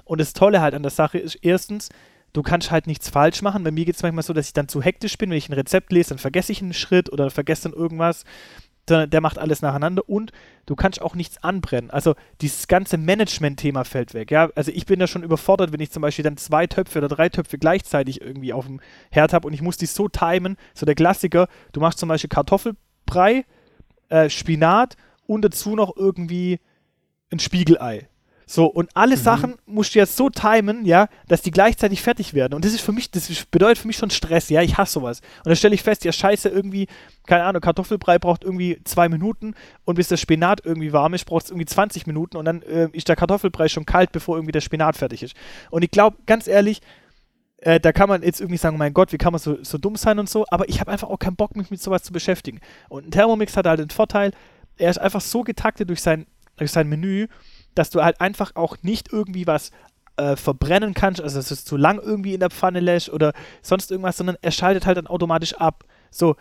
und 0.05 0.19
das 0.21 0.33
Tolle 0.33 0.61
halt 0.61 0.73
an 0.73 0.83
der 0.83 0.91
Sache 0.91 1.17
ist 1.17 1.35
erstens, 1.41 1.89
du 2.33 2.43
kannst 2.43 2.71
halt 2.71 2.87
nichts 2.87 3.09
falsch 3.09 3.41
machen. 3.41 3.63
Bei 3.63 3.71
mir 3.71 3.85
geht 3.85 3.95
es 3.95 4.03
manchmal 4.03 4.23
so, 4.23 4.33
dass 4.33 4.47
ich 4.47 4.53
dann 4.53 4.67
zu 4.67 4.81
hektisch 4.81 5.17
bin, 5.17 5.29
wenn 5.29 5.37
ich 5.37 5.49
ein 5.49 5.53
Rezept 5.53 5.91
lese, 5.91 6.09
dann 6.09 6.17
vergesse 6.19 6.51
ich 6.51 6.61
einen 6.61 6.73
Schritt 6.73 7.11
oder 7.11 7.29
vergesse 7.31 7.63
dann 7.63 7.73
irgendwas 7.73 8.25
sondern 8.87 9.09
der 9.09 9.21
macht 9.21 9.37
alles 9.37 9.61
nacheinander 9.61 10.07
und 10.07 10.31
du 10.65 10.75
kannst 10.75 11.01
auch 11.01 11.15
nichts 11.15 11.43
anbrennen. 11.43 11.91
Also 11.91 12.15
dieses 12.41 12.67
ganze 12.67 12.97
Management-Thema 12.97 13.83
fällt 13.83 14.13
weg. 14.13 14.31
Ja? 14.31 14.49
Also 14.55 14.71
ich 14.71 14.85
bin 14.85 14.99
da 14.99 15.07
schon 15.07 15.23
überfordert, 15.23 15.73
wenn 15.73 15.79
ich 15.79 15.91
zum 15.91 16.01
Beispiel 16.01 16.23
dann 16.23 16.37
zwei 16.37 16.67
Töpfe 16.67 16.99
oder 16.99 17.07
drei 17.07 17.29
Töpfe 17.29 17.57
gleichzeitig 17.57 18.21
irgendwie 18.21 18.53
auf 18.53 18.65
dem 18.65 18.79
Herd 19.11 19.33
habe 19.33 19.47
und 19.47 19.53
ich 19.53 19.61
muss 19.61 19.77
die 19.77 19.85
so 19.85 20.07
timen. 20.07 20.57
So 20.73 20.85
der 20.85 20.95
Klassiker, 20.95 21.47
du 21.73 21.79
machst 21.79 21.99
zum 21.99 22.09
Beispiel 22.09 22.29
Kartoffelbrei, 22.29 23.45
äh, 24.09 24.29
Spinat 24.29 24.95
und 25.25 25.43
dazu 25.43 25.75
noch 25.75 25.95
irgendwie 25.95 26.59
ein 27.31 27.39
Spiegelei. 27.39 28.07
So, 28.49 28.65
und 28.65 28.89
alle 28.95 29.17
mhm. 29.17 29.21
Sachen 29.21 29.55
musst 29.65 29.93
du 29.93 29.99
jetzt 29.99 30.15
so 30.15 30.29
timen, 30.29 30.85
ja, 30.85 31.09
dass 31.27 31.41
die 31.41 31.51
gleichzeitig 31.51 32.01
fertig 32.01 32.33
werden. 32.33 32.53
Und 32.53 32.63
das 32.63 32.73
ist 32.73 32.79
für 32.79 32.93
mich, 32.93 33.11
das 33.11 33.29
bedeutet 33.51 33.77
für 33.77 33.87
mich 33.87 33.97
schon 33.97 34.09
Stress, 34.09 34.47
ja, 34.47 34.61
ich 34.61 34.77
hasse 34.77 34.93
sowas. 34.93 35.19
Und 35.39 35.47
dann 35.47 35.57
stelle 35.57 35.75
ich 35.75 35.83
fest, 35.83 36.05
ja, 36.05 36.13
scheiße, 36.13 36.47
irgendwie, 36.47 36.87
keine 37.27 37.43
Ahnung, 37.43 37.61
Kartoffelbrei 37.61 38.19
braucht 38.19 38.45
irgendwie 38.45 38.79
zwei 38.85 39.09
Minuten 39.09 39.53
und 39.83 39.95
bis 39.95 40.07
der 40.07 40.15
Spinat 40.15 40.61
irgendwie 40.63 40.93
warm 40.93 41.13
ist, 41.13 41.25
braucht 41.25 41.43
es 41.43 41.51
irgendwie 41.51 41.65
20 41.65 42.07
Minuten 42.07 42.37
und 42.37 42.45
dann 42.45 42.61
äh, 42.61 42.87
ist 42.93 43.09
der 43.09 43.17
Kartoffelbrei 43.17 43.67
schon 43.67 43.85
kalt, 43.85 44.13
bevor 44.13 44.37
irgendwie 44.37 44.53
der 44.53 44.61
Spinat 44.61 44.95
fertig 44.95 45.23
ist. 45.23 45.35
Und 45.69 45.83
ich 45.83 45.91
glaube, 45.91 46.15
ganz 46.25 46.47
ehrlich, 46.47 46.79
äh, 47.57 47.81
da 47.81 47.91
kann 47.91 48.07
man 48.07 48.23
jetzt 48.23 48.39
irgendwie 48.39 48.57
sagen, 48.57 48.77
mein 48.77 48.93
Gott, 48.93 49.11
wie 49.11 49.17
kann 49.17 49.33
man 49.33 49.39
so, 49.39 49.61
so 49.61 49.77
dumm 49.77 49.97
sein 49.97 50.19
und 50.19 50.29
so, 50.29 50.45
aber 50.51 50.69
ich 50.69 50.79
habe 50.79 50.89
einfach 50.89 51.09
auch 51.09 51.19
keinen 51.19 51.35
Bock, 51.35 51.57
mich 51.57 51.69
mit 51.69 51.81
sowas 51.81 52.03
zu 52.03 52.13
beschäftigen. 52.13 52.61
Und 52.87 53.07
ein 53.07 53.11
Thermomix 53.11 53.57
hat 53.57 53.67
halt 53.67 53.81
den 53.81 53.89
Vorteil, 53.89 54.31
er 54.77 54.89
ist 54.89 54.99
einfach 54.99 55.21
so 55.21 55.43
getaktet 55.43 55.89
durch 55.89 56.01
sein, 56.01 56.27
durch 56.55 56.71
sein 56.71 56.87
Menü, 56.87 57.27
dass 57.77 57.89
du 57.89 58.03
halt 58.03 58.21
einfach 58.21 58.55
auch 58.55 58.77
nicht 58.81 59.11
irgendwie 59.11 59.47
was 59.47 59.71
äh, 60.17 60.35
verbrennen 60.35 60.93
kannst, 60.93 61.21
also 61.21 61.37
dass 61.37 61.51
es 61.51 61.63
zu 61.63 61.77
lang 61.77 61.99
irgendwie 61.99 62.33
in 62.33 62.39
der 62.39 62.49
Pfanne 62.49 62.79
lässt 62.79 63.09
oder 63.09 63.33
sonst 63.61 63.91
irgendwas, 63.91 64.17
sondern 64.17 64.37
er 64.41 64.51
schaltet 64.51 64.85
halt 64.85 64.97
dann 64.97 65.07
automatisch 65.07 65.53
ab. 65.55 65.83
So, 66.09 66.35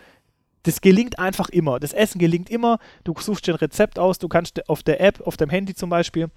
das 0.62 0.80
gelingt 0.80 1.18
einfach 1.18 1.48
immer. 1.48 1.78
Das 1.78 1.92
Essen 1.92 2.18
gelingt 2.18 2.50
immer. 2.50 2.78
Du 3.04 3.14
suchst 3.18 3.46
dir 3.46 3.54
ein 3.54 3.58
Rezept 3.58 3.98
aus, 3.98 4.18
du 4.18 4.28
kannst 4.28 4.68
auf 4.68 4.82
der 4.82 5.00
App, 5.00 5.20
auf 5.26 5.36
deinem 5.36 5.50
Handy 5.50 5.74
zum 5.74 5.90
Beispiel, 5.90 6.28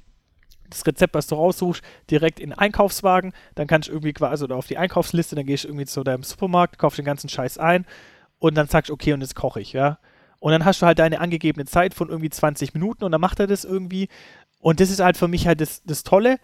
das 0.70 0.86
Rezept, 0.86 1.16
was 1.16 1.28
du 1.28 1.36
raussuchst, 1.36 1.82
direkt 2.12 2.40
in 2.40 2.52
den 2.52 2.60
Einkaufswagen, 2.60 3.34
dann 3.56 3.68
kannst 3.68 3.88
du 3.88 3.94
irgendwie 3.94 4.14
quasi 4.14 4.44
oder 4.44 4.56
auf 4.56 4.68
die 4.68 4.78
Einkaufsliste, 4.78 5.36
dann 5.36 5.46
gehst 5.46 5.64
du 5.64 5.70
irgendwie 5.70 5.86
zu 5.86 6.04
deinem 6.04 6.24
Supermarkt, 6.24 6.78
kaufst 6.78 7.00
den 7.00 7.06
ganzen 7.06 7.30
Scheiß 7.30 7.58
ein 7.58 7.86
und 8.38 8.56
dann 8.56 8.68
sagst 8.68 8.90
du, 8.90 8.94
okay, 8.94 9.14
und 9.14 9.22
jetzt 9.22 9.36
koche 9.36 9.62
ich, 9.62 9.74
ja. 9.74 9.98
Und 10.40 10.52
dann 10.54 10.64
hast 10.64 10.82
du 10.82 10.86
halt 10.86 11.00
deine 11.00 11.20
angegebene 11.20 11.66
Zeit 11.66 11.94
von 11.94 12.10
irgendwie 12.10 12.30
20 12.30 12.74
Minuten 12.74 13.04
und 13.04 13.12
dann 13.12 13.20
macht 13.20 13.40
er 13.40 13.48
das 13.48 13.66
irgendwie. 13.66 14.08
Und 14.60 14.80
das 14.80 14.90
ist 14.90 15.00
halt 15.00 15.18
für 15.18 15.28
mich 15.28 15.48
halt 15.48 15.62
das, 15.62 15.82
das 15.84 16.04
Tolle. 16.04 16.38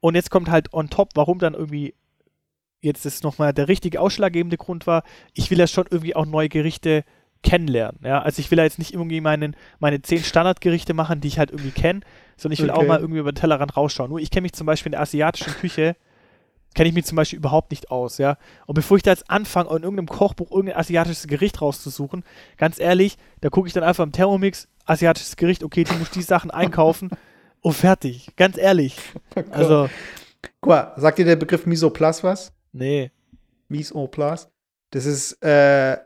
Und 0.00 0.14
jetzt 0.14 0.30
kommt 0.30 0.48
halt 0.48 0.72
on 0.72 0.90
top, 0.90 1.10
warum 1.14 1.38
dann 1.38 1.54
irgendwie 1.54 1.94
jetzt 2.80 3.04
das 3.04 3.22
nochmal 3.22 3.52
der 3.52 3.68
richtige 3.68 4.00
ausschlaggebende 4.00 4.56
Grund 4.56 4.86
war, 4.86 5.02
ich 5.34 5.50
will 5.50 5.58
ja 5.58 5.66
schon 5.66 5.86
irgendwie 5.90 6.14
auch 6.14 6.26
neue 6.26 6.48
Gerichte 6.48 7.04
kennenlernen. 7.42 8.00
Ja? 8.04 8.22
Also 8.22 8.40
ich 8.40 8.50
will 8.50 8.58
ja 8.58 8.64
jetzt 8.64 8.78
nicht 8.78 8.94
irgendwie 8.94 9.20
meinen, 9.20 9.56
meine 9.80 10.00
zehn 10.02 10.22
Standardgerichte 10.22 10.94
machen, 10.94 11.20
die 11.20 11.28
ich 11.28 11.38
halt 11.38 11.50
irgendwie 11.50 11.70
kenne, 11.70 12.00
sondern 12.36 12.54
ich 12.54 12.62
will 12.62 12.70
okay. 12.70 12.80
auch 12.80 12.86
mal 12.86 13.00
irgendwie 13.00 13.20
über 13.20 13.32
den 13.32 13.36
Tellerrand 13.36 13.76
rausschauen. 13.76 14.10
Nur 14.10 14.20
ich 14.20 14.30
kenne 14.30 14.42
mich 14.42 14.52
zum 14.52 14.66
Beispiel 14.66 14.90
in 14.90 14.92
der 14.92 15.00
asiatischen 15.00 15.52
Küche, 15.54 15.96
kenne 16.74 16.88
ich 16.88 16.94
mich 16.94 17.06
zum 17.06 17.16
Beispiel 17.16 17.38
überhaupt 17.38 17.70
nicht 17.70 17.90
aus, 17.90 18.18
ja. 18.18 18.36
Und 18.66 18.74
bevor 18.74 18.96
ich 18.96 19.02
da 19.02 19.10
jetzt 19.10 19.30
anfange, 19.30 19.70
in 19.70 19.82
irgendeinem 19.82 20.08
Kochbuch 20.08 20.50
irgendein 20.50 20.78
asiatisches 20.78 21.26
Gericht 21.26 21.60
rauszusuchen, 21.60 22.24
ganz 22.56 22.78
ehrlich, 22.78 23.16
da 23.40 23.48
gucke 23.48 23.66
ich 23.66 23.72
dann 23.72 23.82
einfach 23.82 24.04
im 24.04 24.12
Thermomix, 24.12 24.68
asiatisches 24.84 25.36
Gericht, 25.36 25.64
okay, 25.64 25.84
du 25.84 25.94
musst 25.94 26.14
die 26.14 26.22
Sachen 26.22 26.50
einkaufen 26.50 27.10
und 27.62 27.74
fertig. 27.74 28.28
Ganz 28.36 28.56
ehrlich. 28.56 28.96
Also. 29.50 29.88
Guck 30.60 30.70
mal, 30.70 30.92
sagt 30.96 31.18
dir 31.18 31.24
der 31.24 31.36
Begriff 31.36 31.66
Misoplas 31.66 32.22
was? 32.22 32.52
Nee. 32.72 33.10
Misoplas? 33.68 34.48
Das 34.90 35.04
ist 35.04 35.42
äh, 35.42 35.98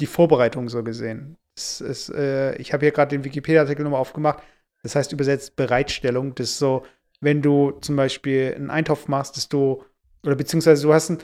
die 0.00 0.06
Vorbereitung 0.06 0.68
so 0.68 0.82
gesehen. 0.82 1.36
Ist, 1.56 2.10
äh, 2.10 2.56
ich 2.56 2.72
habe 2.72 2.84
hier 2.84 2.92
gerade 2.92 3.16
den 3.16 3.24
Wikipedia-Artikel 3.24 3.82
nochmal 3.82 4.00
aufgemacht. 4.00 4.42
Das 4.82 4.96
heißt 4.96 5.12
übersetzt 5.12 5.56
Bereitstellung. 5.56 6.34
Das 6.34 6.50
ist 6.50 6.58
so, 6.58 6.84
wenn 7.20 7.42
du 7.42 7.72
zum 7.80 7.96
Beispiel 7.96 8.54
einen 8.54 8.70
Eintopf 8.70 9.08
machst, 9.08 9.36
dass 9.36 9.48
du, 9.48 9.84
oder 10.24 10.36
beziehungsweise 10.36 10.82
du 10.82 10.92
hast 10.92 11.10
ein, 11.10 11.18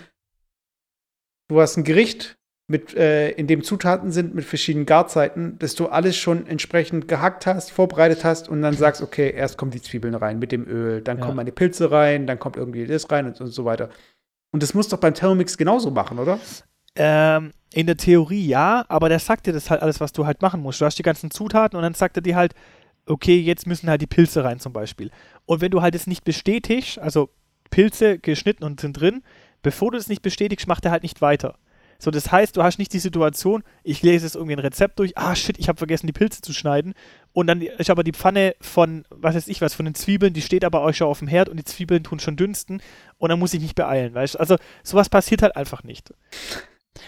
du 1.48 1.60
hast 1.60 1.76
ein 1.76 1.84
Gericht, 1.84 2.38
mit, 2.70 2.94
äh, 2.94 3.30
in 3.32 3.48
dem 3.48 3.64
Zutaten 3.64 4.12
sind 4.12 4.32
mit 4.32 4.44
verschiedenen 4.44 4.86
Garzeiten, 4.86 5.58
dass 5.58 5.74
du 5.74 5.88
alles 5.88 6.16
schon 6.16 6.46
entsprechend 6.46 7.08
gehackt 7.08 7.44
hast, 7.44 7.72
vorbereitet 7.72 8.24
hast 8.24 8.48
und 8.48 8.62
dann 8.62 8.74
sagst, 8.74 9.02
okay, 9.02 9.32
erst 9.34 9.58
kommen 9.58 9.72
die 9.72 9.82
Zwiebeln 9.82 10.14
rein 10.14 10.38
mit 10.38 10.52
dem 10.52 10.68
Öl, 10.68 11.02
dann 11.02 11.18
ja. 11.18 11.24
kommen 11.24 11.36
meine 11.36 11.50
Pilze 11.50 11.90
rein, 11.90 12.28
dann 12.28 12.38
kommt 12.38 12.56
irgendwie 12.56 12.86
das 12.86 13.10
rein 13.10 13.26
und, 13.26 13.40
und 13.40 13.48
so 13.48 13.64
weiter. 13.64 13.90
Und 14.52 14.62
das 14.62 14.72
muss 14.72 14.88
doch 14.88 14.98
beim 14.98 15.14
Thermomix 15.14 15.58
genauso 15.58 15.90
machen, 15.90 16.20
oder? 16.20 16.38
Ähm, 16.94 17.50
in 17.74 17.86
der 17.86 17.96
Theorie 17.96 18.46
ja, 18.46 18.84
aber 18.88 19.08
der 19.08 19.18
sagt 19.18 19.48
dir 19.48 19.52
das 19.52 19.68
halt 19.68 19.82
alles, 19.82 20.00
was 20.00 20.12
du 20.12 20.24
halt 20.24 20.40
machen 20.40 20.62
musst. 20.62 20.80
Du 20.80 20.84
hast 20.84 20.98
die 20.98 21.02
ganzen 21.02 21.32
Zutaten 21.32 21.76
und 21.76 21.82
dann 21.82 21.94
sagt 21.94 22.18
er 22.18 22.22
dir 22.22 22.36
halt, 22.36 22.54
okay, 23.06 23.38
jetzt 23.40 23.66
müssen 23.66 23.90
halt 23.90 24.00
die 24.00 24.06
Pilze 24.06 24.44
rein 24.44 24.60
zum 24.60 24.72
Beispiel. 24.72 25.10
Und 25.44 25.60
wenn 25.60 25.72
du 25.72 25.82
halt 25.82 25.96
es 25.96 26.06
nicht 26.06 26.22
bestätigst, 26.22 27.00
also 27.00 27.30
Pilze 27.70 28.20
geschnitten 28.20 28.62
und 28.62 28.80
sind 28.80 28.92
drin, 28.92 29.22
bevor 29.62 29.90
du 29.90 29.98
es 29.98 30.08
nicht 30.08 30.22
bestätigst, 30.22 30.68
macht 30.68 30.84
er 30.84 30.92
halt 30.92 31.02
nicht 31.02 31.20
weiter. 31.20 31.56
So, 32.00 32.10
das 32.10 32.32
heißt, 32.32 32.56
du 32.56 32.62
hast 32.62 32.78
nicht 32.78 32.92
die 32.92 32.98
Situation, 32.98 33.62
ich 33.84 34.02
lese 34.02 34.24
jetzt 34.24 34.34
irgendwie 34.34 34.54
ein 34.54 34.60
Rezept 34.60 34.98
durch, 34.98 35.16
ah 35.18 35.34
shit, 35.34 35.58
ich 35.58 35.68
habe 35.68 35.76
vergessen, 35.76 36.06
die 36.06 36.12
Pilze 36.14 36.40
zu 36.40 36.52
schneiden. 36.52 36.94
Und 37.32 37.46
dann 37.46 37.60
ist 37.60 37.90
aber 37.90 38.02
die 38.02 38.12
Pfanne 38.12 38.54
von, 38.60 39.04
was 39.10 39.34
weiß 39.34 39.48
ich 39.48 39.60
was, 39.60 39.74
von 39.74 39.84
den 39.84 39.94
Zwiebeln, 39.94 40.32
die 40.32 40.40
steht 40.40 40.64
aber 40.64 40.82
euch 40.82 40.96
schon 40.96 41.08
auf 41.08 41.18
dem 41.18 41.28
Herd 41.28 41.48
und 41.48 41.58
die 41.58 41.64
Zwiebeln 41.64 42.02
tun 42.02 42.18
schon 42.18 42.36
dünsten 42.36 42.82
und 43.18 43.28
dann 43.28 43.38
muss 43.38 43.54
ich 43.54 43.60
mich 43.60 43.74
beeilen, 43.74 44.14
weißt 44.14 44.34
du? 44.34 44.40
Also, 44.40 44.56
sowas 44.82 45.08
passiert 45.10 45.42
halt 45.42 45.56
einfach 45.56 45.84
nicht. 45.84 46.12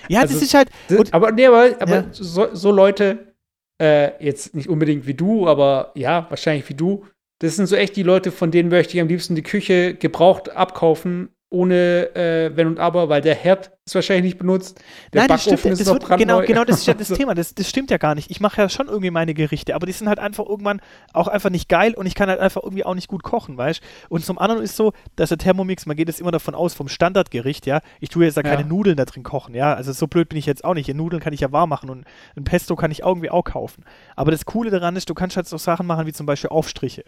Ja, 0.08 0.20
also, 0.20 0.34
das 0.34 0.42
ist 0.42 0.54
halt. 0.54 0.68
Das, 0.88 1.12
aber 1.12 1.32
nee, 1.32 1.46
aber, 1.46 1.70
aber 1.80 1.94
ja. 1.94 2.04
so, 2.12 2.54
so, 2.54 2.70
Leute, 2.70 3.34
äh, 3.80 4.24
jetzt 4.24 4.54
nicht 4.54 4.68
unbedingt 4.68 5.06
wie 5.06 5.14
du, 5.14 5.48
aber 5.48 5.92
ja, 5.94 6.26
wahrscheinlich 6.28 6.68
wie 6.68 6.74
du, 6.74 7.06
das 7.40 7.56
sind 7.56 7.66
so 7.66 7.76
echt 7.76 7.96
die 7.96 8.04
Leute, 8.04 8.30
von 8.30 8.50
denen 8.50 8.68
möchte 8.68 8.94
ich 8.94 9.00
am 9.00 9.08
liebsten 9.08 9.34
die 9.34 9.42
Küche 9.42 9.94
gebraucht 9.94 10.50
abkaufen 10.50 11.30
ohne 11.52 12.16
äh, 12.16 12.56
Wenn 12.56 12.66
und 12.66 12.80
Aber, 12.80 13.08
weil 13.08 13.20
der 13.20 13.34
Herd 13.34 13.72
ist 13.84 13.94
wahrscheinlich 13.94 14.24
nicht 14.24 14.38
benutzt. 14.38 14.80
Der 15.12 15.22
Nein, 15.22 15.28
Backofen 15.28 15.58
stimmt, 15.58 15.80
ist 15.80 15.86
noch 15.86 16.08
wird, 16.08 16.18
Genau, 16.18 16.40
genau, 16.40 16.64
das 16.64 16.78
ist 16.78 16.86
ja 16.86 16.94
das. 16.94 17.08
Thema. 17.12 17.34
Das, 17.34 17.54
das 17.54 17.68
stimmt 17.68 17.90
ja 17.90 17.98
gar 17.98 18.14
nicht. 18.14 18.30
Ich 18.30 18.40
mache 18.40 18.60
ja 18.60 18.68
schon 18.68 18.88
irgendwie 18.88 19.10
meine 19.10 19.34
Gerichte, 19.34 19.74
aber 19.74 19.86
die 19.86 19.92
sind 19.92 20.08
halt 20.08 20.18
einfach 20.18 20.46
irgendwann 20.46 20.80
auch 21.12 21.28
einfach 21.28 21.50
nicht 21.50 21.68
geil 21.68 21.94
und 21.94 22.06
ich 22.06 22.14
kann 22.14 22.28
halt 22.28 22.40
einfach 22.40 22.62
irgendwie 22.62 22.84
auch 22.84 22.94
nicht 22.94 23.08
gut 23.08 23.22
kochen, 23.22 23.56
weißt 23.56 23.82
Und 24.08 24.24
zum 24.24 24.38
anderen 24.38 24.62
ist 24.62 24.76
so, 24.76 24.92
dass 25.16 25.28
der 25.28 25.38
Thermomix, 25.38 25.84
man 25.86 25.96
geht 25.96 26.08
jetzt 26.08 26.20
immer 26.20 26.30
davon 26.30 26.54
aus, 26.54 26.74
vom 26.74 26.88
Standardgericht, 26.88 27.66
ja, 27.66 27.80
ich 28.00 28.08
tue 28.08 28.24
jetzt 28.24 28.36
da 28.36 28.42
keine 28.42 28.62
ja. 28.62 28.68
Nudeln 28.68 28.96
da 28.96 29.04
drin 29.04 29.22
kochen, 29.22 29.54
ja. 29.54 29.74
Also 29.74 29.92
so 29.92 30.06
blöd 30.06 30.28
bin 30.28 30.38
ich 30.38 30.46
jetzt 30.46 30.64
auch 30.64 30.74
nicht. 30.74 30.92
Nudeln 30.94 31.20
kann 31.20 31.32
ich 31.32 31.40
ja 31.40 31.52
warm 31.52 31.68
machen 31.68 31.90
und 31.90 32.06
ein 32.36 32.44
Pesto 32.44 32.76
kann 32.76 32.90
ich 32.90 33.00
irgendwie 33.00 33.30
auch 33.30 33.44
kaufen. 33.44 33.84
Aber 34.16 34.30
das 34.30 34.44
Coole 34.46 34.70
daran 34.70 34.96
ist, 34.96 35.10
du 35.10 35.14
kannst 35.14 35.36
halt 35.36 35.48
so 35.48 35.58
Sachen 35.58 35.86
machen 35.86 36.06
wie 36.06 36.12
zum 36.12 36.26
Beispiel 36.26 36.50
Aufstriche. 36.50 37.04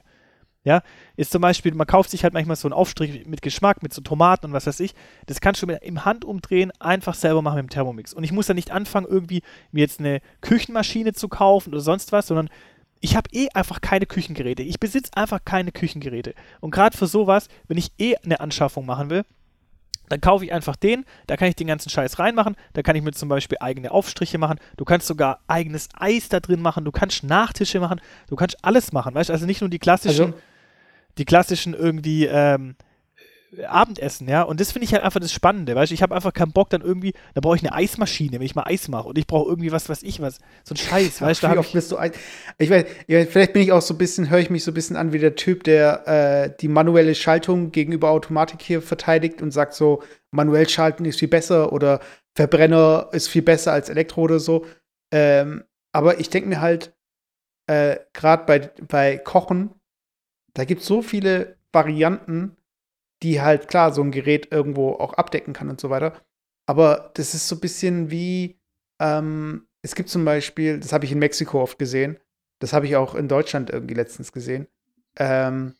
Ja, 0.64 0.82
ist 1.16 1.30
zum 1.30 1.42
Beispiel, 1.42 1.74
man 1.74 1.86
kauft 1.86 2.10
sich 2.10 2.24
halt 2.24 2.32
manchmal 2.32 2.56
so 2.56 2.66
einen 2.66 2.72
Aufstrich 2.72 3.26
mit 3.26 3.42
Geschmack, 3.42 3.82
mit 3.82 3.92
so 3.92 4.00
Tomaten 4.00 4.46
und 4.46 4.52
was 4.54 4.66
weiß 4.66 4.80
ich. 4.80 4.94
Das 5.26 5.42
kannst 5.42 5.60
du 5.60 5.66
mit, 5.66 5.82
im 5.82 6.06
Handumdrehen 6.06 6.72
einfach 6.80 7.14
selber 7.14 7.42
machen 7.42 7.56
mit 7.56 7.66
dem 7.66 7.68
Thermomix. 7.70 8.14
Und 8.14 8.24
ich 8.24 8.32
muss 8.32 8.46
da 8.46 8.54
nicht 8.54 8.70
anfangen, 8.70 9.06
irgendwie 9.06 9.42
mir 9.72 9.82
jetzt 9.82 10.00
eine 10.00 10.20
Küchenmaschine 10.40 11.12
zu 11.12 11.28
kaufen 11.28 11.70
oder 11.70 11.80
sonst 11.80 12.12
was, 12.12 12.28
sondern 12.28 12.48
ich 13.00 13.14
habe 13.14 13.28
eh 13.32 13.48
einfach 13.52 13.82
keine 13.82 14.06
Küchengeräte. 14.06 14.62
Ich 14.62 14.80
besitze 14.80 15.10
einfach 15.14 15.44
keine 15.44 15.70
Küchengeräte. 15.70 16.34
Und 16.60 16.70
gerade 16.70 16.96
für 16.96 17.06
sowas, 17.06 17.48
wenn 17.68 17.76
ich 17.76 17.92
eh 17.98 18.16
eine 18.24 18.40
Anschaffung 18.40 18.86
machen 18.86 19.10
will, 19.10 19.24
dann 20.08 20.22
kaufe 20.22 20.46
ich 20.46 20.52
einfach 20.52 20.76
den, 20.76 21.04
da 21.26 21.36
kann 21.36 21.48
ich 21.48 21.56
den 21.56 21.66
ganzen 21.66 21.90
Scheiß 21.90 22.18
reinmachen, 22.18 22.56
da 22.72 22.82
kann 22.82 22.96
ich 22.96 23.02
mir 23.02 23.12
zum 23.12 23.28
Beispiel 23.28 23.58
eigene 23.60 23.90
Aufstriche 23.90 24.38
machen, 24.38 24.58
du 24.76 24.84
kannst 24.84 25.06
sogar 25.06 25.40
eigenes 25.46 25.88
Eis 25.94 26.28
da 26.28 26.40
drin 26.40 26.60
machen, 26.60 26.84
du 26.84 26.92
kannst 26.92 27.24
Nachtische 27.24 27.80
machen, 27.80 28.00
du 28.28 28.36
kannst 28.36 28.62
alles 28.64 28.92
machen, 28.92 29.14
weißt 29.14 29.30
du, 29.30 29.32
also 29.32 29.46
nicht 29.46 29.60
nur 29.60 29.70
die 29.70 29.78
klassischen. 29.78 30.26
Also 30.26 30.38
die 31.18 31.24
klassischen 31.24 31.74
irgendwie 31.74 32.26
ähm, 32.26 32.76
Abendessen, 33.68 34.28
ja. 34.28 34.42
Und 34.42 34.60
das 34.60 34.72
finde 34.72 34.84
ich 34.84 34.92
halt 34.92 35.02
einfach 35.02 35.20
das 35.20 35.32
Spannende, 35.32 35.74
weißt 35.74 35.90
du, 35.90 35.94
ich 35.94 36.02
habe 36.02 36.14
einfach 36.14 36.32
keinen 36.32 36.52
Bock 36.52 36.70
dann 36.70 36.80
irgendwie, 36.80 37.12
da 37.34 37.40
brauche 37.40 37.56
ich 37.56 37.62
eine 37.62 37.72
Eismaschine, 37.72 38.32
wenn 38.32 38.42
ich 38.42 38.54
mal 38.54 38.64
Eis 38.66 38.88
mache 38.88 39.08
und 39.08 39.18
ich 39.18 39.26
brauche 39.26 39.48
irgendwie 39.48 39.72
was, 39.72 39.88
was 39.88 40.02
ich 40.02 40.20
was, 40.20 40.38
so 40.64 40.74
ein 40.74 40.76
Scheiß, 40.76 41.20
weißt 41.20 41.42
du. 41.42 41.52
Wie 41.52 41.58
oft 41.58 41.72
bist 41.72 41.92
du 41.92 41.96
ein 41.96 42.12
ich 42.58 42.70
weiß, 42.70 42.84
vielleicht 43.06 43.52
bin 43.52 43.62
ich 43.62 43.72
auch 43.72 43.82
so 43.82 43.94
ein 43.94 43.98
bisschen, 43.98 44.30
höre 44.30 44.38
ich 44.38 44.50
mich 44.50 44.64
so 44.64 44.70
ein 44.70 44.74
bisschen 44.74 44.96
an 44.96 45.12
wie 45.12 45.18
der 45.18 45.36
Typ, 45.36 45.64
der 45.64 46.06
äh, 46.06 46.56
die 46.60 46.68
manuelle 46.68 47.14
Schaltung 47.14 47.70
gegenüber 47.70 48.10
Automatik 48.10 48.62
hier 48.62 48.82
verteidigt 48.82 49.42
und 49.42 49.50
sagt 49.50 49.74
so, 49.74 50.02
manuell 50.30 50.68
schalten 50.68 51.04
ist 51.04 51.18
viel 51.18 51.28
besser 51.28 51.72
oder 51.72 52.00
Verbrenner 52.36 53.08
ist 53.12 53.28
viel 53.28 53.42
besser 53.42 53.72
als 53.72 53.88
Elektro 53.88 54.22
oder 54.22 54.40
so. 54.40 54.66
Ähm, 55.12 55.64
aber 55.92 56.18
ich 56.18 56.28
denke 56.30 56.48
mir 56.48 56.60
halt, 56.60 56.92
äh, 57.66 57.98
gerade 58.12 58.44
bei, 58.44 58.70
bei 58.88 59.18
Kochen, 59.18 59.70
da 60.54 60.64
gibt 60.64 60.80
es 60.80 60.86
so 60.86 61.02
viele 61.02 61.56
Varianten, 61.72 62.56
die 63.22 63.40
halt 63.40 63.68
klar 63.68 63.92
so 63.92 64.02
ein 64.02 64.12
Gerät 64.12 64.52
irgendwo 64.52 64.92
auch 64.92 65.14
abdecken 65.14 65.52
kann 65.52 65.68
und 65.68 65.80
so 65.80 65.90
weiter. 65.90 66.14
Aber 66.66 67.10
das 67.14 67.34
ist 67.34 67.48
so 67.48 67.56
ein 67.56 67.60
bisschen 67.60 68.10
wie, 68.10 68.58
ähm, 69.00 69.66
es 69.82 69.94
gibt 69.94 70.08
zum 70.08 70.24
Beispiel, 70.24 70.78
das 70.78 70.92
habe 70.92 71.04
ich 71.04 71.12
in 71.12 71.18
Mexiko 71.18 71.60
oft 71.60 71.78
gesehen, 71.78 72.18
das 72.60 72.72
habe 72.72 72.86
ich 72.86 72.96
auch 72.96 73.14
in 73.14 73.28
Deutschland 73.28 73.70
irgendwie 73.70 73.94
letztens 73.94 74.32
gesehen, 74.32 74.66
ähm, 75.16 75.74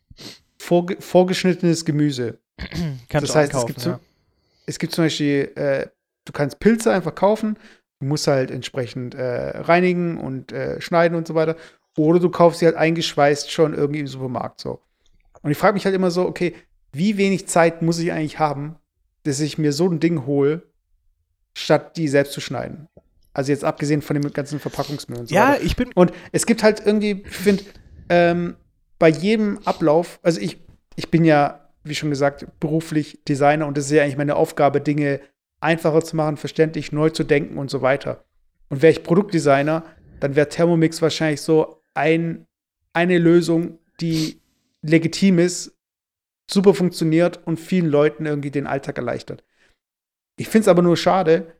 vorge 0.59 0.97
vorgeschnittenes 0.99 1.85
Gemüse. 1.85 2.39
Kannst 3.09 3.29
das 3.29 3.35
heißt, 3.35 3.53
es 3.53 3.65
gibt, 3.65 3.85
ja. 3.85 3.99
es 4.65 4.79
gibt 4.79 4.93
zum 4.93 5.05
Beispiel, 5.05 5.51
äh, 5.55 5.87
du 6.25 6.33
kannst 6.33 6.59
Pilze 6.59 6.91
einfach 6.91 7.15
kaufen, 7.15 7.57
du 7.99 8.07
musst 8.07 8.27
halt 8.27 8.51
entsprechend 8.51 9.15
äh, 9.15 9.57
reinigen 9.57 10.17
und 10.17 10.51
äh, 10.51 10.81
schneiden 10.81 11.17
und 11.17 11.27
so 11.27 11.35
weiter. 11.35 11.55
Oder 11.97 12.19
du 12.19 12.29
kaufst 12.29 12.59
sie 12.59 12.65
halt 12.65 12.75
eingeschweißt 12.75 13.51
schon 13.51 13.73
irgendwie 13.73 14.01
im 14.01 14.07
Supermarkt 14.07 14.59
so. 14.59 14.81
Und 15.41 15.51
ich 15.51 15.57
frage 15.57 15.73
mich 15.75 15.85
halt 15.85 15.95
immer 15.95 16.11
so, 16.11 16.25
okay, 16.27 16.55
wie 16.91 17.17
wenig 17.17 17.47
Zeit 17.47 17.81
muss 17.81 17.99
ich 17.99 18.11
eigentlich 18.11 18.39
haben, 18.39 18.75
dass 19.23 19.39
ich 19.39 19.57
mir 19.57 19.71
so 19.73 19.87
ein 19.87 19.99
Ding 19.99 20.25
hole, 20.25 20.63
statt 21.53 21.97
die 21.97 22.07
selbst 22.07 22.33
zu 22.33 22.41
schneiden? 22.41 22.87
Also 23.33 23.51
jetzt 23.51 23.63
abgesehen 23.63 24.01
von 24.01 24.19
dem 24.19 24.31
ganzen 24.31 24.59
Verpackungsmüll 24.59 25.19
und 25.19 25.29
so 25.29 25.35
Ja, 25.35 25.49
weiter. 25.53 25.63
ich 25.63 25.75
bin. 25.75 25.91
Und 25.93 26.13
es 26.31 26.45
gibt 26.45 26.63
halt 26.63 26.85
irgendwie, 26.85 27.23
ich 27.25 27.35
finde, 27.35 27.63
ähm, 28.09 28.55
bei 28.97 29.09
jedem 29.09 29.59
Ablauf, 29.65 30.19
also 30.23 30.39
ich, 30.39 30.57
ich 30.95 31.11
bin 31.11 31.25
ja, 31.25 31.69
wie 31.83 31.95
schon 31.95 32.09
gesagt, 32.09 32.45
beruflich 32.59 33.19
Designer 33.27 33.67
und 33.67 33.77
es 33.77 33.85
ist 33.85 33.91
ja 33.91 34.03
eigentlich 34.03 34.17
meine 34.17 34.35
Aufgabe, 34.35 34.79
Dinge 34.79 35.19
einfacher 35.59 36.01
zu 36.01 36.15
machen, 36.15 36.37
verständlich, 36.37 36.91
neu 36.91 37.09
zu 37.09 37.23
denken 37.23 37.57
und 37.57 37.69
so 37.69 37.81
weiter. 37.81 38.23
Und 38.69 38.81
wäre 38.81 38.91
ich 38.91 39.03
Produktdesigner, 39.03 39.83
dann 40.19 40.35
wäre 40.35 40.47
Thermomix 40.49 41.01
wahrscheinlich 41.01 41.41
so 41.41 41.81
ein, 41.95 42.45
eine 42.93 43.17
Lösung, 43.17 43.79
die 43.99 44.41
legitim 44.81 45.39
ist, 45.39 45.75
super 46.49 46.73
funktioniert 46.73 47.45
und 47.45 47.59
vielen 47.59 47.87
Leuten 47.87 48.25
irgendwie 48.25 48.51
den 48.51 48.67
Alltag 48.67 48.97
erleichtert. 48.97 49.43
Ich 50.37 50.47
finde 50.47 50.63
es 50.63 50.67
aber 50.67 50.81
nur 50.81 50.97
schade, 50.97 51.55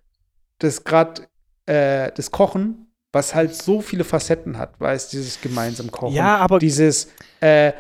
dass 0.59 0.83
gerade 0.83 1.27
äh, 1.65 2.11
das 2.11 2.31
Kochen, 2.31 2.93
was 3.11 3.33
halt 3.33 3.55
so 3.55 3.81
viele 3.81 4.03
Facetten 4.03 4.57
hat, 4.57 4.79
weil 4.79 4.95
es 4.95 5.07
dieses 5.07 5.41
gemeinsam 5.41 5.89
Kochen, 5.89 6.13
ja, 6.13 6.38
aber 6.38 6.59
dieses 6.59 7.11
äh, 7.39 7.73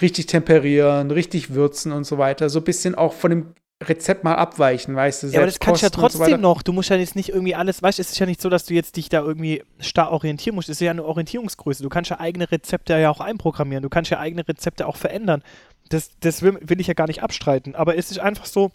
richtig 0.00 0.26
temperieren, 0.26 1.10
richtig 1.10 1.54
würzen 1.54 1.92
und 1.92 2.04
so 2.04 2.18
weiter, 2.18 2.48
so 2.48 2.60
ein 2.60 2.64
bisschen 2.64 2.94
auch 2.94 3.12
von 3.12 3.30
dem 3.30 3.54
Rezept 3.80 4.24
mal 4.24 4.34
abweichen, 4.34 4.96
weißt 4.96 5.22
du? 5.22 5.26
Ja, 5.28 5.38
aber 5.38 5.46
das 5.46 5.60
kannst 5.60 5.82
du 5.82 5.86
ja 5.86 5.90
trotzdem 5.90 6.26
so 6.26 6.36
noch. 6.36 6.62
Du 6.62 6.72
musst 6.72 6.90
ja 6.90 6.96
jetzt 6.96 7.14
nicht 7.14 7.28
irgendwie 7.28 7.54
alles, 7.54 7.80
weißt 7.80 7.98
du, 7.98 8.02
es 8.02 8.10
ist 8.10 8.18
ja 8.18 8.26
nicht 8.26 8.42
so, 8.42 8.48
dass 8.48 8.64
du 8.64 8.74
jetzt 8.74 8.96
dich 8.96 9.08
da 9.08 9.20
irgendwie 9.20 9.62
starr 9.78 10.10
orientieren 10.10 10.56
musst. 10.56 10.68
Es 10.68 10.78
ist 10.78 10.84
ja 10.84 10.90
eine 10.90 11.04
Orientierungsgröße. 11.04 11.84
Du 11.84 11.88
kannst 11.88 12.10
ja 12.10 12.18
eigene 12.18 12.50
Rezepte 12.50 12.98
ja 12.98 13.10
auch 13.10 13.20
einprogrammieren. 13.20 13.82
Du 13.82 13.88
kannst 13.88 14.10
ja 14.10 14.18
eigene 14.18 14.46
Rezepte 14.46 14.86
auch 14.86 14.96
verändern. 14.96 15.44
Das, 15.90 16.10
das 16.18 16.42
will, 16.42 16.58
will 16.60 16.80
ich 16.80 16.88
ja 16.88 16.94
gar 16.94 17.06
nicht 17.06 17.22
abstreiten. 17.22 17.76
Aber 17.76 17.96
es 17.96 18.10
ist 18.10 18.18
einfach 18.18 18.46
so, 18.46 18.72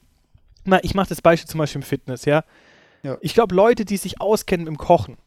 na, 0.63 0.81
ich 0.83 0.95
mache 0.95 1.09
das 1.09 1.21
Beispiel 1.21 1.49
zum 1.49 1.57
Beispiel 1.57 1.81
im 1.81 1.85
Fitness, 1.85 2.23
ja. 2.23 2.43
Ja. 3.03 3.17
Ich 3.19 3.33
glaube, 3.33 3.53
Leute, 3.53 3.83
die 3.83 3.97
sich 3.97 4.21
auskennen 4.21 4.67
im 4.67 4.77
Kochen 4.77 5.17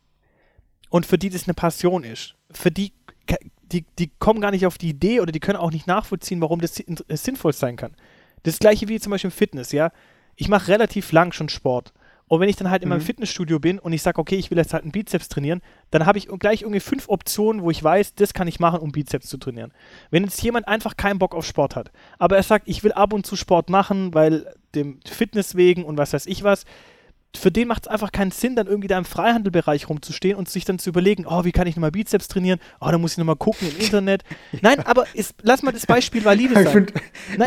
und 0.88 1.04
für 1.04 1.18
die 1.18 1.28
das 1.28 1.44
eine 1.44 1.52
Passion 1.52 2.04
ist, 2.04 2.34
für 2.50 2.70
die, 2.70 2.94
die, 3.70 3.84
die 3.98 4.10
kommen 4.18 4.40
gar 4.40 4.50
nicht 4.50 4.64
auf 4.64 4.78
die 4.78 4.88
Idee 4.88 5.20
oder 5.20 5.32
die 5.32 5.40
können 5.40 5.58
auch 5.58 5.70
nicht 5.70 5.86
nachvollziehen, 5.86 6.40
warum 6.40 6.62
das 6.62 6.82
sinnvoll 7.10 7.52
sein 7.52 7.76
kann. 7.76 7.94
Das 8.43 8.59
gleiche 8.59 8.89
wie 8.89 9.01
zum 9.01 9.11
Beispiel 9.11 9.28
im 9.28 9.37
Fitness, 9.37 9.72
ja. 9.72 9.91
Ich 10.37 10.49
mache 10.49 10.68
relativ 10.68 11.12
lang 11.12 11.32
schon 11.32 11.49
Sport. 11.49 11.93
Und 12.28 12.41
wenn 12.41 12.49
ich 12.49 12.57
dann 12.57 12.70
halt 12.70 12.82
in 12.82 12.89
meinem 12.89 13.01
mhm. 13.01 13.05
Fitnessstudio 13.05 13.61
bin 13.61 13.78
und 13.78 13.93
ich 13.93 14.03
sage, 14.03 14.18
okay, 14.18 14.34
ich 14.34 14.51
will 14.51 14.59
jetzt 14.59 14.72
halt 14.72 14.82
einen 14.82 14.93
Bizeps 14.93 15.28
trainieren, 15.28 15.62
dann 15.91 16.07
habe 16.07 16.18
ich 16.18 16.26
gleich 16.26 16.62
irgendwie 16.62 16.80
fünf 16.80 17.09
Optionen, 17.09 17.62
wo 17.62 17.70
ich 17.70 17.82
weiß, 17.82 18.16
das 18.16 18.34
kann 18.34 18.49
ich 18.49 18.59
machen, 18.59 18.80
um 18.80 18.91
Bizeps 18.91 19.28
zu 19.28 19.37
trainieren. 19.39 19.72
Wenn 20.11 20.24
jetzt 20.24 20.43
jemand 20.43 20.66
einfach 20.66 20.97
keinen 20.97 21.20
Bock 21.20 21.34
auf 21.34 21.47
Sport 21.47 21.76
hat, 21.76 21.93
aber 22.18 22.37
er 22.37 22.43
sagt, 22.43 22.68
ich 22.68 22.82
will 22.82 22.93
ab 22.93 23.12
und 23.12 23.26
zu 23.26 23.37
Sport 23.37 23.70
machen, 23.70 24.12
weil 24.12 24.53
dem 24.74 24.99
Fitness 25.07 25.55
wegen 25.55 25.84
und 25.84 25.99
was 25.99 26.12
weiß 26.12 26.26
ich 26.26 26.43
was, 26.43 26.64
für 27.37 27.51
den 27.51 27.68
macht 27.68 27.87
es 27.87 27.89
einfach 27.89 28.12
keinen 28.12 28.30
Sinn, 28.30 28.57
dann 28.57 28.66
irgendwie 28.66 28.89
da 28.89 28.99
im 28.99 29.05
Freihandelbereich 29.05 29.89
rumzustehen 29.89 30.37
und 30.37 30.49
sich 30.49 30.64
dann 30.64 30.78
zu 30.78 30.91
überlegen, 30.91 31.26
oh, 31.26 31.45
wie 31.45 31.53
kann 31.53 31.66
ich 31.66 31.76
nochmal 31.76 31.91
Bizeps 31.91 32.28
trainieren? 32.28 32.61
Oh, 32.80 32.89
da 32.91 32.99
muss 32.99 33.12
ich 33.12 33.18
nochmal 33.18 33.37
gucken 33.37 33.68
im 33.68 33.76
Internet. 33.78 34.22
Nein, 34.62 34.80
aber 34.80 35.07
ist, 35.14 35.34
lass 35.43 35.62
mal 35.62 35.72
das 35.72 35.87
Beispiel 35.87 36.24
valide 36.24 36.55
sein. 36.55 36.66
Ich 36.66 36.70
finde, 36.72 36.95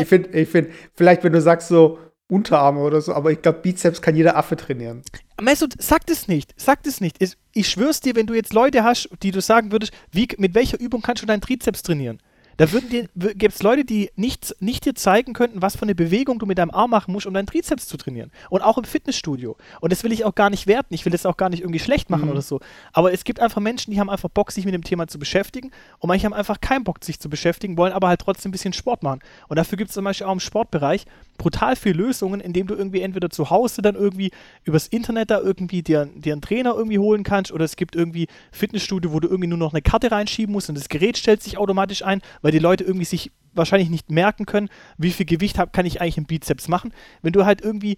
ich 0.00 0.08
finde, 0.08 0.46
find, 0.46 0.68
vielleicht, 0.94 1.24
wenn 1.24 1.32
du 1.32 1.40
sagst 1.40 1.68
so, 1.68 1.98
Unterarme 2.30 2.80
oder 2.80 3.00
so, 3.00 3.12
aber 3.12 3.32
ich 3.32 3.42
glaube, 3.42 3.58
Bizeps 3.58 4.00
kann 4.00 4.14
jeder 4.14 4.36
Affe 4.36 4.56
trainieren. 4.56 5.02
Mesut, 5.40 5.74
sag 5.78 6.06
das 6.06 6.28
nicht, 6.28 6.54
sag 6.56 6.82
das 6.84 7.00
nicht. 7.00 7.16
Ich 7.52 7.68
schwör's 7.68 8.00
dir, 8.00 8.14
wenn 8.14 8.26
du 8.26 8.34
jetzt 8.34 8.52
Leute 8.52 8.84
hast, 8.84 9.08
die 9.22 9.32
du 9.32 9.40
sagen 9.40 9.72
würdest, 9.72 9.92
wie, 10.12 10.28
mit 10.38 10.54
welcher 10.54 10.78
Übung 10.78 11.02
kannst 11.02 11.22
du 11.22 11.26
deinen 11.26 11.40
Trizeps 11.40 11.82
trainieren? 11.82 12.18
Da 12.60 12.66
gibt 12.66 13.54
es 13.54 13.62
Leute, 13.62 13.86
die 13.86 14.10
nicht, 14.16 14.54
nicht 14.60 14.84
dir 14.84 14.94
zeigen 14.94 15.32
könnten, 15.32 15.62
was 15.62 15.76
für 15.76 15.82
eine 15.84 15.94
Bewegung 15.94 16.38
du 16.38 16.44
mit 16.44 16.58
deinem 16.58 16.70
Arm 16.70 16.90
machen 16.90 17.10
musst, 17.10 17.26
um 17.26 17.32
deinen 17.32 17.46
Trizeps 17.46 17.86
zu 17.86 17.96
trainieren. 17.96 18.30
Und 18.50 18.60
auch 18.60 18.76
im 18.76 18.84
Fitnessstudio. 18.84 19.56
Und 19.80 19.90
das 19.90 20.04
will 20.04 20.12
ich 20.12 20.26
auch 20.26 20.34
gar 20.34 20.50
nicht 20.50 20.66
werten. 20.66 20.92
Ich 20.92 21.06
will 21.06 21.12
das 21.12 21.24
auch 21.24 21.38
gar 21.38 21.48
nicht 21.48 21.60
irgendwie 21.60 21.78
schlecht 21.78 22.10
machen 22.10 22.26
mhm. 22.26 22.32
oder 22.32 22.42
so. 22.42 22.60
Aber 22.92 23.14
es 23.14 23.24
gibt 23.24 23.40
einfach 23.40 23.62
Menschen, 23.62 23.92
die 23.92 23.98
haben 23.98 24.10
einfach 24.10 24.28
Bock, 24.28 24.52
sich 24.52 24.66
mit 24.66 24.74
dem 24.74 24.84
Thema 24.84 25.06
zu 25.06 25.18
beschäftigen. 25.18 25.70
Und 26.00 26.08
manche 26.08 26.26
haben 26.26 26.34
einfach 26.34 26.60
keinen 26.60 26.84
Bock, 26.84 27.02
sich 27.02 27.18
zu 27.18 27.30
beschäftigen, 27.30 27.78
wollen 27.78 27.94
aber 27.94 28.08
halt 28.08 28.20
trotzdem 28.20 28.50
ein 28.50 28.52
bisschen 28.52 28.74
Sport 28.74 29.02
machen. 29.02 29.20
Und 29.48 29.56
dafür 29.56 29.78
gibt 29.78 29.88
es 29.88 29.94
zum 29.94 30.04
Beispiel 30.04 30.26
auch 30.26 30.32
im 30.34 30.40
Sportbereich 30.40 31.06
brutal 31.40 31.74
viele 31.74 31.94
Lösungen, 31.94 32.38
indem 32.40 32.66
du 32.66 32.74
irgendwie 32.74 33.00
entweder 33.00 33.30
zu 33.30 33.48
Hause 33.48 33.80
dann 33.80 33.94
irgendwie 33.94 34.30
übers 34.64 34.86
Internet 34.88 35.30
da 35.30 35.40
irgendwie 35.40 35.82
dir, 35.82 36.06
dir 36.14 36.34
einen 36.34 36.42
Trainer 36.42 36.74
irgendwie 36.76 36.98
holen 36.98 37.22
kannst 37.22 37.50
oder 37.50 37.64
es 37.64 37.76
gibt 37.76 37.96
irgendwie 37.96 38.28
Fitnessstudio, 38.52 39.12
wo 39.12 39.20
du 39.20 39.28
irgendwie 39.28 39.48
nur 39.48 39.56
noch 39.56 39.72
eine 39.72 39.80
Karte 39.80 40.10
reinschieben 40.10 40.52
musst 40.52 40.68
und 40.68 40.76
das 40.76 40.90
Gerät 40.90 41.16
stellt 41.16 41.42
sich 41.42 41.56
automatisch 41.56 42.04
ein, 42.04 42.20
weil 42.42 42.49
die 42.50 42.58
Leute 42.58 42.84
irgendwie 42.84 43.04
sich 43.04 43.30
wahrscheinlich 43.52 43.90
nicht 43.90 44.10
merken 44.10 44.46
können, 44.46 44.68
wie 44.96 45.10
viel 45.10 45.26
Gewicht 45.26 45.58
hab, 45.58 45.72
kann 45.72 45.86
ich 45.86 46.00
eigentlich 46.00 46.18
im 46.18 46.26
Bizeps 46.26 46.68
machen. 46.68 46.92
Wenn 47.22 47.32
du 47.32 47.44
halt 47.44 47.60
irgendwie 47.62 47.96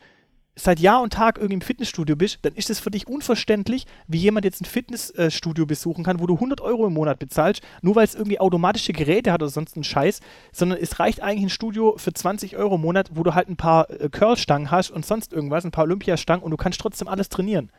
seit 0.54 0.80
Jahr 0.80 1.00
und 1.00 1.14
Tag 1.14 1.36
irgendwie 1.36 1.54
im 1.54 1.60
Fitnessstudio 1.62 2.14
bist, 2.14 2.38
dann 2.42 2.54
ist 2.54 2.68
es 2.68 2.78
für 2.78 2.90
dich 2.90 3.06
unverständlich, 3.06 3.86
wie 4.06 4.18
jemand 4.18 4.44
jetzt 4.44 4.60
ein 4.60 4.66
Fitnessstudio 4.66 5.64
besuchen 5.64 6.04
kann, 6.04 6.20
wo 6.20 6.26
du 6.26 6.34
100 6.34 6.60
Euro 6.60 6.86
im 6.86 6.92
Monat 6.92 7.18
bezahlst, 7.18 7.62
nur 7.80 7.96
weil 7.96 8.04
es 8.04 8.14
irgendwie 8.14 8.38
automatische 8.38 8.92
Geräte 8.92 9.32
hat 9.32 9.42
oder 9.42 9.50
sonst 9.50 9.76
einen 9.76 9.84
Scheiß, 9.84 10.20
sondern 10.52 10.78
es 10.78 10.98
reicht 10.98 11.22
eigentlich 11.22 11.44
ein 11.44 11.50
Studio 11.50 11.94
für 11.96 12.12
20 12.12 12.56
Euro 12.58 12.74
im 12.74 12.82
Monat, 12.82 13.10
wo 13.14 13.22
du 13.22 13.34
halt 13.34 13.48
ein 13.48 13.56
paar 13.56 13.88
äh, 13.90 14.10
Curlstangen 14.10 14.70
hast 14.70 14.90
und 14.90 15.06
sonst 15.06 15.32
irgendwas, 15.32 15.64
ein 15.64 15.70
paar 15.70 15.84
Olympiastangen 15.84 16.44
und 16.44 16.50
du 16.50 16.56
kannst 16.58 16.80
trotzdem 16.80 17.08
alles 17.08 17.30
trainieren. 17.30 17.70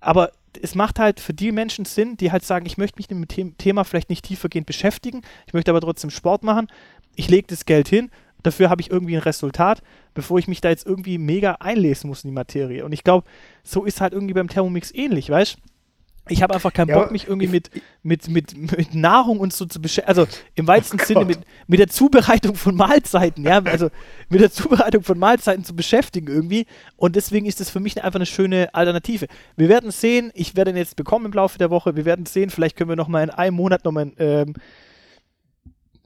Aber 0.00 0.32
es 0.62 0.74
macht 0.74 0.98
halt 0.98 1.20
für 1.20 1.34
die 1.34 1.52
Menschen 1.52 1.84
Sinn, 1.84 2.16
die 2.16 2.32
halt 2.32 2.44
sagen, 2.44 2.66
ich 2.66 2.78
möchte 2.78 2.98
mich 2.98 3.08
mit 3.10 3.36
dem 3.36 3.56
Thema 3.58 3.84
vielleicht 3.84 4.10
nicht 4.10 4.24
tiefergehend 4.24 4.66
beschäftigen, 4.66 5.22
ich 5.46 5.52
möchte 5.52 5.70
aber 5.70 5.80
trotzdem 5.80 6.10
Sport 6.10 6.42
machen, 6.42 6.68
ich 7.14 7.28
lege 7.28 7.46
das 7.48 7.64
Geld 7.64 7.88
hin, 7.88 8.10
dafür 8.42 8.70
habe 8.70 8.80
ich 8.80 8.90
irgendwie 8.90 9.16
ein 9.16 9.22
Resultat, 9.22 9.82
bevor 10.14 10.38
ich 10.38 10.48
mich 10.48 10.60
da 10.60 10.68
jetzt 10.68 10.86
irgendwie 10.86 11.18
mega 11.18 11.52
einlesen 11.60 12.08
muss 12.08 12.24
in 12.24 12.30
die 12.30 12.34
Materie. 12.34 12.84
Und 12.84 12.92
ich 12.92 13.04
glaube, 13.04 13.26
so 13.62 13.84
ist 13.84 14.00
halt 14.00 14.12
irgendwie 14.12 14.34
beim 14.34 14.48
Thermomix 14.48 14.92
ähnlich, 14.94 15.30
weißt 15.30 15.56
du? 15.56 15.75
Ich 16.28 16.42
habe 16.42 16.54
einfach 16.54 16.72
keinen 16.72 16.88
ja, 16.88 16.98
Bock, 16.98 17.12
mich 17.12 17.28
irgendwie 17.28 17.46
mit, 17.46 17.70
mit, 18.02 18.28
mit, 18.28 18.76
mit 18.76 18.94
Nahrung 18.94 19.38
und 19.38 19.52
so 19.52 19.64
zu 19.64 19.80
beschäftigen. 19.80 20.08
Also 20.08 20.26
im 20.54 20.66
weitesten 20.66 20.98
oh 21.00 21.04
Sinne 21.04 21.24
mit, 21.24 21.38
mit 21.68 21.78
der 21.78 21.88
Zubereitung 21.88 22.56
von 22.56 22.74
Mahlzeiten, 22.74 23.44
ja. 23.44 23.62
Also 23.62 23.90
mit 24.28 24.40
der 24.40 24.50
Zubereitung 24.50 25.04
von 25.04 25.18
Mahlzeiten 25.18 25.64
zu 25.64 25.76
beschäftigen 25.76 26.26
irgendwie. 26.26 26.66
Und 26.96 27.14
deswegen 27.14 27.46
ist 27.46 27.60
das 27.60 27.70
für 27.70 27.78
mich 27.78 28.02
einfach 28.02 28.18
eine 28.18 28.26
schöne 28.26 28.74
Alternative. 28.74 29.26
Wir 29.56 29.68
werden 29.68 29.92
sehen, 29.92 30.32
ich 30.34 30.56
werde 30.56 30.72
ihn 30.72 30.76
jetzt 30.76 30.96
bekommen 30.96 31.26
im 31.26 31.32
Laufe 31.32 31.58
der 31.58 31.70
Woche. 31.70 31.94
Wir 31.94 32.04
werden 32.04 32.26
sehen, 32.26 32.50
vielleicht 32.50 32.76
können 32.76 32.90
wir 32.90 32.96
noch 32.96 33.08
mal 33.08 33.22
in 33.22 33.30
einem 33.30 33.54
Monat 33.54 33.84
noch 33.84 33.92
mal 33.92 34.10
ähm, 34.18 34.54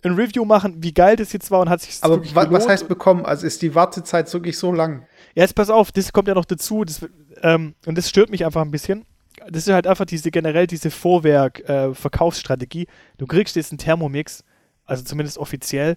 ein 0.02 0.14
Review 0.14 0.44
machen, 0.44 0.82
wie 0.82 0.92
geil 0.92 1.16
das 1.16 1.32
jetzt 1.32 1.50
war 1.50 1.60
und 1.60 1.70
hat 1.70 1.80
sich 1.80 1.98
Aber 2.02 2.22
wa 2.34 2.46
was 2.50 2.68
heißt 2.68 2.88
bekommen? 2.88 3.24
Also 3.24 3.46
ist 3.46 3.62
die 3.62 3.74
Wartezeit 3.74 4.32
wirklich 4.32 4.58
so 4.58 4.72
lang? 4.72 5.06
Ja, 5.34 5.44
jetzt 5.44 5.54
pass 5.54 5.70
auf, 5.70 5.92
das 5.92 6.12
kommt 6.12 6.28
ja 6.28 6.34
noch 6.34 6.44
dazu. 6.44 6.84
Das, 6.84 7.06
ähm, 7.42 7.74
und 7.86 7.96
das 7.96 8.08
stört 8.08 8.30
mich 8.30 8.44
einfach 8.44 8.62
ein 8.62 8.70
bisschen 8.70 9.06
das 9.48 9.66
ist 9.66 9.72
halt 9.72 9.86
einfach 9.86 10.04
diese 10.04 10.30
generell 10.30 10.66
diese 10.66 10.90
Vorwerk-Verkaufsstrategie. 10.90 12.82
Äh, 12.82 13.16
du 13.18 13.26
kriegst 13.26 13.56
jetzt 13.56 13.72
einen 13.72 13.78
Thermomix, 13.78 14.44
also 14.84 15.04
zumindest 15.04 15.38
offiziell, 15.38 15.96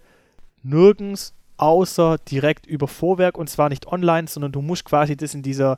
nirgends 0.63 1.33
außer 1.57 2.17
direkt 2.29 2.65
über 2.65 2.87
Vorwerk 2.87 3.37
und 3.37 3.49
zwar 3.49 3.69
nicht 3.69 3.87
online, 3.87 4.27
sondern 4.27 4.51
du 4.51 4.61
musst 4.61 4.85
quasi 4.85 5.15
das 5.15 5.33
in 5.33 5.43
dieser 5.43 5.77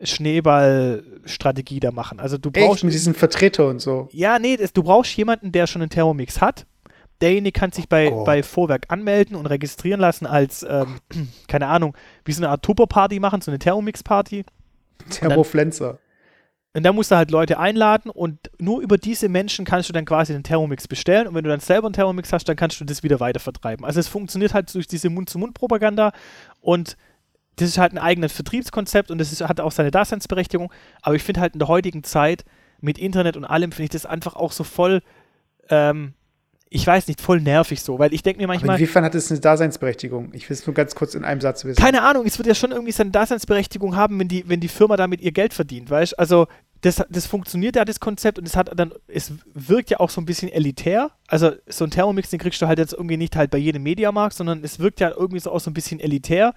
Schneeball-Strategie 0.00 1.80
da 1.80 1.90
machen. 1.90 2.20
Also 2.20 2.38
du 2.38 2.50
brauchst. 2.50 2.76
Echt, 2.76 2.84
mit 2.84 2.94
diesen 2.94 3.14
Vertreter 3.14 3.68
und 3.68 3.80
so. 3.80 4.08
Ja, 4.12 4.38
nee, 4.38 4.56
das, 4.56 4.72
du 4.72 4.82
brauchst 4.82 5.16
jemanden, 5.16 5.52
der 5.52 5.66
schon 5.66 5.82
einen 5.82 5.90
Thermomix 5.90 6.40
hat. 6.40 6.66
Derjenige 7.22 7.58
kann 7.58 7.72
sich 7.72 7.88
bei, 7.88 8.12
oh 8.12 8.24
bei 8.24 8.42
Vorwerk 8.42 8.86
anmelden 8.88 9.36
und 9.36 9.46
registrieren 9.46 10.00
lassen 10.00 10.26
als, 10.26 10.66
ähm, 10.68 10.98
keine 11.48 11.66
Ahnung, 11.68 11.96
wie 12.26 12.32
so 12.32 12.42
eine 12.42 12.50
Art 12.50 12.62
Tupper-Party 12.62 13.20
machen, 13.20 13.40
so 13.40 13.50
eine 13.50 13.58
Thermomix-Party. 13.58 14.44
Thermoflenzer. 15.10 15.98
Und 16.76 16.82
da 16.82 16.92
musst 16.92 17.10
du 17.10 17.16
halt 17.16 17.30
Leute 17.30 17.58
einladen 17.58 18.10
und 18.10 18.50
nur 18.58 18.82
über 18.82 18.98
diese 18.98 19.30
Menschen 19.30 19.64
kannst 19.64 19.88
du 19.88 19.94
dann 19.94 20.04
quasi 20.04 20.34
den 20.34 20.42
Thermomix 20.42 20.86
bestellen. 20.86 21.26
Und 21.26 21.34
wenn 21.34 21.42
du 21.42 21.48
dann 21.48 21.60
selber 21.60 21.86
einen 21.86 21.94
Thermomix 21.94 22.34
hast, 22.34 22.46
dann 22.50 22.56
kannst 22.56 22.78
du 22.78 22.84
das 22.84 23.02
wieder 23.02 23.18
weiter 23.18 23.40
vertreiben. 23.40 23.86
Also 23.86 23.98
es 23.98 24.08
funktioniert 24.08 24.52
halt 24.52 24.74
durch 24.74 24.86
diese 24.86 25.08
Mund-zu-Mund-Propaganda 25.08 26.12
und 26.60 26.98
das 27.56 27.70
ist 27.70 27.78
halt 27.78 27.94
ein 27.94 27.98
eigenes 27.98 28.34
Vertriebskonzept 28.34 29.10
und 29.10 29.16
das 29.16 29.32
ist, 29.32 29.40
hat 29.40 29.58
auch 29.58 29.72
seine 29.72 29.90
Daseinsberechtigung. 29.90 30.70
Aber 31.00 31.14
ich 31.14 31.22
finde 31.22 31.40
halt 31.40 31.54
in 31.54 31.60
der 31.60 31.68
heutigen 31.68 32.04
Zeit 32.04 32.44
mit 32.82 32.98
Internet 32.98 33.38
und 33.38 33.46
allem, 33.46 33.72
finde 33.72 33.84
ich 33.84 33.90
das 33.90 34.04
einfach 34.04 34.36
auch 34.36 34.52
so 34.52 34.62
voll, 34.62 35.00
ähm, 35.70 36.12
ich 36.68 36.86
weiß 36.86 37.06
nicht, 37.08 37.20
voll 37.20 37.40
nervig 37.40 37.80
so, 37.80 37.98
weil 37.98 38.12
ich 38.12 38.22
denke 38.22 38.40
mir 38.40 38.48
manchmal. 38.48 38.70
Aber 38.70 38.78
inwiefern 38.78 39.04
hat 39.04 39.14
es 39.14 39.30
eine 39.30 39.40
Daseinsberechtigung? 39.40 40.34
Ich 40.34 40.50
will 40.50 40.54
es 40.56 40.66
nur 40.66 40.74
ganz 40.74 40.94
kurz 40.94 41.14
in 41.14 41.24
einem 41.24 41.40
Satz 41.40 41.64
wissen. 41.64 41.80
Keine 41.80 42.02
Ahnung, 42.02 42.26
es 42.26 42.38
wird 42.38 42.48
ja 42.48 42.54
schon 42.54 42.72
irgendwie 42.72 42.92
seine 42.92 43.10
Daseinsberechtigung 43.10 43.96
haben, 43.96 44.18
wenn 44.18 44.28
die, 44.28 44.48
wenn 44.48 44.60
die 44.60 44.68
Firma 44.68 44.96
damit 44.96 45.20
ihr 45.20 45.32
Geld 45.32 45.54
verdient, 45.54 45.88
weißt 45.88 46.12
du? 46.12 46.18
Also, 46.18 46.46
das, 46.80 47.02
das 47.08 47.26
funktioniert 47.26 47.76
ja, 47.76 47.84
das 47.84 48.00
Konzept, 48.00 48.38
und 48.38 48.46
es 48.46 48.56
hat 48.56 48.70
dann, 48.78 48.92
es 49.08 49.32
wirkt 49.54 49.90
ja 49.90 50.00
auch 50.00 50.10
so 50.10 50.20
ein 50.20 50.26
bisschen 50.26 50.48
elitär. 50.48 51.10
Also, 51.28 51.52
so 51.66 51.84
ein 51.84 51.90
Thermomix, 51.90 52.30
den 52.30 52.38
kriegst 52.38 52.60
du 52.62 52.66
halt 52.66 52.78
jetzt 52.78 52.92
irgendwie 52.92 53.16
nicht 53.16 53.36
halt 53.36 53.50
bei 53.50 53.58
jedem 53.58 53.82
Mediamarkt, 53.82 54.36
sondern 54.36 54.62
es 54.62 54.78
wirkt 54.78 55.00
ja 55.00 55.10
irgendwie 55.10 55.40
so 55.40 55.50
auch 55.50 55.60
so 55.60 55.70
ein 55.70 55.74
bisschen 55.74 56.00
elitär, 56.00 56.54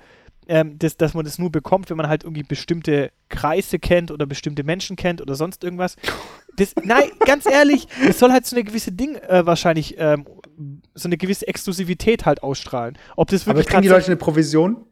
ähm, 0.50 0.80
das, 0.80 0.98
dass 0.98 1.14
man 1.14 1.24
das 1.26 1.38
nur 1.38 1.52
bekommt, 1.52 1.90
wenn 1.90 1.98
man 1.98 2.10
halt 2.10 2.24
irgendwie 2.24 2.44
bestimmte 2.44 3.12
Kreise 3.30 3.78
kennt 3.78 4.10
oder 4.10 4.26
bestimmte 4.26 4.64
Menschen 4.64 4.96
kennt 4.96 5.22
oder 5.22 5.36
sonst 5.36 5.64
irgendwas. 5.64 5.96
Das, 6.58 6.74
nein, 6.84 7.10
ganz 7.26 7.46
ehrlich, 7.46 7.88
es 8.08 8.20
soll 8.20 8.32
halt 8.32 8.48
so 8.48 8.56
eine 8.56 8.66
gewisse 8.66 8.92
Ding 8.92 9.16
äh, 9.16 9.46
wahrscheinlich, 9.46 9.96
ähm, 10.00 10.26
so 10.96 11.08
eine 11.08 11.18
gewisse 11.18 11.48
Exklusivität 11.48 12.26
halt 12.26 12.42
ausstrahlen. 12.42 12.98
Ob 13.16 13.30
das 13.30 13.46
wirklich 13.46 13.68
Aber 13.68 13.72
kriegen 13.72 13.84
die 13.84 13.90
Leute 13.90 14.08
eine 14.08 14.18
Provision? 14.18 14.86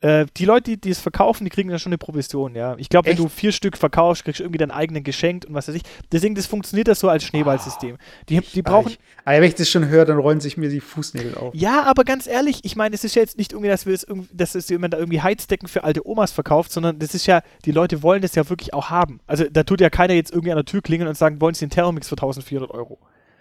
Äh, 0.00 0.26
die 0.36 0.44
Leute, 0.44 0.70
die, 0.70 0.80
die 0.80 0.90
es 0.90 1.00
verkaufen, 1.00 1.44
die 1.44 1.50
kriegen 1.50 1.70
dann 1.70 1.80
schon 1.80 1.90
eine 1.90 1.98
Provision, 1.98 2.54
ja. 2.54 2.76
Ich 2.78 2.88
glaube, 2.88 3.08
wenn 3.08 3.16
du 3.16 3.28
vier 3.28 3.50
Stück 3.50 3.76
verkaufst, 3.76 4.24
kriegst 4.24 4.38
du 4.38 4.44
irgendwie 4.44 4.58
deinen 4.58 4.70
eigenen 4.70 5.02
geschenkt 5.02 5.44
und 5.44 5.54
was 5.54 5.66
weiß 5.66 5.74
ich. 5.74 5.82
Deswegen, 6.12 6.36
das 6.36 6.46
funktioniert 6.46 6.86
das 6.86 7.00
so 7.00 7.08
als 7.08 7.24
Schneeballsystem. 7.24 7.98
Die, 8.28 8.40
die 8.40 8.62
brauchen. 8.62 8.92
Ich, 8.92 9.00
aber 9.24 9.36
wenn 9.38 9.48
ich 9.48 9.56
das 9.56 9.68
schon 9.68 9.88
höre, 9.88 10.04
dann 10.04 10.18
rollen 10.18 10.40
sich 10.40 10.56
mir 10.56 10.68
die 10.68 10.78
Fußnägel 10.78 11.34
auf. 11.34 11.52
Ja, 11.52 11.82
aber 11.82 12.04
ganz 12.04 12.28
ehrlich, 12.28 12.60
ich 12.64 12.76
meine, 12.76 12.94
es 12.94 13.02
ist 13.02 13.16
ja 13.16 13.22
jetzt 13.22 13.38
nicht 13.38 13.52
irgendwie, 13.52 13.70
dass 13.70 13.86
wir 13.86 13.94
es 13.94 14.04
irgendwie, 14.04 14.28
dass 14.32 14.54
es 14.54 14.68
jemand 14.68 14.94
da 14.94 14.98
irgendwie 14.98 15.20
Heizdecken 15.20 15.66
für 15.66 15.82
alte 15.82 16.06
Omas 16.06 16.30
verkauft, 16.30 16.70
sondern 16.70 17.00
das 17.00 17.14
ist 17.14 17.26
ja, 17.26 17.42
die 17.64 17.72
Leute 17.72 18.00
wollen 18.04 18.22
das 18.22 18.36
ja 18.36 18.48
wirklich 18.48 18.74
auch 18.74 18.90
haben. 18.90 19.18
Also 19.26 19.46
da 19.50 19.64
tut 19.64 19.80
ja 19.80 19.90
keiner 19.90 20.14
jetzt 20.14 20.30
irgendwie 20.30 20.52
an 20.52 20.58
der 20.58 20.64
Tür 20.64 20.80
klingeln 20.80 21.08
und 21.08 21.16
sagen, 21.16 21.40
wollen 21.40 21.54
sie 21.54 21.66
den 21.66 21.70
Thermomix 21.70 22.08
für 22.08 22.14
1400 22.14 22.70
Euro. 22.70 23.00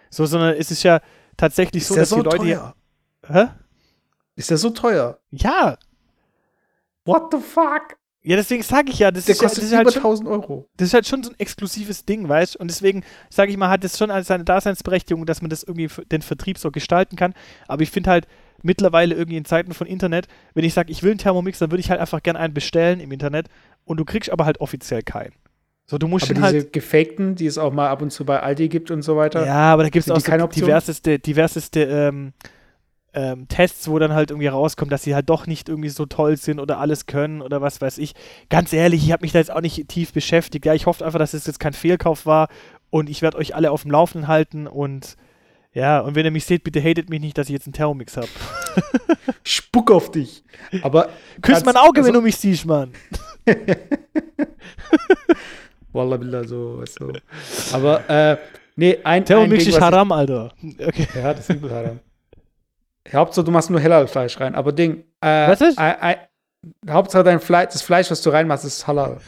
So, 0.10 0.26
sondern 0.26 0.56
es 0.56 0.72
ist 0.72 0.82
ja 0.82 1.02
tatsächlich 1.36 1.84
ist 1.84 1.90
so, 1.90 1.96
dass 1.96 2.10
so 2.10 2.16
die 2.16 2.24
Leute. 2.24 2.38
Teuer? 2.38 2.76
Hä? 3.28 3.46
Ist 4.36 4.50
der 4.50 4.58
so 4.58 4.72
teuer? 4.72 5.20
Ja, 5.32 5.78
What 7.08 7.32
the 7.32 7.40
fuck? 7.40 7.98
Ja, 8.24 8.36
deswegen 8.36 8.62
sage 8.62 8.92
ich 8.92 9.00
ja, 9.00 9.10
das, 9.10 9.24
Der 9.24 9.36
ist, 9.36 9.40
kostet 9.40 9.64
ja, 9.72 9.84
das 9.84 9.96
ist 9.96 10.04
halt 10.04 10.04
schon, 10.04 10.26
1000 10.26 10.30
Euro. 10.30 10.68
Das 10.76 10.90
ist 10.90 10.94
halt 10.94 11.08
schon 11.08 11.24
so 11.24 11.30
ein 11.30 11.40
exklusives 11.40 12.04
Ding, 12.04 12.28
weißt 12.28 12.56
du? 12.56 12.60
Und 12.60 12.70
deswegen 12.70 13.04
sage 13.30 13.52
ich 13.52 13.58
mal, 13.58 13.70
hat 13.70 13.86
es 13.86 13.98
schon 13.98 14.12
als 14.12 14.28
seine 14.28 14.44
Daseinsberechtigung, 14.44 15.26
dass 15.26 15.42
man 15.42 15.50
das 15.50 15.64
irgendwie 15.64 15.88
den 16.12 16.22
Vertrieb 16.22 16.58
so 16.58 16.70
gestalten 16.70 17.16
kann. 17.16 17.34
Aber 17.70 17.84
ich 17.84 17.92
finde 17.92 18.10
halt 18.10 18.28
mittlerweile 18.64 19.16
irgendwie 19.16 19.38
in 19.38 19.46
Zeiten 19.46 19.74
von 19.74 19.88
Internet, 19.88 20.28
wenn 20.56 20.66
ich 20.66 20.74
sage, 20.74 20.92
ich 20.92 21.04
will 21.04 21.12
einen 21.12 21.20
Thermomix, 21.20 21.60
dann 21.60 21.72
würde 21.72 21.80
ich 21.80 21.90
halt 21.90 22.02
einfach 22.02 22.22
gerne 22.22 22.40
einen 22.40 22.54
bestellen 22.54 23.00
im 23.00 23.14
Internet 23.14 23.48
und 23.86 23.98
du 23.98 24.04
kriegst 24.04 24.30
aber 24.30 24.46
halt 24.46 24.60
offiziell 24.60 25.04
keinen. 25.04 25.34
So, 25.86 25.98
du 25.98 26.10
musst 26.10 26.26
aber 26.26 26.34
diese 26.34 26.46
halt 26.46 26.74
gefakten, 26.74 27.36
die 27.36 27.46
es 27.46 27.58
auch 27.58 27.72
mal 27.72 27.88
ab 27.88 28.02
und 28.02 28.12
zu 28.12 28.26
bei 28.26 28.42
Aldi 28.42 28.68
gibt 28.68 28.92
und 28.92 29.04
so 29.04 29.16
weiter. 29.16 29.46
Ja, 29.46 29.72
aber 29.72 29.84
da 29.84 29.90
gibt 29.90 30.06
es 30.06 30.12
auch 30.12 30.20
so 30.20 30.48
diverseste, 30.48 31.18
diverseste 31.18 31.84
ähm, 31.84 32.34
ähm, 33.18 33.48
Tests, 33.48 33.90
wo 33.90 33.98
dann 33.98 34.14
halt 34.14 34.30
irgendwie 34.30 34.48
rauskommt, 34.48 34.92
dass 34.92 35.02
sie 35.02 35.16
halt 35.16 35.28
doch 35.28 35.48
nicht 35.48 35.70
irgendwie 35.70 35.90
so 35.90 36.06
toll 36.06 36.38
sind 36.38 36.60
oder 36.60 36.78
alles 36.78 37.08
können 37.08 37.42
oder 37.42 37.62
was 37.62 37.82
weiß 37.82 37.98
ich. 37.98 38.14
Ganz 38.50 38.74
ehrlich, 38.74 39.04
ich 39.04 39.12
habe 39.12 39.24
mich 39.24 39.32
da 39.32 39.40
jetzt 39.40 39.52
auch 39.52 39.62
nicht 39.62 39.88
tief 39.88 40.14
beschäftigt. 40.14 40.68
Ja, 40.68 40.76
ich 40.76 40.86
hoffe 40.86 41.04
einfach, 41.04 41.18
dass 41.18 41.34
es 41.34 41.48
jetzt 41.48 41.60
kein 41.60 41.74
Fehlkauf 41.74 42.28
war 42.28 42.48
und 42.92 43.10
ich 43.10 43.24
werde 43.24 43.40
euch 43.40 43.56
alle 43.56 43.72
auf 43.72 43.82
dem 43.82 43.92
Laufenden 43.92 44.28
halten 44.28 44.68
und 44.68 45.18
ja, 45.74 46.00
und 46.00 46.14
wenn 46.14 46.26
ihr 46.26 46.32
mich 46.32 46.46
seht, 46.46 46.64
bitte 46.64 46.80
hatet 46.80 47.10
mich 47.10 47.20
nicht, 47.20 47.38
dass 47.40 47.48
ich 47.48 47.54
jetzt 47.54 47.66
einen 47.66 47.74
Thermomix 47.74 48.18
habe. 48.18 48.28
Spuck 49.44 49.90
auf 49.90 50.12
dich. 50.12 50.44
Aber 50.84 51.10
Küss 51.42 51.66
mein 51.66 51.76
Auge, 51.76 52.02
also, 52.02 52.08
wenn 52.08 52.14
du 52.14 52.22
mich 52.22 52.38
siehst, 52.38 52.66
Mann. 52.66 52.94
Wallah 55.92 56.18
billah, 56.18 56.44
so, 56.44 56.84
so. 56.86 57.12
Aber, 57.74 58.08
äh, 58.10 58.38
nee, 58.76 59.00
ein 59.04 59.26
Thermomix 59.26 59.66
ein 59.66 59.70
ist 59.70 59.82
Haram, 59.82 60.12
Alter. 60.12 60.54
Okay. 60.64 61.08
Ja, 61.16 61.34
das 61.34 61.50
ist 61.50 61.56
übel 61.56 61.72
Haram. 61.72 62.00
Hauptsache, 63.14 63.46
du 63.46 63.52
machst 63.52 63.70
nur 63.70 63.82
Halal-Fleisch 63.82 64.40
rein. 64.40 64.56
Aber 64.56 64.72
Ding, 64.72 65.04
äh, 65.22 65.48
Was 65.48 65.62
ist? 65.62 65.80
Äh, 65.80 66.14
äh, 66.14 66.16
Hauptsache, 66.90 67.24
dein 67.24 67.40
Fleisch, 67.40 67.70
das 67.74 67.82
Fleisch, 67.82 68.12
was 68.12 68.22
du 68.22 68.30
reinmachst, 68.30 68.66
ist 68.66 68.88
Halal. 68.88 69.20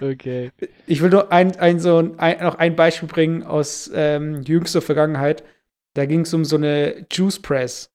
okay. 0.00 0.50
Ich 0.86 1.02
will 1.02 1.10
nur 1.10 1.32
ein, 1.32 1.56
ein, 1.56 1.80
so 1.80 1.98
ein, 2.16 2.42
noch 2.42 2.56
ein 2.56 2.76
Beispiel 2.76 3.08
bringen 3.08 3.42
aus 3.42 3.90
ähm, 3.94 4.42
jüngster 4.42 4.82
Vergangenheit. 4.82 5.44
Da 5.94 6.06
ging 6.06 6.20
es 6.20 6.34
um 6.34 6.44
so 6.44 6.56
eine 6.56 7.06
Juice 7.10 7.40
Press 7.40 7.90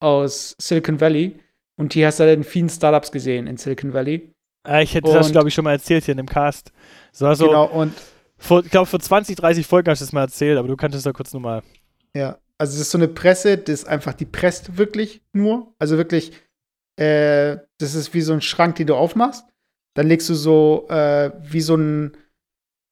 aus 0.00 0.54
Silicon 0.58 1.00
Valley. 1.00 1.38
Und 1.76 1.94
die 1.94 2.04
hast 2.04 2.20
du 2.20 2.30
in 2.30 2.44
vielen 2.44 2.68
Startups 2.68 3.12
gesehen 3.12 3.46
in 3.46 3.56
Silicon 3.56 3.92
Valley. 3.92 4.32
Ah, 4.64 4.80
ich 4.80 4.94
hätte 4.94 5.08
und, 5.08 5.14
das, 5.14 5.32
glaube 5.32 5.48
ich, 5.48 5.54
schon 5.54 5.64
mal 5.64 5.72
erzählt 5.72 6.04
hier 6.04 6.12
in 6.12 6.18
dem 6.18 6.28
Cast. 6.28 6.72
So, 7.10 7.26
also, 7.26 7.46
genau, 7.46 7.64
und 7.64 7.92
vor, 8.36 8.64
ich 8.64 8.70
glaube, 8.70 8.86
vor 8.86 9.00
20, 9.00 9.36
30 9.36 9.66
Folgen 9.66 9.90
hast 9.90 10.00
du 10.00 10.04
es 10.04 10.12
mal 10.12 10.22
erzählt, 10.22 10.58
aber 10.58 10.68
du 10.68 10.76
kannst 10.76 10.96
es 10.96 11.02
da 11.04 11.12
kurz 11.12 11.32
nochmal. 11.32 11.62
Ja, 12.16 12.38
also 12.58 12.74
das 12.74 12.82
ist 12.82 12.90
so 12.90 12.98
eine 12.98 13.08
Presse, 13.08 13.58
das 13.58 13.80
ist 13.80 13.88
einfach, 13.88 14.14
die 14.14 14.26
presst 14.26 14.76
wirklich 14.76 15.22
nur. 15.32 15.74
Also 15.78 15.96
wirklich, 15.96 16.32
äh, 16.96 17.58
das 17.78 17.94
ist 17.94 18.14
wie 18.14 18.20
so 18.20 18.32
ein 18.32 18.40
Schrank, 18.40 18.76
den 18.76 18.86
du 18.86 18.94
aufmachst. 18.94 19.44
Dann 19.94 20.06
legst 20.06 20.28
du 20.28 20.34
so 20.34 20.86
äh, 20.88 21.32
wie 21.42 21.60
so 21.60 21.76
ein 21.76 22.16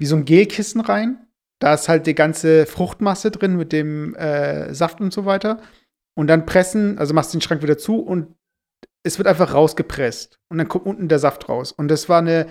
wie 0.01 0.07
so 0.07 0.16
ein 0.16 0.25
Gelkissen 0.25 0.81
rein. 0.81 1.27
Da 1.61 1.75
ist 1.75 1.89
halt 1.89 2.07
die 2.07 2.14
ganze 2.14 2.64
Fruchtmasse 2.64 3.31
drin 3.31 3.57
mit 3.57 3.71
dem 3.71 4.14
äh, 4.14 4.73
Saft 4.75 5.01
und 5.01 5.12
so 5.12 5.27
weiter. 5.27 5.61
Und 6.16 6.27
dann 6.27 6.47
pressen, 6.47 6.99
also 6.99 7.12
machst 7.12 7.33
du 7.33 7.39
den 7.39 7.43
Schrank 7.43 7.62
wieder 7.62 7.79
zu 7.79 8.01
und 8.01 8.35
es 9.05 9.18
wird 9.18 9.29
einfach 9.29 9.55
rausgepresst. 9.55 10.41
Und 10.51 10.59
dann 10.59 10.68
kommt 10.68 10.87
unten 10.87 11.09
der 11.09 11.18
Saft 11.18 11.49
raus. 11.49 11.73
Und 11.73 11.89
das 11.89 12.09
war 12.09 12.18
eine, 12.18 12.47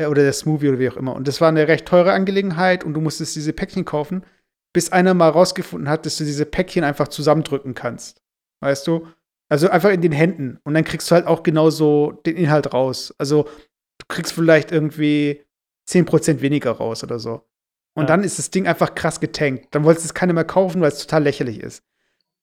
äh, 0.00 0.06
oder 0.06 0.22
der 0.22 0.32
Smoothie 0.32 0.68
oder 0.68 0.78
wie 0.78 0.88
auch 0.88 0.96
immer. 0.96 1.14
Und 1.14 1.28
das 1.28 1.40
war 1.42 1.48
eine 1.48 1.68
recht 1.68 1.86
teure 1.86 2.12
Angelegenheit 2.12 2.84
und 2.84 2.94
du 2.94 3.00
musstest 3.02 3.36
diese 3.36 3.52
Päckchen 3.52 3.84
kaufen, 3.84 4.24
bis 4.72 4.92
einer 4.92 5.14
mal 5.14 5.30
rausgefunden 5.30 5.88
hat, 5.88 6.06
dass 6.06 6.16
du 6.18 6.24
diese 6.24 6.46
Päckchen 6.46 6.84
einfach 6.84 7.08
zusammendrücken 7.08 7.74
kannst. 7.74 8.22
Weißt 8.60 8.86
du? 8.86 9.06
Also 9.48 9.70
einfach 9.70 9.90
in 9.90 10.02
den 10.02 10.12
Händen. 10.12 10.58
Und 10.64 10.74
dann 10.74 10.84
kriegst 10.84 11.10
du 11.10 11.14
halt 11.14 11.26
auch 11.26 11.42
genauso 11.42 12.12
den 12.26 12.36
Inhalt 12.36 12.72
raus. 12.72 13.14
Also 13.18 13.44
du 13.44 14.06
kriegst 14.08 14.32
vielleicht 14.32 14.72
irgendwie 14.72 15.44
10% 15.88 16.40
weniger 16.40 16.72
raus 16.72 17.02
oder 17.02 17.18
so. 17.18 17.48
Und 17.94 18.04
ja. 18.04 18.08
dann 18.08 18.24
ist 18.24 18.38
das 18.38 18.50
Ding 18.50 18.66
einfach 18.68 18.94
krass 18.94 19.20
getankt. 19.20 19.74
Dann 19.74 19.84
wolltest 19.84 20.04
du 20.04 20.08
es 20.08 20.14
keiner 20.14 20.34
mehr 20.34 20.44
kaufen, 20.44 20.80
weil 20.80 20.92
es 20.92 20.98
total 20.98 21.24
lächerlich 21.24 21.60
ist. 21.60 21.82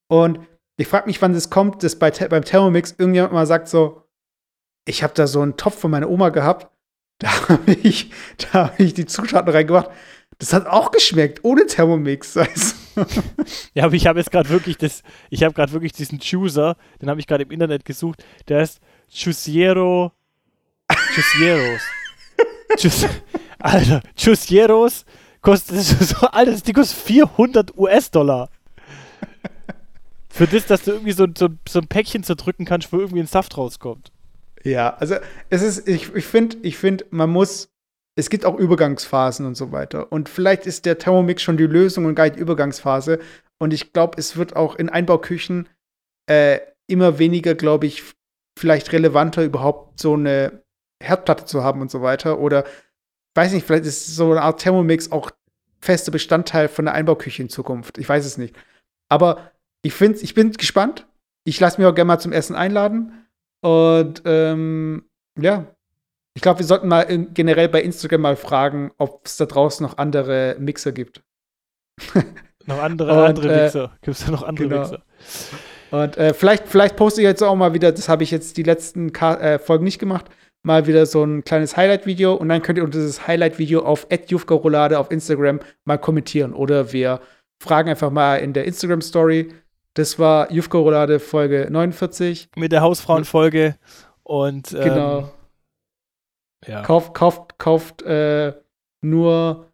Und 0.07 0.39
ich 0.78 0.88
frage 0.88 1.07
mich, 1.07 1.21
wann 1.21 1.34
das 1.34 1.49
kommt, 1.49 1.84
dass 1.84 1.97
bei, 1.97 2.11
beim 2.11 2.43
Thermomix 2.43 2.95
irgendjemand 2.97 3.34
mal 3.34 3.45
sagt 3.45 3.69
so, 3.69 4.03
ich 4.86 5.03
habe 5.03 5.13
da 5.13 5.28
so 5.28 5.41
einen 5.41 5.57
Topf 5.57 5.80
von 5.80 5.91
meiner 5.91 6.09
Oma 6.09 6.30
gehabt, 6.30 6.69
da 7.19 7.49
habe 7.49 7.71
ich, 7.71 8.11
hab 8.51 8.78
ich 8.80 8.93
die 8.93 9.05
Zutaten 9.05 9.51
reingemacht. 9.51 9.89
Das 10.39 10.53
hat 10.53 10.67
auch 10.67 10.91
geschmeckt, 10.91 11.43
ohne 11.43 11.65
Thermomix. 11.65 12.36
ja, 13.73 13.86
aber 13.86 13.93
ich 13.93 14.07
habe 14.07 14.19
jetzt 14.19 14.31
gerade 14.31 14.49
wirklich 14.49 14.77
das, 14.77 15.01
ich 15.29 15.43
habe 15.43 15.53
gerade 15.53 15.71
wirklich 15.71 15.93
diesen 15.93 16.19
Chooser, 16.19 16.75
den 17.01 17.09
habe 17.09 17.19
ich 17.19 17.27
gerade 17.27 17.43
im 17.43 17.51
Internet 17.51 17.86
gesucht, 17.86 18.23
der 18.47 18.59
heißt 18.59 18.79
Chusiero 19.09 20.11
Chusieros. 21.13 21.81
Chus, 22.77 23.07
Alter, 23.59 24.01
Chusieros 24.15 25.05
kostet 25.41 25.81
so, 25.81 26.27
Alter, 26.27 26.51
das 26.51 26.63
Ding 26.63 26.75
kostet 26.75 26.97
400 26.99 27.77
US-Dollar. 27.77 28.49
Für 30.29 30.47
das, 30.47 30.65
dass 30.65 30.83
du 30.83 30.91
irgendwie 30.91 31.13
so, 31.13 31.27
so, 31.38 31.49
so 31.67 31.79
ein 31.79 31.88
Päckchen 31.88 32.23
zerdrücken 32.23 32.65
kannst, 32.65 32.91
wo 32.91 32.99
irgendwie 32.99 33.21
ein 33.21 33.27
Saft 33.27 33.57
rauskommt. 33.57 34.11
Ja, 34.63 34.95
also 34.97 35.15
es 35.49 35.61
ist, 35.61 35.88
ich, 35.88 36.13
ich 36.13 36.25
finde, 36.25 36.57
ich 36.63 36.77
find, 36.77 37.05
man 37.11 37.29
muss, 37.29 37.69
es 38.16 38.30
gibt 38.30 38.45
auch 38.45 38.57
Übergangsphasen 38.57 39.45
und 39.45 39.55
so 39.55 39.72
weiter. 39.72 40.11
Und 40.11 40.30
vielleicht 40.30 40.66
ist 40.66 40.86
der 40.86 40.97
Thermomix 40.97 41.41
schon 41.41 41.57
die 41.57 41.68
Lösung 41.68 42.05
und 42.05 42.16
gar 42.16 42.26
nicht 42.26 42.38
Übergangsphase. 42.38 43.20
Und 43.57 43.74
ich 43.74 43.93
glaube, 43.93 44.18
es 44.18 44.38
wird 44.38 44.55
auch 44.55 44.76
in 44.76 44.89
Einbauküchen 44.89 45.68
äh, 46.28 46.59
immer 46.88 47.20
weniger, 47.20 47.55
glaube 47.55 47.88
ich, 47.88 48.03
vielleicht 48.57 48.93
relevanter, 48.93 49.43
überhaupt 49.43 49.99
so 49.99 50.13
eine 50.13 50.63
Herdplatte 51.03 51.45
zu 51.45 51.63
haben 51.63 51.82
und 51.82 51.91
so 51.91 52.01
weiter. 52.01 52.39
Oder 52.39 52.63
weiß 53.36 53.51
nicht, 53.53 53.68
vielleicht 53.68 53.86
ist 53.86 54.16
so 54.16 54.32
eine 54.32 54.41
Art 54.41 54.61
Thermomix 54.61 55.11
auch 55.11 55.32
fester 55.82 56.11
Bestandteil 56.11 56.70
von 56.70 56.86
der 56.86 56.93
Einbauküche 56.93 57.43
in 57.43 57.49
Zukunft. 57.49 57.97
Ich 57.97 58.07
weiß 58.07 58.26
es 58.26 58.38
nicht. 58.38 58.55
Aber 59.09 59.51
ich, 59.84 59.93
find's, 59.93 60.24
ich 60.24 60.34
bin 60.34 60.51
gespannt. 60.53 61.05
Ich 61.43 61.59
lasse 61.59 61.80
mich 61.80 61.88
auch 61.88 61.93
gerne 61.93 62.07
mal 62.07 62.20
zum 62.20 62.32
Essen 62.32 62.55
einladen. 62.55 63.28
Und 63.61 64.22
ähm, 64.26 65.05
ja, 65.39 65.74
ich 66.36 66.41
glaube, 66.41 66.59
wir 66.59 66.65
sollten 66.65 66.88
mal 66.88 67.01
in, 67.01 67.33
generell 67.33 67.69
bei 67.69 67.81
Instagram 67.81 68.21
mal 68.21 68.36
fragen, 68.36 68.91
ob 68.97 69.25
es 69.25 69.38
da 69.38 69.45
draußen 69.45 69.86
noch 69.86 69.97
andere 69.97 70.57
Mixer 70.59 70.91
gibt. 70.91 71.23
noch 72.65 72.79
andere, 72.79 73.11
und, 73.13 73.29
andere 73.29 73.53
äh, 73.53 73.63
Mixer. 73.63 73.91
Gibt 74.01 74.17
es 74.17 74.25
da 74.25 74.31
noch 74.31 74.43
andere 74.43 74.67
genau. 74.67 74.81
Mixer? 74.81 75.01
Und 75.91 76.17
äh, 76.17 76.33
vielleicht, 76.33 76.67
vielleicht 76.67 76.97
poste 76.97 77.21
ich 77.21 77.25
jetzt 77.25 77.41
auch 77.41 77.55
mal 77.55 77.73
wieder, 77.73 77.91
das 77.93 78.09
habe 78.09 78.23
ich 78.23 78.31
jetzt 78.31 78.57
die 78.57 78.63
letzten 78.63 79.13
Ka 79.13 79.36
äh, 79.36 79.59
Folgen 79.59 79.86
nicht 79.86 79.97
gemacht, 79.97 80.25
mal 80.61 80.88
wieder 80.88 81.05
so 81.05 81.23
ein 81.23 81.45
kleines 81.45 81.77
Highlight-Video 81.77 82.33
und 82.33 82.49
dann 82.49 82.61
könnt 82.61 82.77
ihr 82.77 82.83
unter 82.83 82.97
dieses 82.97 83.27
Highlight-Video 83.27 83.86
auf 83.86 84.07
Roulade 84.49 84.99
auf 84.99 85.11
Instagram 85.11 85.61
mal 85.86 85.97
kommentieren. 85.97 86.53
Oder 86.53 86.91
wir 86.91 87.21
fragen 87.63 87.89
einfach 87.89 88.11
mal 88.11 88.38
in 88.38 88.51
der 88.51 88.65
Instagram-Story. 88.65 89.53
Das 89.93 90.19
war 90.19 90.51
Jufka 90.51 90.77
Roulade 90.77 91.19
Folge 91.19 91.67
49. 91.69 92.49
Mit 92.57 92.73
der 92.73 92.81
Hausfrauenfolge 92.81 93.75
und 94.23 94.73
ähm, 94.73 94.83
genau. 94.83 95.31
Ja. 96.66 96.82
Kauft, 96.82 97.14
kauft, 97.14 97.58
kauft 97.58 98.01
äh, 98.03 98.53
nur 99.01 99.72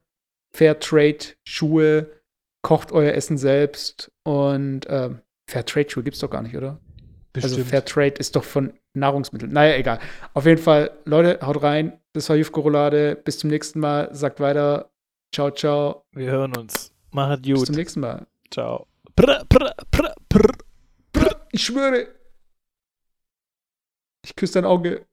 Fairtrade-Schuhe, 0.54 2.10
kocht 2.62 2.92
euer 2.92 3.14
Essen 3.14 3.38
selbst 3.38 4.12
und 4.24 4.82
ähm, 4.90 5.22
Fairtrade-Schuhe 5.50 6.04
gibt 6.04 6.16
es 6.16 6.22
doch 6.22 6.30
gar 6.30 6.42
nicht, 6.42 6.56
oder? 6.56 6.80
Also 7.34 7.48
Bestimmt. 7.48 7.54
Also 7.54 7.70
Fairtrade 7.70 8.16
ist 8.20 8.36
doch 8.36 8.44
von 8.44 8.74
Nahrungsmitteln. 8.94 9.52
Naja, 9.52 9.78
egal. 9.78 10.00
Auf 10.34 10.46
jeden 10.46 10.62
Fall, 10.62 10.92
Leute, 11.06 11.40
haut 11.46 11.64
rein. 11.64 12.00
Das 12.14 12.30
war 12.30 12.36
Jufko 12.36 12.62
Roulade. 12.62 13.16
Bis 13.16 13.40
zum 13.40 13.50
nächsten 13.50 13.80
Mal. 13.80 14.14
Sagt 14.14 14.40
weiter. 14.42 14.92
Ciao, 15.34 15.50
ciao. 15.52 16.04
Wir 16.12 16.30
hören 16.30 16.56
uns. 16.58 16.94
Macht 17.12 17.44
gut. 17.44 17.54
Bis 17.54 17.64
zum 17.66 17.76
nächsten 17.76 18.00
Mal. 18.02 18.28
Ciao. 18.50 18.88
Prr, 19.16 19.46
prr, 19.48 19.74
prr, 19.92 20.14
prr, 20.30 20.52
prr. 21.14 21.48
Ich 21.54 21.64
schwöre. 21.64 22.08
Ich 24.26 24.36
küsse 24.36 24.54
dein 24.56 24.66
Auge. 24.66 25.06